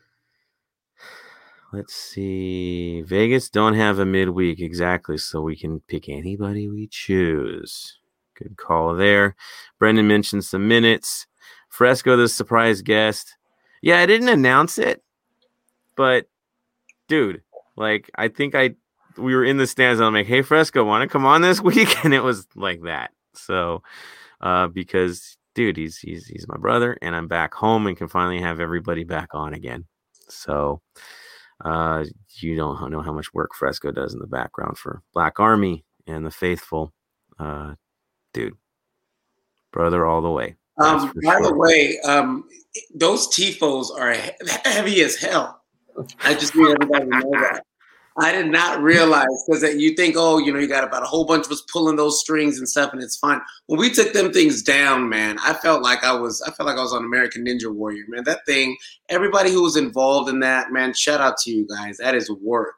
Let's 1.73 1.95
see. 1.95 3.03
Vegas 3.03 3.49
don't 3.49 3.75
have 3.75 4.01
a 4.01 4.05
midweek 4.05 4.61
exactly, 4.61 5.19
so 5.19 5.41
we 5.41 5.55
can 5.55 5.79
pick 5.87 6.09
anybody 6.09 6.69
we 6.69 6.89
choose. 6.89 8.00
Good 8.43 8.57
call 8.57 8.95
there. 8.95 9.37
Brendan 9.79 10.09
mentioned 10.09 10.45
some 10.45 10.69
minutes. 10.69 11.27
Fresco, 11.69 12.17
the 12.17 12.29
surprise 12.29 12.83
guest. 12.83 13.37
Yeah, 13.83 14.01
I 14.01 14.07
didn't 14.07 14.29
announce 14.29 14.79
it, 14.79 15.03
but 15.97 16.27
dude, 17.09 17.43
like 17.77 18.11
I 18.17 18.29
think 18.29 18.55
I 18.55 18.75
we 19.17 19.35
were 19.35 19.45
in 19.45 19.57
the 19.57 19.67
stands 19.67 20.01
and 20.01 20.07
I'm 20.07 20.15
like, 20.15 20.27
hey 20.27 20.43
Fresco, 20.43 20.85
want 20.85 21.03
to 21.03 21.09
come 21.09 21.25
on 21.25 21.43
this 21.43 21.61
week? 21.63 22.05
And 22.05 22.13
it 22.13 22.23
was 22.23 22.47
like 22.55 22.83
that. 22.83 23.13
So 23.35 23.83
uh 24.41 24.67
because 24.69 25.37
dude, 25.55 25.77
he's 25.77 25.99
he's 25.99 26.27
he's 26.27 26.47
my 26.49 26.57
brother 26.57 26.99
and 27.01 27.15
I'm 27.15 27.29
back 27.29 27.55
home 27.55 27.87
and 27.87 27.97
can 27.97 28.09
finally 28.09 28.41
have 28.41 28.61
everybody 28.61 29.05
back 29.05 29.29
on 29.35 29.55
again. 29.55 29.87
So 30.29 30.81
uh, 31.65 32.05
you 32.37 32.57
don't 32.57 32.91
know 32.91 33.03
how 33.03 33.13
much 33.13 33.35
work 33.35 33.55
Fresco 33.55 33.91
does 33.91 34.15
in 34.15 34.21
the 34.21 34.27
background 34.27 34.79
for 34.79 35.03
Black 35.13 35.39
Army 35.39 35.85
and 36.07 36.25
the 36.25 36.31
faithful. 36.31 36.93
Uh, 37.39 37.75
dude, 38.33 38.57
brother, 39.73 40.07
all 40.07 40.21
the 40.21 40.31
way. 40.31 40.57
Um, 40.79 41.13
by 41.25 41.41
the 41.43 41.55
way, 41.55 41.99
um, 42.01 42.49
those 42.95 43.29
tifos 43.29 43.91
are 43.95 44.15
heavy 44.65 45.03
as 45.03 45.17
hell. 45.17 45.63
I 46.23 46.35
just 46.35 46.55
need 46.55 46.69
everybody 46.69 47.05
to 47.05 47.11
know 47.11 47.31
that. 47.33 47.65
I 48.19 48.33
did 48.33 48.51
not 48.51 48.83
realize 48.83 49.27
because 49.47 49.63
you 49.77 49.95
think, 49.95 50.17
oh, 50.19 50.39
you 50.39 50.53
know, 50.53 50.59
you 50.59 50.67
got 50.67 50.85
about 50.85 51.03
a 51.03 51.07
whole 51.07 51.25
bunch 51.25 51.47
of 51.47 51.53
us 51.53 51.63
pulling 51.73 51.97
those 51.97 52.21
strings 52.21 52.59
and 52.59 52.69
stuff, 52.69 52.93
and 52.93 53.03
it's 53.03 53.17
fine. 53.17 53.41
When 53.67 53.79
we 53.79 53.91
took 53.91 54.13
them 54.13 54.33
things 54.33 54.63
down, 54.63 55.09
man, 55.09 55.39
I 55.43 55.55
felt 55.55 55.83
like 55.83 56.03
I 56.03 56.13
was, 56.13 56.43
I 56.43 56.51
felt 56.51 56.69
like 56.69 56.77
I 56.77 56.83
was 56.83 56.93
on 56.93 57.05
American 57.05 57.47
Ninja 57.47 57.73
Warrior, 57.73 58.05
man. 58.09 58.25
That 58.25 58.45
thing, 58.47 58.77
everybody 59.09 59.53
who 59.53 59.63
was 59.63 59.77
involved 59.77 60.29
in 60.29 60.41
that, 60.41 60.73
man, 60.73 60.93
shout 60.93 61.21
out 61.21 61.37
to 61.39 61.51
you 61.51 61.67
guys. 61.69 61.99
That 61.99 62.15
is 62.15 62.31
work. 62.31 62.77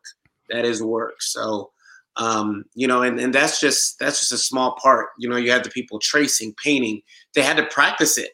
That 0.51 0.65
is 0.65 0.83
work. 0.83 1.21
So, 1.21 1.73
um, 2.17 2.65
you 2.75 2.87
know, 2.87 3.03
and, 3.03 3.19
and 3.19 3.35
that's 3.35 3.61
just 3.61 3.99
that's 3.99 4.21
just 4.21 4.33
a 4.33 4.39
small 4.39 4.77
part. 4.83 5.09
You 5.19 5.29
know, 5.29 5.37
you 5.37 5.51
had 5.51 5.65
the 5.65 5.71
people 5.71 5.99
tracing, 5.99 6.55
painting. 6.63 7.01
They 7.35 7.43
had 7.43 7.57
to 7.57 7.67
practice 7.67 8.19
it. 8.19 8.31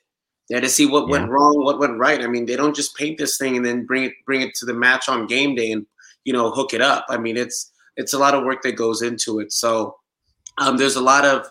They 0.48 0.56
had 0.56 0.64
to 0.64 0.70
see 0.70 0.86
what 0.86 1.08
went 1.08 1.28
wrong, 1.28 1.62
what 1.62 1.78
went 1.78 1.98
right. 1.98 2.22
I 2.22 2.26
mean, 2.26 2.46
they 2.46 2.56
don't 2.56 2.74
just 2.74 2.96
paint 2.96 3.18
this 3.18 3.36
thing 3.36 3.56
and 3.56 3.64
then 3.64 3.84
bring 3.84 4.04
it 4.04 4.12
bring 4.24 4.40
it 4.40 4.54
to 4.56 4.66
the 4.66 4.74
match 4.74 5.08
on 5.08 5.26
game 5.26 5.54
day 5.54 5.70
and 5.70 5.86
you 6.24 6.32
know 6.32 6.50
hook 6.50 6.72
it 6.72 6.80
up. 6.80 7.04
I 7.08 7.18
mean, 7.18 7.36
it's 7.36 7.70
it's 7.96 8.14
a 8.14 8.18
lot 8.18 8.34
of 8.34 8.44
work 8.44 8.62
that 8.62 8.72
goes 8.72 9.02
into 9.02 9.40
it. 9.40 9.52
So 9.52 9.96
um, 10.56 10.76
there's 10.76 10.96
a 10.96 11.02
lot 11.02 11.24
of 11.24 11.46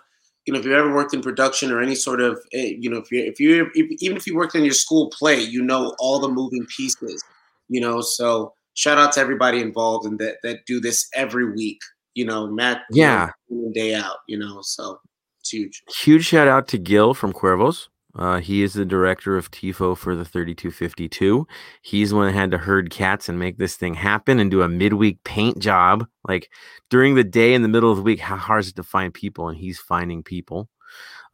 you 0.45 0.53
know 0.53 0.59
if 0.59 0.65
you've 0.65 0.73
ever 0.73 0.93
worked 0.93 1.13
in 1.13 1.21
production 1.21 1.71
or 1.71 1.79
any 1.79 1.95
sort 1.95 2.21
of 2.21 2.39
eh, 2.53 2.73
you 2.77 2.89
know 2.89 2.97
if 2.97 3.11
you 3.11 3.23
if 3.23 3.39
you 3.39 3.69
if, 3.75 4.01
even 4.01 4.17
if 4.17 4.25
you 4.25 4.35
worked 4.35 4.55
in 4.55 4.65
your 4.65 4.73
school 4.73 5.09
play, 5.11 5.39
you 5.39 5.61
know 5.61 5.95
all 5.99 6.19
the 6.19 6.29
moving 6.29 6.65
pieces. 6.75 7.23
You 7.69 7.81
know, 7.81 8.01
so 8.01 8.53
shout 8.73 8.97
out 8.97 9.11
to 9.13 9.19
everybody 9.19 9.61
involved 9.61 10.05
and 10.05 10.17
that 10.19 10.37
that 10.43 10.65
do 10.65 10.79
this 10.79 11.07
every 11.13 11.51
week. 11.53 11.79
You 12.17 12.25
know, 12.25 12.47
Matt. 12.47 12.81
you 12.89 13.03
know, 13.03 13.29
Yeah. 13.49 13.71
day 13.73 13.93
out. 13.93 14.17
You 14.27 14.39
know, 14.39 14.59
so 14.63 14.99
it's 15.39 15.51
huge. 15.53 15.83
Huge 16.03 16.25
shout 16.25 16.47
out 16.47 16.67
to 16.69 16.77
Gil 16.79 17.13
from 17.13 17.31
Cuervos. 17.31 17.89
Uh, 18.15 18.39
he 18.39 18.63
is 18.63 18.73
the 18.73 18.85
director 18.85 19.37
of 19.37 19.51
TIFO 19.51 19.95
for 19.95 20.15
the 20.15 20.25
3252. 20.25 21.45
He's 21.83 22.09
the 22.09 22.15
one 22.15 22.25
that 22.25 22.33
had 22.33 22.49
to 22.49 22.57
herd 22.57 22.89
cats 22.89 23.29
and 23.29 23.37
make 23.37 23.59
this 23.59 23.75
thing 23.75 23.93
happen 23.93 24.39
and 24.39 24.49
do 24.49 24.63
a 24.63 24.67
midweek 24.67 25.23
paint 25.23 25.59
job. 25.59 26.07
Like 26.27 26.49
during 26.89 27.13
the 27.13 27.23
day 27.23 27.53
in 27.53 27.61
the 27.61 27.67
middle 27.67 27.91
of 27.91 27.97
the 27.97 28.03
week, 28.03 28.19
how 28.19 28.35
hard 28.37 28.61
is 28.61 28.69
it 28.69 28.75
to 28.77 28.83
find 28.83 29.13
people? 29.13 29.47
And 29.49 29.57
he's 29.59 29.77
finding 29.77 30.23
people. 30.23 30.67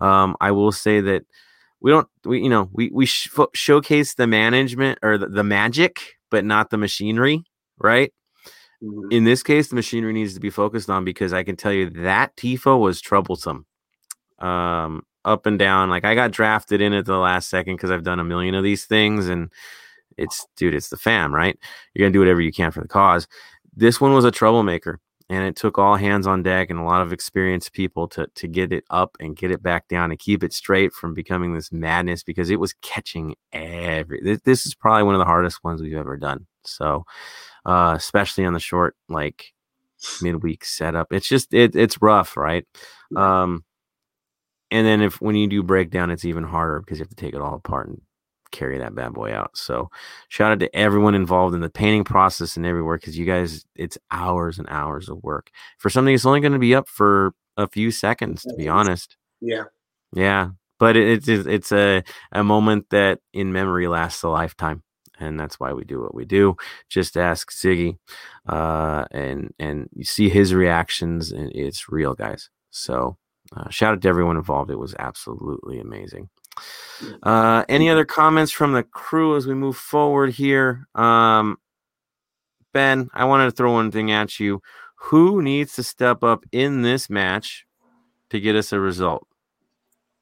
Um, 0.02 0.36
I 0.42 0.52
will 0.52 0.74
say 0.74 1.00
that 1.00 1.24
we 1.80 1.92
don't, 1.92 2.08
we, 2.26 2.42
you 2.44 2.50
know, 2.50 2.70
we, 2.74 2.90
we 2.94 3.06
sh- 3.06 3.30
showcase 3.54 4.16
the 4.16 4.28
management 4.28 5.00
or 5.02 5.18
the, 5.18 5.28
the 5.30 5.44
magic, 5.46 6.02
but 6.30 6.44
not 6.44 6.70
the 6.70 6.78
machinery, 6.78 7.46
right? 7.78 8.12
Mhm. 8.84 9.12
in 9.12 9.24
this 9.24 9.44
case, 9.44 9.70
the 9.70 9.76
machinery 9.76 10.14
needs 10.14 10.34
to 10.34 10.40
be 10.40 10.50
focused 10.50 10.90
on 10.90 11.06
because 11.06 11.34
I 11.34 11.44
can 11.44 11.56
tell 11.56 11.74
you 11.74 11.90
that 11.92 12.36
Tifo 12.38 12.80
was 12.80 13.02
troublesome. 13.02 13.66
Um, 14.40 15.04
up 15.26 15.46
and 15.46 15.58
down. 15.60 15.90
Like 15.90 16.06
I 16.06 16.16
got 16.16 16.32
drafted 16.32 16.82
in 16.82 16.94
at 16.94 17.06
the 17.06 17.18
last 17.18 17.50
second 17.50 17.76
because 17.76 17.92
I've 17.92 18.04
done 18.04 18.20
a 18.20 18.24
million 18.26 18.56
of 18.56 18.64
these 18.64 18.86
things, 18.86 19.30
and 19.30 19.52
it's 20.18 20.46
dude, 20.58 20.76
it's 20.76 20.90
the 20.90 20.98
fam, 20.98 21.34
right? 21.34 21.58
You're 21.94 22.06
gonna 22.08 22.14
do 22.14 22.20
whatever 22.20 22.42
you 22.42 22.52
can 22.54 22.72
for 22.72 22.82
the 22.82 22.88
cause. 22.88 23.28
This 23.76 24.02
one 24.02 24.14
was 24.14 24.26
a 24.26 24.32
troublemaker, 24.32 25.00
and 25.30 25.46
it 25.46 25.56
took 25.56 25.78
all 25.80 25.96
hands 25.96 26.28
on 26.28 26.44
deck 26.44 26.70
and 26.70 26.80
a 26.80 26.84
lot 26.84 27.02
of 27.02 27.14
experienced 27.14 27.74
people 27.74 28.08
to 28.10 28.28
to 28.36 28.48
get 28.48 28.74
it 28.74 28.84
up 28.92 29.18
and 29.20 29.36
get 29.38 29.52
it 29.52 29.64
back 29.64 29.88
down 29.88 30.12
and 30.12 30.20
keep 30.20 30.44
it 30.44 30.54
straight 30.54 30.94
from 30.94 31.14
becoming 31.14 31.54
this 31.54 31.72
madness 31.72 32.24
because 32.24 32.50
it 32.50 32.60
was 32.60 32.74
catching 32.82 33.36
every. 33.54 34.22
This, 34.22 34.42
this 34.46 34.66
is 34.66 34.76
probably 34.76 35.04
one 35.04 35.16
of 35.16 35.20
the 35.20 35.26
hardest 35.26 35.64
ones 35.64 35.82
we've 35.82 35.94
ever 35.96 36.18
done. 36.18 36.48
So, 36.66 37.06
uh, 37.66 37.94
especially 37.96 38.46
on 38.46 38.54
the 38.54 38.60
short 38.60 38.96
like 39.10 39.54
midweek 40.22 40.66
setup, 40.66 41.12
it's 41.12 41.28
just 41.28 41.54
it 41.54 41.76
it's 41.76 42.02
rough, 42.02 42.36
right? 42.38 42.66
Um, 43.16 43.64
and 44.72 44.88
then 44.88 45.02
if 45.02 45.22
when 45.22 45.36
you 45.36 45.48
do 45.48 45.62
breakdown, 45.64 46.10
it's 46.10 46.26
even 46.26 46.44
harder 46.44 46.80
because 46.80 46.98
you 46.98 47.04
have 47.04 47.10
to 47.10 47.16
take 47.16 47.36
it 47.36 47.42
all 47.42 47.54
apart 47.56 47.90
and 47.90 48.02
carry 48.54 48.78
that 48.78 48.96
bad 48.96 49.14
boy 49.14 49.34
out. 49.34 49.58
So 49.58 49.90
shout 50.30 50.54
out 50.54 50.60
to 50.62 50.74
everyone 50.74 51.16
involved 51.16 51.54
in 51.54 51.62
the 51.62 51.70
painting 51.70 52.06
process 52.06 52.56
and 52.56 52.66
everywhere 52.66 52.98
because 52.98 53.18
you 53.18 53.26
guys, 53.26 53.66
it's 53.76 53.98
hours 54.12 54.60
and 54.60 54.68
hours 54.70 55.10
of 55.10 55.22
work 55.24 55.50
for 55.80 55.90
something 55.90 56.14
that's 56.14 56.26
only 56.26 56.40
going 56.40 56.54
to 56.54 56.60
be 56.60 56.74
up 56.74 56.88
for 56.88 57.34
a 57.58 57.68
few 57.68 57.92
seconds, 57.92 58.44
to 58.44 58.54
be 58.56 58.70
honest. 58.70 59.18
Yeah. 59.42 59.66
Yeah. 60.14 60.52
But 60.80 60.96
it's 60.96 61.28
it's 61.28 61.72
a, 61.72 62.04
a 62.32 62.44
moment 62.44 62.88
that 62.90 63.20
in 63.34 63.54
memory 63.54 63.88
lasts 63.88 64.24
a 64.24 64.30
lifetime. 64.30 64.84
And 65.24 65.40
that's 65.40 65.60
why 65.60 65.74
we 65.74 65.84
do 65.84 66.02
what 66.02 66.14
we 66.14 66.26
do. 66.26 66.56
Just 66.90 67.18
ask 67.18 67.52
Ziggy, 67.52 67.98
uh, 68.48 69.06
and 69.12 69.54
and 69.60 69.90
you 69.94 70.04
see 70.04 70.30
his 70.30 70.54
reactions, 70.54 71.32
and 71.32 71.52
it's 71.54 71.90
real, 71.90 72.14
guys. 72.14 72.50
So 72.72 73.18
uh, 73.56 73.70
shout 73.70 73.94
out 73.94 74.02
to 74.02 74.08
everyone 74.08 74.38
involved. 74.38 74.72
It 74.72 74.80
was 74.80 74.96
absolutely 75.00 75.80
amazing. 75.80 76.30
Uh, 77.24 77.64
any 77.68 77.90
other 77.90 78.06
comments 78.06 78.52
from 78.52 78.74
the 78.74 78.84
crew 78.84 79.36
as 79.36 79.48
we 79.48 79.56
move 79.56 79.78
forward 79.78 80.32
here? 80.32 80.88
Um, 80.96 81.58
ben, 82.74 83.10
I 83.14 83.26
wanted 83.26 83.46
to 83.46 83.52
throw 83.52 83.74
one 83.74 83.92
thing 83.92 84.12
at 84.12 84.40
you. 84.40 84.62
Who 84.96 85.42
needs 85.42 85.76
to 85.76 85.84
step 85.84 86.24
up 86.24 86.46
in 86.52 86.82
this 86.82 87.10
match 87.10 87.66
to 88.30 88.40
get 88.40 88.56
us 88.56 88.72
a 88.72 88.80
result? 88.80 89.28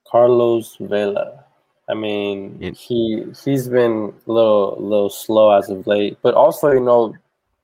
Carlos 0.07 0.75
Vela. 0.79 1.45
I 1.89 1.93
mean, 1.93 2.57
It- 2.61 2.77
he 2.77 3.25
he's 3.43 3.67
been 3.67 4.13
a 4.27 4.31
little 4.31 4.77
little 4.79 5.09
slow 5.09 5.51
as 5.51 5.69
of 5.69 5.87
late, 5.87 6.17
but 6.21 6.33
also 6.35 6.71
you 6.71 6.79
know, 6.79 7.13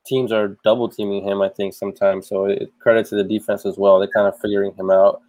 teams 0.06 0.32
are 0.32 0.56
double 0.64 0.88
teaming 0.88 1.24
him. 1.24 1.40
I 1.42 1.48
think 1.48 1.74
sometimes, 1.74 2.28
so 2.28 2.46
it, 2.46 2.72
credit 2.78 3.06
to 3.06 3.16
the 3.16 3.24
defense 3.24 3.64
as 3.66 3.78
well. 3.78 3.98
They're 3.98 4.08
kind 4.08 4.26
of 4.28 4.38
figuring 4.40 4.74
him 4.74 4.90
out. 4.90 5.22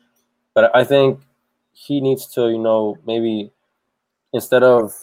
But 0.55 0.75
I 0.75 0.83
think 0.83 1.21
he 1.73 2.01
needs 2.01 2.27
to, 2.35 2.49
you 2.49 2.59
know, 2.59 2.97
maybe 3.05 3.51
instead 4.33 4.63
of 4.63 4.93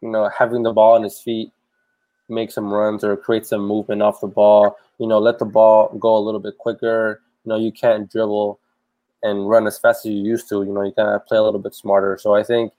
you 0.00 0.10
know 0.10 0.28
having 0.30 0.62
the 0.62 0.72
ball 0.72 0.94
on 0.96 1.02
his 1.04 1.20
feet, 1.20 1.52
make 2.28 2.50
some 2.50 2.72
runs 2.72 3.04
or 3.04 3.16
create 3.16 3.46
some 3.46 3.66
movement 3.66 4.02
off 4.02 4.20
the 4.20 4.26
ball. 4.28 4.76
You 4.98 5.06
know, 5.08 5.18
let 5.18 5.38
the 5.38 5.44
ball 5.46 5.90
go 5.98 6.16
a 6.16 6.20
little 6.24 6.40
bit 6.40 6.58
quicker. 6.58 7.22
You 7.44 7.50
know, 7.50 7.56
you 7.58 7.72
can't 7.72 8.10
dribble 8.10 8.60
and 9.22 9.48
run 9.48 9.66
as 9.66 9.78
fast 9.78 10.06
as 10.06 10.12
you 10.12 10.22
used 10.22 10.48
to. 10.50 10.62
You 10.64 10.72
know, 10.72 10.82
you 10.84 10.92
kind 10.92 11.08
of 11.10 11.26
play 11.26 11.38
a 11.38 11.42
little 11.42 11.60
bit 11.60 11.74
smarter. 11.74 12.18
So 12.20 12.34
I 12.34 12.42
think 12.44 12.72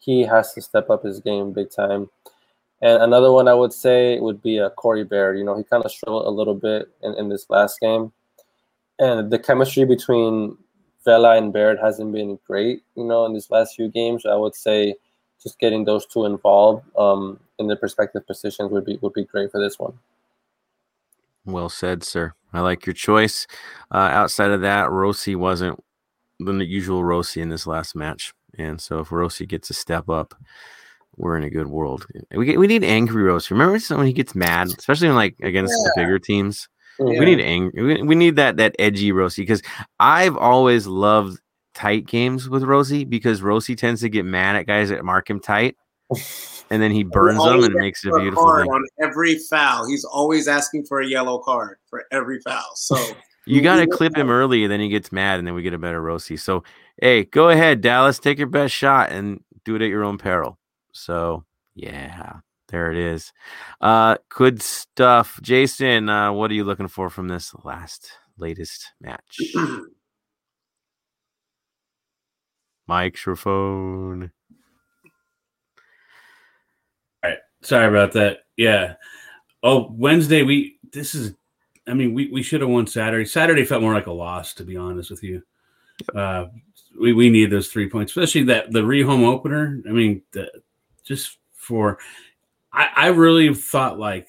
he 0.00 0.22
has 0.22 0.54
to 0.54 0.62
step 0.62 0.90
up 0.90 1.04
his 1.04 1.20
game 1.20 1.52
big 1.52 1.70
time. 1.70 2.10
And 2.82 3.02
another 3.02 3.30
one 3.30 3.46
I 3.46 3.54
would 3.54 3.72
say 3.72 4.18
would 4.18 4.42
be 4.42 4.58
uh, 4.58 4.70
Corey 4.70 5.04
Baird. 5.04 5.38
You 5.38 5.44
know, 5.44 5.56
he 5.56 5.64
kind 5.64 5.84
of 5.84 5.92
struggled 5.92 6.26
a 6.26 6.30
little 6.30 6.54
bit 6.54 6.88
in, 7.02 7.14
in 7.14 7.28
this 7.28 7.46
last 7.50 7.78
game. 7.78 8.12
And 8.98 9.30
the 9.30 9.38
chemistry 9.38 9.84
between 9.84 10.56
Vela 11.04 11.36
and 11.36 11.52
Baird 11.52 11.78
hasn't 11.78 12.12
been 12.12 12.38
great, 12.46 12.82
you 12.96 13.04
know, 13.04 13.26
in 13.26 13.34
these 13.34 13.50
last 13.50 13.76
few 13.76 13.88
games. 13.88 14.24
I 14.26 14.34
would 14.34 14.54
say 14.54 14.94
just 15.42 15.58
getting 15.58 15.84
those 15.84 16.06
two 16.06 16.24
involved 16.24 16.84
um, 16.96 17.38
in 17.58 17.66
their 17.66 17.78
respective 17.80 18.26
positions 18.26 18.70
would 18.70 18.84
be 18.84 18.98
would 19.00 19.12
be 19.12 19.24
great 19.24 19.50
for 19.50 19.60
this 19.60 19.78
one. 19.78 19.98
Well 21.44 21.68
said, 21.68 22.02
sir. 22.02 22.34
I 22.52 22.60
like 22.60 22.86
your 22.86 22.94
choice. 22.94 23.46
Uh, 23.90 23.98
outside 23.98 24.50
of 24.50 24.60
that, 24.62 24.90
Rossi 24.90 25.34
wasn't 25.34 25.82
the 26.38 26.64
usual 26.64 27.04
Rossi 27.04 27.40
in 27.40 27.48
this 27.48 27.66
last 27.66 27.94
match, 27.94 28.32
and 28.58 28.80
so 28.80 29.00
if 29.00 29.12
Rossi 29.12 29.46
gets 29.46 29.70
a 29.70 29.74
step 29.74 30.08
up, 30.08 30.34
we're 31.16 31.36
in 31.36 31.44
a 31.44 31.50
good 31.50 31.66
world. 31.66 32.06
We 32.34 32.46
get, 32.46 32.58
we 32.58 32.66
need 32.66 32.84
angry 32.84 33.22
Rossi. 33.22 33.54
Remember 33.54 33.78
when 33.94 34.06
he 34.06 34.12
gets 34.12 34.34
mad, 34.34 34.68
especially 34.68 35.08
when 35.08 35.16
like 35.16 35.36
against 35.42 35.72
the 35.72 35.92
bigger 35.96 36.18
teams. 36.18 36.68
Mhm. 36.98 37.18
We 37.18 37.24
need 37.24 37.40
angry. 37.40 37.82
We, 37.82 38.02
we 38.02 38.14
need 38.14 38.36
that 38.36 38.56
that 38.58 38.76
edgy 38.78 39.12
Rossi 39.12 39.42
because 39.42 39.62
I've 39.98 40.36
always 40.36 40.86
loved 40.86 41.38
tight 41.74 42.06
games 42.06 42.48
with 42.48 42.62
Rossi 42.62 43.04
because 43.04 43.42
Rossi 43.42 43.76
tends 43.76 44.00
to 44.02 44.08
get 44.08 44.24
mad 44.24 44.56
at 44.56 44.66
guys 44.66 44.90
that 44.90 45.04
mark 45.04 45.28
him 45.28 45.40
tight, 45.40 45.76
and 46.70 46.82
then 46.82 46.90
he 46.90 47.04
burns 47.04 47.42
them 47.42 47.64
and 47.64 47.74
makes 47.74 48.04
it 48.04 48.12
a 48.12 48.18
beautiful 48.18 48.44
card 48.44 48.64
thing. 48.64 48.72
on 48.72 48.84
every 49.02 49.36
foul. 49.38 49.86
He's 49.86 50.04
always 50.04 50.48
asking 50.48 50.86
for 50.86 51.00
a 51.00 51.06
yellow 51.06 51.38
card 51.38 51.78
for 51.88 52.04
every 52.10 52.40
foul. 52.40 52.72
So 52.74 52.96
You 53.46 53.62
got 53.62 53.76
to 53.76 53.86
clip 53.86 54.16
him 54.16 54.30
early, 54.30 54.64
and 54.64 54.72
then 54.72 54.80
he 54.80 54.88
gets 54.88 55.10
mad, 55.10 55.38
and 55.38 55.46
then 55.46 55.54
we 55.54 55.62
get 55.62 55.72
a 55.72 55.78
better 55.78 56.00
Rossi. 56.00 56.36
So, 56.36 56.62
hey, 57.00 57.24
go 57.24 57.48
ahead, 57.48 57.80
Dallas, 57.80 58.18
take 58.18 58.38
your 58.38 58.46
best 58.46 58.74
shot 58.74 59.10
and 59.10 59.42
do 59.64 59.76
it 59.76 59.82
at 59.82 59.88
your 59.88 60.04
own 60.04 60.18
peril. 60.18 60.58
So, 60.92 61.44
yeah, 61.74 62.40
there 62.68 62.90
it 62.90 62.98
is. 62.98 63.32
Uh, 63.80 64.16
good 64.28 64.62
stuff, 64.62 65.40
Jason. 65.42 66.08
Uh, 66.08 66.32
what 66.32 66.50
are 66.50 66.54
you 66.54 66.64
looking 66.64 66.88
for 66.88 67.10
from 67.10 67.28
this 67.28 67.54
last 67.64 68.12
latest 68.36 68.92
match? 69.00 69.40
Microphone. 72.90 74.32
All 77.22 77.30
right. 77.30 77.38
Sorry 77.62 77.86
about 77.86 78.12
that. 78.12 78.38
Yeah. 78.56 78.94
Oh, 79.62 79.92
Wednesday 79.92 80.42
we 80.42 80.78
this 80.92 81.14
is 81.14 81.34
I 81.86 81.94
mean 81.94 82.14
we, 82.14 82.30
we 82.32 82.42
should 82.42 82.62
have 82.62 82.70
won 82.70 82.88
Saturday. 82.88 83.26
Saturday 83.26 83.64
felt 83.64 83.82
more 83.82 83.94
like 83.94 84.08
a 84.08 84.12
loss 84.12 84.54
to 84.54 84.64
be 84.64 84.76
honest 84.76 85.08
with 85.10 85.22
you. 85.22 85.40
Uh 86.16 86.46
we, 87.00 87.12
we 87.12 87.30
need 87.30 87.50
those 87.50 87.68
three 87.68 87.88
points, 87.88 88.12
especially 88.12 88.44
that 88.44 88.72
the 88.72 88.80
rehome 88.80 89.24
opener. 89.24 89.80
I 89.88 89.92
mean, 89.92 90.22
the, 90.32 90.50
just 91.04 91.38
for 91.54 91.98
I, 92.72 92.88
I 92.94 93.06
really 93.08 93.52
thought 93.54 93.98
like 93.98 94.28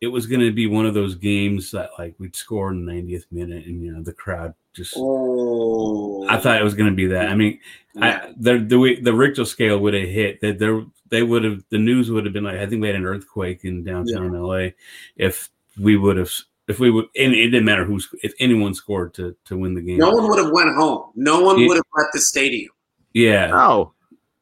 it 0.00 0.08
was 0.08 0.26
going 0.26 0.40
to 0.40 0.52
be 0.52 0.66
one 0.66 0.84
of 0.84 0.94
those 0.94 1.14
games 1.14 1.70
that 1.70 1.90
like 1.98 2.14
we'd 2.18 2.34
score 2.34 2.70
in 2.70 2.84
the 2.84 2.92
90th 2.92 3.26
minute 3.30 3.66
and 3.66 3.82
you 3.82 3.92
know 3.92 4.02
the 4.02 4.12
crowd 4.12 4.52
just 4.74 4.94
oh, 4.96 6.26
I 6.28 6.38
thought 6.38 6.60
it 6.60 6.64
was 6.64 6.74
going 6.74 6.90
to 6.90 6.96
be 6.96 7.06
that. 7.08 7.28
I 7.28 7.34
mean, 7.34 7.60
yeah. 7.94 8.24
I, 8.24 8.32
the 8.36 8.58
the 8.58 9.00
the 9.02 9.14
Richter 9.14 9.44
scale 9.44 9.78
would 9.78 9.94
have 9.94 10.08
hit 10.08 10.40
that 10.40 10.58
there 10.58 10.84
they 11.10 11.22
would 11.22 11.44
have 11.44 11.62
the 11.68 11.78
news 11.78 12.10
would 12.10 12.24
have 12.24 12.32
been 12.32 12.44
like 12.44 12.56
I 12.56 12.66
think 12.66 12.80
we 12.80 12.88
had 12.88 12.96
an 12.96 13.04
earthquake 13.04 13.64
in 13.64 13.84
downtown 13.84 14.32
LA 14.32 14.70
if 15.16 15.50
we 15.78 15.96
would 15.96 16.16
have 16.16 16.32
if 16.68 16.78
we 16.80 16.90
would 16.90 17.06
and 17.16 17.32
it 17.34 17.46
didn't 17.50 17.64
matter 17.64 17.84
who's 17.84 18.08
if 18.22 18.32
anyone 18.38 18.74
scored 18.74 19.14
to 19.14 19.36
to 19.46 19.56
win 19.56 19.74
the 19.74 19.82
game. 19.82 19.98
no 19.98 20.10
one 20.10 20.28
would 20.28 20.38
have 20.38 20.52
went 20.52 20.74
home. 20.74 21.10
No 21.16 21.40
one 21.40 21.58
Yeah. 21.58 21.68
would 21.68 21.76
have 21.76 21.84
left 21.96 22.10
the 22.12 22.20
stadium. 22.20 22.70
Yeah, 23.14 23.50
Oh, 23.52 23.92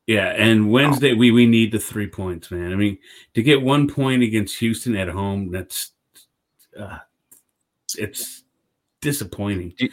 yeah. 0.06 0.28
And 0.36 0.70
Wednesday 0.70 1.14
we 1.14 1.30
we 1.30 1.46
need 1.46 1.72
the 1.72 1.78
three 1.78 2.06
points, 2.06 2.50
man. 2.50 2.72
I 2.72 2.76
mean, 2.76 2.98
to 3.34 3.42
get 3.42 3.62
one 3.62 3.88
point 3.88 4.22
against 4.22 4.58
Houston 4.58 4.96
at 4.96 5.08
home, 5.08 5.50
that's 5.50 5.92
uh, 6.78 6.98
it's 7.98 8.44
disappointing. 9.00 9.72
Do- 9.78 9.88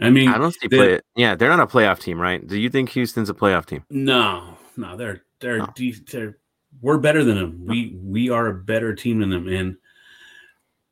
I 0.00 0.10
mean, 0.10 0.28
I 0.28 0.36
don't 0.38 0.52
see 0.52 0.68
the- 0.68 0.76
play. 0.76 1.00
Yeah, 1.16 1.34
they're 1.36 1.48
not 1.48 1.60
a 1.60 1.66
playoff 1.66 2.00
team, 2.00 2.20
right? 2.20 2.46
Do 2.46 2.58
you 2.58 2.68
think 2.68 2.90
Houston's 2.90 3.30
a 3.30 3.34
playoff 3.34 3.66
team? 3.66 3.84
No, 3.90 4.56
no, 4.76 4.96
they're 4.96 5.22
they're, 5.40 5.58
No. 5.58 5.68
de- 5.74 5.92
they're 6.10 6.38
we're 6.82 6.98
better 6.98 7.24
than 7.24 7.36
them. 7.36 7.64
We 7.66 7.96
we 8.02 8.30
are 8.30 8.48
a 8.48 8.54
better 8.54 8.94
team 8.94 9.20
than 9.20 9.30
them, 9.30 9.48
and 9.48 9.76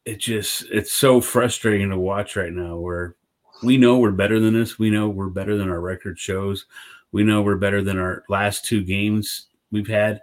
it 0.07 0.19
just 0.19 0.65
it's 0.71 0.93
so 0.93 1.21
frustrating 1.21 1.91
to 1.91 1.99
watch 1.99 2.37
right 2.37 2.53
now. 2.53 2.77
Where 2.79 3.17
we 3.63 3.77
know 3.77 3.99
we're 3.99 4.13
better 4.13 4.41
than 4.41 4.55
this. 4.55 4.79
We 4.79 4.89
know 4.89 5.09
we're 5.09 5.29
better 5.29 5.57
than 5.59 5.69
our 5.69 5.81
record 5.81 6.19
shows. 6.19 6.67
We 7.13 7.25
know 7.25 7.43
we're 7.43 7.57
better 7.57 7.83
than 7.83 7.99
our 7.99 8.25
last 8.29 8.65
two 8.65 8.85
games 8.85 9.47
we've 9.71 9.89
had. 9.89 10.21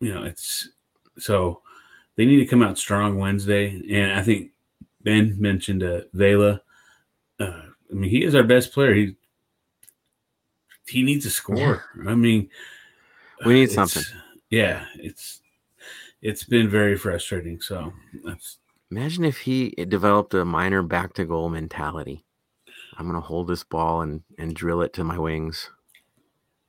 You 0.00 0.14
know, 0.14 0.22
it's 0.22 0.68
so 1.18 1.60
they 2.16 2.24
need 2.24 2.38
to 2.38 2.46
come 2.46 2.62
out 2.62 2.78
strong 2.78 3.18
Wednesday, 3.18 3.82
and 3.90 4.12
I 4.12 4.22
think 4.22 4.52
Ben 5.02 5.36
mentioned 5.40 5.82
uh, 5.82 6.02
Vela. 6.12 6.62
Uh, 7.40 7.62
I 7.90 7.94
mean, 7.94 8.10
he 8.10 8.24
is 8.24 8.34
our 8.34 8.42
best 8.42 8.72
player. 8.72 8.94
He 8.94 9.16
he 10.86 11.02
needs 11.02 11.26
a 11.26 11.30
score. 11.30 11.84
I 12.06 12.14
mean, 12.14 12.48
We 13.44 13.54
need 13.54 13.70
something. 13.70 14.02
Yeah, 14.50 14.84
it's 14.96 15.41
it's 16.22 16.44
been 16.44 16.68
very 16.68 16.96
frustrating. 16.96 17.60
So 17.60 17.92
that's 18.24 18.58
Imagine 18.92 19.24
if 19.24 19.38
he 19.38 19.70
developed 19.88 20.34
a 20.34 20.44
minor 20.44 20.82
back 20.82 21.14
to 21.14 21.24
goal 21.24 21.48
mentality. 21.48 22.26
I'm 22.98 23.06
gonna 23.06 23.20
hold 23.20 23.48
this 23.48 23.64
ball 23.64 24.02
and 24.02 24.22
and 24.38 24.54
drill 24.54 24.82
it 24.82 24.92
to 24.94 25.04
my 25.04 25.18
wings. 25.18 25.70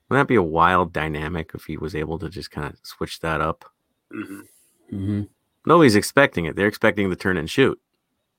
Wouldn't 0.10 0.28
that 0.28 0.32
be 0.32 0.38
a 0.38 0.44
wild 0.44 0.94
dynamic 0.94 1.52
if 1.54 1.66
he 1.66 1.76
was 1.76 1.96
able 1.96 2.18
to 2.20 2.30
just 2.30 2.50
kind 2.50 2.68
of 2.68 2.80
switch 2.84 3.20
that 3.20 3.42
up? 3.42 3.66
Mhm. 4.14 4.42
mm-hmm. 4.92 5.22
Nobody's 5.66 5.96
expecting 5.96 6.46
it. 6.46 6.56
They're 6.56 6.68
expecting 6.68 7.10
the 7.10 7.16
turn 7.18 7.36
and 7.36 7.50
shoot, 7.50 7.78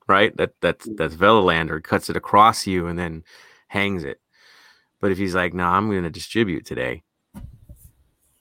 right? 0.09 0.35
That 0.36 0.55
that's 0.62 0.89
that's 0.97 1.15
Velalander 1.15 1.82
cuts 1.82 2.09
it 2.09 2.16
across 2.16 2.66
you 2.66 2.86
and 2.86 2.99
then 2.99 3.23
hangs 3.69 4.05
it. 4.05 4.19
But 5.01 5.11
if 5.11 5.19
he's 5.19 5.35
like, 5.35 5.53
"No, 5.53 5.66
I'm 5.66 5.91
going 5.91 6.05
to 6.05 6.11
distribute 6.11 6.65
today," 6.65 7.03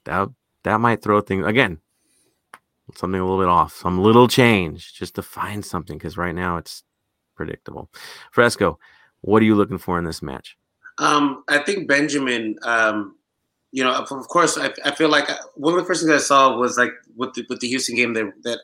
that 0.05 0.29
that 0.63 0.79
might 0.79 1.01
throw 1.01 1.19
things 1.19 1.45
again. 1.45 1.79
Something 2.95 3.19
a 3.19 3.23
little 3.23 3.39
bit 3.39 3.47
off, 3.47 3.73
some 3.73 4.01
little 4.01 4.27
change, 4.27 4.93
just 4.93 5.15
to 5.15 5.21
find 5.21 5.63
something. 5.63 5.97
Because 5.97 6.17
right 6.17 6.35
now 6.35 6.57
it's 6.57 6.83
predictable. 7.35 7.89
Fresco, 8.31 8.77
what 9.21 9.41
are 9.41 9.45
you 9.45 9.55
looking 9.55 9.77
for 9.77 9.97
in 9.97 10.03
this 10.03 10.21
match? 10.21 10.57
Um, 10.97 11.43
I 11.47 11.59
think 11.59 11.87
Benjamin. 11.87 12.57
Um, 12.63 13.15
you 13.71 13.83
know, 13.83 13.91
of 13.91 14.27
course, 14.27 14.55
I, 14.55 14.71
I 14.85 14.91
feel 14.91 15.09
like 15.09 15.31
uh, 15.31 15.37
one 15.55 15.73
of 15.73 15.79
the 15.79 15.85
first 15.85 16.03
things 16.03 16.13
I 16.13 16.19
saw 16.19 16.55
was 16.55 16.77
like 16.77 16.91
with 17.15 17.33
the 17.33 17.43
with 17.49 17.59
the 17.59 17.67
Houston 17.67 17.95
game 17.95 18.13
that 18.13 18.31
that 18.43 18.59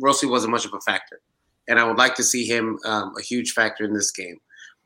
Rossi 0.00 0.26
wasn't 0.26 0.52
much 0.52 0.64
of 0.64 0.72
a 0.72 0.80
factor, 0.80 1.20
and 1.68 1.78
I 1.78 1.84
would 1.84 1.98
like 1.98 2.14
to 2.14 2.24
see 2.24 2.46
him 2.46 2.78
um, 2.86 3.12
a 3.18 3.22
huge 3.22 3.52
factor 3.52 3.84
in 3.84 3.92
this 3.92 4.10
game. 4.10 4.38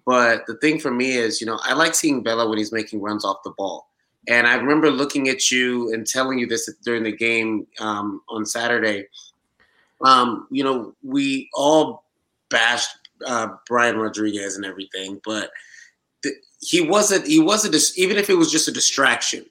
But 0.05 0.47
the 0.47 0.56
thing 0.56 0.81
for 0.81 0.90
me 0.90 1.12
is, 1.12 1.40
you 1.40 1.47
know, 1.47 1.60
I 1.62 1.74
like 1.74 1.94
seeing 1.94 2.24
Vela 2.24 2.48
when 2.48 2.59
he's 2.59 2.73
making 2.73 3.02
runs 3.02 3.24
off 3.24 3.36
the 3.44 3.52
ball. 3.56 3.88
And 4.28 4.46
I 4.46 4.56
remember 4.56 4.90
looking 4.90 5.28
at 5.28 5.50
you 5.50 5.92
and 5.92 6.06
telling 6.06 6.38
you 6.38 6.46
this 6.46 6.70
during 6.84 7.02
the 7.02 7.16
game 7.16 7.66
um, 7.80 8.20
on 8.28 8.44
Saturday. 8.44 9.06
Um, 10.05 10.46
you 10.50 10.62
know, 10.62 10.94
we 11.02 11.48
all 11.55 12.05
bashed 12.50 12.90
uh, 13.26 13.48
Brian 13.66 13.96
Rodriguez 13.96 14.56
and 14.56 14.64
everything, 14.64 15.20
but 15.24 15.50
he 16.60 16.80
wasn't. 16.80 17.26
He 17.26 17.40
wasn't. 17.40 17.76
Even 17.96 18.16
if 18.16 18.28
it 18.28 18.34
was 18.34 18.52
just 18.52 18.68
a 18.68 18.72
distraction, 18.72 19.46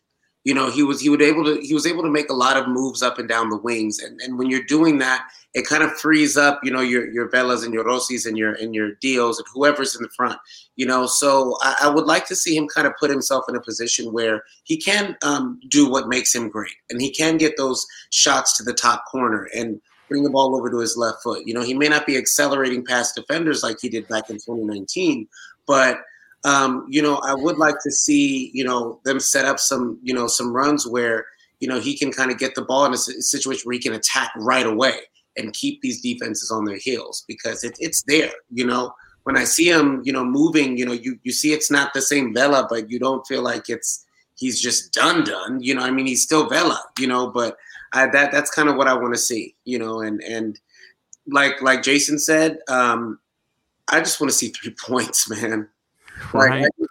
you 0.47 0.53
know, 0.53 0.71
he 0.71 0.81
was. 0.81 1.01
He 1.01 1.09
would 1.09 1.21
able 1.21 1.43
to. 1.43 1.59
He 1.61 1.73
was 1.73 1.85
able 1.85 2.03
to 2.03 2.09
make 2.09 2.29
a 2.29 2.33
lot 2.33 2.55
of 2.55 2.69
moves 2.69 3.03
up 3.03 3.19
and 3.19 3.27
down 3.27 3.49
the 3.49 3.57
wings. 3.57 3.99
And 3.99 4.17
and 4.21 4.37
when 4.37 4.49
you're 4.49 4.63
doing 4.63 4.97
that, 4.99 5.27
it 5.53 5.67
kind 5.67 5.83
of 5.83 5.91
frees 5.99 6.37
up, 6.37 6.61
you 6.63 6.71
know, 6.71 6.79
your 6.79 7.11
your 7.11 7.29
Velas 7.29 7.65
and 7.65 7.73
your 7.73 7.83
Rossis 7.83 8.25
and 8.25 8.37
your 8.37 8.53
and 8.53 8.73
your 8.73 8.91
Dios 9.01 9.39
and 9.39 9.47
whoever's 9.53 9.93
in 9.93 10.03
the 10.03 10.09
front, 10.15 10.39
you 10.77 10.85
know. 10.85 11.05
So 11.05 11.57
I, 11.63 11.75
I, 11.81 11.89
would 11.89 12.05
like 12.05 12.25
to 12.27 12.35
see 12.35 12.55
him 12.55 12.65
kind 12.73 12.87
of 12.87 12.93
put 12.97 13.09
himself 13.09 13.43
in 13.49 13.57
a 13.57 13.61
position 13.61 14.13
where 14.13 14.45
he 14.63 14.77
can 14.77 15.17
um, 15.21 15.59
do 15.67 15.91
what 15.91 16.07
makes 16.07 16.33
him 16.33 16.47
great, 16.47 16.77
and 16.89 17.01
he 17.01 17.11
can 17.11 17.35
get 17.35 17.57
those 17.57 17.85
shots 18.11 18.55
to 18.55 18.63
the 18.63 18.73
top 18.73 19.03
corner 19.11 19.49
and 19.53 19.81
bring 20.07 20.23
the 20.23 20.29
ball 20.29 20.55
over 20.55 20.69
to 20.69 20.79
his 20.79 20.95
left 20.95 21.21
foot. 21.23 21.45
You 21.45 21.55
know, 21.55 21.61
he 21.61 21.73
may 21.73 21.89
not 21.89 22.05
be 22.05 22.15
accelerating 22.15 22.85
past 22.85 23.15
defenders 23.15 23.63
like 23.63 23.79
he 23.81 23.89
did 23.89 24.07
back 24.07 24.29
in 24.29 24.37
2019, 24.37 25.27
but 25.65 25.99
um, 26.43 26.85
you 26.89 27.01
know, 27.01 27.15
I 27.17 27.33
would 27.33 27.57
like 27.57 27.75
to 27.83 27.91
see 27.91 28.51
you 28.53 28.63
know 28.63 28.99
them 29.03 29.19
set 29.19 29.45
up 29.45 29.59
some 29.59 29.99
you 30.03 30.13
know 30.13 30.27
some 30.27 30.53
runs 30.53 30.87
where 30.87 31.25
you 31.59 31.67
know 31.67 31.79
he 31.79 31.97
can 31.97 32.11
kind 32.11 32.31
of 32.31 32.37
get 32.37 32.55
the 32.55 32.61
ball 32.61 32.85
in 32.85 32.93
a 32.93 32.97
situation 32.97 33.63
where 33.65 33.73
he 33.73 33.79
can 33.79 33.93
attack 33.93 34.31
right 34.37 34.65
away 34.65 34.99
and 35.37 35.53
keep 35.53 35.81
these 35.81 36.01
defenses 36.01 36.51
on 36.51 36.65
their 36.65 36.77
heels 36.77 37.23
because 37.27 37.63
it, 37.63 37.75
it's 37.79 38.03
there. 38.03 38.31
You 38.51 38.65
know, 38.65 38.93
when 39.23 39.37
I 39.37 39.43
see 39.43 39.69
him, 39.69 40.01
you 40.03 40.11
know, 40.11 40.23
moving, 40.23 40.77
you 40.77 40.85
know, 40.85 40.93
you 40.93 41.19
you 41.23 41.31
see 41.31 41.53
it's 41.53 41.71
not 41.71 41.93
the 41.93 42.01
same 42.01 42.33
Vela, 42.33 42.67
but 42.69 42.89
you 42.89 42.99
don't 42.99 43.25
feel 43.27 43.41
like 43.41 43.69
it's 43.69 44.05
he's 44.35 44.61
just 44.61 44.93
done 44.93 45.23
done. 45.23 45.61
You 45.61 45.75
know, 45.75 45.81
I 45.81 45.91
mean, 45.91 46.05
he's 46.05 46.23
still 46.23 46.47
Vela. 46.47 46.81
You 46.99 47.07
know, 47.07 47.29
but 47.29 47.57
I, 47.93 48.07
that 48.07 48.31
that's 48.31 48.51
kind 48.51 48.69
of 48.69 48.75
what 48.75 48.87
I 48.87 48.93
want 48.93 49.13
to 49.13 49.19
see. 49.19 49.55
You 49.65 49.79
know, 49.79 50.01
and 50.01 50.21
and 50.23 50.59
like 51.27 51.61
like 51.61 51.83
Jason 51.83 52.19
said, 52.19 52.59
um, 52.69 53.19
I 53.89 53.99
just 53.99 54.19
want 54.19 54.31
to 54.31 54.37
see 54.37 54.49
three 54.49 54.75
points, 54.85 55.29
man. 55.29 55.67
Right. 56.33 56.61
Like, 56.61 56.89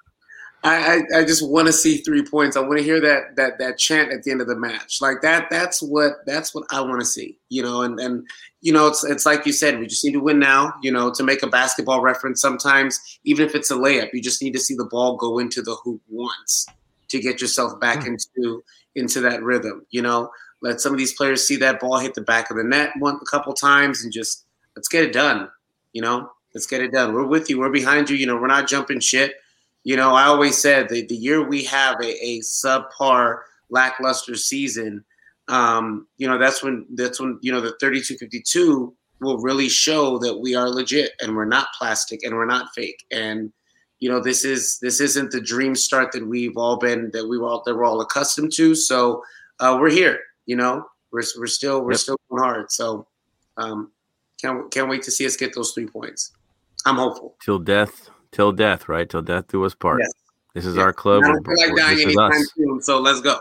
I, 0.67 1.05
I, 1.15 1.21
I 1.21 1.25
just 1.25 1.49
want 1.49 1.67
to 1.67 1.73
see 1.73 1.99
three 1.99 2.25
points. 2.25 2.57
I 2.57 2.61
want 2.61 2.79
to 2.79 2.83
hear 2.83 3.01
that 3.01 3.37
that 3.37 3.59
that 3.59 3.79
chant 3.79 4.13
at 4.13 4.25
the 4.25 4.33
end 4.33 4.41
of 4.41 4.49
the 4.49 4.57
match. 4.57 5.01
Like 5.01 5.23
that 5.23 5.49
that's 5.49 5.81
what 5.81 6.27
that's 6.27 6.55
what 6.55 6.65
I 6.71 6.81
want 6.81 7.01
to 7.01 7.07
see. 7.07 7.39
You 7.49 7.63
know, 7.63 7.83
and 7.83 8.01
and 8.01 8.27
you 8.63 8.73
know 8.73 8.89
it's 8.89 9.05
it's 9.05 9.25
like 9.25 9.47
you 9.47 9.53
said, 9.53 9.79
we 9.79 9.87
just 9.87 10.05
need 10.05 10.15
to 10.15 10.21
win 10.21 10.41
now. 10.41 10.75
You 10.83 10.91
know, 10.91 11.13
to 11.15 11.23
make 11.23 11.45
a 11.45 11.47
basketball 11.47 12.01
reference, 12.01 12.41
sometimes 12.41 12.99
even 13.23 13.47
if 13.47 13.55
it's 13.55 13.71
a 13.71 13.77
layup, 13.77 14.09
you 14.13 14.21
just 14.21 14.43
need 14.43 14.55
to 14.55 14.59
see 14.59 14.75
the 14.75 14.89
ball 14.91 15.17
go 15.17 15.39
into 15.39 15.63
the 15.63 15.77
hoop 15.85 16.01
once 16.09 16.67
to 17.09 17.21
get 17.21 17.41
yourself 17.41 17.79
back 17.79 18.01
mm. 18.01 18.09
into 18.09 18.65
into 18.97 19.21
that 19.21 19.43
rhythm. 19.45 19.87
You 19.91 20.03
know, 20.03 20.31
let 20.63 20.81
some 20.81 20.93
of 20.93 20.99
these 20.99 21.15
players 21.15 21.47
see 21.47 21.57
that 21.57 21.79
ball 21.79 21.99
hit 21.99 22.15
the 22.15 22.23
back 22.23 22.51
of 22.51 22.57
the 22.57 22.65
net 22.65 22.91
one 22.99 23.21
a 23.23 23.31
couple 23.31 23.53
times 23.53 24.03
and 24.03 24.13
just 24.13 24.45
let's 24.75 24.89
get 24.89 25.05
it 25.05 25.13
done. 25.13 25.49
You 25.93 26.03
know, 26.03 26.31
let's 26.57 26.67
get 26.67 26.81
it 26.81 26.93
done. 26.93 27.13
We're 27.13 27.27
with 27.27 27.51
you. 27.51 27.61
We're 27.61 27.71
behind 27.71 28.09
you. 28.11 28.17
You 28.17 28.27
know, 28.27 28.37
we're 28.37 28.47
not 28.47 28.67
jumping 28.67 29.01
shit 29.01 29.35
you 29.87 29.95
know, 29.95 30.17
I 30.17 30.25
always 30.25 30.61
said 30.61 30.89
that 30.89 31.09
the 31.09 31.15
year 31.15 31.47
we 31.47 31.63
have 31.63 32.01
a, 32.01 32.27
a 32.27 32.41
subpar, 32.41 33.43
lackluster 33.71 34.35
season, 34.35 35.05
um, 35.47 36.09
you 36.17 36.27
know, 36.27 36.39
that's 36.39 36.61
when 36.61 36.87
that's 36.97 37.21
when 37.21 37.39
you 37.41 37.53
know 37.53 37.61
the 37.61 37.77
3252 37.79 38.93
will 39.21 39.39
really 39.39 39.69
show 39.69 40.19
that 40.19 40.41
we 40.41 40.57
are 40.57 40.69
legit 40.69 41.13
and 41.21 41.37
we're 41.37 41.45
not 41.45 41.69
plastic 41.79 42.25
and 42.25 42.35
we're 42.35 42.47
not 42.47 42.75
fake. 42.75 43.07
And 43.13 43.53
you 44.01 44.11
know, 44.11 44.21
this 44.21 44.45
is 44.45 44.81
this 44.81 45.01
isn't 45.01 45.31
the 45.31 45.41
dream 45.41 45.77
start 45.77 46.11
that 46.11 46.27
we've 46.27 46.57
all 46.57 46.79
been 46.79 47.13
that 47.13 47.29
we 47.29 47.39
were 47.39 47.47
all 47.47 47.63
that 47.65 47.77
we're 47.77 47.85
all 47.85 48.01
accustomed 48.01 48.55
to. 48.55 48.75
So 48.75 49.23
uh, 49.61 49.79
we're 49.81 49.91
here. 49.91 50.19
You 50.47 50.57
know, 50.57 50.85
we're 51.13 51.23
we're 51.39 51.47
still 51.47 51.85
we're 51.85 51.93
yep. 51.93 52.01
still 52.01 52.19
going 52.29 52.43
hard. 52.43 52.73
So 52.73 53.07
um, 53.57 53.93
can't 54.43 54.69
can't 54.73 54.89
wait 54.89 55.03
to 55.05 55.13
see 55.13 55.27
us 55.27 55.37
get 55.37 55.55
those 55.55 55.71
three 55.71 55.87
points. 55.87 56.33
I'm 56.87 56.97
hopeful. 56.97 57.37
Till 57.43 57.59
death 57.59 58.11
till 58.37 58.53
death, 58.53 58.89
right? 58.89 59.09
Till 59.09 59.23
death 59.23 59.49
do 59.49 59.65
us 59.65 59.75
part. 59.75 60.01
Yes. 60.01 60.13
This 60.55 60.67
is 60.67 60.77
yes. 60.77 60.83
our 60.83 60.93
club. 60.93 61.25
I 61.25 61.29
don't 61.29 61.47
feel 61.47 61.69
like 61.69 61.77
dying 61.77 62.01
anytime 62.01 62.33
soon, 62.55 62.83
so 62.83 63.01
let's 63.01 63.21
go. 63.21 63.41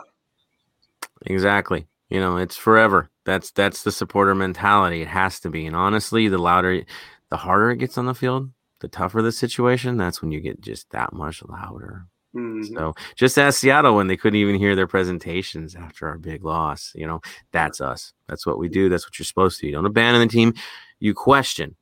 Exactly. 1.25 1.87
You 2.09 2.19
know, 2.19 2.37
it's 2.37 2.57
forever. 2.57 3.09
That's 3.25 3.51
that's 3.51 3.83
the 3.83 3.91
supporter 3.91 4.35
mentality. 4.35 5.01
It 5.01 5.07
has 5.07 5.39
to 5.41 5.49
be. 5.49 5.65
And 5.65 5.75
honestly, 5.75 6.27
the 6.27 6.37
louder, 6.37 6.83
the 7.29 7.37
harder 7.37 7.71
it 7.71 7.77
gets 7.77 7.97
on 7.97 8.05
the 8.05 8.13
field, 8.13 8.51
the 8.79 8.87
tougher 8.87 9.21
the 9.21 9.31
situation. 9.31 9.97
That's 9.97 10.21
when 10.21 10.31
you 10.31 10.39
get 10.39 10.61
just 10.61 10.89
that 10.91 11.13
much 11.13 11.43
louder. 11.43 12.05
Mm-hmm. 12.35 12.75
So 12.75 12.93
just 13.15 13.37
ask 13.37 13.59
Seattle 13.59 13.95
when 13.95 14.07
they 14.07 14.17
couldn't 14.17 14.39
even 14.39 14.55
hear 14.55 14.75
their 14.75 14.87
presentations 14.87 15.73
after 15.73 16.07
our 16.07 16.17
big 16.17 16.43
loss. 16.43 16.91
You 16.93 17.07
know, 17.07 17.21
that's 17.51 17.79
us. 17.81 18.13
That's 18.27 18.45
what 18.45 18.59
we 18.59 18.67
do. 18.67 18.89
That's 18.89 19.05
what 19.05 19.17
you're 19.17 19.25
supposed 19.25 19.57
to. 19.59 19.61
Do. 19.61 19.67
You 19.67 19.73
don't 19.73 19.85
abandon 19.85 20.21
the 20.21 20.31
team. 20.31 20.53
You 20.99 21.13
question. 21.13 21.75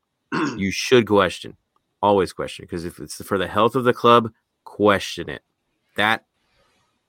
You 0.57 0.71
should 0.71 1.07
question 1.07 1.57
always 2.03 2.33
question 2.33 2.65
because 2.65 2.85
if 2.85 2.99
it's 2.99 3.23
for 3.23 3.37
the 3.37 3.47
health 3.47 3.75
of 3.75 3.85
the 3.85 3.93
club, 3.93 4.29
question 4.65 5.29
it. 5.29 5.41
That 5.95 6.25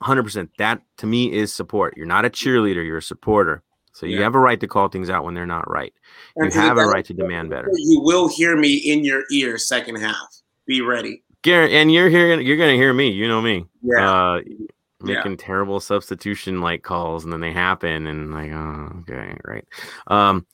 100% 0.02 0.48
that 0.58 0.80
to 0.98 1.06
me 1.06 1.32
is 1.32 1.52
support. 1.52 1.96
You're 1.96 2.06
not 2.06 2.24
a 2.24 2.30
cheerleader, 2.30 2.86
you're 2.86 2.98
a 2.98 3.02
supporter. 3.02 3.62
So 3.92 4.06
you 4.06 4.18
yeah. 4.18 4.24
have 4.24 4.34
a 4.34 4.40
right 4.40 4.58
to 4.58 4.66
call 4.66 4.88
things 4.88 5.10
out 5.10 5.24
when 5.24 5.34
they're 5.34 5.46
not 5.46 5.70
right. 5.70 5.92
You 6.36 6.50
have 6.50 6.78
a 6.78 6.86
right 6.86 7.04
to 7.04 7.14
demand 7.14 7.50
better. 7.50 7.70
You 7.74 8.00
will 8.00 8.28
hear 8.28 8.56
me 8.56 8.74
in 8.74 9.04
your 9.04 9.22
ear 9.30 9.56
second 9.58 9.96
half. 9.96 10.42
Be 10.66 10.80
ready. 10.80 11.22
Garrett, 11.42 11.72
and 11.72 11.92
you're 11.92 12.08
hearing 12.08 12.44
you're 12.44 12.56
gonna 12.56 12.72
hear 12.72 12.92
me. 12.92 13.10
You 13.10 13.28
know 13.28 13.40
me. 13.40 13.66
Yeah. 13.82 14.10
Uh, 14.10 14.40
making 15.00 15.32
yeah. 15.32 15.36
terrible 15.38 15.78
substitution 15.78 16.60
like 16.60 16.82
calls 16.82 17.24
and 17.24 17.32
then 17.32 17.40
they 17.40 17.52
happen 17.52 18.06
and 18.06 18.32
like 18.32 18.50
oh 18.50 18.90
okay 19.00 19.36
right 19.44 19.66
um 20.06 20.46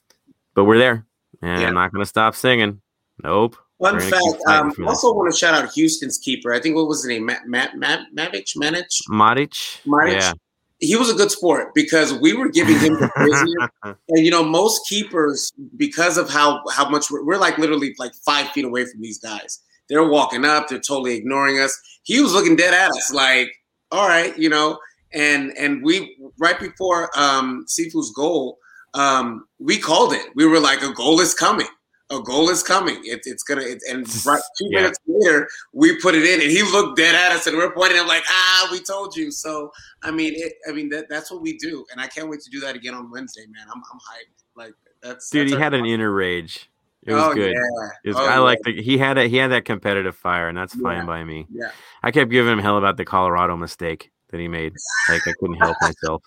but 0.55 0.65
we're 0.65 0.79
there 0.79 1.07
and 1.43 1.61
yeah. 1.61 1.69
i'm 1.69 1.75
not 1.75 1.93
gonna 1.93 2.07
stop 2.07 2.35
singing 2.35 2.81
nope 3.23 3.57
Fun 3.81 3.99
fact. 3.99 4.23
Um, 4.47 4.75
also 4.87 5.13
want 5.15 5.33
to 5.33 5.39
shout 5.39 5.55
out 5.55 5.73
Houston's 5.73 6.19
keeper. 6.19 6.53
I 6.53 6.61
think 6.61 6.77
what 6.77 6.87
was 6.87 7.03
his 7.03 7.09
name? 7.09 7.25
Matt 7.25 7.47
Matt 7.47 7.77
Matt 7.77 8.09
Mavich 8.15 8.55
Manich. 8.57 9.03
Maric. 9.09 9.81
Maric. 9.87 10.13
Yeah. 10.13 10.33
He 10.81 10.97
was 10.97 11.11
a 11.11 11.15
good 11.15 11.31
sport 11.31 11.75
because 11.75 12.13
we 12.13 12.35
were 12.35 12.49
giving 12.51 12.79
him 12.79 12.95
the 12.95 13.11
business. 13.17 13.97
and 14.09 14.25
you 14.25 14.31
know, 14.31 14.43
most 14.43 14.87
keepers, 14.87 15.53
because 15.77 16.19
of 16.19 16.29
how 16.29 16.63
how 16.73 16.89
much 16.89 17.11
we're, 17.11 17.25
we're 17.25 17.39
like 17.39 17.57
literally 17.57 17.95
like 17.99 18.13
five 18.25 18.49
feet 18.51 18.65
away 18.67 18.85
from 18.85 19.01
these 19.01 19.19
guys. 19.19 19.61
They're 19.89 20.07
walking 20.07 20.45
up. 20.45 20.69
They're 20.69 20.79
totally 20.79 21.17
ignoring 21.17 21.59
us. 21.59 21.79
He 22.03 22.21
was 22.21 22.33
looking 22.33 22.57
dead 22.57 22.73
at 22.73 22.91
us, 22.91 23.13
like, 23.13 23.53
all 23.91 24.07
right, 24.07 24.37
you 24.39 24.49
know. 24.49 24.79
And 25.13 25.53
and 25.59 25.83
we 25.83 26.17
right 26.39 26.59
before 26.61 27.11
um 27.19 27.65
Sifu's 27.67 28.13
goal, 28.13 28.59
um, 28.95 29.47
we 29.59 29.79
called 29.79 30.13
it. 30.13 30.27
We 30.35 30.47
were 30.47 30.61
like, 30.61 30.83
a 30.83 30.93
goal 30.93 31.21
is 31.21 31.35
coming 31.35 31.69
a 32.11 32.21
goal 32.21 32.51
is 32.51 32.63
coming. 32.63 33.01
It, 33.05 33.23
it's 33.25 33.43
gonna. 33.43 33.63
It, 33.63 33.83
and 33.89 34.01
right 34.27 34.43
two 34.59 34.69
yeah. 34.71 34.81
minutes 34.81 34.99
later, 35.07 35.49
we 35.73 35.99
put 36.01 36.15
it 36.15 36.25
in, 36.25 36.41
and 36.41 36.51
he 36.51 36.63
looked 36.63 36.97
dead 36.97 37.15
at 37.15 37.33
us, 37.33 37.47
and 37.47 37.57
we're 37.57 37.73
pointing 37.73 37.99
at 37.99 38.03
him 38.03 38.09
like, 38.09 38.25
"Ah, 38.29 38.69
we 38.71 38.81
told 38.81 39.17
you." 39.17 39.31
So, 39.31 39.71
I 40.03 40.11
mean, 40.11 40.33
it, 40.35 40.55
I 40.69 40.73
mean 40.73 40.89
that 40.91 41.09
that's 41.09 41.31
what 41.31 41.41
we 41.41 41.57
do, 41.57 41.85
and 41.93 42.01
I 42.01 42.09
can't 42.09 42.29
wait 42.29 42.41
to 42.41 42.51
do 42.51 42.61
that 42.61 42.75
again 42.75 42.95
on 42.95 43.11
Wednesday, 43.11 43.47
man. 43.47 43.67
I'm 43.73 43.81
I'm 43.93 43.99
hyped. 43.99 44.43
Like 44.57 44.75
that's 45.03 45.31
dude. 45.31 45.47
That's 45.47 45.57
he 45.57 45.63
had 45.63 45.75
an 45.75 45.87
inner 45.87 46.13
rage. 46.13 46.69
It 47.05 47.15
was 47.15 47.23
oh, 47.23 47.35
good. 47.35 47.53
Yeah. 47.53 47.89
It 48.05 48.09
was, 48.09 48.17
oh, 48.17 48.25
I 48.25 48.35
yeah. 48.35 48.39
like 48.41 48.59
the 48.65 48.83
he 48.83 48.99
had 48.99 49.17
a 49.17 49.29
he 49.29 49.37
had 49.37 49.53
that 49.53 49.65
competitive 49.65 50.17
fire, 50.17 50.49
and 50.49 50.59
that's 50.59 50.75
fine 50.75 50.99
yeah. 50.99 51.07
by 51.07 51.25
me. 51.25 51.47
Yeah. 51.51 51.71
I 52.03 52.11
kept 52.11 52.31
giving 52.31 52.53
him 52.53 52.59
hell 52.59 52.77
about 52.77 52.97
the 52.97 53.05
Colorado 53.05 53.57
mistake 53.57 54.11
that 54.31 54.41
he 54.41 54.49
made. 54.49 54.75
Like 55.09 55.27
I 55.27 55.33
couldn't 55.39 55.57
help 55.57 55.77
myself. 55.81 56.23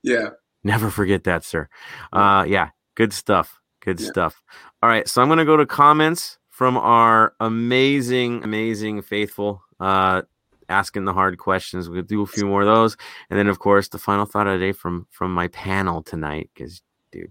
Yeah. 0.07 0.29
Never 0.65 0.91
forget 0.91 1.25
that, 1.25 1.45
sir. 1.45 1.69
Uh 2.13 2.45
yeah, 2.49 2.71
good 2.95 3.13
stuff. 3.13 3.61
Good 3.85 4.01
yeah. 4.01 4.09
stuff. 4.09 4.43
All 4.83 4.89
right, 4.89 5.07
so 5.07 5.21
I'm 5.21 5.29
going 5.29 5.39
to 5.39 5.45
go 5.45 5.57
to 5.57 5.67
comments 5.67 6.39
from 6.49 6.77
our 6.77 7.35
amazing, 7.41 8.43
amazing 8.45 9.03
faithful 9.03 9.63
uh, 9.81 10.23
asking 10.69 11.05
the 11.05 11.13
hard 11.13 11.39
questions. 11.39 11.89
We'll 11.89 12.03
do 12.03 12.23
a 12.23 12.27
few 12.27 12.47
more 12.47 12.63
of 12.63 12.67
those, 12.67 12.97
and 13.29 13.39
then 13.39 13.49
of 13.49 13.59
course 13.59 13.89
the 13.89 13.99
final 13.99 14.25
thought 14.25 14.47
of 14.47 14.59
the 14.59 14.67
day 14.67 14.73
from 14.73 15.07
from 15.11 15.35
my 15.35 15.49
panel 15.49 16.03
tonight 16.03 16.51
because, 16.55 16.81
dude, 17.13 17.31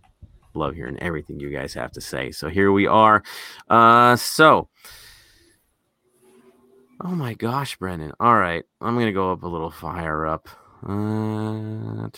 love 0.54 0.76
hearing 0.76 1.00
everything 1.00 1.40
you 1.40 1.50
guys 1.50 1.74
have 1.74 1.92
to 1.94 2.02
say. 2.02 2.32
So 2.32 2.50
here 2.50 2.72
we 2.72 2.88
are. 2.88 3.24
Uh, 3.70 4.16
so. 4.16 4.70
Oh 7.06 7.16
my 7.16 7.34
gosh, 7.34 7.76
Brendan. 7.76 8.14
All 8.20 8.36
right. 8.36 8.64
I'm 8.80 8.94
going 8.94 9.08
to 9.08 9.12
go 9.12 9.32
up 9.34 9.44
a 9.44 9.48
little 9.48 9.72
fire 9.72 10.26
up. 10.26 10.48
Uh, 10.88 12.10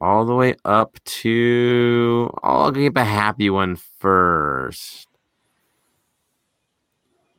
all 0.00 0.24
the 0.24 0.34
way 0.34 0.56
up 0.64 0.98
to 1.04 2.30
I'll 2.42 2.72
give 2.72 2.96
a 2.96 3.04
happy 3.04 3.50
one 3.50 3.76
first. 3.98 5.08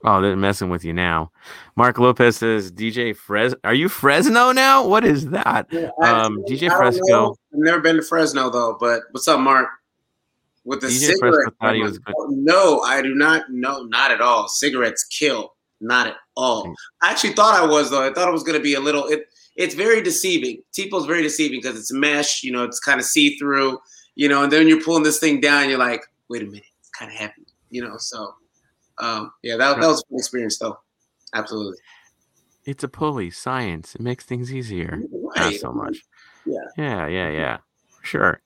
Oh, 0.03 0.22
they're 0.22 0.35
messing 0.35 0.69
with 0.69 0.85
you 0.85 0.93
now. 0.93 1.31
Mark 1.76 1.97
Lopez 1.97 2.38
says, 2.38 2.72
DJ 2.72 3.15
Fres, 3.15 3.56
are 3.64 3.73
you 3.73 3.89
Fresno 3.89 4.52
now? 4.52 4.88
What 4.88 5.03
is 5.03 5.30
that? 5.31 5.65
Um, 6.02 6.43
DJ 6.47 6.76
Fresco. 6.76 7.31
I've 7.31 7.60
never 7.60 7.80
been 7.80 7.95
to 7.95 8.03
Fresno 8.03 8.49
though, 8.52 8.77
but 8.80 9.02
what's 9.11 9.27
up, 9.27 9.39
Mark? 9.39 9.68
With 10.64 10.81
the 10.81 10.88
DJ 10.88 10.91
cigarette, 10.91 11.34
Fresco 11.34 11.56
thought 11.60 11.76
he 11.76 11.81
was 11.81 11.97
good. 11.97 12.15
no, 12.30 12.81
I 12.81 13.02
do 13.02 13.15
not. 13.15 13.49
No, 13.49 13.84
not 13.84 14.11
at 14.11 14.22
all. 14.22 14.47
Cigarettes 14.47 15.03
kill. 15.06 15.53
Not 15.81 16.07
at 16.07 16.15
all. 16.38 16.73
I 17.02 17.11
actually 17.11 17.34
thought 17.34 17.53
I 17.53 17.65
was 17.65 17.89
though. 17.89 18.07
I 18.07 18.14
thought 18.14 18.30
it 18.30 18.31
was 18.31 18.43
going 18.43 18.57
to 18.57 18.64
be 18.64 18.76
a 18.76 18.80
little. 18.80 19.06
It 19.07 19.27
it's 19.56 19.76
very 19.76 20.02
deceiving. 20.02 20.61
Tifo's 20.73 21.06
very 21.06 21.22
deceiving 21.22 21.60
because 21.61 21.80
it's 21.80 21.91
mesh. 21.91 22.44
You 22.44 22.52
know, 22.52 22.64
it's 22.64 22.80
kind 22.80 22.99
of 22.99 23.06
see 23.06 23.38
through. 23.38 23.80
You 24.15 24.30
know, 24.30 24.44
and 24.44 24.52
then 24.52 24.68
you're 24.68 24.82
pulling 24.82 25.03
this 25.03 25.19
thing 25.19 25.41
down. 25.41 25.69
You're 25.69 25.80
like, 25.80 26.02
wait 26.30 26.41
a 26.41 26.45
minute, 26.45 26.64
it's 26.80 26.90
kind 26.90 27.11
of 27.11 27.18
heavy. 27.18 27.45
You 27.69 27.84
know, 27.84 27.98
so 27.98 28.34
um, 28.99 29.32
yeah, 29.44 29.57
that, 29.57 29.80
that 29.80 29.88
was 29.88 30.02
a 30.02 30.10
fun 30.10 30.19
experience 30.19 30.57
though. 30.57 30.77
Absolutely. 31.34 31.77
It's 32.65 32.84
a 32.84 32.88
pulley, 32.88 33.30
science. 33.30 33.95
It 33.95 34.02
makes 34.02 34.26
things 34.26 34.53
easier. 34.53 35.02
Not 35.36 35.53
so 35.56 35.72
much. 35.72 36.02
Yeah. 36.45 36.60
Yeah, 36.77 37.07
yeah, 37.07 37.30
yeah. 37.30 37.57
Sure. 38.02 38.40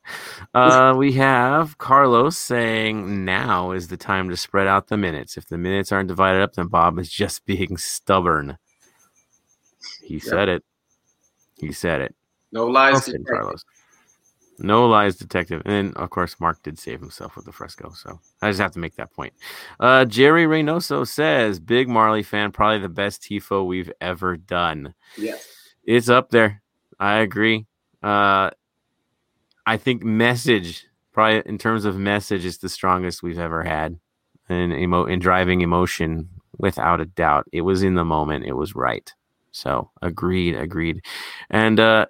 Uh, 0.54 0.94
we 0.98 1.12
have 1.14 1.78
Carlos 1.78 2.38
saying 2.38 3.26
now 3.26 3.72
is 3.72 3.90
the 3.90 3.98
time 3.98 4.30
to 4.30 4.38
spread 4.38 4.68
out 4.68 4.88
the 4.88 4.98
minutes. 4.98 5.38
If 5.38 5.48
the 5.48 5.58
minutes 5.58 5.92
aren't 5.92 6.08
divided 6.08 6.42
up, 6.42 6.54
then 6.54 6.68
Bob 6.68 6.98
is 6.98 7.10
just 7.10 7.46
being 7.46 7.78
stubborn. 7.78 8.58
He 10.02 10.20
said 10.20 10.50
it. 10.50 10.64
He 11.60 11.72
said 11.72 12.02
it. 12.02 12.16
No 12.52 12.66
lies. 12.66 13.06
Said. 13.06 13.26
Carlos. 13.30 13.64
No 14.62 14.88
lies, 14.88 15.16
detective. 15.16 15.62
And 15.64 15.74
then, 15.74 15.94
of 15.96 16.10
course, 16.10 16.38
Mark 16.42 16.62
did 16.64 16.78
save 16.78 17.00
himself 17.00 17.38
with 17.38 17.46
the 17.46 17.52
fresco. 17.52 17.94
So 17.94 18.20
I 18.42 18.50
just 18.50 18.60
have 18.60 18.74
to 18.74 18.80
make 18.80 18.96
that 18.96 19.14
point. 19.14 19.34
Uh, 19.80 20.04
Jerry 20.04 20.46
Reynoso 20.46 21.08
says, 21.08 21.62
Big 21.62 21.88
Marley 21.88 22.24
fan, 22.24 22.52
probably 22.52 22.80
the 22.80 22.90
best 22.90 23.22
TIFO 23.22 23.66
we've 23.66 23.92
ever 24.02 24.36
done. 24.36 24.94
Yeah. 25.18 25.38
It's 25.86 26.10
up 26.10 26.32
there. 26.32 26.62
I 27.00 27.20
agree. 27.20 27.68
Uh, 28.04 28.50
I 29.66 29.78
think 29.78 30.04
message, 30.04 30.86
probably 31.14 31.42
in 31.46 31.58
terms 31.58 31.86
of 31.86 31.96
message, 31.96 32.44
is 32.44 32.58
the 32.58 32.68
strongest 32.68 33.24
we've 33.24 33.40
ever 33.40 33.64
had 33.64 33.98
in 34.50 34.74
emo 34.74 35.06
in 35.06 35.20
driving 35.20 35.62
emotion, 35.62 36.28
without 36.58 37.00
a 37.00 37.06
doubt. 37.06 37.48
It 37.54 37.62
was 37.62 37.82
in 37.82 37.96
the 37.96 38.04
moment. 38.04 38.46
It 38.46 38.58
was 38.58 38.76
right. 38.76 39.14
So 39.60 39.92
agreed, 40.02 40.56
agreed. 40.56 41.02
And 41.50 41.80
uh, 41.80 42.06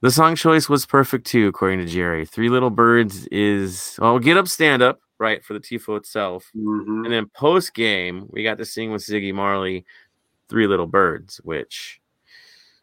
the 0.00 0.10
song 0.10 0.34
choice 0.34 0.68
was 0.68 0.86
perfect 0.86 1.26
too, 1.26 1.48
according 1.48 1.78
to 1.80 1.86
Jerry. 1.86 2.26
Three 2.26 2.48
Little 2.48 2.70
Birds 2.70 3.26
is 3.30 3.96
well, 4.00 4.18
get 4.18 4.36
up, 4.36 4.48
stand 4.48 4.82
up, 4.82 5.00
right 5.18 5.44
for 5.44 5.54
the 5.54 5.60
tifo 5.60 5.96
itself. 5.96 6.50
Mhm. 6.56 7.04
And 7.04 7.12
then 7.12 7.26
post 7.34 7.74
game, 7.74 8.26
we 8.30 8.42
got 8.42 8.58
to 8.58 8.64
sing 8.64 8.92
with 8.92 9.02
Ziggy 9.02 9.32
Marley, 9.32 9.84
Three 10.48 10.66
Little 10.66 10.86
Birds, 10.86 11.38
which, 11.44 12.00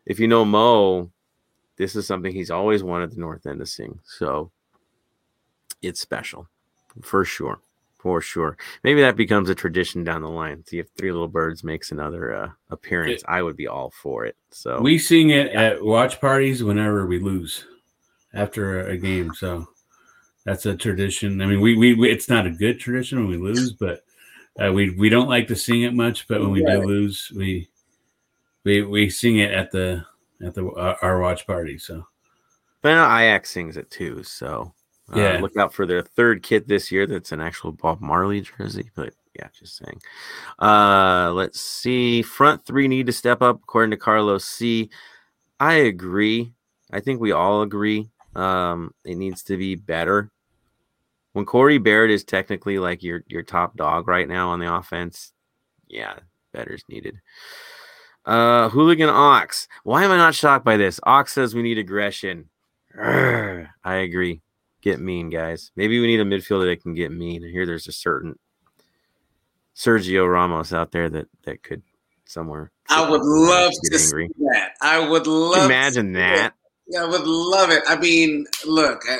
if 0.06 0.20
you 0.20 0.28
know 0.28 0.46
Mo, 0.46 1.12
this 1.78 1.96
is 1.96 2.08
something 2.08 2.32
he's 2.34 2.52
always 2.52 2.84
wanted 2.84 3.12
the 3.12 3.20
North 3.20 3.46
End 3.46 3.60
to 3.60 3.66
sing. 3.66 4.00
So 4.06 4.52
it's 5.82 6.00
special 6.00 6.48
for 7.02 7.26
sure. 7.26 7.60
For 8.06 8.22
sure. 8.22 8.56
Maybe 8.84 9.02
that 9.02 9.16
becomes 9.16 9.50
a 9.50 9.56
tradition 9.56 10.04
down 10.04 10.22
the 10.22 10.30
line. 10.30 10.64
See 10.68 10.78
if 10.78 10.90
Three 10.96 11.12
Little 11.12 11.28
Birds 11.28 11.64
makes 11.64 11.92
another 11.92 12.36
uh, 12.36 12.50
appearance. 12.70 13.24
I 13.28 13.42
would 13.42 13.58
be 13.58 13.66
all 13.66 13.90
for 13.90 14.28
it. 14.28 14.36
So 14.52 14.80
We 14.80 15.00
sing 15.00 15.32
it 15.32 15.48
at 15.54 15.84
watch 15.84 16.22
parties 16.22 16.64
whenever 16.64 17.08
we 17.08 17.18
lose 17.18 17.66
after 18.32 18.82
a, 18.82 18.92
a 18.92 18.98
game. 18.98 19.34
So 19.34 19.66
that's 20.44 20.68
a 20.68 20.76
tradition. 20.76 21.42
I 21.42 21.48
mean, 21.48 21.60
we, 21.60 21.76
we, 21.76 21.96
we 21.96 22.12
it's 22.12 22.30
not 22.30 22.46
a 22.46 22.52
good 22.52 22.80
tradition 22.80 23.22
when 23.22 23.28
we 23.28 23.38
lose, 23.38 23.74
but 23.74 24.04
uh, 24.64 24.72
we 24.72 24.92
we 24.92 25.10
don't 25.10 25.28
like 25.28 25.48
to 25.48 25.56
sing 25.56 25.82
it 25.82 25.96
much. 25.96 26.28
But 26.28 26.42
when 26.42 26.52
we 26.52 26.64
do 26.64 26.86
lose, 26.86 27.32
we 27.36 27.70
we 28.64 28.84
we 28.84 29.10
sing 29.10 29.40
it 29.40 29.50
at 29.50 29.72
the 29.72 30.06
at 30.46 30.54
the 30.54 30.68
uh, 30.68 30.98
our 31.02 31.20
watch 31.20 31.48
party. 31.48 31.80
So 31.80 32.06
But 32.84 32.92
I 32.92 33.36
know 33.36 33.42
sings 33.48 33.78
it 33.78 33.90
too, 33.90 34.22
so 34.22 34.75
uh, 35.14 35.20
Yeah. 35.20 35.40
look 35.42 35.56
out 35.58 35.74
for 35.74 35.86
their 35.86 36.02
third 36.02 36.44
kit 36.44 36.68
this 36.68 36.92
year. 36.92 37.06
That's 37.06 37.32
an 37.32 37.42
actual 37.42 37.72
Bob 37.72 38.02
Marley 38.02 38.42
jersey, 38.42 38.90
but 38.96 39.14
yeah, 39.36 39.48
just 39.58 39.78
saying. 39.78 40.02
Uh, 40.60 41.32
let's 41.34 41.60
see. 41.60 42.22
Front 42.22 42.66
three 42.66 42.88
need 42.88 43.06
to 43.08 43.12
step 43.12 43.42
up, 43.42 43.58
according 43.64 43.92
to 43.92 43.98
Carlos 43.98 44.46
C. 44.46 44.90
I 45.60 45.74
agree. 45.74 46.54
I 46.92 47.00
think 47.00 47.20
we 47.20 47.32
all 47.32 47.62
agree. 47.62 48.10
Um, 48.36 48.94
it 49.04 49.16
needs 49.16 49.44
to 49.44 49.58
be 49.58 49.76
better. 49.76 50.32
When 51.34 51.46
Corey 51.46 51.78
Baird 51.80 52.12
is 52.12 52.24
technically 52.24 52.80
like 52.80 53.04
your 53.04 53.24
your 53.28 53.44
top 53.44 53.76
dog 53.76 54.08
right 54.08 54.28
now 54.28 54.50
on 54.50 54.60
the 54.60 54.74
offense, 54.74 55.34
yeah, 55.88 56.16
better's 56.54 56.84
needed. 56.88 57.20
Uh, 58.26 58.70
Hooligan 58.70 59.10
Ox. 59.10 59.68
Why 59.84 60.04
am 60.04 60.12
I 60.12 60.18
not 60.18 60.34
shocked 60.34 60.64
by 60.66 60.78
this? 60.78 61.00
Ox 61.04 61.34
says 61.34 61.54
we 61.54 61.62
need 61.62 61.78
aggression. 61.78 62.50
Urgh, 62.98 63.68
I 63.84 63.96
agree. 63.98 64.42
Get 64.86 65.02
mean, 65.02 65.32
guys. 65.32 65.72
Maybe 65.76 66.00
we 66.00 66.06
need 66.06 66.20
a 66.20 66.24
midfielder 66.24 66.70
that 66.70 66.84
can 66.84 66.94
get 66.94 67.12
mean. 67.12 67.42
Hear 67.42 67.66
there's 67.66 67.88
a 67.88 67.92
certain 67.92 68.38
Sergio 69.76 70.32
Ramos 70.32 70.72
out 70.72 70.92
there 70.92 71.10
that 71.10 71.26
that 71.44 71.64
could 71.64 71.82
somewhere. 72.26 72.72
I 72.88 73.10
would 73.10 73.24
love 73.24 73.72
to 73.72 73.96
angry. 74.00 74.28
see 74.28 74.44
that. 74.52 74.74
I 74.84 75.00
would 75.00 75.26
love. 75.26 75.66
Imagine 75.66 76.14
that. 76.14 76.54
Yeah, 76.88 77.02
I 77.02 77.08
would 77.08 77.26
love 77.26 77.72
it. 77.72 77.82
I 77.88 77.98
mean, 77.98 78.46
look, 78.68 79.02
I, 79.10 79.18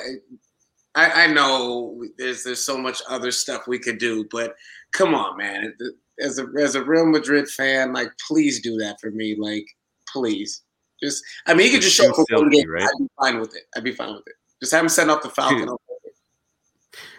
I, 0.94 1.24
I 1.24 1.28
know 1.34 2.06
there's 2.20 2.44
there's 2.44 2.64
so 2.64 2.78
much 2.78 3.02
other 3.10 3.32
stuff 3.32 3.68
we 3.68 3.80
could 3.80 3.98
do, 3.98 4.28
but 4.32 4.54
come 4.92 5.16
on, 5.16 5.36
man. 5.36 5.74
As 6.20 6.38
a 6.38 6.46
as 6.60 6.76
a 6.76 6.84
Real 6.84 7.08
Madrid 7.08 7.50
fan, 7.50 7.92
like, 7.92 8.12
please 8.28 8.62
do 8.62 8.78
that 8.78 8.98
for 9.02 9.10
me. 9.10 9.36
Like, 9.36 9.66
please. 10.14 10.62
Just, 11.02 11.24
I 11.48 11.56
mean, 11.56 11.66
you 11.66 11.72
could 11.74 11.82
just 11.82 11.96
show 11.96 12.10
up 12.10 12.16
for 12.16 12.38
one 12.38 12.50
game. 12.50 12.70
right? 12.70 12.84
I'd 12.84 13.00
be 13.00 13.10
fine 13.20 13.40
with 13.40 13.56
it. 13.56 13.64
I'd 13.76 13.84
be 13.84 13.92
fine 13.94 14.14
with 14.14 14.24
it. 14.28 14.36
Just 14.66 14.74
have 14.74 14.82
him 14.82 14.90
send 14.90 15.12
off 15.12 15.22
the 15.22 15.30
Falcon. 15.30 15.70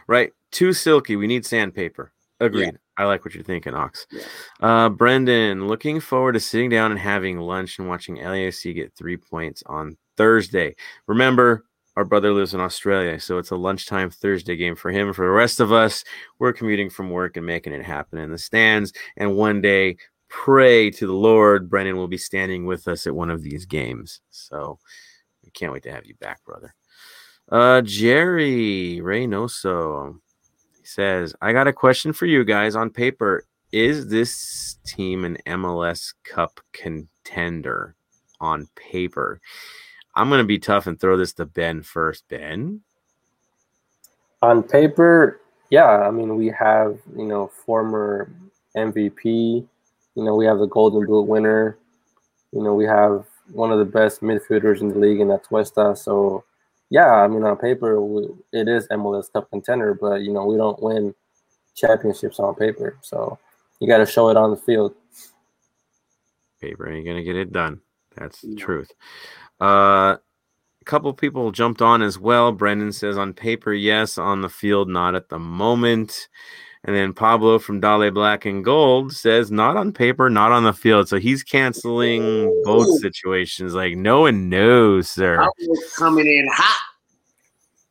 Right. 0.09 0.33
Too 0.51 0.73
silky. 0.73 1.15
We 1.15 1.29
need 1.29 1.47
sandpaper. 1.47 2.13
Agreed. 2.41 2.77
I 2.97 3.05
like 3.05 3.25
what 3.25 3.35
you're 3.37 3.45
thinking, 3.45 3.73
Ox. 3.73 4.05
Yeah. 4.11 4.23
Uh, 4.61 4.89
Brendan, 4.89 5.69
looking 5.69 6.01
forward 6.01 6.33
to 6.33 6.41
sitting 6.41 6.71
down 6.71 6.91
and 6.91 6.99
having 6.99 7.39
lunch 7.39 7.79
and 7.79 7.89
watching 7.89 8.17
LAFC 8.17 8.75
get 8.75 8.97
three 8.97 9.17
points 9.17 9.63
on 9.67 9.97
Thursday. 10.17 10.75
Remember, 11.07 11.67
our 11.97 12.05
brother 12.05 12.33
lives 12.33 12.53
in 12.53 12.59
Australia, 12.59 13.21
so 13.21 13.39
it's 13.39 13.53
a 13.53 13.57
lunchtime 13.57 14.11
Thursday 14.11 14.57
game 14.57 14.75
for 14.75 14.91
him. 14.91 15.13
For 15.13 15.25
the 15.25 15.31
rest 15.31 15.61
of 15.61 15.71
us, 15.71 16.03
we're 16.41 16.53
commuting 16.53 16.91
from 16.91 17.11
work 17.11 17.37
and 17.37 17.47
making 17.47 17.75
it 17.75 17.85
happen 17.85 18.19
in 18.19 18.33
the 18.33 18.39
stands. 18.39 18.93
And 19.17 19.37
one 19.37 19.61
day, 19.61 19.99
pray 20.29 20.91
to 20.91 21.07
the 21.07 21.13
Lord, 21.13 21.71
Brendan 21.71 21.97
will 21.97 22.09
be 22.09 22.19
standing 22.19 22.67
with 22.67 22.89
us 22.89 23.07
at 23.07 23.15
one 23.15 23.31
of 23.31 23.43
these 23.43 23.67
games. 23.67 24.21
So 24.31 24.81
we 25.45 25.53
can't 25.53 25.73
wait 25.73 25.85
to 25.85 25.93
have 25.93 26.07
you 26.07 26.17
back, 26.17 26.45
brother. 26.45 26.75
Uh, 27.51 27.81
Jerry 27.83 29.01
Reynoso 29.03 30.19
says, 30.83 31.35
I 31.41 31.53
got 31.53 31.69
a 31.69 31.73
question 31.73 32.13
for 32.13 32.27
you 32.27 32.45
guys 32.45 32.75
on 32.75 32.91
paper. 32.91 33.45
Is 33.73 34.09
this 34.09 34.79
team 34.87 35.25
an 35.25 35.39
MLS 35.47 36.15
Cup 36.25 36.61
contender 36.73 37.95
on 38.41 38.69
paper? 38.75 39.41
I'm 40.15 40.29
going 40.29 40.39
to 40.41 40.45
be 40.45 40.59
tough 40.59 40.87
and 40.87 40.99
throw 40.99 41.17
this 41.17 41.35
to 41.35 41.47
Ben 41.47 41.83
first. 41.83 42.27
Ben? 42.29 42.81
On 44.43 44.63
paper, 44.63 45.41
yeah. 45.71 46.01
I 46.07 46.11
mean, 46.11 46.37
we 46.37 46.49
have 46.49 46.99
you 47.17 47.27
know 47.27 47.49
former 47.49 48.31
MVP. 48.77 49.25
You 49.25 50.25
know, 50.25 50.35
we 50.35 50.47
have 50.47 50.59
the 50.59 50.67
Golden 50.67 51.07
Boot 51.07 51.27
winner. 51.27 51.77
You 52.53 52.63
know, 52.63 52.75
we 52.75 52.85
have 52.85 53.27
one 53.53 53.73
of 53.73 53.79
the 53.79 53.85
best 53.85 54.23
midfielders 54.23 54.81
in 54.81 54.89
the 54.89 54.99
league, 54.99 55.21
and 55.21 55.31
that's 55.31 55.49
Westa. 55.49 55.97
So, 55.97 56.45
yeah, 56.91 57.11
I 57.13 57.29
mean, 57.29 57.45
on 57.45 57.57
paper, 57.59 58.01
we, 58.03 58.29
it 58.53 58.69
is 58.69 58.89
MLS 58.89 59.33
Cup 59.33 59.51
contender, 59.51 59.95
but 59.95 60.23
you 60.23 60.33
know, 60.33 60.47
we 60.47 60.57
don't 60.57 60.83
win 60.83 61.15
championships 61.77 62.41
on 62.41 62.55
paper. 62.57 62.99
So, 63.03 63.39
you 63.81 63.89
got 63.89 63.99
to 63.99 64.07
show 64.07 64.31
it 64.31 64.37
on 64.39 64.51
the 64.53 64.57
field. 64.59 64.95
Paper 66.61 66.91
ain't 66.91 67.05
going 67.07 67.19
to 67.19 67.25
get 67.25 67.37
it 67.37 67.53
done. 67.53 67.81
That's 68.17 68.47
the 68.47 68.55
No. 68.55 68.57
truth. 68.57 68.93
Uh, 69.61 70.17
a 70.83 70.85
couple 70.87 71.13
people 71.15 71.53
jumped 71.53 71.83
on 71.83 72.03
as 72.03 72.19
well. 72.19 72.53
Brendan 72.53 72.93
says, 72.93 73.19
on 73.19 73.35
paper, 73.35 73.73
yes. 73.73 74.19
On 74.19 74.43
the 74.43 74.49
field, 74.51 74.89
not 74.89 75.15
at 75.15 75.29
the 75.31 75.39
moment. 75.39 76.29
And 76.87 76.95
then 76.95 77.13
Pablo 77.13 77.59
from 77.59 77.81
Dale 77.81 78.13
Black 78.13 78.45
and 78.45 78.65
Gold 78.65 79.13
says, 79.13 79.51
not 79.51 79.77
on 79.77 79.93
paper, 79.93 80.31
not 80.31 80.53
on 80.53 80.63
the 80.63 80.73
field. 80.73 81.09
So 81.09 81.19
he's 81.19 81.43
canceling 81.43 82.63
both 82.65 83.01
situations. 83.01 83.75
Like, 83.75 83.97
no 83.97 84.21
one 84.21 84.49
knows, 84.49 85.11
sir. 85.11 85.45
Was 85.59 85.95
coming 85.99 86.27
in 86.27 86.49
hot. 86.53 86.83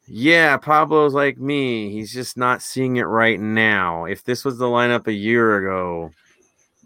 Yeah, 0.08 0.56
Pablo's 0.56 1.14
like 1.14 1.38
me. 1.38 1.92
He's 1.92 2.14
just 2.14 2.38
not 2.38 2.62
seeing 2.62 2.96
it 2.96 3.04
right 3.04 3.38
now. 3.38 4.06
If 4.06 4.24
this 4.24 4.46
was 4.46 4.58
the 4.58 4.66
lineup 4.66 5.08
a 5.08 5.14
year 5.14 5.58
ago, 5.58 6.12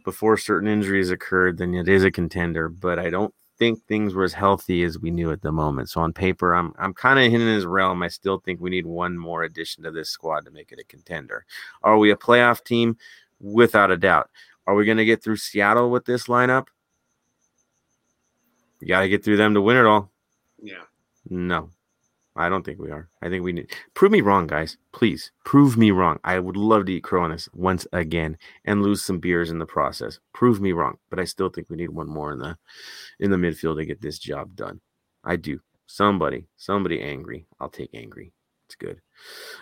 before 0.03 0.37
certain 0.37 0.67
injuries 0.67 1.11
occurred, 1.11 1.59
then 1.59 1.75
it 1.75 1.87
is 1.87 2.03
a 2.03 2.09
contender. 2.09 2.69
But 2.69 2.97
I 2.97 3.11
don't 3.11 3.33
think 3.59 3.85
things 3.85 4.13
were 4.13 4.23
as 4.23 4.33
healthy 4.33 4.83
as 4.83 4.97
we 4.97 5.11
knew 5.11 5.31
at 5.31 5.41
the 5.41 5.51
moment. 5.51 5.89
So 5.89 6.01
on 6.01 6.13
paper, 6.13 6.55
I'm 6.55 6.73
I'm 6.79 6.93
kind 6.93 7.19
of 7.19 7.25
in 7.25 7.41
his 7.41 7.65
realm. 7.65 8.01
I 8.01 8.07
still 8.07 8.39
think 8.39 8.59
we 8.59 8.69
need 8.69 8.85
one 8.85 9.17
more 9.17 9.43
addition 9.43 9.83
to 9.83 9.91
this 9.91 10.09
squad 10.09 10.45
to 10.45 10.51
make 10.51 10.71
it 10.71 10.79
a 10.79 10.83
contender. 10.85 11.45
Are 11.83 11.97
we 11.97 12.11
a 12.11 12.15
playoff 12.15 12.63
team? 12.63 12.97
Without 13.39 13.91
a 13.91 13.97
doubt. 13.97 14.29
Are 14.65 14.75
we 14.75 14.85
going 14.85 14.97
to 14.97 15.05
get 15.05 15.23
through 15.23 15.37
Seattle 15.37 15.89
with 15.89 16.05
this 16.05 16.27
lineup? 16.27 16.67
You 18.81 18.87
got 18.87 19.01
to 19.01 19.09
get 19.09 19.23
through 19.23 19.37
them 19.37 19.53
to 19.53 19.61
win 19.61 19.77
it 19.77 19.85
all. 19.85 20.11
Yeah. 20.61 20.83
No, 21.29 21.69
I 22.35 22.47
don't 22.47 22.65
think 22.65 22.79
we 22.79 22.91
are. 22.91 23.09
I 23.21 23.29
think 23.29 23.43
we 23.43 23.51
need 23.51 23.71
prove 23.93 24.11
me 24.11 24.21
wrong, 24.21 24.47
guys. 24.47 24.77
Please 24.93 25.31
prove 25.43 25.77
me 25.77 25.91
wrong. 25.91 26.19
I 26.23 26.39
would 26.39 26.55
love 26.55 26.85
to 26.85 26.93
eat 26.93 27.03
crow 27.03 27.23
on 27.23 27.31
this 27.31 27.49
once 27.53 27.85
again 27.91 28.37
and 28.65 28.81
lose 28.81 29.03
some 29.03 29.19
beers 29.19 29.49
in 29.49 29.59
the 29.59 29.65
process. 29.65 30.19
Prove 30.33 30.61
me 30.61 30.71
wrong, 30.71 30.97
but 31.09 31.19
I 31.19 31.25
still 31.25 31.49
think 31.49 31.69
we 31.69 31.77
need 31.77 31.89
one 31.89 32.07
more 32.07 32.31
in 32.31 32.39
the 32.39 32.57
in 33.19 33.31
the 33.31 33.37
midfield 33.37 33.77
to 33.77 33.85
get 33.85 34.01
this 34.01 34.19
job 34.19 34.55
done. 34.55 34.79
I 35.23 35.35
do. 35.35 35.59
Somebody, 35.85 36.45
somebody 36.55 37.01
angry. 37.01 37.47
I'll 37.59 37.69
take 37.69 37.89
angry. 37.93 38.31
It's 38.67 38.75
good. 38.75 39.01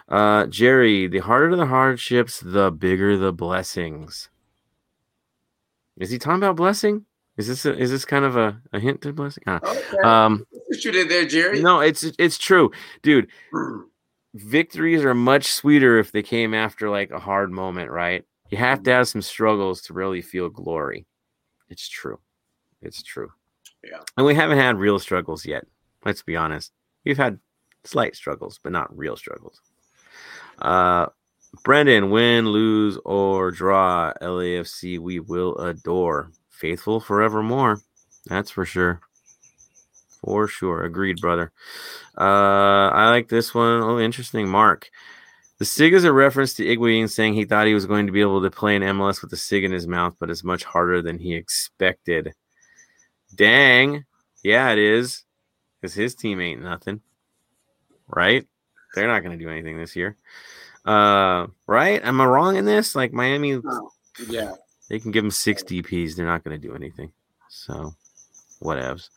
Uh, 0.10 0.46
Jerry, 0.48 1.08
the 1.08 1.20
harder 1.20 1.56
the 1.56 1.68
hardships, 1.68 2.42
the 2.42 2.70
bigger 2.70 3.16
the 3.16 3.32
blessings. 3.32 4.30
Is 5.98 6.12
he 6.12 6.20
talking 6.20 6.38
about 6.38 6.58
blessing? 6.58 7.06
Is 7.38 7.48
this 7.48 7.66
a, 7.66 7.78
is 7.78 7.92
this 7.92 8.04
kind 8.06 8.26
of 8.26 8.36
a, 8.36 8.60
a 8.74 8.80
hint 8.80 9.02
to 9.02 9.14
blessing? 9.14 9.44
Uh, 9.48 9.60
Okay. 9.64 9.98
um, 10.04 10.46
what 10.68 10.84
you 10.84 10.92
did 10.92 11.10
there, 11.10 11.26
Jerry? 11.26 11.62
no, 11.62 11.80
it's 11.82 12.04
it's 12.18 12.38
true, 12.38 12.72
dude. 13.04 13.28
Victories 14.34 15.04
are 15.04 15.14
much 15.14 15.46
sweeter 15.52 15.98
if 16.00 16.12
they 16.12 16.22
came 16.22 16.54
after 16.54 16.90
like 16.90 17.12
a 17.12 17.20
hard 17.20 17.52
moment, 17.52 17.90
right? 17.92 18.24
You 18.50 18.58
have 18.58 18.84
to 18.84 18.92
have 18.92 19.08
some 19.08 19.22
struggles 19.22 19.82
to 19.84 19.94
really 19.94 20.22
feel 20.22 20.50
glory. 20.50 21.06
It's 21.70 21.88
true. 21.88 22.20
It's 22.82 23.02
true. 23.04 23.32
Yeah. 23.84 24.00
And 24.16 24.26
we 24.26 24.36
haven't 24.36 24.58
had 24.60 24.78
real 24.78 25.00
struggles 25.00 25.46
yet. 25.46 25.66
Let's 26.06 26.24
be 26.24 26.36
honest. 26.36 26.72
We've 27.06 27.18
had 27.18 27.40
slight 27.84 28.16
struggles, 28.16 28.60
but 28.62 28.72
not 28.72 28.96
real 28.96 29.16
struggles. 29.16 29.62
Uh 30.60 31.08
Brendan, 31.64 32.10
win, 32.12 32.46
lose, 32.50 33.00
or 33.06 33.52
draw, 33.52 34.12
LAFC, 34.22 35.00
we 35.00 35.20
will 35.22 35.56
adore. 35.58 36.32
Faithful 36.60 37.00
forevermore. 37.00 37.80
That's 38.26 38.50
for 38.50 38.66
sure. 38.66 39.00
For 40.24 40.48
sure. 40.48 40.84
Agreed, 40.84 41.22
brother. 41.22 41.52
Uh, 42.18 42.90
I 42.90 43.10
like 43.10 43.30
this 43.30 43.54
one. 43.54 43.82
Oh, 43.82 44.00
interesting. 44.00 44.48
Mark. 44.48 44.90
The 45.60 45.66
SIG 45.66 45.94
is 45.94 46.04
a 46.04 46.14
reference 46.14 46.54
to 46.56 46.64
Higuain 46.64 47.10
saying 47.10 47.34
he 47.34 47.46
thought 47.46 47.68
he 47.68 47.74
was 47.74 47.86
going 47.86 48.06
to 48.06 48.12
be 48.12 48.22
able 48.22 48.42
to 48.42 48.52
play 48.52 48.76
in 48.76 48.84
MLS 48.84 49.22
with 49.22 49.32
the 49.32 49.38
SIG 49.38 49.64
in 49.64 49.72
his 49.72 49.88
mouth, 49.88 50.16
but 50.20 50.30
it's 50.30 50.44
much 50.44 50.64
harder 50.64 51.02
than 51.02 51.18
he 51.18 51.36
expected. 51.36 52.34
Dang. 53.34 54.06
Yeah, 54.44 54.72
it 54.72 54.80
is. 54.80 55.24
Because 55.82 55.94
his 55.94 56.16
team 56.16 56.42
ain't 56.42 56.62
nothing. 56.62 57.02
Right? 58.08 58.46
They're 58.96 59.08
not 59.08 59.24
going 59.24 59.38
to 59.38 59.44
do 59.44 59.50
anything 59.50 59.78
this 59.78 59.96
year. 59.96 60.16
Uh, 60.86 61.48
right? 61.68 62.04
Am 62.04 62.22
I 62.22 62.26
wrong 62.26 62.56
in 62.56 62.66
this? 62.66 62.96
Like 62.96 63.14
Miami, 63.14 63.60
yeah. 64.28 64.54
They 64.90 65.00
can 65.00 65.12
give 65.12 65.24
them 65.24 65.32
six 65.32 65.64
DPs. 65.64 66.16
They're 66.16 66.26
not 66.26 66.44
going 66.44 66.60
to 66.60 66.68
do 66.68 66.76
anything. 66.76 67.12
So, 67.50 67.96
whatevs. 68.62 69.10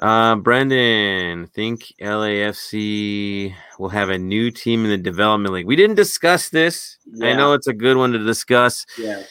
Uh, 0.00 0.34
Brendan, 0.36 1.46
think 1.48 1.92
LAFC 2.00 3.54
will 3.78 3.88
have 3.90 4.08
a 4.08 4.18
new 4.18 4.50
team 4.50 4.84
in 4.84 4.90
the 4.90 4.98
development 4.98 5.54
league. 5.54 5.66
We 5.66 5.76
didn't 5.76 5.96
discuss 5.96 6.48
this. 6.48 6.98
I 7.22 7.34
know 7.34 7.52
it's 7.52 7.68
a 7.68 7.72
good 7.72 7.96
one 7.96 8.12
to 8.12 8.18
discuss. 8.18 8.86
Yeah. 8.98 9.22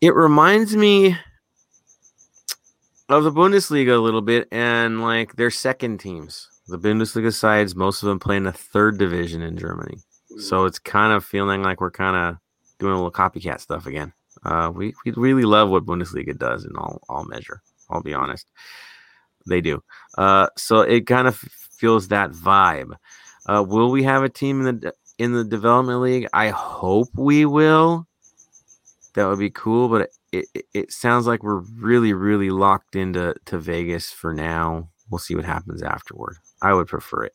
It 0.00 0.14
reminds 0.14 0.74
me 0.76 1.16
of 3.10 3.24
the 3.24 3.32
Bundesliga 3.32 3.96
a 3.96 4.00
little 4.00 4.22
bit 4.22 4.48
and 4.50 5.02
like 5.02 5.36
their 5.36 5.50
second 5.50 5.98
teams. 5.98 6.48
The 6.68 6.78
Bundesliga 6.78 7.32
sides, 7.32 7.74
most 7.74 8.02
of 8.02 8.08
them 8.08 8.18
play 8.18 8.36
in 8.36 8.44
the 8.44 8.52
third 8.52 8.98
division 8.98 9.42
in 9.42 9.56
Germany. 9.58 9.98
So 10.38 10.66
it's 10.66 10.78
kind 10.78 11.12
of 11.12 11.24
feeling 11.24 11.62
like 11.62 11.80
we're 11.80 11.90
kind 11.90 12.16
of 12.16 12.36
doing 12.78 12.92
a 12.92 12.96
little 12.96 13.10
copycat 13.10 13.60
stuff 13.60 13.86
again. 13.86 14.12
Uh, 14.44 14.70
we 14.74 14.94
we 15.04 15.12
really 15.12 15.44
love 15.44 15.68
what 15.68 15.86
Bundesliga 15.86 16.36
does 16.36 16.64
in 16.64 16.76
all 16.76 17.00
all 17.08 17.24
measure. 17.24 17.62
I'll 17.90 18.02
be 18.02 18.14
honest, 18.14 18.46
they 19.46 19.60
do. 19.60 19.82
Uh, 20.16 20.48
so 20.56 20.80
it 20.80 21.06
kind 21.06 21.26
of 21.28 21.36
feels 21.36 22.08
that 22.08 22.30
vibe. 22.30 22.94
Uh, 23.46 23.64
will 23.66 23.90
we 23.90 24.02
have 24.02 24.22
a 24.22 24.28
team 24.28 24.66
in 24.66 24.80
the 24.80 24.92
in 25.18 25.32
the 25.32 25.44
development 25.44 26.00
league? 26.00 26.28
I 26.32 26.48
hope 26.48 27.08
we 27.14 27.44
will. 27.44 28.06
That 29.14 29.26
would 29.26 29.38
be 29.38 29.50
cool, 29.50 29.88
but 29.88 30.10
it, 30.32 30.46
it, 30.54 30.64
it 30.74 30.92
sounds 30.92 31.26
like 31.26 31.42
we're 31.42 31.62
really 31.76 32.12
really 32.12 32.50
locked 32.50 32.94
into 32.94 33.34
to 33.46 33.58
Vegas 33.58 34.10
for 34.10 34.32
now. 34.32 34.88
We'll 35.10 35.18
see 35.18 35.34
what 35.34 35.44
happens 35.44 35.82
afterward. 35.82 36.36
I 36.60 36.74
would 36.74 36.86
prefer 36.86 37.24
it. 37.24 37.32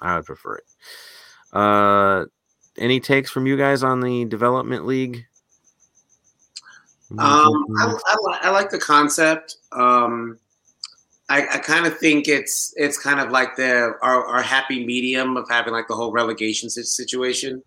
I 0.00 0.16
would 0.16 0.26
prefer 0.26 0.56
it. 0.56 0.64
Uh, 1.56 2.24
any 2.78 3.00
takes 3.00 3.30
from 3.30 3.46
you 3.46 3.56
guys 3.56 3.82
on 3.82 4.00
the 4.00 4.24
development 4.24 4.86
league? 4.86 5.24
Um, 7.18 7.64
I, 7.78 7.94
I, 8.06 8.38
I 8.42 8.50
like 8.50 8.70
the 8.70 8.78
concept. 8.78 9.56
Um, 9.72 10.38
I, 11.28 11.46
I 11.54 11.58
kind 11.58 11.86
of 11.86 11.98
think 11.98 12.28
it's 12.28 12.74
it's 12.76 12.98
kind 12.98 13.20
of 13.20 13.30
like 13.30 13.56
the 13.56 13.94
our, 14.02 14.26
our 14.26 14.42
happy 14.42 14.84
medium 14.84 15.36
of 15.36 15.48
having 15.48 15.72
like 15.72 15.88
the 15.88 15.94
whole 15.94 16.12
relegation 16.12 16.68
situation. 16.68 17.62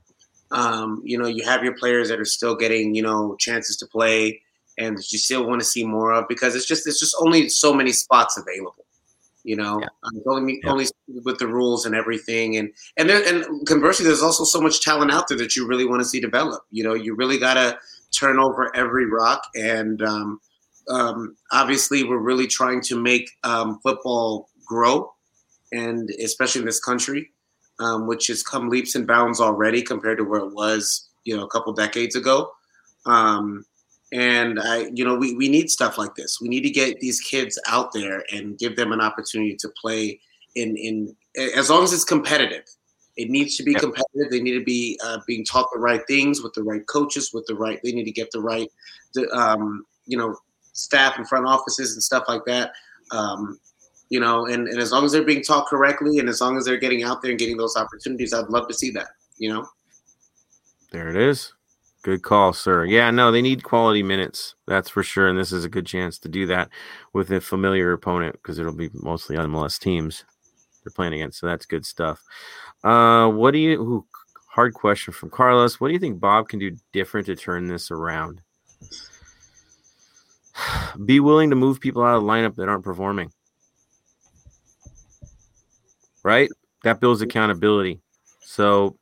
Um, 0.51 1.01
you 1.03 1.17
know, 1.17 1.27
you 1.27 1.43
have 1.45 1.63
your 1.63 1.76
players 1.76 2.09
that 2.09 2.19
are 2.19 2.26
still 2.26 2.55
getting 2.55 2.93
you 2.93 3.01
know 3.01 3.35
chances 3.39 3.76
to 3.77 3.88
play, 3.88 4.41
and 4.77 4.97
you 5.11 5.17
still 5.17 5.47
want 5.47 5.61
to 5.61 5.65
see 5.65 5.84
more 5.85 6.13
of 6.13 6.27
because 6.27 6.55
it's 6.55 6.65
just 6.65 6.85
it's 6.88 6.99
just 6.99 7.15
only 7.19 7.49
so 7.49 7.73
many 7.73 7.91
spots 7.91 8.38
available. 8.38 8.85
You 9.43 9.55
know, 9.55 9.80
Yeah. 9.80 9.88
um, 10.03 10.22
only 10.27 10.59
Yeah. 10.63 10.72
only 10.72 10.88
with 11.23 11.39
the 11.39 11.47
rules 11.47 11.85
and 11.85 11.95
everything, 11.95 12.57
and 12.57 12.72
and 12.97 13.09
there, 13.09 13.23
and 13.27 13.65
conversely, 13.67 14.05
there's 14.05 14.22
also 14.22 14.43
so 14.43 14.61
much 14.61 14.81
talent 14.81 15.11
out 15.11 15.27
there 15.27 15.38
that 15.38 15.55
you 15.55 15.65
really 15.67 15.85
want 15.85 16.01
to 16.01 16.07
see 16.07 16.19
develop. 16.19 16.63
You 16.72 16.84
know, 16.84 16.93
you 16.93 17.15
really 17.15 17.38
gotta 17.39 17.80
turn 18.17 18.39
over 18.39 18.75
every 18.75 19.05
rock. 19.05 19.43
And 19.55 20.01
um, 20.01 20.39
um, 20.89 21.35
obviously, 21.51 22.03
we're 22.03 22.17
really 22.17 22.47
trying 22.47 22.81
to 22.81 23.01
make 23.01 23.29
um, 23.43 23.79
football 23.81 24.49
grow, 24.65 25.13
and 25.71 26.09
especially 26.23 26.61
in 26.61 26.65
this 26.65 26.79
country, 26.79 27.31
um, 27.79 28.07
which 28.07 28.27
has 28.27 28.43
come 28.43 28.69
leaps 28.69 28.95
and 28.95 29.07
bounds 29.07 29.39
already 29.39 29.81
compared 29.81 30.17
to 30.17 30.23
where 30.23 30.41
it 30.41 30.53
was, 30.53 31.09
you 31.23 31.35
know, 31.35 31.43
a 31.43 31.49
couple 31.49 31.73
decades 31.73 32.15
ago. 32.15 32.51
Um, 33.05 33.65
and 34.11 34.59
I, 34.59 34.89
you 34.93 35.03
know, 35.03 35.15
we, 35.15 35.35
we 35.35 35.49
need 35.49 35.69
stuff 35.69 35.97
like 35.97 36.15
this. 36.15 36.39
We 36.39 36.47
need 36.47 36.61
to 36.61 36.69
get 36.69 36.99
these 36.99 37.19
kids 37.19 37.59
out 37.67 37.91
there 37.93 38.23
and 38.31 38.57
give 38.57 38.75
them 38.75 38.91
an 38.91 39.01
opportunity 39.01 39.55
to 39.59 39.69
play 39.81 40.19
in 40.55 40.77
in 40.77 41.15
as 41.55 41.69
long 41.69 41.83
as 41.83 41.91
it's 41.91 42.03
competitive. 42.03 42.63
It 43.17 43.29
needs 43.29 43.55
to 43.57 43.63
be 43.63 43.71
Yep. 43.71 43.81
competitive. 43.81 44.29
They 44.31 44.41
need 44.41 44.57
to 44.59 44.63
be 44.63 44.99
uh, 45.03 45.19
being 45.25 45.45
taught 45.45 45.69
the 45.73 45.79
right 45.79 46.01
things 46.07 46.41
with 46.41 46.53
the 46.53 46.63
right 46.63 46.85
coaches, 46.87 47.31
with 47.33 47.45
the 47.47 47.55
right. 47.55 47.79
They 47.83 47.91
need 47.93 48.03
to 48.05 48.11
get 48.11 48.29
the 48.31 48.41
right, 48.41 48.69
the, 49.13 49.29
um, 49.31 49.85
you 50.05 50.17
know, 50.17 50.35
staff 50.73 51.17
and 51.17 51.27
front 51.27 51.45
offices 51.47 51.93
and 51.93 52.03
stuff 52.03 52.25
like 52.27 52.43
that. 52.45 52.71
Um, 53.11 53.59
you 54.09 54.19
know, 54.19 54.45
and, 54.47 54.67
and 54.67 54.79
as 54.79 54.91
long 54.91 55.05
as 55.05 55.11
they're 55.13 55.23
being 55.23 55.43
taught 55.43 55.67
correctly, 55.67 56.19
and 56.19 56.29
as 56.29 56.41
long 56.41 56.57
as 56.57 56.65
they're 56.65 56.77
getting 56.77 57.03
out 57.03 57.21
there 57.21 57.31
and 57.31 57.39
getting 57.39 57.57
those 57.57 57.75
opportunities, 57.77 58.33
I'd 58.33 58.49
love 58.49 58.67
to 58.67 58.73
see 58.73 58.91
that. 58.91 59.07
You 59.37 59.53
know, 59.53 59.67
There 60.91 61.09
it 61.09 61.15
is. 61.15 61.53
Good 62.03 62.21
call, 62.21 62.53
sir. 62.53 62.85
Yeah, 62.85 63.09
no, 63.09 63.31
they 63.31 63.41
need 63.41 63.63
quality 63.63 64.03
minutes. 64.03 64.53
That's 64.67 64.89
for 64.89 65.01
sure. 65.01 65.27
And 65.27 65.39
this 65.39 65.51
is 65.51 65.65
a 65.65 65.69
good 65.69 65.87
chance 65.87 66.19
to 66.19 66.29
do 66.29 66.45
that 66.47 66.69
with 67.13 67.31
a 67.31 67.41
familiar 67.41 67.93
opponent 67.93 68.33
because 68.33 68.59
it'll 68.59 68.73
be 68.75 68.91
mostly 68.93 69.37
MLS 69.37 69.79
teams 69.79 70.23
they're 70.83 70.91
playing 70.91 71.13
against. 71.15 71.39
So 71.39 71.47
that's 71.47 71.65
good 71.65 71.83
stuff. 71.83 72.21
Uh, 72.86 73.30
what 73.30 73.52
do 73.52 73.57
you, 73.57 73.82
ooh, 73.82 74.06
hard 74.56 74.74
question 74.74 75.12
from 75.12 75.30
Carlos. 75.30 75.82
What 75.82 75.90
do 75.90 75.94
you 75.94 75.99
think 75.99 76.20
Bob 76.20 76.48
can 76.48 76.60
do 76.60 76.78
different 76.94 77.26
to 77.26 77.36
turn 77.36 77.68
this 77.68 77.91
around? 77.91 78.41
Be 81.06 81.20
willing 81.20 81.49
to 81.49 81.57
move 81.57 81.82
people 81.82 82.03
out 82.03 82.16
of 82.16 82.24
the 82.24 82.30
lineup 82.30 82.56
that 82.56 82.70
aren't 82.70 82.86
performing. 82.86 83.34
Right? 86.24 86.49
That 86.84 87.02
builds 87.02 87.22
accountability. 87.22 87.99
So 88.40 88.98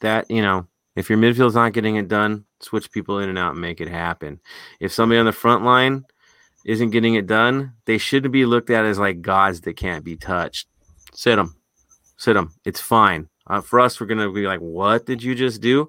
that, 0.00 0.30
you 0.30 0.42
know, 0.42 0.68
if 0.94 1.10
your 1.10 1.18
midfield's 1.18 1.56
not 1.56 1.72
getting 1.72 1.96
it 1.96 2.06
done, 2.06 2.44
switch 2.60 2.92
people 2.92 3.18
in 3.18 3.28
and 3.28 3.38
out 3.38 3.52
and 3.52 3.60
make 3.60 3.80
it 3.80 3.88
happen. 3.88 4.40
If 4.78 4.92
somebody 4.92 5.18
on 5.18 5.26
the 5.26 5.32
front 5.32 5.64
line 5.64 6.04
isn't 6.64 6.90
getting 6.90 7.14
it 7.14 7.26
done, 7.26 7.72
they 7.86 7.98
shouldn't 7.98 8.32
be 8.32 8.46
looked 8.46 8.70
at 8.70 8.84
as 8.84 8.98
like 8.98 9.20
gods 9.20 9.62
that 9.62 9.76
can't 9.76 10.04
be 10.04 10.16
touched. 10.16 10.68
Sit 11.14 11.36
them, 11.36 11.57
sit 12.18 12.34
them. 12.34 12.52
It's 12.66 12.80
fine. 12.80 13.28
Uh, 13.46 13.62
for 13.62 13.80
us, 13.80 13.98
we're 13.98 14.06
gonna 14.06 14.30
be 14.30 14.46
like, 14.46 14.60
"What 14.60 15.06
did 15.06 15.22
you 15.22 15.34
just 15.34 15.62
do?" 15.62 15.88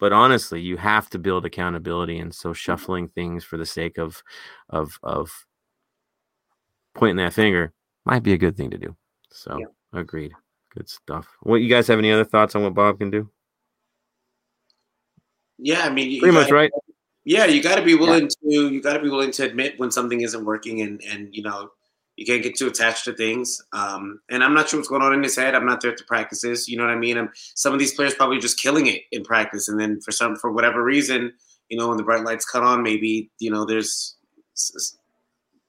But 0.00 0.12
honestly, 0.12 0.60
you 0.60 0.76
have 0.78 1.08
to 1.10 1.18
build 1.18 1.44
accountability, 1.44 2.18
and 2.18 2.34
so 2.34 2.52
shuffling 2.52 3.08
things 3.08 3.44
for 3.44 3.56
the 3.58 3.66
sake 3.66 3.98
of 3.98 4.22
of 4.70 4.98
of 5.02 5.46
pointing 6.94 7.16
that 7.24 7.32
finger 7.34 7.72
might 8.06 8.22
be 8.22 8.32
a 8.32 8.38
good 8.38 8.56
thing 8.56 8.70
to 8.70 8.78
do. 8.78 8.96
So, 9.30 9.58
agreed. 9.92 10.32
Good 10.74 10.88
stuff. 10.88 11.28
What 11.42 11.56
you 11.62 11.68
guys 11.68 11.86
have 11.88 11.98
any 11.98 12.10
other 12.12 12.24
thoughts 12.24 12.54
on 12.54 12.62
what 12.62 12.74
Bob 12.74 12.98
can 12.98 13.10
do? 13.10 13.30
yeah. 15.58 15.82
I 15.84 15.90
mean, 15.90 16.18
Pretty 16.20 16.34
much 16.34 16.44
gotta- 16.44 16.54
right. 16.54 16.70
Yeah, 17.26 17.46
you 17.46 17.62
got 17.62 17.76
to 17.76 17.82
be 17.82 17.94
willing 17.94 18.28
to. 18.28 18.36
You 18.42 18.82
got 18.82 18.94
to 18.94 19.02
be 19.02 19.08
willing 19.08 19.30
to 19.32 19.44
admit 19.46 19.78
when 19.78 19.90
something 19.90 20.20
isn't 20.20 20.44
working, 20.44 20.82
and 20.82 21.00
and 21.04 21.34
you 21.34 21.42
know 21.42 21.70
you 22.16 22.24
can't 22.24 22.42
get 22.42 22.56
too 22.56 22.68
attached 22.68 23.04
to 23.04 23.12
things. 23.12 23.60
Um, 23.72 24.20
and 24.30 24.44
I'm 24.44 24.54
not 24.54 24.68
sure 24.68 24.78
what's 24.78 24.88
going 24.88 25.02
on 25.02 25.12
in 25.12 25.22
his 25.22 25.36
head. 25.36 25.54
I'm 25.54 25.66
not 25.66 25.80
there 25.80 25.90
at 25.90 25.98
the 25.98 26.04
practices. 26.04 26.68
You 26.68 26.76
know 26.76 26.84
what 26.84 26.92
I 26.92 26.96
mean? 26.96 27.18
I'm, 27.18 27.30
some 27.54 27.72
of 27.72 27.78
these 27.78 27.94
players 27.94 28.14
probably 28.14 28.38
just 28.38 28.60
killing 28.60 28.86
it 28.86 29.02
in 29.10 29.24
practice, 29.24 29.68
and 29.68 29.80
then 29.80 30.00
for 30.00 30.12
some 30.12 30.36
for 30.36 30.52
whatever 30.52 30.82
reason, 30.82 31.32
you 31.68 31.76
know, 31.76 31.88
when 31.88 31.96
the 31.96 32.04
bright 32.04 32.24
lights 32.24 32.44
cut 32.44 32.62
on, 32.62 32.82
maybe 32.82 33.30
you 33.38 33.50
know 33.50 33.64
there's 33.64 34.16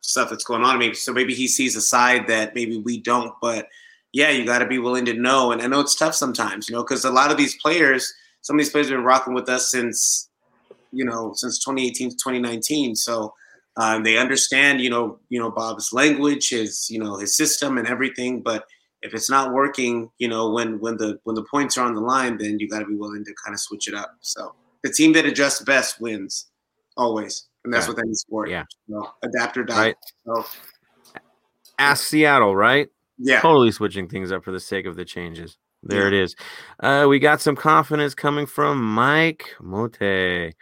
stuff 0.02 0.30
that's 0.30 0.44
going 0.44 0.64
on. 0.64 0.78
Maybe 0.78 0.94
so 0.94 1.14
maybe 1.14 1.34
he 1.34 1.48
sees 1.48 1.76
a 1.76 1.82
side 1.82 2.28
that 2.28 2.54
maybe 2.54 2.78
we 2.78 3.02
don't. 3.02 3.34
But 3.42 3.68
yeah, 4.14 4.30
you 4.30 4.46
got 4.46 4.60
to 4.60 4.68
be 4.68 4.80
willing 4.80 5.06
to 5.06 5.14
know. 5.14 5.52
And 5.52 5.62
I 5.62 5.68
know 5.68 5.80
it's 5.80 5.96
tough 5.96 6.16
sometimes, 6.16 6.70
you 6.70 6.76
know, 6.76 6.84
because 6.84 7.06
a 7.06 7.12
lot 7.12 7.32
of 7.32 7.38
these 7.38 7.56
players, 7.62 8.14
some 8.42 8.56
of 8.56 8.60
these 8.60 8.70
players 8.70 8.88
have 8.88 8.98
been 8.98 9.06
rocking 9.06 9.34
with 9.34 9.50
us 9.50 9.72
since 9.72 10.30
you 10.92 11.06
know 11.06 11.34
since 11.36 11.64
2018 11.64 12.12
to 12.12 12.16
2019. 12.16 12.96
So. 12.96 13.34
Um, 13.78 14.04
they 14.04 14.18
understand, 14.18 14.80
you 14.82 14.90
know, 14.90 15.20
you 15.30 15.40
know 15.40 15.52
Bob's 15.52 15.92
language, 15.92 16.50
his, 16.50 16.90
you 16.90 17.00
know, 17.00 17.18
his 17.18 17.36
system 17.36 17.78
and 17.78 17.88
everything. 17.88 18.42
But 18.42 18.66
if 19.02 19.14
it's 19.14 19.30
not 19.30 19.54
working, 19.54 20.10
you 20.18 20.28
know, 20.28 20.50
when 20.50 20.80
when 20.80 20.98
the 20.98 21.20
when 21.24 21.36
the 21.36 21.44
points 21.44 21.78
are 21.78 21.86
on 21.86 21.94
the 21.94 22.02
line, 22.02 22.38
then 22.38 22.58
you 22.60 22.68
got 22.68 22.80
to 22.80 22.86
be 22.86 22.96
willing 22.96 23.24
to 23.26 23.34
kind 23.44 23.54
of 23.54 23.60
switch 23.60 23.88
it 23.88 23.94
up. 23.94 24.16
So 24.22 24.56
the 24.84 24.92
team 24.92 25.14
that 25.14 25.26
adjusts 25.26 25.62
best 25.62 26.00
wins 26.00 26.48
always, 26.98 27.48
and 27.64 27.74
that's 27.74 27.88
what 27.88 28.00
any 28.00 28.14
sport. 28.14 28.50
Yeah, 28.50 28.64
so, 28.90 29.12
adapt 29.24 29.58
or 29.58 29.64
die. 29.64 29.78
Right. 29.78 29.96
So, 30.26 30.46
Ask 31.78 32.06
Seattle, 32.06 32.56
right? 32.56 32.88
Yeah, 33.18 33.42
totally 33.42 33.72
switching 33.72 34.08
things 34.08 34.32
up 34.32 34.44
for 34.44 34.52
the 34.52 34.60
sake 34.60 34.86
of 34.86 34.96
the 34.96 35.06
changes. 35.06 35.58
There 35.84 36.02
yeah. 36.02 36.08
it 36.08 36.14
is. 36.14 36.36
Uh, 36.80 37.06
we 37.08 37.20
got 37.20 37.42
some 37.42 37.56
confidence 37.56 38.16
coming 38.16 38.48
from 38.48 38.82
Mike 38.84 39.56
Mote. 39.62 40.54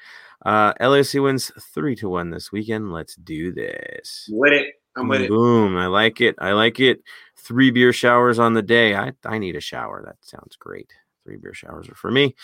Uh, 0.43 0.73
LSU 0.75 1.23
wins 1.23 1.51
three 1.73 1.95
to 1.95 2.09
one 2.09 2.29
this 2.29 2.51
weekend. 2.51 2.91
Let's 2.91 3.15
do 3.15 3.53
this. 3.53 4.29
With 4.31 4.53
it. 4.53 4.75
I'm 4.95 5.07
with 5.07 5.19
Boom. 5.19 5.25
it. 5.25 5.29
Boom. 5.29 5.77
I 5.77 5.87
like 5.87 6.21
it. 6.21 6.35
I 6.39 6.51
like 6.51 6.79
it. 6.79 7.01
Three 7.35 7.71
beer 7.71 7.93
showers 7.93 8.39
on 8.39 8.53
the 8.53 8.61
day. 8.61 8.95
I, 8.95 9.13
I 9.25 9.37
need 9.37 9.55
a 9.55 9.61
shower. 9.61 10.03
That 10.05 10.17
sounds 10.21 10.55
great. 10.57 10.91
Three 11.23 11.37
beer 11.37 11.53
showers 11.53 11.89
are 11.89 11.95
for 11.95 12.11
me. 12.11 12.35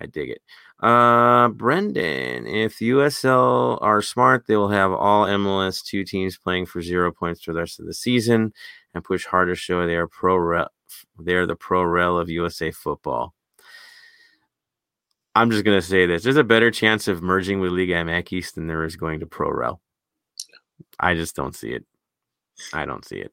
I 0.00 0.06
dig 0.06 0.30
it. 0.30 0.42
Uh, 0.80 1.48
Brendan, 1.48 2.46
if 2.46 2.78
USL 2.80 3.78
are 3.80 4.02
smart, 4.02 4.46
they 4.46 4.56
will 4.56 4.68
have 4.68 4.90
all 4.92 5.26
MLS 5.26 5.84
two 5.84 6.04
teams 6.04 6.36
playing 6.36 6.66
for 6.66 6.82
zero 6.82 7.12
points 7.12 7.42
for 7.42 7.52
the 7.52 7.60
rest 7.60 7.78
of 7.78 7.86
the 7.86 7.94
season 7.94 8.52
and 8.92 9.04
push 9.04 9.24
hard 9.24 9.48
to 9.48 9.54
show 9.54 9.86
they 9.86 9.94
are 9.94 10.08
pro 10.08 10.36
rel. 10.36 10.68
They're 11.18 11.46
the 11.46 11.56
pro 11.56 11.84
rel 11.84 12.18
of 12.18 12.28
USA 12.28 12.70
football. 12.70 13.34
I'm 15.34 15.50
just 15.50 15.64
gonna 15.64 15.82
say 15.82 16.06
this: 16.06 16.22
there's 16.22 16.36
a 16.36 16.44
better 16.44 16.70
chance 16.70 17.08
of 17.08 17.22
merging 17.22 17.60
with 17.60 17.72
Liga 17.72 17.94
MX 17.94 18.54
than 18.54 18.66
there 18.66 18.84
is 18.84 18.96
going 18.96 19.20
to 19.20 19.26
Pro 19.26 19.50
Rel. 19.50 19.80
I 20.98 21.14
just 21.14 21.34
don't 21.34 21.54
see 21.54 21.70
it. 21.70 21.84
I 22.72 22.86
don't 22.86 23.04
see 23.04 23.18
it. 23.18 23.32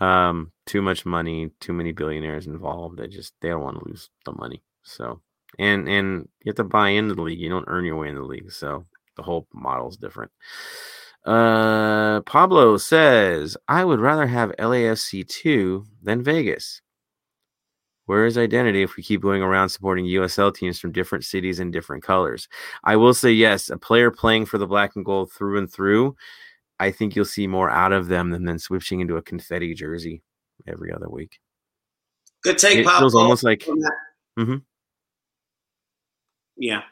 Um, 0.00 0.52
too 0.66 0.80
much 0.80 1.04
money, 1.04 1.50
too 1.60 1.72
many 1.72 1.92
billionaires 1.92 2.46
involved. 2.46 2.98
They 2.98 3.08
just 3.08 3.34
they 3.40 3.48
don't 3.48 3.62
want 3.62 3.78
to 3.78 3.88
lose 3.88 4.10
the 4.24 4.32
money. 4.32 4.62
So 4.82 5.20
and 5.58 5.88
and 5.88 6.28
you 6.42 6.50
have 6.50 6.56
to 6.56 6.64
buy 6.64 6.90
into 6.90 7.14
the 7.14 7.22
league. 7.22 7.40
You 7.40 7.48
don't 7.48 7.68
earn 7.68 7.84
your 7.84 7.96
way 7.96 8.08
in 8.08 8.14
the 8.14 8.22
league. 8.22 8.52
So 8.52 8.86
the 9.16 9.22
whole 9.22 9.46
model 9.52 9.88
is 9.88 9.96
different. 9.96 10.30
Uh, 11.24 12.20
Pablo 12.22 12.76
says, 12.76 13.56
I 13.66 13.84
would 13.84 14.00
rather 14.00 14.26
have 14.26 14.56
LAFC 14.58 15.26
two 15.28 15.84
than 16.02 16.22
Vegas. 16.22 16.80
Where 18.08 18.24
is 18.24 18.38
identity 18.38 18.82
if 18.82 18.96
we 18.96 19.02
keep 19.02 19.20
going 19.20 19.42
around 19.42 19.68
supporting 19.68 20.06
USL 20.06 20.54
teams 20.54 20.80
from 20.80 20.92
different 20.92 21.26
cities 21.26 21.60
and 21.60 21.70
different 21.70 22.02
colors? 22.02 22.48
I 22.82 22.96
will 22.96 23.12
say 23.12 23.30
yes, 23.32 23.68
a 23.68 23.76
player 23.76 24.10
playing 24.10 24.46
for 24.46 24.56
the 24.56 24.66
black 24.66 24.96
and 24.96 25.04
gold 25.04 25.30
through 25.30 25.58
and 25.58 25.70
through, 25.70 26.16
I 26.80 26.90
think 26.90 27.14
you'll 27.14 27.26
see 27.26 27.46
more 27.46 27.68
out 27.68 27.92
of 27.92 28.08
them 28.08 28.30
than 28.30 28.44
then 28.44 28.58
switching 28.58 29.00
into 29.00 29.18
a 29.18 29.22
confetti 29.22 29.74
jersey 29.74 30.22
every 30.66 30.90
other 30.90 31.10
week. 31.10 31.38
Good 32.42 32.56
take, 32.56 32.78
it 32.78 32.86
Pop. 32.86 33.00
feels 33.00 33.14
almost 33.14 33.42
like 33.44 33.66
mm-hmm. 34.38 34.56
Yeah. 36.56 36.84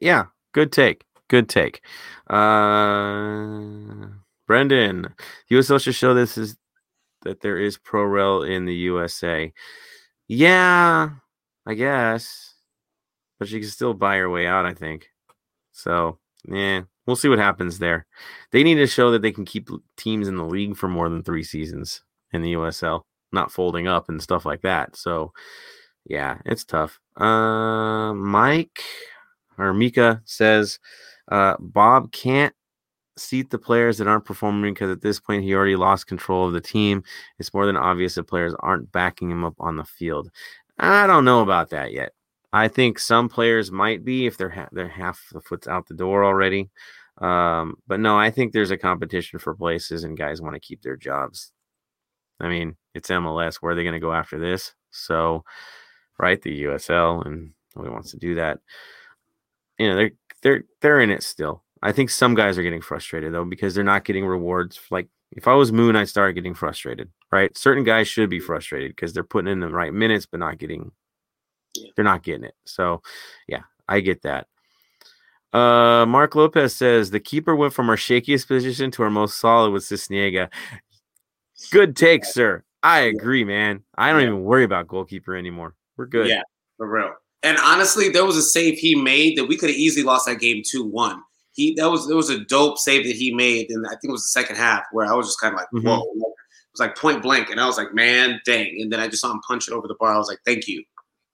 Yeah, 0.00 0.26
good 0.52 0.72
take. 0.72 1.04
Good 1.28 1.50
take. 1.50 1.82
Uh 2.30 4.06
Brendan, 4.46 5.14
USL 5.50 5.78
should 5.78 5.94
show 5.94 6.14
this 6.14 6.38
is 6.38 6.56
that 7.24 7.42
there 7.42 7.58
is 7.58 7.76
pro 7.76 8.04
rel 8.04 8.44
in 8.44 8.64
the 8.64 8.74
USA. 8.74 9.52
Yeah, 10.28 11.10
I 11.66 11.74
guess. 11.74 12.54
But 13.38 13.48
she 13.48 13.60
can 13.60 13.68
still 13.68 13.94
buy 13.94 14.16
her 14.16 14.28
way 14.28 14.46
out, 14.46 14.66
I 14.66 14.74
think. 14.74 15.08
So, 15.72 16.18
yeah, 16.46 16.82
we'll 17.06 17.16
see 17.16 17.28
what 17.28 17.38
happens 17.38 17.78
there. 17.78 18.06
They 18.52 18.62
need 18.62 18.76
to 18.76 18.86
show 18.86 19.10
that 19.12 19.22
they 19.22 19.32
can 19.32 19.44
keep 19.44 19.68
teams 19.96 20.28
in 20.28 20.36
the 20.36 20.44
league 20.44 20.76
for 20.76 20.88
more 20.88 21.08
than 21.08 21.22
three 21.22 21.44
seasons 21.44 22.02
in 22.32 22.42
the 22.42 22.54
USL, 22.54 23.02
not 23.32 23.52
folding 23.52 23.88
up 23.88 24.08
and 24.08 24.22
stuff 24.22 24.44
like 24.44 24.62
that. 24.62 24.96
So, 24.96 25.32
yeah, 26.04 26.38
it's 26.44 26.64
tough. 26.64 27.00
Uh, 27.16 28.12
Mike 28.14 28.82
or 29.56 29.72
Mika 29.72 30.20
says 30.24 30.78
uh, 31.30 31.56
Bob 31.58 32.12
can't 32.12 32.54
seat 33.18 33.50
the 33.50 33.58
players 33.58 33.98
that 33.98 34.06
aren't 34.06 34.24
performing 34.24 34.74
because 34.74 34.90
at 34.90 35.02
this 35.02 35.20
point 35.20 35.42
he 35.42 35.54
already 35.54 35.76
lost 35.76 36.06
control 36.06 36.46
of 36.46 36.52
the 36.52 36.60
team. 36.60 37.02
It's 37.38 37.52
more 37.52 37.66
than 37.66 37.76
obvious 37.76 38.14
that 38.14 38.24
players 38.24 38.54
aren't 38.60 38.92
backing 38.92 39.30
him 39.30 39.44
up 39.44 39.54
on 39.58 39.76
the 39.76 39.84
field. 39.84 40.30
I 40.78 41.06
don't 41.06 41.24
know 41.24 41.40
about 41.40 41.70
that 41.70 41.92
yet. 41.92 42.12
I 42.52 42.68
think 42.68 42.98
some 42.98 43.28
players 43.28 43.70
might 43.70 44.04
be 44.04 44.26
if 44.26 44.36
they're 44.36 44.48
ha- 44.48 44.68
they're 44.72 44.88
half 44.88 45.22
the 45.32 45.40
foot's 45.40 45.68
out 45.68 45.86
the 45.86 45.94
door 45.94 46.24
already. 46.24 46.70
Um, 47.18 47.76
but 47.86 48.00
no, 48.00 48.18
I 48.18 48.30
think 48.30 48.52
there's 48.52 48.70
a 48.70 48.78
competition 48.78 49.38
for 49.38 49.54
places 49.54 50.04
and 50.04 50.16
guys 50.16 50.40
want 50.40 50.54
to 50.54 50.60
keep 50.60 50.82
their 50.82 50.96
jobs. 50.96 51.52
I 52.40 52.48
mean, 52.48 52.76
it's 52.94 53.10
MLS. 53.10 53.56
Where 53.56 53.72
are 53.72 53.74
they 53.74 53.82
going 53.82 53.94
to 53.94 54.00
go 54.00 54.12
after 54.12 54.38
this? 54.38 54.74
So, 54.90 55.44
right, 56.18 56.40
the 56.40 56.64
USL, 56.64 57.26
and 57.26 57.52
nobody 57.74 57.92
wants 57.92 58.12
to 58.12 58.18
do 58.18 58.36
that. 58.36 58.60
You 59.78 59.88
know, 59.88 59.96
they're 59.96 60.10
they're 60.42 60.64
they're 60.80 61.00
in 61.00 61.10
it 61.10 61.22
still. 61.22 61.64
I 61.82 61.92
think 61.92 62.10
some 62.10 62.34
guys 62.34 62.58
are 62.58 62.62
getting 62.62 62.80
frustrated 62.80 63.32
though 63.32 63.44
because 63.44 63.74
they're 63.74 63.84
not 63.84 64.04
getting 64.04 64.26
rewards. 64.26 64.80
Like 64.90 65.08
if 65.32 65.46
I 65.46 65.54
was 65.54 65.72
Moon, 65.72 65.96
I'd 65.96 66.08
start 66.08 66.34
getting 66.34 66.54
frustrated. 66.54 67.10
Right? 67.30 67.56
Certain 67.56 67.84
guys 67.84 68.08
should 68.08 68.30
be 68.30 68.40
frustrated 68.40 68.92
because 68.92 69.12
they're 69.12 69.24
putting 69.24 69.50
in 69.50 69.60
the 69.60 69.68
right 69.68 69.92
minutes 69.92 70.26
but 70.26 70.40
not 70.40 70.58
getting. 70.58 70.90
They're 71.94 72.04
not 72.04 72.22
getting 72.22 72.44
it. 72.44 72.54
So, 72.64 73.02
yeah, 73.46 73.62
I 73.86 74.00
get 74.00 74.22
that. 74.22 74.46
Uh, 75.52 76.06
Mark 76.06 76.34
Lopez 76.34 76.74
says 76.74 77.10
the 77.10 77.20
keeper 77.20 77.54
went 77.54 77.72
from 77.72 77.88
our 77.88 77.96
shakiest 77.96 78.48
position 78.48 78.90
to 78.92 79.02
our 79.02 79.10
most 79.10 79.38
solid 79.38 79.70
with 79.70 79.82
Sisniega. 79.82 80.48
Good 81.70 81.94
take, 81.96 82.24
sir. 82.24 82.64
I 82.82 83.00
agree, 83.00 83.44
man. 83.44 83.84
I 83.96 84.12
don't 84.12 84.22
even 84.22 84.44
worry 84.44 84.64
about 84.64 84.88
goalkeeper 84.88 85.36
anymore. 85.36 85.74
We're 85.96 86.06
good. 86.06 86.28
Yeah, 86.28 86.42
for 86.76 86.88
real. 86.88 87.12
And 87.42 87.58
honestly, 87.58 88.08
there 88.08 88.24
was 88.24 88.36
a 88.36 88.42
save 88.42 88.78
he 88.78 88.94
made 88.94 89.36
that 89.36 89.46
we 89.46 89.56
could 89.56 89.70
have 89.70 89.78
easily 89.78 90.04
lost 90.04 90.26
that 90.26 90.40
game 90.40 90.62
2 90.64 90.84
1 90.84 91.22
he 91.58 91.74
that 91.74 91.90
was 91.90 92.08
it 92.08 92.14
was 92.14 92.30
a 92.30 92.44
dope 92.44 92.78
save 92.78 93.04
that 93.04 93.16
he 93.16 93.34
made, 93.34 93.68
and 93.70 93.84
I 93.86 93.90
think 93.90 94.04
it 94.04 94.12
was 94.12 94.22
the 94.22 94.40
second 94.40 94.56
half 94.56 94.84
where 94.92 95.06
I 95.06 95.14
was 95.14 95.26
just 95.26 95.40
kind 95.40 95.52
of 95.52 95.58
like, 95.58 95.66
mm-hmm. 95.74 95.88
whoa, 95.88 96.02
it 96.02 96.16
was 96.16 96.78
like 96.78 96.96
point 96.96 97.20
blank, 97.20 97.50
and 97.50 97.60
I 97.60 97.66
was 97.66 97.76
like, 97.76 97.92
man, 97.92 98.40
dang, 98.46 98.78
and 98.80 98.92
then 98.92 99.00
I 99.00 99.08
just 99.08 99.22
saw 99.22 99.32
him 99.32 99.40
punch 99.46 99.66
it 99.66 99.74
over 99.74 99.88
the 99.88 99.96
bar. 99.98 100.14
I 100.14 100.18
was 100.18 100.28
like, 100.28 100.38
thank 100.46 100.68
you, 100.68 100.84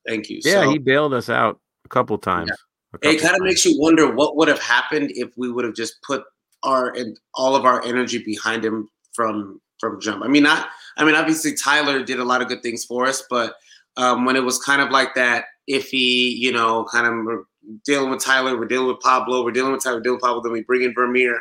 thank 0.08 0.30
you. 0.30 0.40
Yeah, 0.42 0.62
so, 0.62 0.70
he 0.70 0.78
bailed 0.78 1.12
us 1.12 1.28
out 1.28 1.60
a 1.84 1.88
couple 1.88 2.16
times. 2.16 2.48
Yeah. 2.48 2.54
A 2.94 2.98
couple 2.98 3.10
it 3.10 3.22
kind 3.22 3.36
of 3.36 3.42
makes 3.42 3.66
you 3.66 3.78
wonder 3.78 4.14
what 4.14 4.36
would 4.36 4.48
have 4.48 4.62
happened 4.62 5.12
if 5.14 5.28
we 5.36 5.52
would 5.52 5.66
have 5.66 5.74
just 5.74 6.00
put 6.02 6.24
our 6.62 6.94
and 6.94 7.18
all 7.34 7.54
of 7.54 7.66
our 7.66 7.84
energy 7.84 8.18
behind 8.24 8.64
him 8.64 8.88
from 9.12 9.60
from 9.78 10.00
jump. 10.00 10.24
I 10.24 10.28
mean, 10.28 10.44
not. 10.44 10.68
I 10.96 11.04
mean, 11.04 11.16
obviously 11.16 11.54
Tyler 11.54 12.02
did 12.02 12.18
a 12.18 12.24
lot 12.24 12.40
of 12.40 12.48
good 12.48 12.62
things 12.62 12.84
for 12.84 13.04
us, 13.04 13.24
but 13.28 13.56
um, 13.98 14.24
when 14.24 14.36
it 14.36 14.44
was 14.44 14.58
kind 14.58 14.80
of 14.80 14.90
like 14.90 15.14
that 15.16 15.44
iffy, 15.70 16.36
you 16.36 16.52
know, 16.52 16.84
kind 16.84 17.06
of 17.06 17.44
dealing 17.84 18.10
with 18.10 18.22
Tyler, 18.22 18.58
we're 18.58 18.66
dealing 18.66 18.88
with 18.88 19.00
Pablo, 19.00 19.44
we're 19.44 19.50
dealing 19.50 19.72
with 19.72 19.82
Tyler, 19.82 20.00
dealing 20.00 20.16
with 20.16 20.22
Pablo, 20.22 20.42
then 20.42 20.52
we 20.52 20.62
bring 20.62 20.82
in 20.82 20.94
Vermeer. 20.94 21.40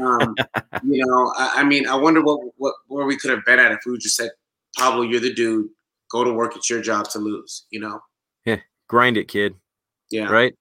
Um, 0.00 0.34
you 0.84 1.04
know, 1.04 1.32
I, 1.38 1.60
I, 1.60 1.64
mean, 1.64 1.86
I 1.86 1.94
wonder 1.94 2.22
what, 2.22 2.40
what 2.56 2.74
where 2.88 3.06
we 3.06 3.16
could 3.16 3.30
have 3.30 3.44
been 3.44 3.58
at 3.58 3.72
if 3.72 3.80
we 3.86 3.96
just 3.98 4.16
said, 4.16 4.30
Pablo, 4.76 5.02
you're 5.02 5.20
the 5.20 5.32
dude, 5.32 5.68
go 6.10 6.24
to 6.24 6.32
work, 6.32 6.56
it's 6.56 6.70
your 6.70 6.80
job 6.80 7.08
to 7.10 7.18
lose, 7.18 7.66
you 7.70 7.80
know? 7.80 8.00
Yeah, 8.44 8.58
grind 8.88 9.16
it, 9.16 9.28
kid. 9.28 9.54
Yeah. 10.10 10.28
Right? 10.28 10.54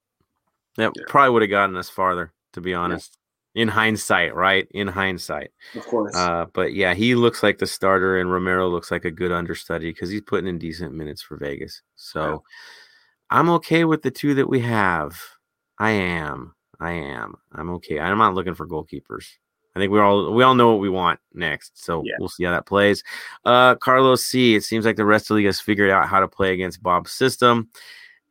That 0.77 0.93
yeah. 0.95 1.03
probably 1.07 1.31
would 1.31 1.41
have 1.41 1.51
gotten 1.51 1.75
us 1.75 1.89
farther, 1.89 2.33
to 2.53 2.61
be 2.61 2.73
honest. 2.73 3.11
Yeah. 3.11 3.17
In 3.53 3.67
hindsight, 3.67 4.33
right? 4.33 4.65
In 4.71 4.87
hindsight. 4.87 5.51
Of 5.75 5.85
course. 5.85 6.15
Uh, 6.15 6.45
but 6.53 6.73
yeah, 6.73 6.93
he 6.93 7.15
looks 7.15 7.43
like 7.43 7.57
the 7.57 7.67
starter, 7.67 8.17
and 8.17 8.31
Romero 8.31 8.69
looks 8.69 8.91
like 8.91 9.03
a 9.03 9.11
good 9.11 9.33
understudy 9.33 9.89
because 9.89 10.09
he's 10.09 10.21
putting 10.21 10.47
in 10.47 10.57
decent 10.57 10.93
minutes 10.93 11.21
for 11.21 11.35
Vegas. 11.35 11.81
So, 11.97 12.21
yeah 12.21 12.37
I'm 13.31 13.49
okay 13.51 13.85
with 13.85 14.01
the 14.01 14.11
two 14.11 14.35
that 14.35 14.49
we 14.49 14.59
have. 14.59 15.19
I 15.79 15.91
am. 15.91 16.53
I 16.79 16.91
am. 16.91 17.35
I'm 17.53 17.69
okay. 17.71 17.99
I'm 17.99 18.17
not 18.17 18.33
looking 18.33 18.55
for 18.55 18.67
goalkeepers. 18.67 19.25
I 19.73 19.79
think 19.79 19.91
we 19.91 19.99
all 20.01 20.33
we 20.33 20.43
all 20.43 20.53
know 20.53 20.71
what 20.71 20.81
we 20.81 20.89
want 20.89 21.19
next. 21.33 21.81
So 21.81 22.03
yeah. 22.05 22.15
we'll 22.19 22.27
see 22.27 22.43
how 22.43 22.51
that 22.51 22.65
plays. 22.65 23.03
Uh 23.45 23.75
Carlos 23.75 24.25
C. 24.25 24.55
It 24.55 24.65
seems 24.65 24.85
like 24.85 24.97
the 24.97 25.05
rest 25.05 25.25
of 25.25 25.29
the 25.29 25.33
league 25.35 25.45
has 25.45 25.61
figured 25.61 25.89
out 25.89 26.09
how 26.09 26.19
to 26.19 26.27
play 26.27 26.53
against 26.53 26.83
Bob's 26.83 27.13
system, 27.13 27.69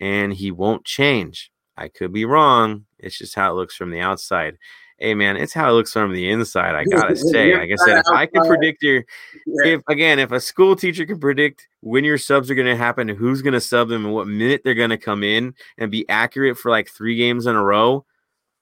and 0.01 0.35
he 0.35 0.51
won't 0.51 0.85
change. 0.85 1.51
I 1.79 1.89
could 1.89 2.13
be 2.13 2.27
wrong. 2.27 2.85
It's 2.99 3.17
just 3.17 3.35
how 3.35 3.51
it 3.51 3.55
looks 3.55 3.75
from 3.75 3.91
the 3.91 4.01
outside 4.01 4.59
hey 5.01 5.15
man, 5.15 5.37
it's 5.37 5.55
how 5.55 5.71
it 5.71 5.73
looks 5.73 5.93
from 5.93 6.13
the 6.13 6.31
inside. 6.31 6.75
I 6.75 6.85
gotta 6.85 7.17
say, 7.17 7.57
like 7.57 7.71
I 7.73 7.85
said, 7.85 7.99
if 7.99 8.09
I 8.09 8.27
can 8.27 8.47
predict 8.47 8.83
your, 8.83 9.05
if 9.47 9.83
again, 9.89 10.19
if 10.19 10.31
a 10.31 10.41
school 10.41 10.77
teacher 10.77 11.07
can 11.07 11.19
predict 11.19 11.67
when 11.81 12.05
your 12.05 12.19
subs 12.19 12.51
are 12.51 12.55
gonna 12.55 12.77
happen, 12.77 13.09
who's 13.09 13.43
gonna 13.43 13.61
sub 13.61 13.89
them, 13.89 14.05
and 14.05 14.15
what 14.15 14.29
minute 14.29 14.61
they're 14.63 14.75
gonna 14.75 14.99
come 14.99 15.25
in, 15.25 15.55
and 15.79 15.91
be 15.91 16.09
accurate 16.09 16.59
for 16.59 16.71
like 16.71 16.89
three 16.89 17.17
games 17.17 17.47
in 17.47 17.57
a 17.57 17.65
row, 17.65 18.05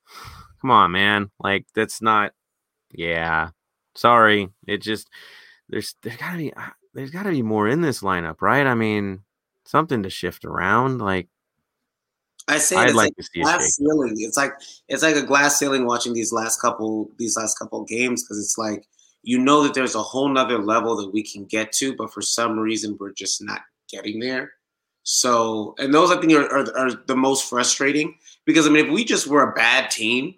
come 0.60 0.70
on, 0.70 0.92
man. 0.92 1.30
Like 1.40 1.66
that's 1.74 2.00
not. 2.00 2.32
Yeah, 2.92 3.50
sorry. 3.94 4.48
It 4.66 4.78
just 4.78 5.10
there's 5.68 5.96
there's 6.02 6.16
gotta 6.16 6.38
be 6.38 6.54
uh, 6.54 6.70
there's 6.94 7.10
gotta 7.10 7.30
be 7.30 7.42
more 7.42 7.68
in 7.68 7.80
this 7.80 8.00
lineup, 8.00 8.40
right? 8.40 8.66
I 8.66 8.74
mean, 8.74 9.24
something 9.64 10.04
to 10.04 10.10
shift 10.10 10.44
around. 10.44 11.00
Like 11.00 11.28
I 12.48 12.58
say 12.58 12.76
I'd 12.76 12.88
it's 12.88 12.94
like 12.94 13.06
like 13.08 13.16
to 13.16 13.22
see 13.22 13.40
a 13.40 13.42
glass 13.44 13.62
shake. 13.62 13.72
ceiling. 13.74 14.14
It's 14.18 14.36
like 14.36 14.52
it's 14.88 15.02
like 15.02 15.16
a 15.16 15.22
glass 15.22 15.58
ceiling 15.58 15.86
watching 15.86 16.14
these 16.14 16.32
last 16.32 16.60
couple 16.60 17.10
these 17.18 17.36
last 17.36 17.58
couple 17.58 17.84
games 17.84 18.22
because 18.22 18.38
it's 18.38 18.58
like 18.58 18.86
you 19.22 19.38
know 19.38 19.62
that 19.62 19.74
there's 19.74 19.94
a 19.94 20.02
whole 20.02 20.28
nother 20.28 20.58
level 20.58 20.96
that 20.96 21.12
we 21.12 21.22
can 21.22 21.44
get 21.44 21.72
to, 21.72 21.94
but 21.96 22.12
for 22.12 22.22
some 22.22 22.58
reason 22.58 22.96
we're 22.98 23.12
just 23.12 23.42
not 23.42 23.60
getting 23.90 24.18
there. 24.20 24.52
So, 25.02 25.74
and 25.78 25.92
those 25.92 26.10
I 26.10 26.20
think 26.20 26.32
are, 26.32 26.46
are, 26.46 26.76
are 26.76 26.90
the 27.06 27.16
most 27.16 27.48
frustrating 27.48 28.14
because 28.44 28.66
I 28.66 28.70
mean, 28.70 28.86
if 28.86 28.92
we 28.92 29.04
just 29.04 29.26
were 29.26 29.50
a 29.50 29.54
bad 29.54 29.90
team, 29.90 30.34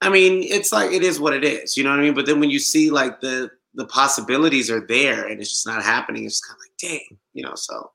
I 0.00 0.10
mean, 0.10 0.42
it's 0.42 0.72
like 0.72 0.92
it 0.92 1.02
is 1.02 1.18
what 1.18 1.34
it 1.34 1.44
is, 1.44 1.76
you 1.76 1.84
know 1.84 1.90
what 1.90 1.98
I 1.98 2.02
mean? 2.02 2.14
But 2.14 2.26
then 2.26 2.40
when 2.40 2.50
you 2.50 2.58
see 2.58 2.90
like 2.90 3.20
the 3.20 3.50
the 3.74 3.86
possibilities 3.86 4.70
are 4.70 4.86
there 4.86 5.26
and 5.26 5.40
it's 5.40 5.50
just 5.50 5.66
not 5.66 5.82
happening, 5.82 6.24
it's 6.24 6.40
kind 6.40 6.56
of 6.56 6.60
like, 6.60 6.76
dang, 6.78 7.18
you 7.32 7.42
know. 7.42 7.54
So, 7.54 7.90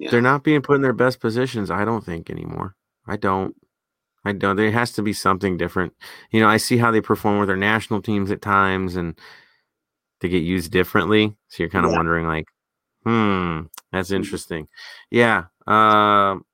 yeah. 0.00 0.10
they're 0.10 0.20
not 0.20 0.42
being 0.42 0.62
put 0.62 0.76
in 0.76 0.82
their 0.82 0.92
best 0.92 1.20
positions. 1.20 1.70
I 1.70 1.84
don't 1.84 2.04
think 2.04 2.30
anymore. 2.30 2.74
I 3.06 3.16
don't. 3.16 3.54
I 4.24 4.32
don't. 4.32 4.56
There 4.56 4.70
has 4.70 4.92
to 4.92 5.02
be 5.02 5.12
something 5.12 5.56
different. 5.56 5.94
You 6.30 6.40
know, 6.40 6.48
I 6.48 6.56
see 6.58 6.76
how 6.78 6.90
they 6.90 7.00
perform 7.00 7.38
with 7.38 7.48
their 7.48 7.56
national 7.56 8.02
teams 8.02 8.30
at 8.30 8.42
times, 8.42 8.96
and 8.96 9.18
they 10.20 10.28
get 10.28 10.42
used 10.42 10.72
differently. 10.72 11.36
So 11.48 11.62
you're 11.62 11.70
kind 11.70 11.86
of 11.86 11.92
Yeah. 11.92 11.96
wondering, 11.98 12.26
like, 12.26 12.46
hmm, 13.04 13.62
that's 13.92 14.10
interesting. 14.10 14.68
Yeah. 15.10 15.44
Um, 15.66 16.44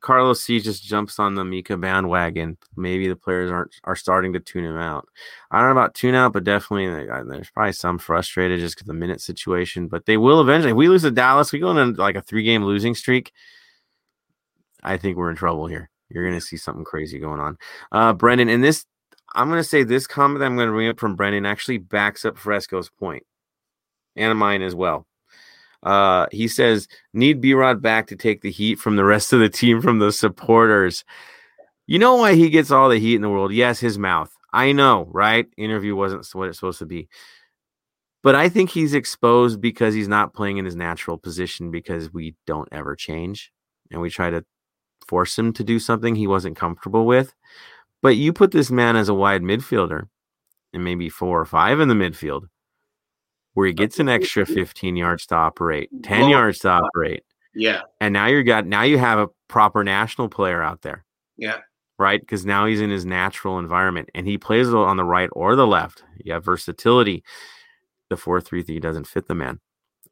Carlos 0.00 0.40
C 0.40 0.60
just 0.60 0.82
jumps 0.82 1.18
on 1.18 1.34
the 1.34 1.44
Mika 1.44 1.76
bandwagon. 1.76 2.56
Maybe 2.76 3.08
the 3.08 3.16
players 3.16 3.50
aren't 3.50 3.74
are 3.84 3.96
starting 3.96 4.32
to 4.32 4.40
tune 4.40 4.64
him 4.64 4.76
out. 4.76 5.06
I 5.50 5.58
don't 5.58 5.68
know 5.68 5.80
about 5.80 5.94
tune 5.94 6.14
out, 6.14 6.32
but 6.32 6.44
definitely 6.44 6.88
there's 6.88 7.50
probably 7.50 7.72
some 7.72 7.98
frustrated 7.98 8.60
just 8.60 8.76
because 8.76 8.86
the 8.86 8.94
minute 8.94 9.20
situation. 9.20 9.88
But 9.88 10.06
they 10.06 10.16
will 10.16 10.40
eventually. 10.40 10.70
If 10.70 10.76
we 10.76 10.88
lose 10.88 11.02
to 11.02 11.10
Dallas, 11.10 11.52
we 11.52 11.58
go 11.58 11.76
into 11.76 12.00
like 12.00 12.16
a 12.16 12.22
three 12.22 12.42
game 12.42 12.64
losing 12.64 12.94
streak. 12.94 13.32
I 14.82 14.96
think 14.96 15.16
we're 15.16 15.30
in 15.30 15.36
trouble 15.36 15.66
here. 15.66 15.90
You're 16.08 16.24
to 16.30 16.40
see 16.40 16.56
something 16.56 16.84
crazy 16.84 17.18
going 17.18 17.40
on. 17.40 17.58
Uh, 17.92 18.12
Brendan, 18.12 18.48
and 18.48 18.64
this, 18.64 18.84
I'm 19.34 19.48
to 19.62 19.68
say 19.68 19.84
this 19.84 20.06
comment 20.06 20.40
that 20.40 20.46
I'm 20.46 20.56
to 20.56 20.72
bring 20.72 20.88
up 20.88 20.98
from 20.98 21.14
Brendan 21.14 21.46
actually 21.46 21.78
backs 21.78 22.24
up 22.24 22.36
Fresco's 22.36 22.90
point 22.90 23.24
and 24.16 24.36
mine 24.36 24.62
as 24.62 24.74
well. 24.74 25.06
Uh, 25.82 26.26
he 26.30 26.46
says, 26.46 26.88
need 27.14 27.40
B 27.40 27.54
Rod 27.54 27.80
back 27.80 28.06
to 28.08 28.16
take 28.16 28.42
the 28.42 28.50
heat 28.50 28.78
from 28.78 28.96
the 28.96 29.04
rest 29.04 29.32
of 29.32 29.40
the 29.40 29.48
team 29.48 29.80
from 29.80 29.98
the 29.98 30.12
supporters. 30.12 31.04
You 31.86 31.98
know 31.98 32.16
why 32.16 32.34
he 32.34 32.50
gets 32.50 32.70
all 32.70 32.88
the 32.88 32.98
heat 32.98 33.16
in 33.16 33.22
the 33.22 33.30
world? 33.30 33.52
Yes, 33.52 33.80
his 33.80 33.98
mouth. 33.98 34.32
I 34.52 34.72
know, 34.72 35.08
right? 35.10 35.46
Interview 35.56 35.96
wasn't 35.96 36.26
what 36.32 36.48
it's 36.48 36.58
supposed 36.58 36.80
to 36.80 36.86
be. 36.86 37.08
But 38.22 38.34
I 38.34 38.48
think 38.48 38.70
he's 38.70 38.94
exposed 38.94 39.60
because 39.60 39.94
he's 39.94 40.08
not 40.08 40.34
playing 40.34 40.58
in 40.58 40.64
his 40.64 40.76
natural 40.76 41.16
position 41.16 41.70
because 41.70 42.12
we 42.12 42.34
don't 42.46 42.68
ever 42.70 42.94
change 42.94 43.50
and 43.90 44.00
we 44.00 44.10
try 44.10 44.28
to 44.30 44.44
force 45.06 45.38
him 45.38 45.52
to 45.54 45.64
do 45.64 45.78
something 45.78 46.14
he 46.14 46.26
wasn't 46.26 46.56
comfortable 46.56 47.06
with. 47.06 47.32
But 48.02 48.16
you 48.16 48.32
put 48.32 48.50
this 48.50 48.70
man 48.70 48.96
as 48.96 49.08
a 49.08 49.14
wide 49.14 49.42
midfielder 49.42 50.08
and 50.72 50.84
maybe 50.84 51.08
four 51.08 51.40
or 51.40 51.46
five 51.46 51.80
in 51.80 51.88
the 51.88 51.94
midfield 51.94 52.44
where 53.54 53.66
he 53.66 53.72
gets 53.72 53.98
an 53.98 54.08
extra 54.08 54.46
15 54.46 54.96
yards 54.96 55.26
to 55.26 55.34
operate, 55.34 55.90
10 56.02 56.20
Well, 56.20 56.30
yards 56.30 56.58
to 56.60 56.68
operate. 56.70 57.22
yeah, 57.54 57.82
And 58.00 58.12
now 58.12 58.26
you're 58.26 58.42
got 58.42 58.66
now 58.66 58.82
you 58.82 58.98
have 58.98 59.18
a 59.18 59.28
proper 59.48 59.82
national 59.84 60.28
player 60.28 60.62
out 60.62 60.82
there, 60.82 61.04
yeah, 61.36 61.58
right? 61.98 62.20
Because 62.20 62.46
now 62.46 62.66
he's 62.66 62.80
in 62.80 62.90
his 62.90 63.04
natural 63.04 63.58
environment 63.58 64.08
and 64.14 64.26
he 64.26 64.38
plays 64.38 64.68
on 64.72 64.96
the 64.96 65.04
right 65.04 65.28
or 65.32 65.56
the 65.56 65.66
left. 65.66 66.02
You 66.24 66.32
have 66.32 66.44
versatility. 66.44 67.24
The 68.08 68.16
4 68.16 68.40
3 68.40 68.62
3 68.62 68.80
doesn't 68.80 69.06
fit 69.06 69.26
the 69.28 69.34
man. 69.34 69.60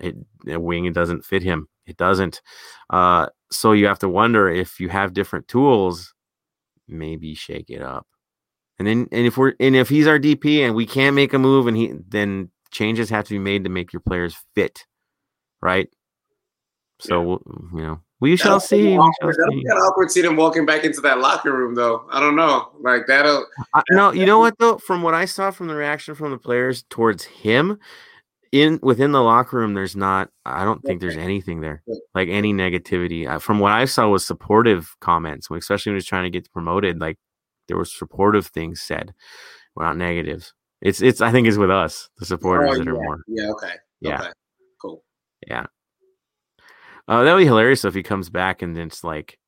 It 0.00 0.16
a 0.48 0.58
wing 0.60 0.84
it 0.86 0.94
doesn't 0.94 1.24
fit 1.24 1.42
him. 1.42 1.68
It 1.86 1.96
doesn't. 1.96 2.42
Uh, 2.90 3.28
so 3.50 3.72
you 3.72 3.86
have 3.86 3.98
to 4.00 4.08
wonder 4.08 4.48
if 4.48 4.78
you 4.78 4.88
have 4.90 5.14
different 5.14 5.48
tools, 5.48 6.12
maybe 6.86 7.34
shake 7.34 7.70
it 7.70 7.82
up. 7.82 8.06
And 8.78 8.86
then 8.86 9.08
and 9.10 9.26
if 9.26 9.36
we're 9.36 9.54
and 9.58 9.74
if 9.74 9.88
he's 9.88 10.06
our 10.06 10.18
DP 10.18 10.60
and 10.60 10.74
we 10.74 10.86
can't 10.86 11.16
make 11.16 11.32
a 11.34 11.38
move 11.38 11.66
and 11.66 11.76
he 11.76 11.92
then 12.08 12.50
changes 12.70 13.10
have 13.10 13.24
to 13.24 13.30
be 13.34 13.38
made 13.38 13.64
to 13.64 13.70
make 13.70 13.92
your 13.92 14.00
players 14.00 14.36
fit, 14.54 14.84
right? 15.62 15.88
So 17.00 17.22
we'll- 17.22 17.42
you 17.74 17.82
know 17.82 18.00
we 18.20 18.36
shall 18.36 18.58
see. 18.58 18.82
We 18.82 18.92
shall 18.94 19.02
awkward. 19.02 19.36
See. 19.36 19.64
awkward 19.68 20.10
seeing 20.10 20.26
him 20.26 20.36
walking 20.36 20.66
back 20.66 20.82
into 20.82 21.00
that 21.02 21.20
locker 21.20 21.52
room, 21.56 21.76
though. 21.76 22.04
I 22.10 22.18
don't 22.18 22.34
know. 22.34 22.70
Like 22.80 23.06
that'll. 23.06 23.46
I, 23.74 23.82
no, 23.90 24.12
you 24.12 24.26
know 24.26 24.40
what 24.40 24.58
though? 24.58 24.78
From 24.78 25.02
what 25.02 25.14
I 25.14 25.24
saw 25.24 25.52
from 25.52 25.68
the 25.68 25.76
reaction 25.76 26.16
from 26.16 26.32
the 26.32 26.38
players 26.38 26.84
towards 26.90 27.22
him, 27.24 27.78
in 28.50 28.80
within 28.82 29.12
the 29.12 29.22
locker 29.22 29.58
room, 29.58 29.74
there's 29.74 29.94
not. 29.94 30.30
I 30.44 30.64
don't 30.64 30.82
think 30.82 31.00
there's 31.00 31.16
anything 31.16 31.60
there, 31.60 31.82
like 32.12 32.28
any 32.28 32.52
negativity. 32.52 33.28
Uh, 33.28 33.38
From 33.38 33.60
what 33.60 33.70
I 33.70 33.84
saw 33.84 34.08
was 34.08 34.26
supportive 34.26 34.96
comments, 35.00 35.48
especially 35.50 35.90
when 35.90 35.94
he 35.94 35.98
was 35.98 36.06
trying 36.06 36.24
to 36.24 36.30
get 36.30 36.50
promoted. 36.52 36.98
Like 36.98 37.18
there 37.68 37.76
were 37.76 37.84
supportive 37.84 38.48
things 38.48 38.80
said, 38.80 39.14
not 39.76 39.96
negatives. 39.96 40.54
It's 40.80 41.00
it's. 41.02 41.20
I 41.20 41.32
think 41.32 41.48
it's 41.48 41.56
with 41.56 41.70
us, 41.70 42.08
the 42.18 42.26
supporters 42.26 42.70
Oh, 42.72 42.78
that 42.78 42.88
are 42.88 42.94
yeah. 42.94 43.00
more. 43.02 43.20
Yeah. 43.26 43.50
Okay. 43.50 43.72
Yeah. 44.00 44.20
Okay. 44.22 44.30
Cool. 44.80 45.02
Yeah. 45.46 45.66
Uh, 47.08 47.24
that 47.24 47.32
would 47.34 47.40
be 47.40 47.46
hilarious 47.46 47.84
if 47.84 47.94
he 47.94 48.02
comes 48.02 48.28
back 48.30 48.62
and 48.62 48.76
then 48.76 48.88
it's 48.88 49.02
like 49.02 49.38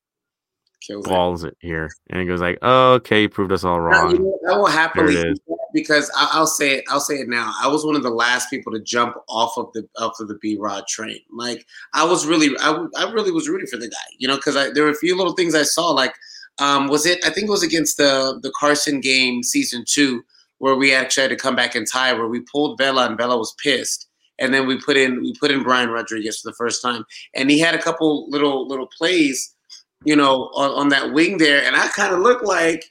Kills 0.81 1.05
it. 1.05 1.09
balls 1.09 1.45
it 1.45 1.57
here 1.61 1.91
and 2.09 2.21
he 2.21 2.27
goes 2.27 2.41
like, 2.41 2.59
oh, 2.63 2.95
okay, 2.95 3.23
you 3.23 3.29
proved 3.29 3.53
us 3.53 3.65
all 3.65 3.77
Now, 3.77 3.83
wrong. 4.05 4.11
you 4.13 4.19
know, 4.19 4.55
I 4.55 4.57
will 4.57 4.67
happily 4.67 5.15
There 5.15 5.23
it 5.23 5.25
do 5.27 5.31
is. 5.33 5.41
that 5.47 5.57
because 5.75 6.11
I, 6.17 6.31
I'll 6.33 6.47
say 6.47 6.77
it. 6.79 6.85
I'll 6.89 7.01
say 7.01 7.17
it 7.17 7.29
now. 7.29 7.53
I 7.63 7.69
was 7.69 7.85
one 7.85 7.97
of 7.97 8.03
the 8.03 8.11
last 8.11 8.49
people 8.49 8.73
to 8.73 8.81
jump 8.81 9.15
off 9.29 9.57
of 9.59 9.71
the 9.75 9.87
off 9.99 10.19
of 10.21 10.29
the 10.29 10.39
B 10.41 10.57
Rod 10.59 10.87
train. 10.89 11.21
Like 11.31 11.67
I 11.93 12.03
was 12.05 12.27
really, 12.27 12.49
I, 12.61 12.87
I 12.97 13.13
really 13.13 13.31
was 13.31 13.49
rooting 13.49 13.67
for 13.69 13.77
the 13.77 13.89
guy. 13.89 13.97
You 14.19 14.27
know, 14.27 14.37
because 14.37 14.57
I 14.57 14.71
there 14.71 14.85
were 14.85 14.91
a 14.91 14.95
few 14.97 15.17
little 15.17 15.35
things 15.35 15.55
I 15.55 15.63
saw. 15.63 15.91
Like, 15.91 16.15
um, 16.59 16.89
was 16.89 17.05
it? 17.07 17.23
I 17.27 17.31
think 17.31 17.47
it 17.47 17.51
was 17.53 17.63
against 17.63 17.99
the 17.99 18.41
the 18.43 18.53
Carson 18.59 19.01
game, 19.01 19.43
season 19.43 19.85
two, 19.87 20.23
where 20.61 20.77
we 20.77 20.95
actually 20.95 21.23
had 21.23 21.31
to 21.31 21.37
come 21.37 21.57
back 21.57 21.75
and 21.75 21.87
tie, 21.87 22.13
where 22.13 22.29
we 22.29 22.41
pulled 22.41 22.79
Vela 22.79 23.07
and 23.07 23.17
Vela 23.17 23.37
was 23.37 23.55
pissed. 23.63 24.07
And 24.39 24.55
then 24.55 24.67
we 24.67 24.79
put 24.79 24.97
in 24.97 25.21
we 25.21 25.35
put 25.35 25.51
in 25.51 25.63
Brian 25.63 25.91
Rodriguez 25.91 26.41
for 26.41 26.51
the 26.51 26.57
first 26.57 26.81
time, 26.81 27.05
and 27.35 27.51
he 27.51 27.59
had 27.59 27.75
a 27.75 27.83
couple 27.83 28.31
little 28.31 28.67
little 28.69 28.87
plays, 28.87 29.55
you 30.05 30.17
know, 30.17 30.51
on, 30.55 30.71
on 30.71 30.89
that 30.91 31.13
wing 31.13 31.37
there, 31.37 31.63
and 31.63 31.77
I 31.77 31.89
kind 31.89 32.15
of 32.15 32.21
looked 32.21 32.45
like, 32.45 32.85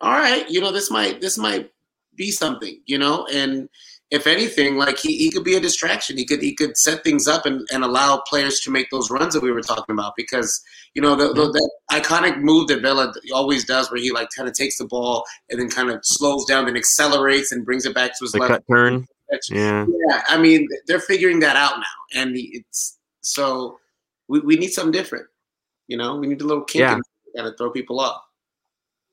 all 0.00 0.10
right, 0.10 0.48
you 0.50 0.60
know, 0.60 0.72
this 0.72 0.90
might 0.90 1.20
this 1.20 1.38
might 1.38 1.70
be 2.16 2.32
something, 2.32 2.80
you 2.86 2.98
know, 2.98 3.26
and 3.32 3.68
if 4.14 4.26
anything, 4.26 4.76
like 4.76 4.98
he, 4.98 5.16
he 5.18 5.30
could 5.30 5.44
be 5.44 5.56
a 5.56 5.60
distraction. 5.60 6.16
He 6.16 6.24
could 6.24 6.40
he 6.40 6.54
could 6.54 6.76
set 6.76 7.02
things 7.04 7.26
up 7.26 7.44
and, 7.46 7.66
and 7.72 7.82
allow 7.84 8.22
players 8.28 8.60
to 8.60 8.70
make 8.70 8.88
those 8.90 9.10
runs 9.10 9.34
that 9.34 9.42
we 9.42 9.50
were 9.50 9.60
talking 9.62 9.92
about 9.92 10.12
because 10.16 10.62
you 10.94 11.02
know 11.02 11.16
the, 11.16 11.28
the, 11.32 11.50
that 11.50 11.70
iconic 11.90 12.40
move 12.40 12.68
that 12.68 12.80
Vela 12.82 13.12
always 13.32 13.64
does, 13.64 13.90
where 13.90 14.00
he 14.00 14.10
like 14.12 14.28
kind 14.36 14.48
of 14.48 14.54
takes 14.54 14.78
the 14.78 14.86
ball 14.86 15.24
and 15.50 15.58
then 15.60 15.68
kind 15.68 15.90
of 15.90 15.98
slows 16.04 16.44
down, 16.46 16.68
and 16.68 16.76
accelerates 16.76 17.50
and 17.52 17.64
brings 17.64 17.84
it 17.86 17.94
back 17.94 18.12
to 18.18 18.24
his 18.24 18.32
the 18.32 18.38
left. 18.38 18.62
turn. 18.70 19.06
Yeah. 19.50 19.84
yeah, 20.08 20.22
I 20.28 20.38
mean, 20.38 20.68
they're 20.86 21.00
figuring 21.00 21.40
that 21.40 21.56
out 21.56 21.78
now, 21.78 22.20
and 22.20 22.32
it's 22.36 22.98
so 23.22 23.78
we, 24.28 24.40
we 24.40 24.56
need 24.56 24.70
something 24.70 24.92
different. 24.92 25.26
You 25.88 25.96
know, 25.96 26.16
we 26.16 26.26
need 26.28 26.40
a 26.40 26.46
little 26.46 26.62
kink 26.64 26.80
Yeah. 26.82 27.00
and 27.34 27.46
of 27.48 27.54
throw 27.58 27.70
people 27.70 27.98
off. 28.00 28.20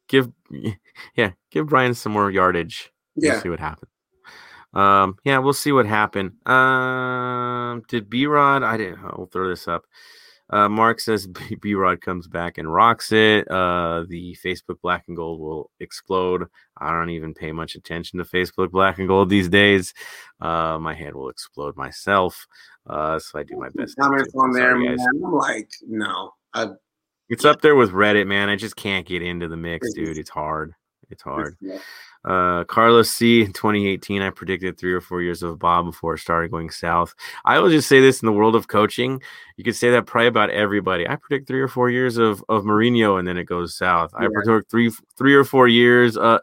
give 0.07 0.29
yeah 1.15 1.31
give 1.49 1.67
brian 1.67 1.93
some 1.93 2.11
more 2.11 2.29
yardage 2.29 2.91
Yeah, 3.15 3.39
see 3.41 3.49
what 3.49 3.59
happens 3.59 3.90
um 4.73 5.17
yeah 5.25 5.37
we'll 5.37 5.53
see 5.53 5.71
what 5.71 5.85
happened. 5.85 6.31
Um 6.47 7.83
did 7.87 8.09
b-rod 8.09 8.63
i 8.63 8.77
didn't 8.77 8.99
i'll 9.03 9.29
throw 9.31 9.49
this 9.49 9.67
up. 9.67 9.83
Uh 10.49 10.69
mark 10.69 10.99
says 10.99 11.27
B- 11.49 11.55
b-rod 11.55 12.01
comes 12.01 12.27
back 12.27 12.57
and 12.57 12.71
rocks 12.73 13.11
it. 13.11 13.49
Uh 13.51 14.05
the 14.07 14.37
facebook 14.43 14.79
black 14.81 15.05
and 15.07 15.17
gold 15.17 15.39
will 15.39 15.71
explode. 15.79 16.45
I 16.77 16.91
don't 16.91 17.09
even 17.09 17.33
pay 17.33 17.51
much 17.51 17.75
attention 17.75 18.19
to 18.19 18.25
facebook 18.25 18.71
black 18.71 18.97
and 18.99 19.07
gold 19.07 19.29
these 19.29 19.49
days. 19.49 19.93
Uh 20.39 20.77
my 20.79 20.93
head 20.93 21.15
will 21.15 21.29
explode 21.29 21.75
myself. 21.75 22.47
Uh 22.87 23.19
so 23.19 23.39
i 23.39 23.43
do 23.43 23.57
my 23.57 23.69
best 23.75 23.97
comments 23.97 24.33
on 24.35 24.51
there, 24.51 24.71
Sorry, 24.71 24.85
man. 24.87 24.97
guys. 24.97 25.05
I'm 25.07 25.31
like, 25.33 25.69
no, 25.87 26.33
I, 26.53 26.67
it's 27.29 27.45
up 27.45 27.61
there 27.61 27.75
with 27.75 27.91
reddit 27.91 28.27
man. 28.27 28.49
I 28.49 28.55
just 28.55 28.75
can't 28.75 29.05
get 29.05 29.21
into 29.21 29.47
the 29.47 29.57
mix 29.57 29.93
dude. 29.93 30.17
It's 30.17 30.29
hard. 30.29 30.73
It's 31.09 31.23
hard 31.23 31.57
uh, 32.25 32.63
Carlos 32.65 33.09
C. 33.09 33.41
In 33.41 33.53
2018, 33.53 34.21
I 34.21 34.29
predicted 34.29 34.77
three 34.77 34.93
or 34.93 35.01
four 35.01 35.21
years 35.21 35.41
of 35.43 35.57
Bob 35.59 35.85
before 35.85 36.13
it 36.15 36.19
started 36.19 36.51
going 36.51 36.69
south. 36.69 37.15
I 37.45 37.59
will 37.59 37.69
just 37.69 37.87
say 37.89 37.99
this 37.99 38.21
in 38.21 38.25
the 38.27 38.31
world 38.31 38.55
of 38.55 38.67
coaching, 38.67 39.21
you 39.57 39.63
could 39.63 39.75
say 39.75 39.89
that 39.91 40.05
probably 40.05 40.27
about 40.27 40.49
everybody. 40.51 41.07
I 41.07 41.15
predict 41.15 41.47
three 41.47 41.61
or 41.61 41.67
four 41.67 41.89
years 41.89 42.17
of 42.17 42.43
of 42.49 42.63
Mourinho, 42.63 43.17
and 43.19 43.27
then 43.27 43.37
it 43.37 43.45
goes 43.45 43.75
south. 43.75 44.11
I 44.15 44.23
Yeah. 44.23 44.29
predict 44.33 44.69
three 44.71 44.91
three 45.17 45.33
or 45.35 45.43
four 45.43 45.67
years. 45.67 46.17
Uh, 46.17 46.39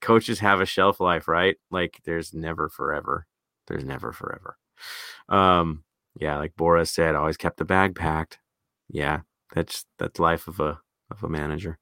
coaches 0.00 0.38
have 0.40 0.60
a 0.60 0.66
shelf 0.66 1.00
life, 1.00 1.28
right? 1.28 1.56
Like 1.70 2.00
there's 2.04 2.32
never 2.34 2.68
forever. 2.68 3.26
There's 3.66 3.84
never 3.84 4.12
forever. 4.12 4.56
Um, 5.28 5.84
yeah, 6.20 6.38
like 6.38 6.56
Boris 6.56 6.90
said, 6.90 7.14
always 7.14 7.36
kept 7.36 7.58
the 7.58 7.64
bag 7.64 7.94
packed. 7.94 8.38
Yeah, 8.88 9.20
that's 9.54 9.84
that's 9.98 10.18
life 10.20 10.48
of 10.48 10.60
a 10.60 10.80
of 11.10 11.22
a 11.24 11.28
manager. 11.28 11.78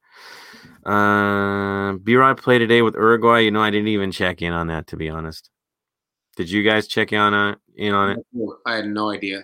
Uh, 0.85 1.93
B 1.93 2.15
Rod 2.15 2.37
played 2.37 2.59
today 2.59 2.81
with 2.81 2.95
Uruguay. 2.95 3.39
You 3.41 3.51
know, 3.51 3.61
I 3.61 3.69
didn't 3.69 3.89
even 3.89 4.11
check 4.11 4.41
in 4.41 4.53
on 4.53 4.67
that 4.67 4.87
to 4.87 4.97
be 4.97 5.09
honest. 5.09 5.49
Did 6.37 6.49
you 6.49 6.63
guys 6.63 6.87
check 6.87 7.11
in 7.11 7.19
on, 7.19 7.33
uh, 7.33 7.55
in 7.75 7.93
on 7.93 8.11
it? 8.11 8.19
I 8.65 8.75
had 8.75 8.87
no 8.87 9.11
idea. 9.11 9.43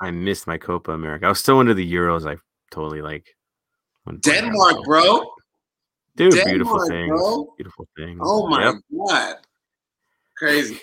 I 0.00 0.10
missed 0.10 0.46
my 0.46 0.58
Copa 0.58 0.90
America. 0.92 1.26
I 1.26 1.28
was 1.28 1.38
still 1.38 1.60
into 1.60 1.74
the 1.74 1.90
Euros. 1.90 2.28
I 2.28 2.36
totally 2.72 3.00
like 3.00 3.36
Denmark, 4.20 4.84
bro. 4.84 5.32
Dude, 6.16 6.32
Denmark, 6.34 6.48
beautiful 6.48 6.86
things. 6.88 7.08
bro. 7.08 7.54
Beautiful 7.56 7.88
things. 7.96 8.18
Oh 8.22 8.48
my 8.48 8.64
Yep. 8.64 8.74
god, 9.08 9.36
crazy. 10.36 10.80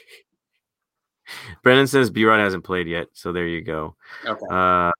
Brennan 1.63 1.87
says 1.87 2.09
B 2.09 2.23
Rod 2.25 2.39
hasn't 2.39 2.63
played 2.63 2.87
yet, 2.87 3.07
so 3.13 3.31
there 3.31 3.47
you 3.47 3.61
go. 3.61 3.95
Okay. 4.25 4.45
Uh, 4.49 4.91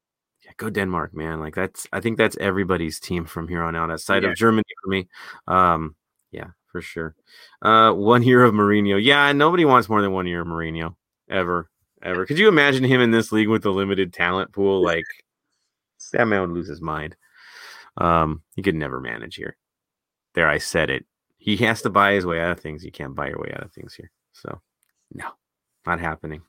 go 0.60 0.70
Denmark, 0.70 1.16
man. 1.16 1.40
Like 1.40 1.56
that's 1.56 1.88
I 1.92 2.00
think 2.02 2.18
that's 2.18 2.38
everybody's 2.38 3.00
team 3.00 3.26
from 3.26 3.48
here 3.48 3.64
on 3.64 3.76
out, 3.76 3.90
outside 3.90 4.24
Yeah. 4.24 4.30
of 4.30 4.36
Germany 4.36 4.64
for 4.84 4.90
me. 4.90 5.08
Um, 5.48 5.96
yeah, 6.32 6.50
for 6.68 6.82
sure. 6.82 7.16
Uh, 7.64 7.92
one 7.94 8.22
year 8.22 8.44
of 8.44 8.54
Mourinho. 8.54 9.04
Yeah, 9.04 9.32
nobody 9.32 9.66
wants 9.66 9.90
more 9.90 10.02
than 10.02 10.12
one 10.12 10.28
year 10.28 10.42
of 10.42 10.48
Mourinho 10.48 10.96
ever, 11.30 11.70
ever. 12.04 12.26
Could 12.28 12.38
you 12.38 12.48
imagine 12.50 12.84
him 12.84 13.02
in 13.02 13.10
this 13.12 13.32
league 13.32 13.48
with 13.50 13.64
the 13.64 13.72
limited 13.72 14.14
talent 14.14 14.52
pool? 14.52 14.84
Like 14.84 15.06
that 16.12 16.28
man 16.28 16.42
would 16.42 16.52
lose 16.52 16.68
his 16.68 16.82
mind. 16.82 17.16
Um, 17.98 18.44
he 18.56 18.62
could 18.62 18.76
never 18.76 19.00
manage 19.02 19.36
here. 19.36 19.58
There, 20.36 20.48
I 20.48 20.60
said 20.60 20.90
it. 20.90 21.06
He 21.38 21.58
has 21.58 21.82
to 21.84 21.90
buy 21.90 22.14
his 22.14 22.26
way 22.26 22.40
out 22.40 22.52
of 22.52 22.60
things. 22.60 22.84
You 22.84 22.92
can't 22.92 23.16
buy 23.16 23.30
your 23.30 23.40
way 23.40 23.52
out 23.56 23.64
of 23.64 23.72
things 23.72 23.94
here. 23.96 24.12
So, 24.34 24.62
no, 25.14 25.30
not 25.86 26.00
happening. 26.00 26.42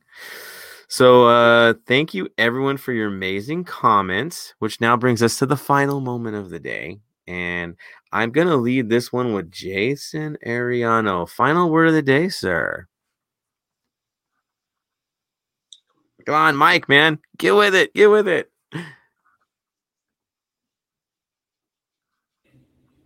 So, 0.93 1.29
uh, 1.29 1.75
thank 1.87 2.15
you 2.15 2.29
everyone 2.37 2.77
for 2.77 2.93
your 2.93 3.07
amazing 3.07 3.63
comments, 3.63 4.55
which 4.59 4.81
now 4.81 4.97
brings 4.97 5.23
us 5.23 5.39
to 5.39 5.47
the 5.47 5.57
final 5.57 6.01
moment 6.01 6.35
of 6.35 6.51
the 6.51 6.59
day. 6.59 6.99
And 7.29 7.77
I'm 8.11 8.33
to 8.49 8.57
lead 8.57 8.89
this 8.89 9.13
one 9.13 9.33
with 9.33 9.53
Jason 9.53 10.37
Ariano. 10.45 11.29
Final 11.29 11.71
word 11.71 11.87
of 11.87 11.95
the 11.95 12.03
day, 12.03 12.29
sir. 12.29 12.89
Come 16.27 16.35
on, 16.35 16.57
Mike, 16.57 16.89
man. 16.89 17.21
Get 17.39 17.55
with 17.55 17.77
it. 17.77 17.95
Get 17.95 18.11
with 18.11 18.27
it. 18.27 18.51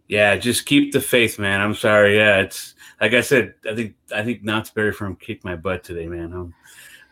Yeah, 0.09 0.37
just 0.37 0.65
keep 0.65 0.93
the 0.93 1.03
faith, 1.03 1.39
man. 1.39 1.61
I'm 1.61 1.75
sorry. 1.75 2.17
Yeah, 2.17 2.41
it's 2.41 2.75
like 2.99 3.13
I 3.13 3.21
said. 3.21 3.55
I 3.71 3.75
think 3.75 3.95
I 4.15 4.25
think 4.25 4.43
Knott's 4.43 4.71
Berry 4.71 4.93
Farm 4.93 5.17
kicked 5.17 5.45
my 5.45 5.57
butt 5.57 5.85
today, 5.85 6.07
man. 6.07 6.33
Um, 6.33 6.55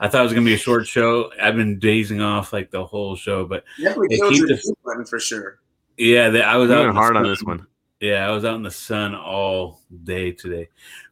I 0.03 0.09
thought 0.09 0.21
it 0.21 0.25
was 0.25 0.33
gonna 0.33 0.45
be 0.45 0.55
a 0.55 0.59
short 0.59 0.87
show. 0.87 1.31
I've 1.41 1.57
been 1.57 1.79
dazing 1.79 2.21
off 2.21 2.53
like 2.53 2.71
the 2.71 2.85
whole 2.85 3.15
show, 3.17 3.47
but 3.47 3.65
Definitely 3.81 4.09
Hey, 4.11 4.17
killed 4.19 4.33
keep 4.35 4.47
the- 4.49 4.61
mute 4.65 4.79
button 4.85 5.05
for 5.07 5.19
sure. 5.21 5.61
yeah, 5.97 6.29
the, 6.29 6.45
I 6.45 6.57
was 6.57 6.71
I'm 6.71 6.79
out 6.79 6.83
in 6.89 6.95
the 6.95 7.01
hard 7.01 7.17
on 7.17 7.23
sun. 7.25 7.31
this 7.31 7.43
one. 7.43 7.67
Yeah, 8.01 8.27
I 8.29 8.33
was 8.33 8.45
out 8.45 8.57
in 8.57 8.63
the 8.65 8.71
sun 8.71 9.15
all 9.15 9.81
day 10.05 10.33
today, 10.33 10.69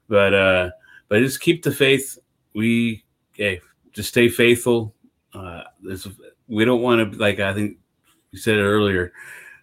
but 0.08 0.34
uh, 0.34 0.70
but 1.08 1.20
just 1.20 1.40
keep 1.40 1.62
the 1.62 1.70
faith. 1.70 2.18
We 2.54 3.04
okay, 3.34 3.60
just 3.92 4.08
stay 4.08 4.28
faithful. 4.28 4.92
Uh, 5.32 5.62
this 5.82 6.08
we 6.48 6.64
don't 6.64 6.82
want 6.82 7.12
to 7.12 7.18
like 7.18 7.38
I 7.38 7.54
think 7.54 7.78
you 8.32 8.38
said 8.40 8.58
it 8.58 8.62
earlier. 8.62 9.12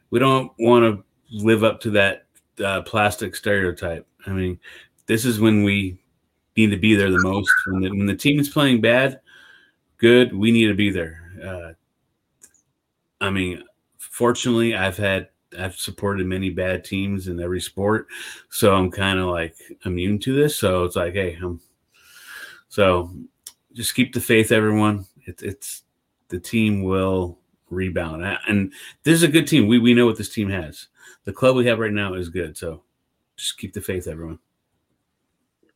We 0.09 0.19
don't 0.19 0.53
want 0.57 0.83
to 0.85 1.03
live 1.35 1.65
up 1.65 1.81
to 1.81 1.89
that 1.91 2.27
uh, 2.63 2.81
plastic 2.83 3.35
stereotype. 3.35 4.07
I 4.25 4.29
mean, 4.29 4.57
this 5.05 5.25
is 5.25 5.37
when 5.41 5.63
we 5.63 5.99
need 6.57 6.71
to 6.71 6.77
be 6.77 6.95
there 6.95 7.11
the 7.11 7.21
most. 7.21 7.51
When 7.67 7.81
the, 7.81 7.89
when 7.89 8.05
the 8.07 8.15
team 8.15 8.39
is 8.39 8.49
playing 8.49 8.81
bad, 8.81 9.21
good, 9.97 10.33
we 10.33 10.51
need 10.51 10.67
to 10.67 10.73
be 10.73 10.89
there. 10.89 11.23
Uh, 11.43 11.73
I 13.21 13.29
mean, 13.29 13.63
fortunately, 13.97 14.75
I've 14.75 14.97
had 14.97 15.29
I've 15.57 15.75
supported 15.75 16.25
many 16.25 16.49
bad 16.49 16.83
teams 16.83 17.27
in 17.27 17.39
every 17.39 17.61
sport, 17.61 18.07
so 18.49 18.75
I'm 18.75 18.91
kind 18.91 19.19
of 19.19 19.27
like 19.27 19.55
immune 19.85 20.19
to 20.19 20.35
this. 20.35 20.57
So 20.57 20.83
it's 20.83 20.95
like, 20.95 21.13
hey, 21.13 21.37
I'm 21.41 21.61
so 22.67 23.11
just 23.73 23.95
keep 23.95 24.13
the 24.13 24.19
faith, 24.19 24.51
everyone. 24.51 25.05
It's 25.25 25.43
it's 25.43 25.83
the 26.29 26.39
team 26.39 26.83
will 26.83 27.39
rebound, 27.69 28.23
and 28.47 28.73
this 29.03 29.13
is 29.13 29.23
a 29.23 29.27
good 29.27 29.47
team. 29.47 29.67
We 29.67 29.79
we 29.79 29.93
know 29.93 30.05
what 30.05 30.17
this 30.17 30.33
team 30.33 30.49
has. 30.49 30.87
The 31.23 31.33
club 31.33 31.55
we 31.55 31.65
have 31.67 31.79
right 31.79 31.91
now 31.91 32.13
is 32.13 32.29
good, 32.29 32.57
so 32.57 32.83
just 33.35 33.57
keep 33.57 33.73
the 33.73 33.81
faith, 33.81 34.07
everyone. 34.07 34.39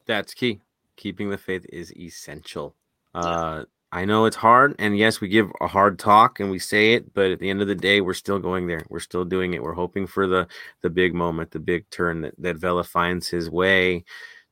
That's 0.06 0.34
key. 0.34 0.60
Keeping 1.02 1.32
the 1.32 1.38
faith 1.40 1.66
is 1.74 1.92
essential. 1.98 2.76
Uh, 3.16 3.64
I 3.92 4.06
know 4.06 4.26
it's 4.26 4.36
hard, 4.36 4.76
and 4.78 4.96
yes, 4.96 5.20
we 5.20 5.30
give 5.30 5.52
a 5.60 5.66
hard 5.66 5.98
talk 5.98 6.40
and 6.40 6.52
we 6.52 6.60
say 6.60 6.94
it, 6.94 7.12
but 7.16 7.32
at 7.32 7.40
the 7.40 7.50
end 7.50 7.60
of 7.60 7.68
the 7.68 7.74
day, 7.74 8.02
we're 8.02 8.14
still 8.14 8.38
going 8.38 8.68
there. 8.68 8.86
We're 8.88 9.00
still 9.00 9.26
doing 9.26 9.56
it. 9.56 9.64
We're 9.64 9.74
hoping 9.74 10.06
for 10.06 10.28
the 10.28 10.48
the 10.84 10.92
big 10.92 11.16
moment, 11.16 11.50
the 11.50 11.60
big 11.60 11.90
turn 11.90 12.22
that 12.22 12.36
that 12.38 12.58
Vela 12.58 12.84
finds 12.84 13.28
his 13.28 13.50
way. 13.50 14.06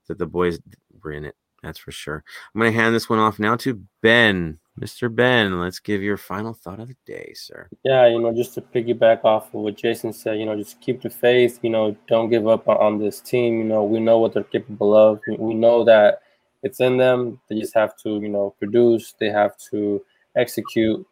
That 0.08 0.18
the 0.18 0.26
boys 0.26 0.58
were 1.04 1.12
in 1.12 1.24
it. 1.24 1.36
That's 1.62 1.78
for 1.78 1.92
sure. 1.92 2.24
I'm 2.56 2.62
gonna 2.62 2.72
hand 2.72 2.96
this 2.96 3.12
one 3.12 3.20
off 3.20 3.38
now 3.38 3.56
to 3.58 3.80
Ben, 4.02 4.58
Mr. 4.82 5.14
Ben. 5.14 5.60
Let's 5.60 5.80
give 5.80 6.02
your 6.02 6.18
final 6.18 6.56
thought 6.56 6.80
of 6.80 6.88
the 6.88 6.98
day, 7.06 7.34
sir. 7.36 7.70
Yeah, 7.84 8.08
you 8.08 8.20
know, 8.20 8.34
just 8.34 8.56
to 8.56 8.62
piggyback 8.62 9.24
off 9.24 9.54
of 9.54 9.62
what 9.62 9.78
Jason 9.78 10.14
said, 10.14 10.40
you 10.40 10.48
know, 10.48 10.56
just 10.56 10.82
keep 10.82 11.04
the 11.04 11.12
faith. 11.12 11.60
You 11.62 11.70
know, 11.70 11.96
don't 12.08 12.32
give 12.32 12.48
up 12.48 12.68
on, 12.68 12.78
on 12.78 12.98
this 12.98 13.22
team. 13.22 13.60
You 13.60 13.66
know, 13.66 13.84
we 13.84 14.00
know 14.00 14.18
what 14.18 14.34
they're 14.34 14.44
capable 14.44 14.96
of. 14.96 15.22
We 15.38 15.54
know 15.54 15.84
that 15.84 16.24
it's 16.64 16.80
in 16.80 16.98
them. 16.98 17.40
They 17.50 17.60
just 17.60 17.74
have 17.74 17.96
to, 17.98 18.20
you 18.20 18.30
know, 18.30 18.56
produce. 18.60 19.14
They 19.20 19.30
have 19.30 19.58
to 19.72 20.04
execute. 20.36 21.06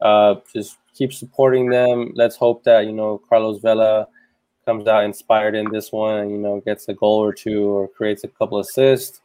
Uh, 0.00 0.36
just 0.52 0.78
keep 0.94 1.12
supporting 1.12 1.70
them. 1.70 2.12
Let's 2.14 2.36
hope 2.36 2.64
that 2.64 2.86
you 2.86 2.92
know 2.92 3.20
Carlos 3.28 3.60
Vela 3.60 4.08
comes 4.64 4.86
out 4.86 5.04
inspired 5.04 5.54
in 5.54 5.70
this 5.70 5.92
one, 5.92 6.18
and 6.18 6.30
you 6.30 6.38
know, 6.38 6.60
gets 6.60 6.88
a 6.88 6.94
goal 6.94 7.18
or 7.18 7.32
two 7.32 7.64
or 7.64 7.88
creates 7.88 8.24
a 8.24 8.28
couple 8.28 8.58
assists. 8.58 9.20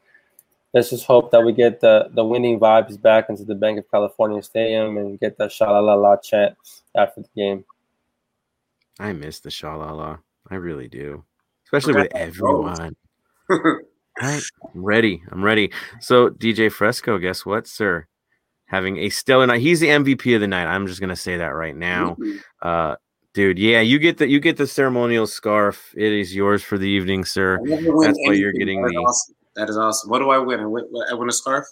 Let's 0.74 0.90
just 0.90 1.06
hope 1.06 1.32
that 1.32 1.44
we 1.44 1.54
get 1.54 1.80
the, 1.80 2.10
the 2.12 2.26
winning 2.26 2.60
vibes 2.60 3.02
back 3.02 3.30
into 3.30 3.46
the 3.46 3.56
Bank 3.56 3.80
of 3.80 3.90
California 3.90 4.44
Stadium 4.44 4.98
and 4.98 5.20
get 5.20 5.38
that 5.38 5.52
sha 5.52 5.72
la 5.72 5.80
la 5.80 5.96
la 5.96 6.18
chant 6.18 6.56
after 6.96 7.22
the 7.22 7.30
game. 7.36 7.64
I 9.00 9.14
miss 9.14 9.40
the 9.40 9.50
Shalala. 9.50 10.20
I 10.50 10.56
really 10.56 10.88
do, 10.88 11.24
especially 11.66 11.94
with 12.02 12.16
everyone. 12.16 12.96
Right. 14.22 14.42
I'm 14.74 14.84
ready. 14.84 15.22
I'm 15.32 15.44
ready. 15.44 15.72
So 16.00 16.30
DJ 16.30 16.72
Fresco, 16.72 17.18
guess 17.18 17.46
what, 17.46 17.68
sir? 17.68 18.08
Having 18.66 18.98
a 18.98 19.10
stellar 19.10 19.48
night. 19.48 19.62
He's 19.62 19.80
the 19.80 19.88
MVP 19.88 20.34
of 20.36 20.42
the 20.42 20.48
night. 20.48 20.66
I'm 20.66 20.88
just 20.88 21.00
gonna 21.00 21.16
say 21.16 21.38
that 21.38 21.50
right 21.56 21.76
now. 21.76 22.18
Uh 22.62 22.96
dude, 23.34 23.60
yeah, 23.60 23.82
you 23.82 24.00
get 24.00 24.18
the 24.18 24.28
you 24.28 24.40
get 24.40 24.58
the 24.58 24.68
ceremonial 24.68 25.28
scarf. 25.28 25.94
It 25.96 26.12
is 26.12 26.36
yours 26.36 26.64
for 26.64 26.78
the 26.78 26.88
evening, 26.90 27.24
sir. 27.26 27.60
I 27.60 27.64
never 27.64 27.96
win 27.96 28.08
That's 28.08 28.20
why 28.24 28.34
you're 28.34 28.52
getting 28.54 28.82
That 28.82 28.88
is 28.88 28.94
the- 28.94 29.00
awesome. 29.00 29.36
That 29.56 29.70
is 29.70 29.78
awesome. 29.78 30.10
What 30.12 30.20
do 30.20 30.30
I 30.30 30.38
win? 30.38 30.60
I 30.60 30.66
win, 30.66 30.86
I 31.10 31.14
win 31.16 31.30
a 31.30 31.32
scarf. 31.32 31.66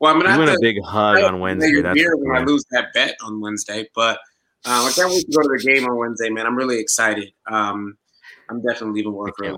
Well, 0.00 0.12
I'm 0.14 0.20
gonna 0.20 0.32
You 0.34 0.38
win 0.40 0.48
to 0.48 0.54
a 0.54 0.60
big 0.60 0.76
hug 0.84 1.18
on 1.22 1.40
Wednesday. 1.40 1.80
That's 1.80 1.98
when 2.16 2.36
I 2.36 2.44
lose 2.44 2.64
that 2.72 2.92
bet 2.92 3.16
on 3.22 3.40
Wednesday. 3.40 3.88
But 3.94 4.18
uh, 4.66 4.84
I 4.84 4.92
can't 4.94 5.08
wait 5.10 5.24
to 5.24 5.32
go 5.36 5.42
to 5.42 5.48
the 5.56 5.64
game 5.64 5.84
on 5.88 5.96
Wednesday, 5.96 6.28
man. 6.28 6.44
I'm 6.46 6.56
really 6.56 6.78
excited. 6.78 7.30
Um, 7.50 7.96
I'm 8.50 8.60
definitely 8.62 8.98
leaving 9.00 9.12
work 9.14 9.34
early. 9.42 9.56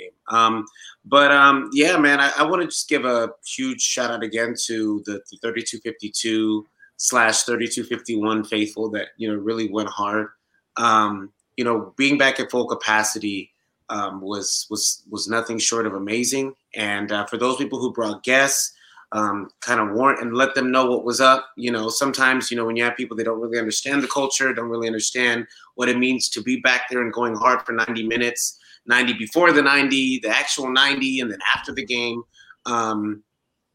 Game. 0.00 0.10
Um, 0.28 0.66
but 1.04 1.30
um, 1.30 1.70
yeah, 1.72 1.96
man, 1.96 2.20
I, 2.20 2.32
I 2.38 2.42
want 2.44 2.62
to 2.62 2.68
just 2.68 2.88
give 2.88 3.04
a 3.04 3.30
huge 3.46 3.80
shout 3.80 4.10
out 4.10 4.22
again 4.22 4.54
to 4.66 5.02
the, 5.06 5.20
the 5.30 5.38
3252 5.42 6.66
slash 6.96 7.44
3251 7.44 8.44
faithful 8.44 8.90
that 8.90 9.08
you 9.16 9.28
know 9.28 9.38
really 9.38 9.70
went 9.70 9.88
hard. 9.88 10.28
Um, 10.76 11.32
you 11.56 11.64
know, 11.64 11.92
being 11.96 12.18
back 12.18 12.40
at 12.40 12.50
full 12.50 12.66
capacity 12.66 13.52
um, 13.88 14.20
was 14.20 14.66
was 14.70 15.02
was 15.10 15.28
nothing 15.28 15.58
short 15.58 15.86
of 15.86 15.94
amazing. 15.94 16.54
And 16.74 17.12
uh, 17.12 17.26
for 17.26 17.36
those 17.36 17.56
people 17.56 17.80
who 17.80 17.92
brought 17.92 18.22
guests, 18.22 18.72
um, 19.12 19.50
kind 19.60 19.80
of 19.80 19.90
warn 19.96 20.16
and 20.20 20.34
let 20.34 20.54
them 20.54 20.70
know 20.70 20.86
what 20.86 21.04
was 21.04 21.20
up. 21.20 21.50
You 21.56 21.72
know, 21.72 21.88
sometimes 21.88 22.50
you 22.50 22.56
know 22.56 22.64
when 22.64 22.76
you 22.76 22.84
have 22.84 22.96
people 22.96 23.16
that 23.16 23.24
don't 23.24 23.40
really 23.40 23.58
understand 23.58 24.02
the 24.02 24.08
culture, 24.08 24.52
don't 24.52 24.68
really 24.68 24.86
understand 24.86 25.46
what 25.74 25.88
it 25.88 25.98
means 25.98 26.28
to 26.30 26.42
be 26.42 26.60
back 26.60 26.82
there 26.90 27.02
and 27.02 27.12
going 27.12 27.34
hard 27.34 27.62
for 27.62 27.72
90 27.72 28.06
minutes, 28.06 28.58
90 28.90 29.14
before 29.14 29.52
the 29.52 29.62
90, 29.62 30.18
the 30.18 30.28
actual 30.28 30.70
90, 30.70 31.20
and 31.20 31.30
then 31.30 31.38
after 31.54 31.72
the 31.72 31.84
game. 31.84 32.22
Um, 32.66 33.22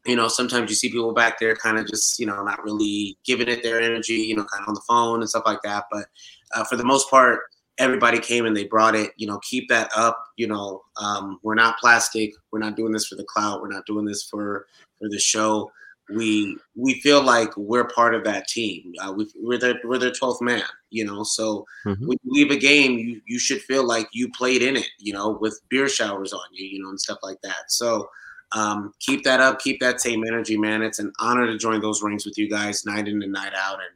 you 0.04 0.14
know, 0.14 0.28
sometimes 0.28 0.70
you 0.70 0.76
see 0.76 0.88
people 0.88 1.12
back 1.12 1.40
there 1.40 1.56
kind 1.56 1.78
of 1.78 1.88
just, 1.88 2.20
you 2.20 2.26
know, 2.26 2.40
not 2.44 2.62
really 2.62 3.18
giving 3.24 3.48
it 3.48 3.64
their 3.64 3.80
energy, 3.80 4.14
you 4.14 4.36
know, 4.36 4.44
kind 4.44 4.62
of 4.62 4.68
on 4.68 4.74
the 4.74 4.82
phone 4.88 5.20
and 5.20 5.28
stuff 5.28 5.42
like 5.44 5.62
that. 5.64 5.86
But 5.90 6.06
uh, 6.54 6.62
for 6.62 6.76
the 6.76 6.84
most 6.84 7.10
part, 7.10 7.40
everybody 7.78 8.18
came 8.20 8.46
and 8.46 8.56
they 8.56 8.64
brought 8.64 8.94
it. 8.94 9.10
You 9.16 9.26
know, 9.26 9.40
keep 9.40 9.68
that 9.68 9.90
up. 9.96 10.22
You 10.36 10.46
know, 10.46 10.82
um, 11.00 11.40
we're 11.42 11.56
not 11.56 11.78
plastic. 11.78 12.32
We're 12.52 12.60
not 12.60 12.76
doing 12.76 12.92
this 12.92 13.06
for 13.06 13.16
the 13.16 13.24
clout. 13.24 13.60
We're 13.60 13.72
not 13.72 13.86
doing 13.86 14.04
this 14.04 14.22
for 14.22 14.66
for 14.98 15.08
the 15.08 15.18
show. 15.18 15.70
We 16.14 16.56
we 16.76 17.00
feel 17.00 17.22
like 17.22 17.56
we're 17.56 17.88
part 17.88 18.14
of 18.14 18.22
that 18.24 18.46
team. 18.48 18.92
Uh, 19.00 19.12
we, 19.12 19.26
we're 19.36 19.58
their 19.58 19.74
we're 19.84 19.98
their 19.98 20.12
twelfth 20.12 20.40
man. 20.40 20.62
You 20.90 21.04
know, 21.04 21.24
so 21.24 21.66
Mhm. 21.84 22.06
when 22.06 22.18
you 22.22 22.32
leave 22.32 22.50
a 22.52 22.56
game, 22.56 22.98
you 22.98 23.20
you 23.26 23.38
should 23.38 23.60
feel 23.62 23.84
like 23.84 24.08
you 24.12 24.30
played 24.30 24.62
in 24.62 24.76
it. 24.76 24.88
You 24.98 25.12
know, 25.14 25.30
with 25.30 25.60
beer 25.68 25.88
showers 25.88 26.32
on 26.32 26.46
you. 26.52 26.64
You 26.66 26.82
know, 26.82 26.90
and 26.90 27.00
stuff 27.00 27.18
like 27.22 27.40
that. 27.42 27.70
So. 27.70 28.08
Um, 28.52 28.94
keep 29.00 29.24
that 29.24 29.40
up. 29.40 29.58
Keep 29.58 29.80
that 29.80 30.00
same 30.00 30.24
energy, 30.24 30.56
man. 30.56 30.80
It's 30.80 31.00
an 31.00 31.12
honor 31.18 31.48
to 31.48 31.58
join 31.58 31.80
those 31.80 32.00
rings 32.00 32.24
with 32.24 32.38
you 32.38 32.48
guys 32.48 32.86
night 32.86 33.08
in 33.08 33.20
and 33.20 33.32
night 33.32 33.52
out, 33.56 33.80
and 33.80 33.90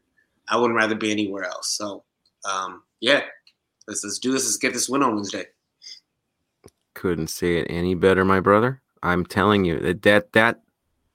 I 0.49 0.57
wouldn't 0.57 0.77
rather 0.77 0.97
be 0.97 1.13
anywhere 1.13 1.45
else. 1.45 1.71
So, 1.79 2.03
um, 2.45 2.83
yeah, 2.99 3.23
let's 3.87 4.03
let's 4.03 4.19
do 4.19 4.33
this. 4.33 4.45
Let's 4.47 4.57
get 4.57 4.73
this 4.73 4.89
win 4.89 5.05
on 5.05 5.15
Wednesday. 5.15 5.45
Couldn't 6.95 7.29
say 7.29 7.59
it 7.59 7.69
any 7.71 7.95
better, 7.95 8.25
my 8.25 8.41
brother. 8.41 8.83
I'm 9.05 9.25
telling 9.25 9.65
you 9.65 9.79
that 9.79 10.03
that 10.03 10.33
that 10.33 10.61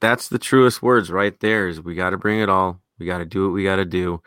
that's 0.02 0.30
the 0.30 0.40
truest 0.40 0.82
words 0.82 1.12
right 1.12 1.38
there. 1.40 1.68
Is 1.68 1.82
we 1.82 1.96
got 1.96 2.12
to 2.12 2.18
bring 2.18 2.40
it 2.40 2.50
all. 2.50 2.82
We 3.00 3.06
got 3.06 3.20
to 3.20 3.26
do 3.26 3.46
what 3.46 3.54
we 3.54 3.64
got 3.64 3.78
to 3.78 3.86
do. 3.86 4.22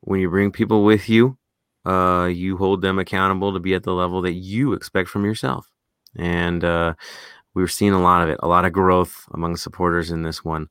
When 0.00 0.20
you 0.20 0.28
bring 0.28 0.50
people 0.52 0.84
with 0.84 1.08
you, 1.08 1.38
uh, 1.86 2.30
you 2.32 2.56
hold 2.56 2.82
them 2.82 2.98
accountable 2.98 3.52
to 3.52 3.60
be 3.60 3.74
at 3.74 3.82
the 3.82 3.92
level 3.92 4.22
that 4.22 4.34
you 4.34 4.72
expect 4.72 5.08
from 5.08 5.24
yourself. 5.24 5.70
And 6.16 6.64
uh, 6.64 6.94
we 7.54 7.62
were 7.62 7.68
seeing 7.68 7.92
a 7.92 8.02
lot 8.02 8.22
of 8.22 8.28
it, 8.28 8.38
a 8.42 8.48
lot 8.48 8.64
of 8.64 8.72
growth 8.72 9.26
among 9.32 9.56
supporters 9.56 10.10
in 10.10 10.22
this 10.22 10.44
one. 10.44 10.68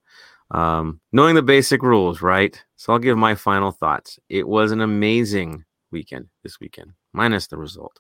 Um, 0.52 1.02
knowing 1.12 1.36
the 1.36 1.42
basic 1.42 1.82
rules, 1.82 2.22
right? 2.22 2.64
So 2.76 2.94
I'll 2.94 3.00
give 3.00 3.18
my 3.18 3.34
final 3.34 3.72
thoughts. 3.72 4.20
It 4.30 4.48
was 4.48 4.72
an 4.72 4.82
amazing 4.82 5.66
weekend 5.92 6.28
this 6.44 6.60
weekend, 6.60 6.92
minus 7.12 7.48
the 7.48 7.58
result. 7.58 8.00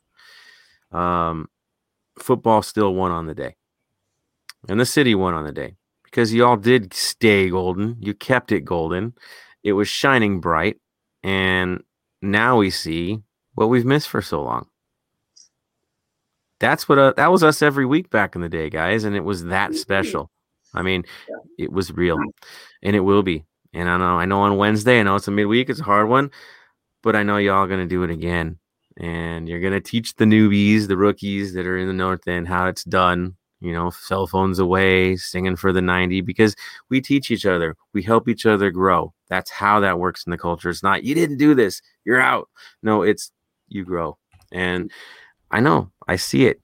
Um, 0.92 1.48
football 2.20 2.62
still 2.62 2.94
won 2.94 3.12
on 3.12 3.26
the 3.26 3.34
day, 3.34 3.56
and 4.70 4.80
the 4.80 4.86
city 4.86 5.16
won 5.16 5.34
on 5.34 5.46
the 5.46 5.52
day 5.52 5.78
because 6.14 6.32
y'all 6.32 6.58
did 6.58 6.94
stay 6.94 7.50
golden. 7.50 7.98
You 8.00 8.14
kept 8.14 8.52
it 8.52 8.62
golden. 8.62 9.16
It 9.64 9.74
was 9.74 9.88
shining 9.88 10.40
bright, 10.40 10.78
and 11.24 11.82
now 12.22 12.58
we 12.58 12.70
see 12.70 13.24
what 13.56 13.70
we've 13.70 13.86
missed 13.86 14.10
for 14.10 14.22
so 14.22 14.44
long. 14.44 14.68
That's 16.60 16.88
what 16.88 17.00
uh, 17.00 17.14
that 17.18 17.32
was 17.32 17.44
us 17.44 17.64
every 17.64 17.88
week 17.88 18.12
back 18.12 18.36
in 18.36 18.42
the 18.42 18.50
day, 18.50 18.70
guys, 18.70 19.06
and 19.06 19.16
it 19.16 19.24
was 19.24 19.46
that 19.46 19.74
special. 19.74 20.30
I 20.76 20.84
mean, 20.84 21.04
it 21.58 21.72
was 21.72 21.92
real, 21.92 22.20
and 22.84 22.96
it 22.96 23.00
will 23.02 23.24
be. 23.24 23.44
And 23.74 23.90
I 23.90 23.98
know, 23.98 24.20
I 24.20 24.26
know 24.26 24.42
on 24.42 24.58
Wednesday, 24.58 25.00
I 25.00 25.04
know 25.04 25.16
it's 25.16 25.28
a 25.28 25.32
midweek, 25.32 25.70
it's 25.70 25.80
a 25.80 25.84
hard 25.84 26.10
one, 26.10 26.30
but 27.02 27.16
I 27.16 27.24
know 27.24 27.38
y'all 27.38 27.66
gonna 27.66 27.88
do 27.88 28.04
it 28.04 28.12
again, 28.12 28.60
and 28.98 29.50
you're 29.50 29.62
gonna 29.62 29.82
teach 29.82 30.14
the 30.14 30.26
newbies, 30.26 30.88
the 30.88 30.98
rookies 30.98 31.54
that 31.56 31.66
are 31.66 31.78
in 31.80 31.88
the 31.88 31.94
north 31.94 32.28
end, 32.28 32.48
how 32.48 32.68
it's 32.68 32.84
done. 32.84 33.36
You 33.64 33.72
know, 33.72 33.92
cell 33.92 34.28
phones 34.28 34.60
away, 34.60 35.16
singing 35.16 35.56
for 35.56 35.72
the 35.72 35.82
90, 35.82 36.20
because 36.20 36.54
we 36.90 37.00
teach 37.00 37.32
each 37.32 37.46
other, 37.46 37.78
we 37.94 38.04
help 38.04 38.28
each 38.28 38.46
other 38.46 38.70
grow. 38.72 39.14
That's 39.30 39.50
how 39.50 39.80
that 39.80 40.00
works 40.00 40.26
in 40.26 40.32
the 40.32 40.38
culture. 40.38 40.70
It's 40.70 40.84
not 40.84 41.06
you 41.06 41.16
didn't 41.16 41.38
do 41.38 41.56
this, 41.56 41.82
you're 42.04 42.20
out. 42.20 42.50
No, 42.82 43.04
it's 43.04 43.32
you 43.70 43.86
grow. 43.86 44.18
And 44.52 44.92
I 45.50 45.62
know, 45.62 45.92
I 46.10 46.18
see 46.18 46.46
it. 46.46 46.60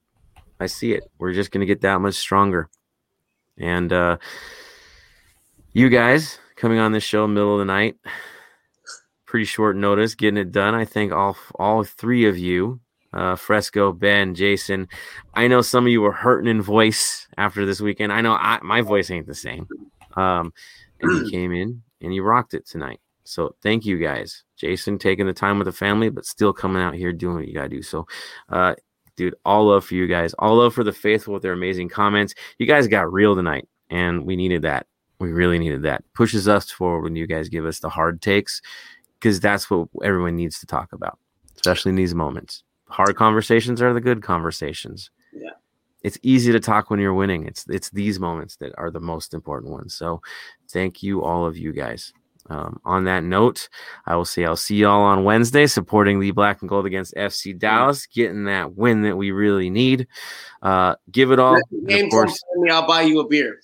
I 0.59 0.65
see 0.65 0.91
it. 0.91 1.09
We're 1.19 1.33
just 1.33 1.51
gonna 1.51 1.65
get 1.65 1.81
that 1.81 2.01
much 2.01 2.15
stronger. 2.15 2.69
And 3.57 3.93
uh, 3.93 4.17
you 5.71 5.87
guys 5.87 6.37
coming 6.57 6.79
on 6.79 6.91
this 6.91 7.03
show 7.03 7.25
middle 7.27 7.53
of 7.53 7.59
the 7.59 7.65
night, 7.65 7.95
pretty 9.25 9.45
short 9.45 9.77
notice, 9.77 10.15
getting 10.15 10.37
it 10.37 10.51
done. 10.51 10.75
I 10.75 10.83
think 10.83 11.13
all 11.13 11.37
all 11.55 11.85
three 11.85 12.27
of 12.27 12.37
you, 12.37 12.81
uh, 13.13 13.35
Fresco, 13.35 13.91
Ben, 13.91 14.35
Jason. 14.35 14.87
I 15.33 15.47
know 15.47 15.61
some 15.61 15.85
of 15.85 15.91
you 15.91 16.01
were 16.01 16.11
hurting 16.11 16.49
in 16.49 16.61
voice 16.61 17.27
after 17.37 17.65
this 17.65 17.81
weekend. 17.81 18.13
I 18.13 18.21
know 18.21 18.33
I, 18.33 18.59
my 18.61 18.81
voice 18.81 19.09
ain't 19.09 19.27
the 19.27 19.35
same. 19.35 19.67
Um, 20.15 20.53
and 21.01 21.11
you 21.11 21.31
came 21.31 21.51
in 21.51 21.81
and 22.01 22.13
you 22.13 22.23
rocked 22.23 22.53
it 22.53 22.67
tonight. 22.67 22.99
So 23.23 23.55
thank 23.61 23.85
you 23.85 23.97
guys, 23.97 24.43
Jason, 24.55 24.97
taking 24.97 25.27
the 25.27 25.33
time 25.33 25.59
with 25.59 25.65
the 25.65 25.71
family, 25.71 26.09
but 26.09 26.25
still 26.25 26.51
coming 26.51 26.81
out 26.81 26.95
here 26.95 27.13
doing 27.13 27.35
what 27.35 27.47
you 27.47 27.53
gotta 27.53 27.69
do. 27.69 27.83
So, 27.83 28.07
uh, 28.49 28.73
dude, 29.17 29.35
all 29.45 29.67
love 29.67 29.85
for 29.85 29.93
you 29.93 30.07
guys. 30.07 30.33
All 30.39 30.55
love 30.55 30.73
for 30.73 30.83
the 30.83 30.91
faithful 30.91 31.35
with 31.35 31.43
their 31.43 31.53
amazing 31.53 31.89
comments. 31.89 32.33
You 32.57 32.65
guys 32.65 32.87
got 32.87 33.13
real 33.13 33.35
tonight, 33.35 33.67
and 33.91 34.25
we 34.25 34.35
needed 34.35 34.63
that. 34.63 34.87
We 35.19 35.31
really 35.31 35.59
needed 35.59 35.83
that. 35.83 36.03
Pushes 36.15 36.47
us 36.47 36.71
forward 36.71 37.01
when 37.03 37.15
you 37.15 37.27
guys 37.27 37.49
give 37.49 37.67
us 37.67 37.79
the 37.79 37.89
hard 37.89 38.19
takes, 38.19 38.61
because 39.19 39.39
that's 39.39 39.69
what 39.69 39.89
everyone 40.03 40.35
needs 40.35 40.59
to 40.61 40.65
talk 40.65 40.91
about, 40.91 41.19
especially 41.55 41.89
in 41.89 41.97
these 41.97 42.15
moments. 42.15 42.63
Hard 42.89 43.15
conversations 43.15 43.81
are 43.81 43.93
the 43.93 44.01
good 44.01 44.21
conversations. 44.21 45.11
Yeah. 45.33 45.51
It's 46.03 46.17
easy 46.23 46.51
to 46.51 46.59
talk 46.59 46.89
when 46.89 46.99
you're 46.99 47.13
winning. 47.13 47.45
It's 47.45 47.65
it's 47.69 47.89
these 47.89 48.19
moments 48.19 48.55
that 48.57 48.73
are 48.77 48.89
the 48.89 48.99
most 48.99 49.33
important 49.33 49.71
ones. 49.71 49.93
So, 49.93 50.21
thank 50.71 51.03
you 51.03 51.23
all 51.23 51.45
of 51.45 51.57
you 51.57 51.73
guys. 51.73 52.13
Um, 52.49 52.79
on 52.83 53.03
that 53.03 53.23
note, 53.23 53.69
I 54.07 54.15
will 54.15 54.25
say 54.25 54.43
I'll 54.43 54.55
see 54.55 54.77
y'all 54.77 55.01
on 55.01 55.23
Wednesday 55.23 55.67
supporting 55.67 56.19
the 56.19 56.31
black 56.31 56.61
and 56.61 56.69
gold 56.69 56.87
against 56.87 57.13
FC 57.15 57.57
Dallas, 57.57 58.07
getting 58.07 58.45
that 58.45 58.75
win 58.75 59.03
that 59.03 59.17
we 59.17 59.31
really 59.31 59.69
need. 59.69 60.07
Uh, 60.63 60.95
give 61.11 61.31
it 61.31 61.39
all. 61.39 61.55
Of 61.55 62.09
course, 62.09 62.39
me, 62.55 62.71
I'll 62.71 62.87
buy 62.87 63.01
you 63.03 63.19
a 63.19 63.27
beer. 63.27 63.59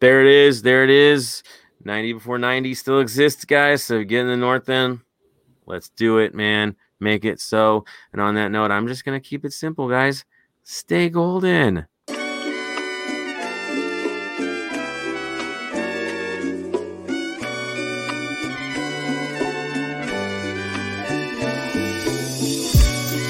there 0.00 0.22
it 0.22 0.26
is. 0.26 0.62
There 0.62 0.84
it 0.84 0.90
is. 0.90 1.42
90 1.84 2.14
before 2.14 2.38
90 2.38 2.74
still 2.74 3.00
exists, 3.00 3.44
guys. 3.44 3.82
So 3.82 4.02
get 4.04 4.22
in 4.22 4.28
the 4.28 4.36
north 4.36 4.68
end. 4.68 5.00
Let's 5.66 5.90
do 5.90 6.18
it, 6.18 6.34
man. 6.34 6.76
Make 7.00 7.24
it 7.24 7.40
so. 7.40 7.84
And 8.12 8.20
on 8.20 8.34
that 8.36 8.50
note, 8.50 8.70
I'm 8.70 8.88
just 8.88 9.04
going 9.04 9.20
to 9.20 9.28
keep 9.28 9.44
it 9.44 9.52
simple, 9.52 9.88
guys. 9.88 10.24
Stay 10.62 11.08
golden. 11.08 11.86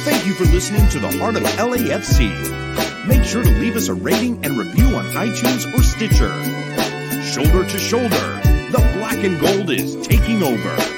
Thank 0.04 0.26
you 0.26 0.34
for 0.34 0.44
listening 0.44 0.88
to 0.90 0.98
the 1.00 1.18
Heart 1.18 1.36
of 1.36 1.42
LAFC. 1.42 3.06
Make 3.06 3.24
sure 3.24 3.42
to 3.42 3.50
leave 3.50 3.76
us 3.76 3.88
a 3.88 3.94
rating 3.94 4.44
and 4.44 4.56
review 4.56 4.96
on 4.96 5.04
iTunes 5.06 5.72
or 5.74 5.82
Stitcher. 5.82 6.32
Shoulder 7.22 7.68
to 7.68 7.78
shoulder, 7.78 8.40
the 8.70 8.78
black 8.98 9.22
and 9.24 9.38
gold 9.40 9.70
is 9.70 9.96
taking 10.06 10.42
over. 10.42 10.95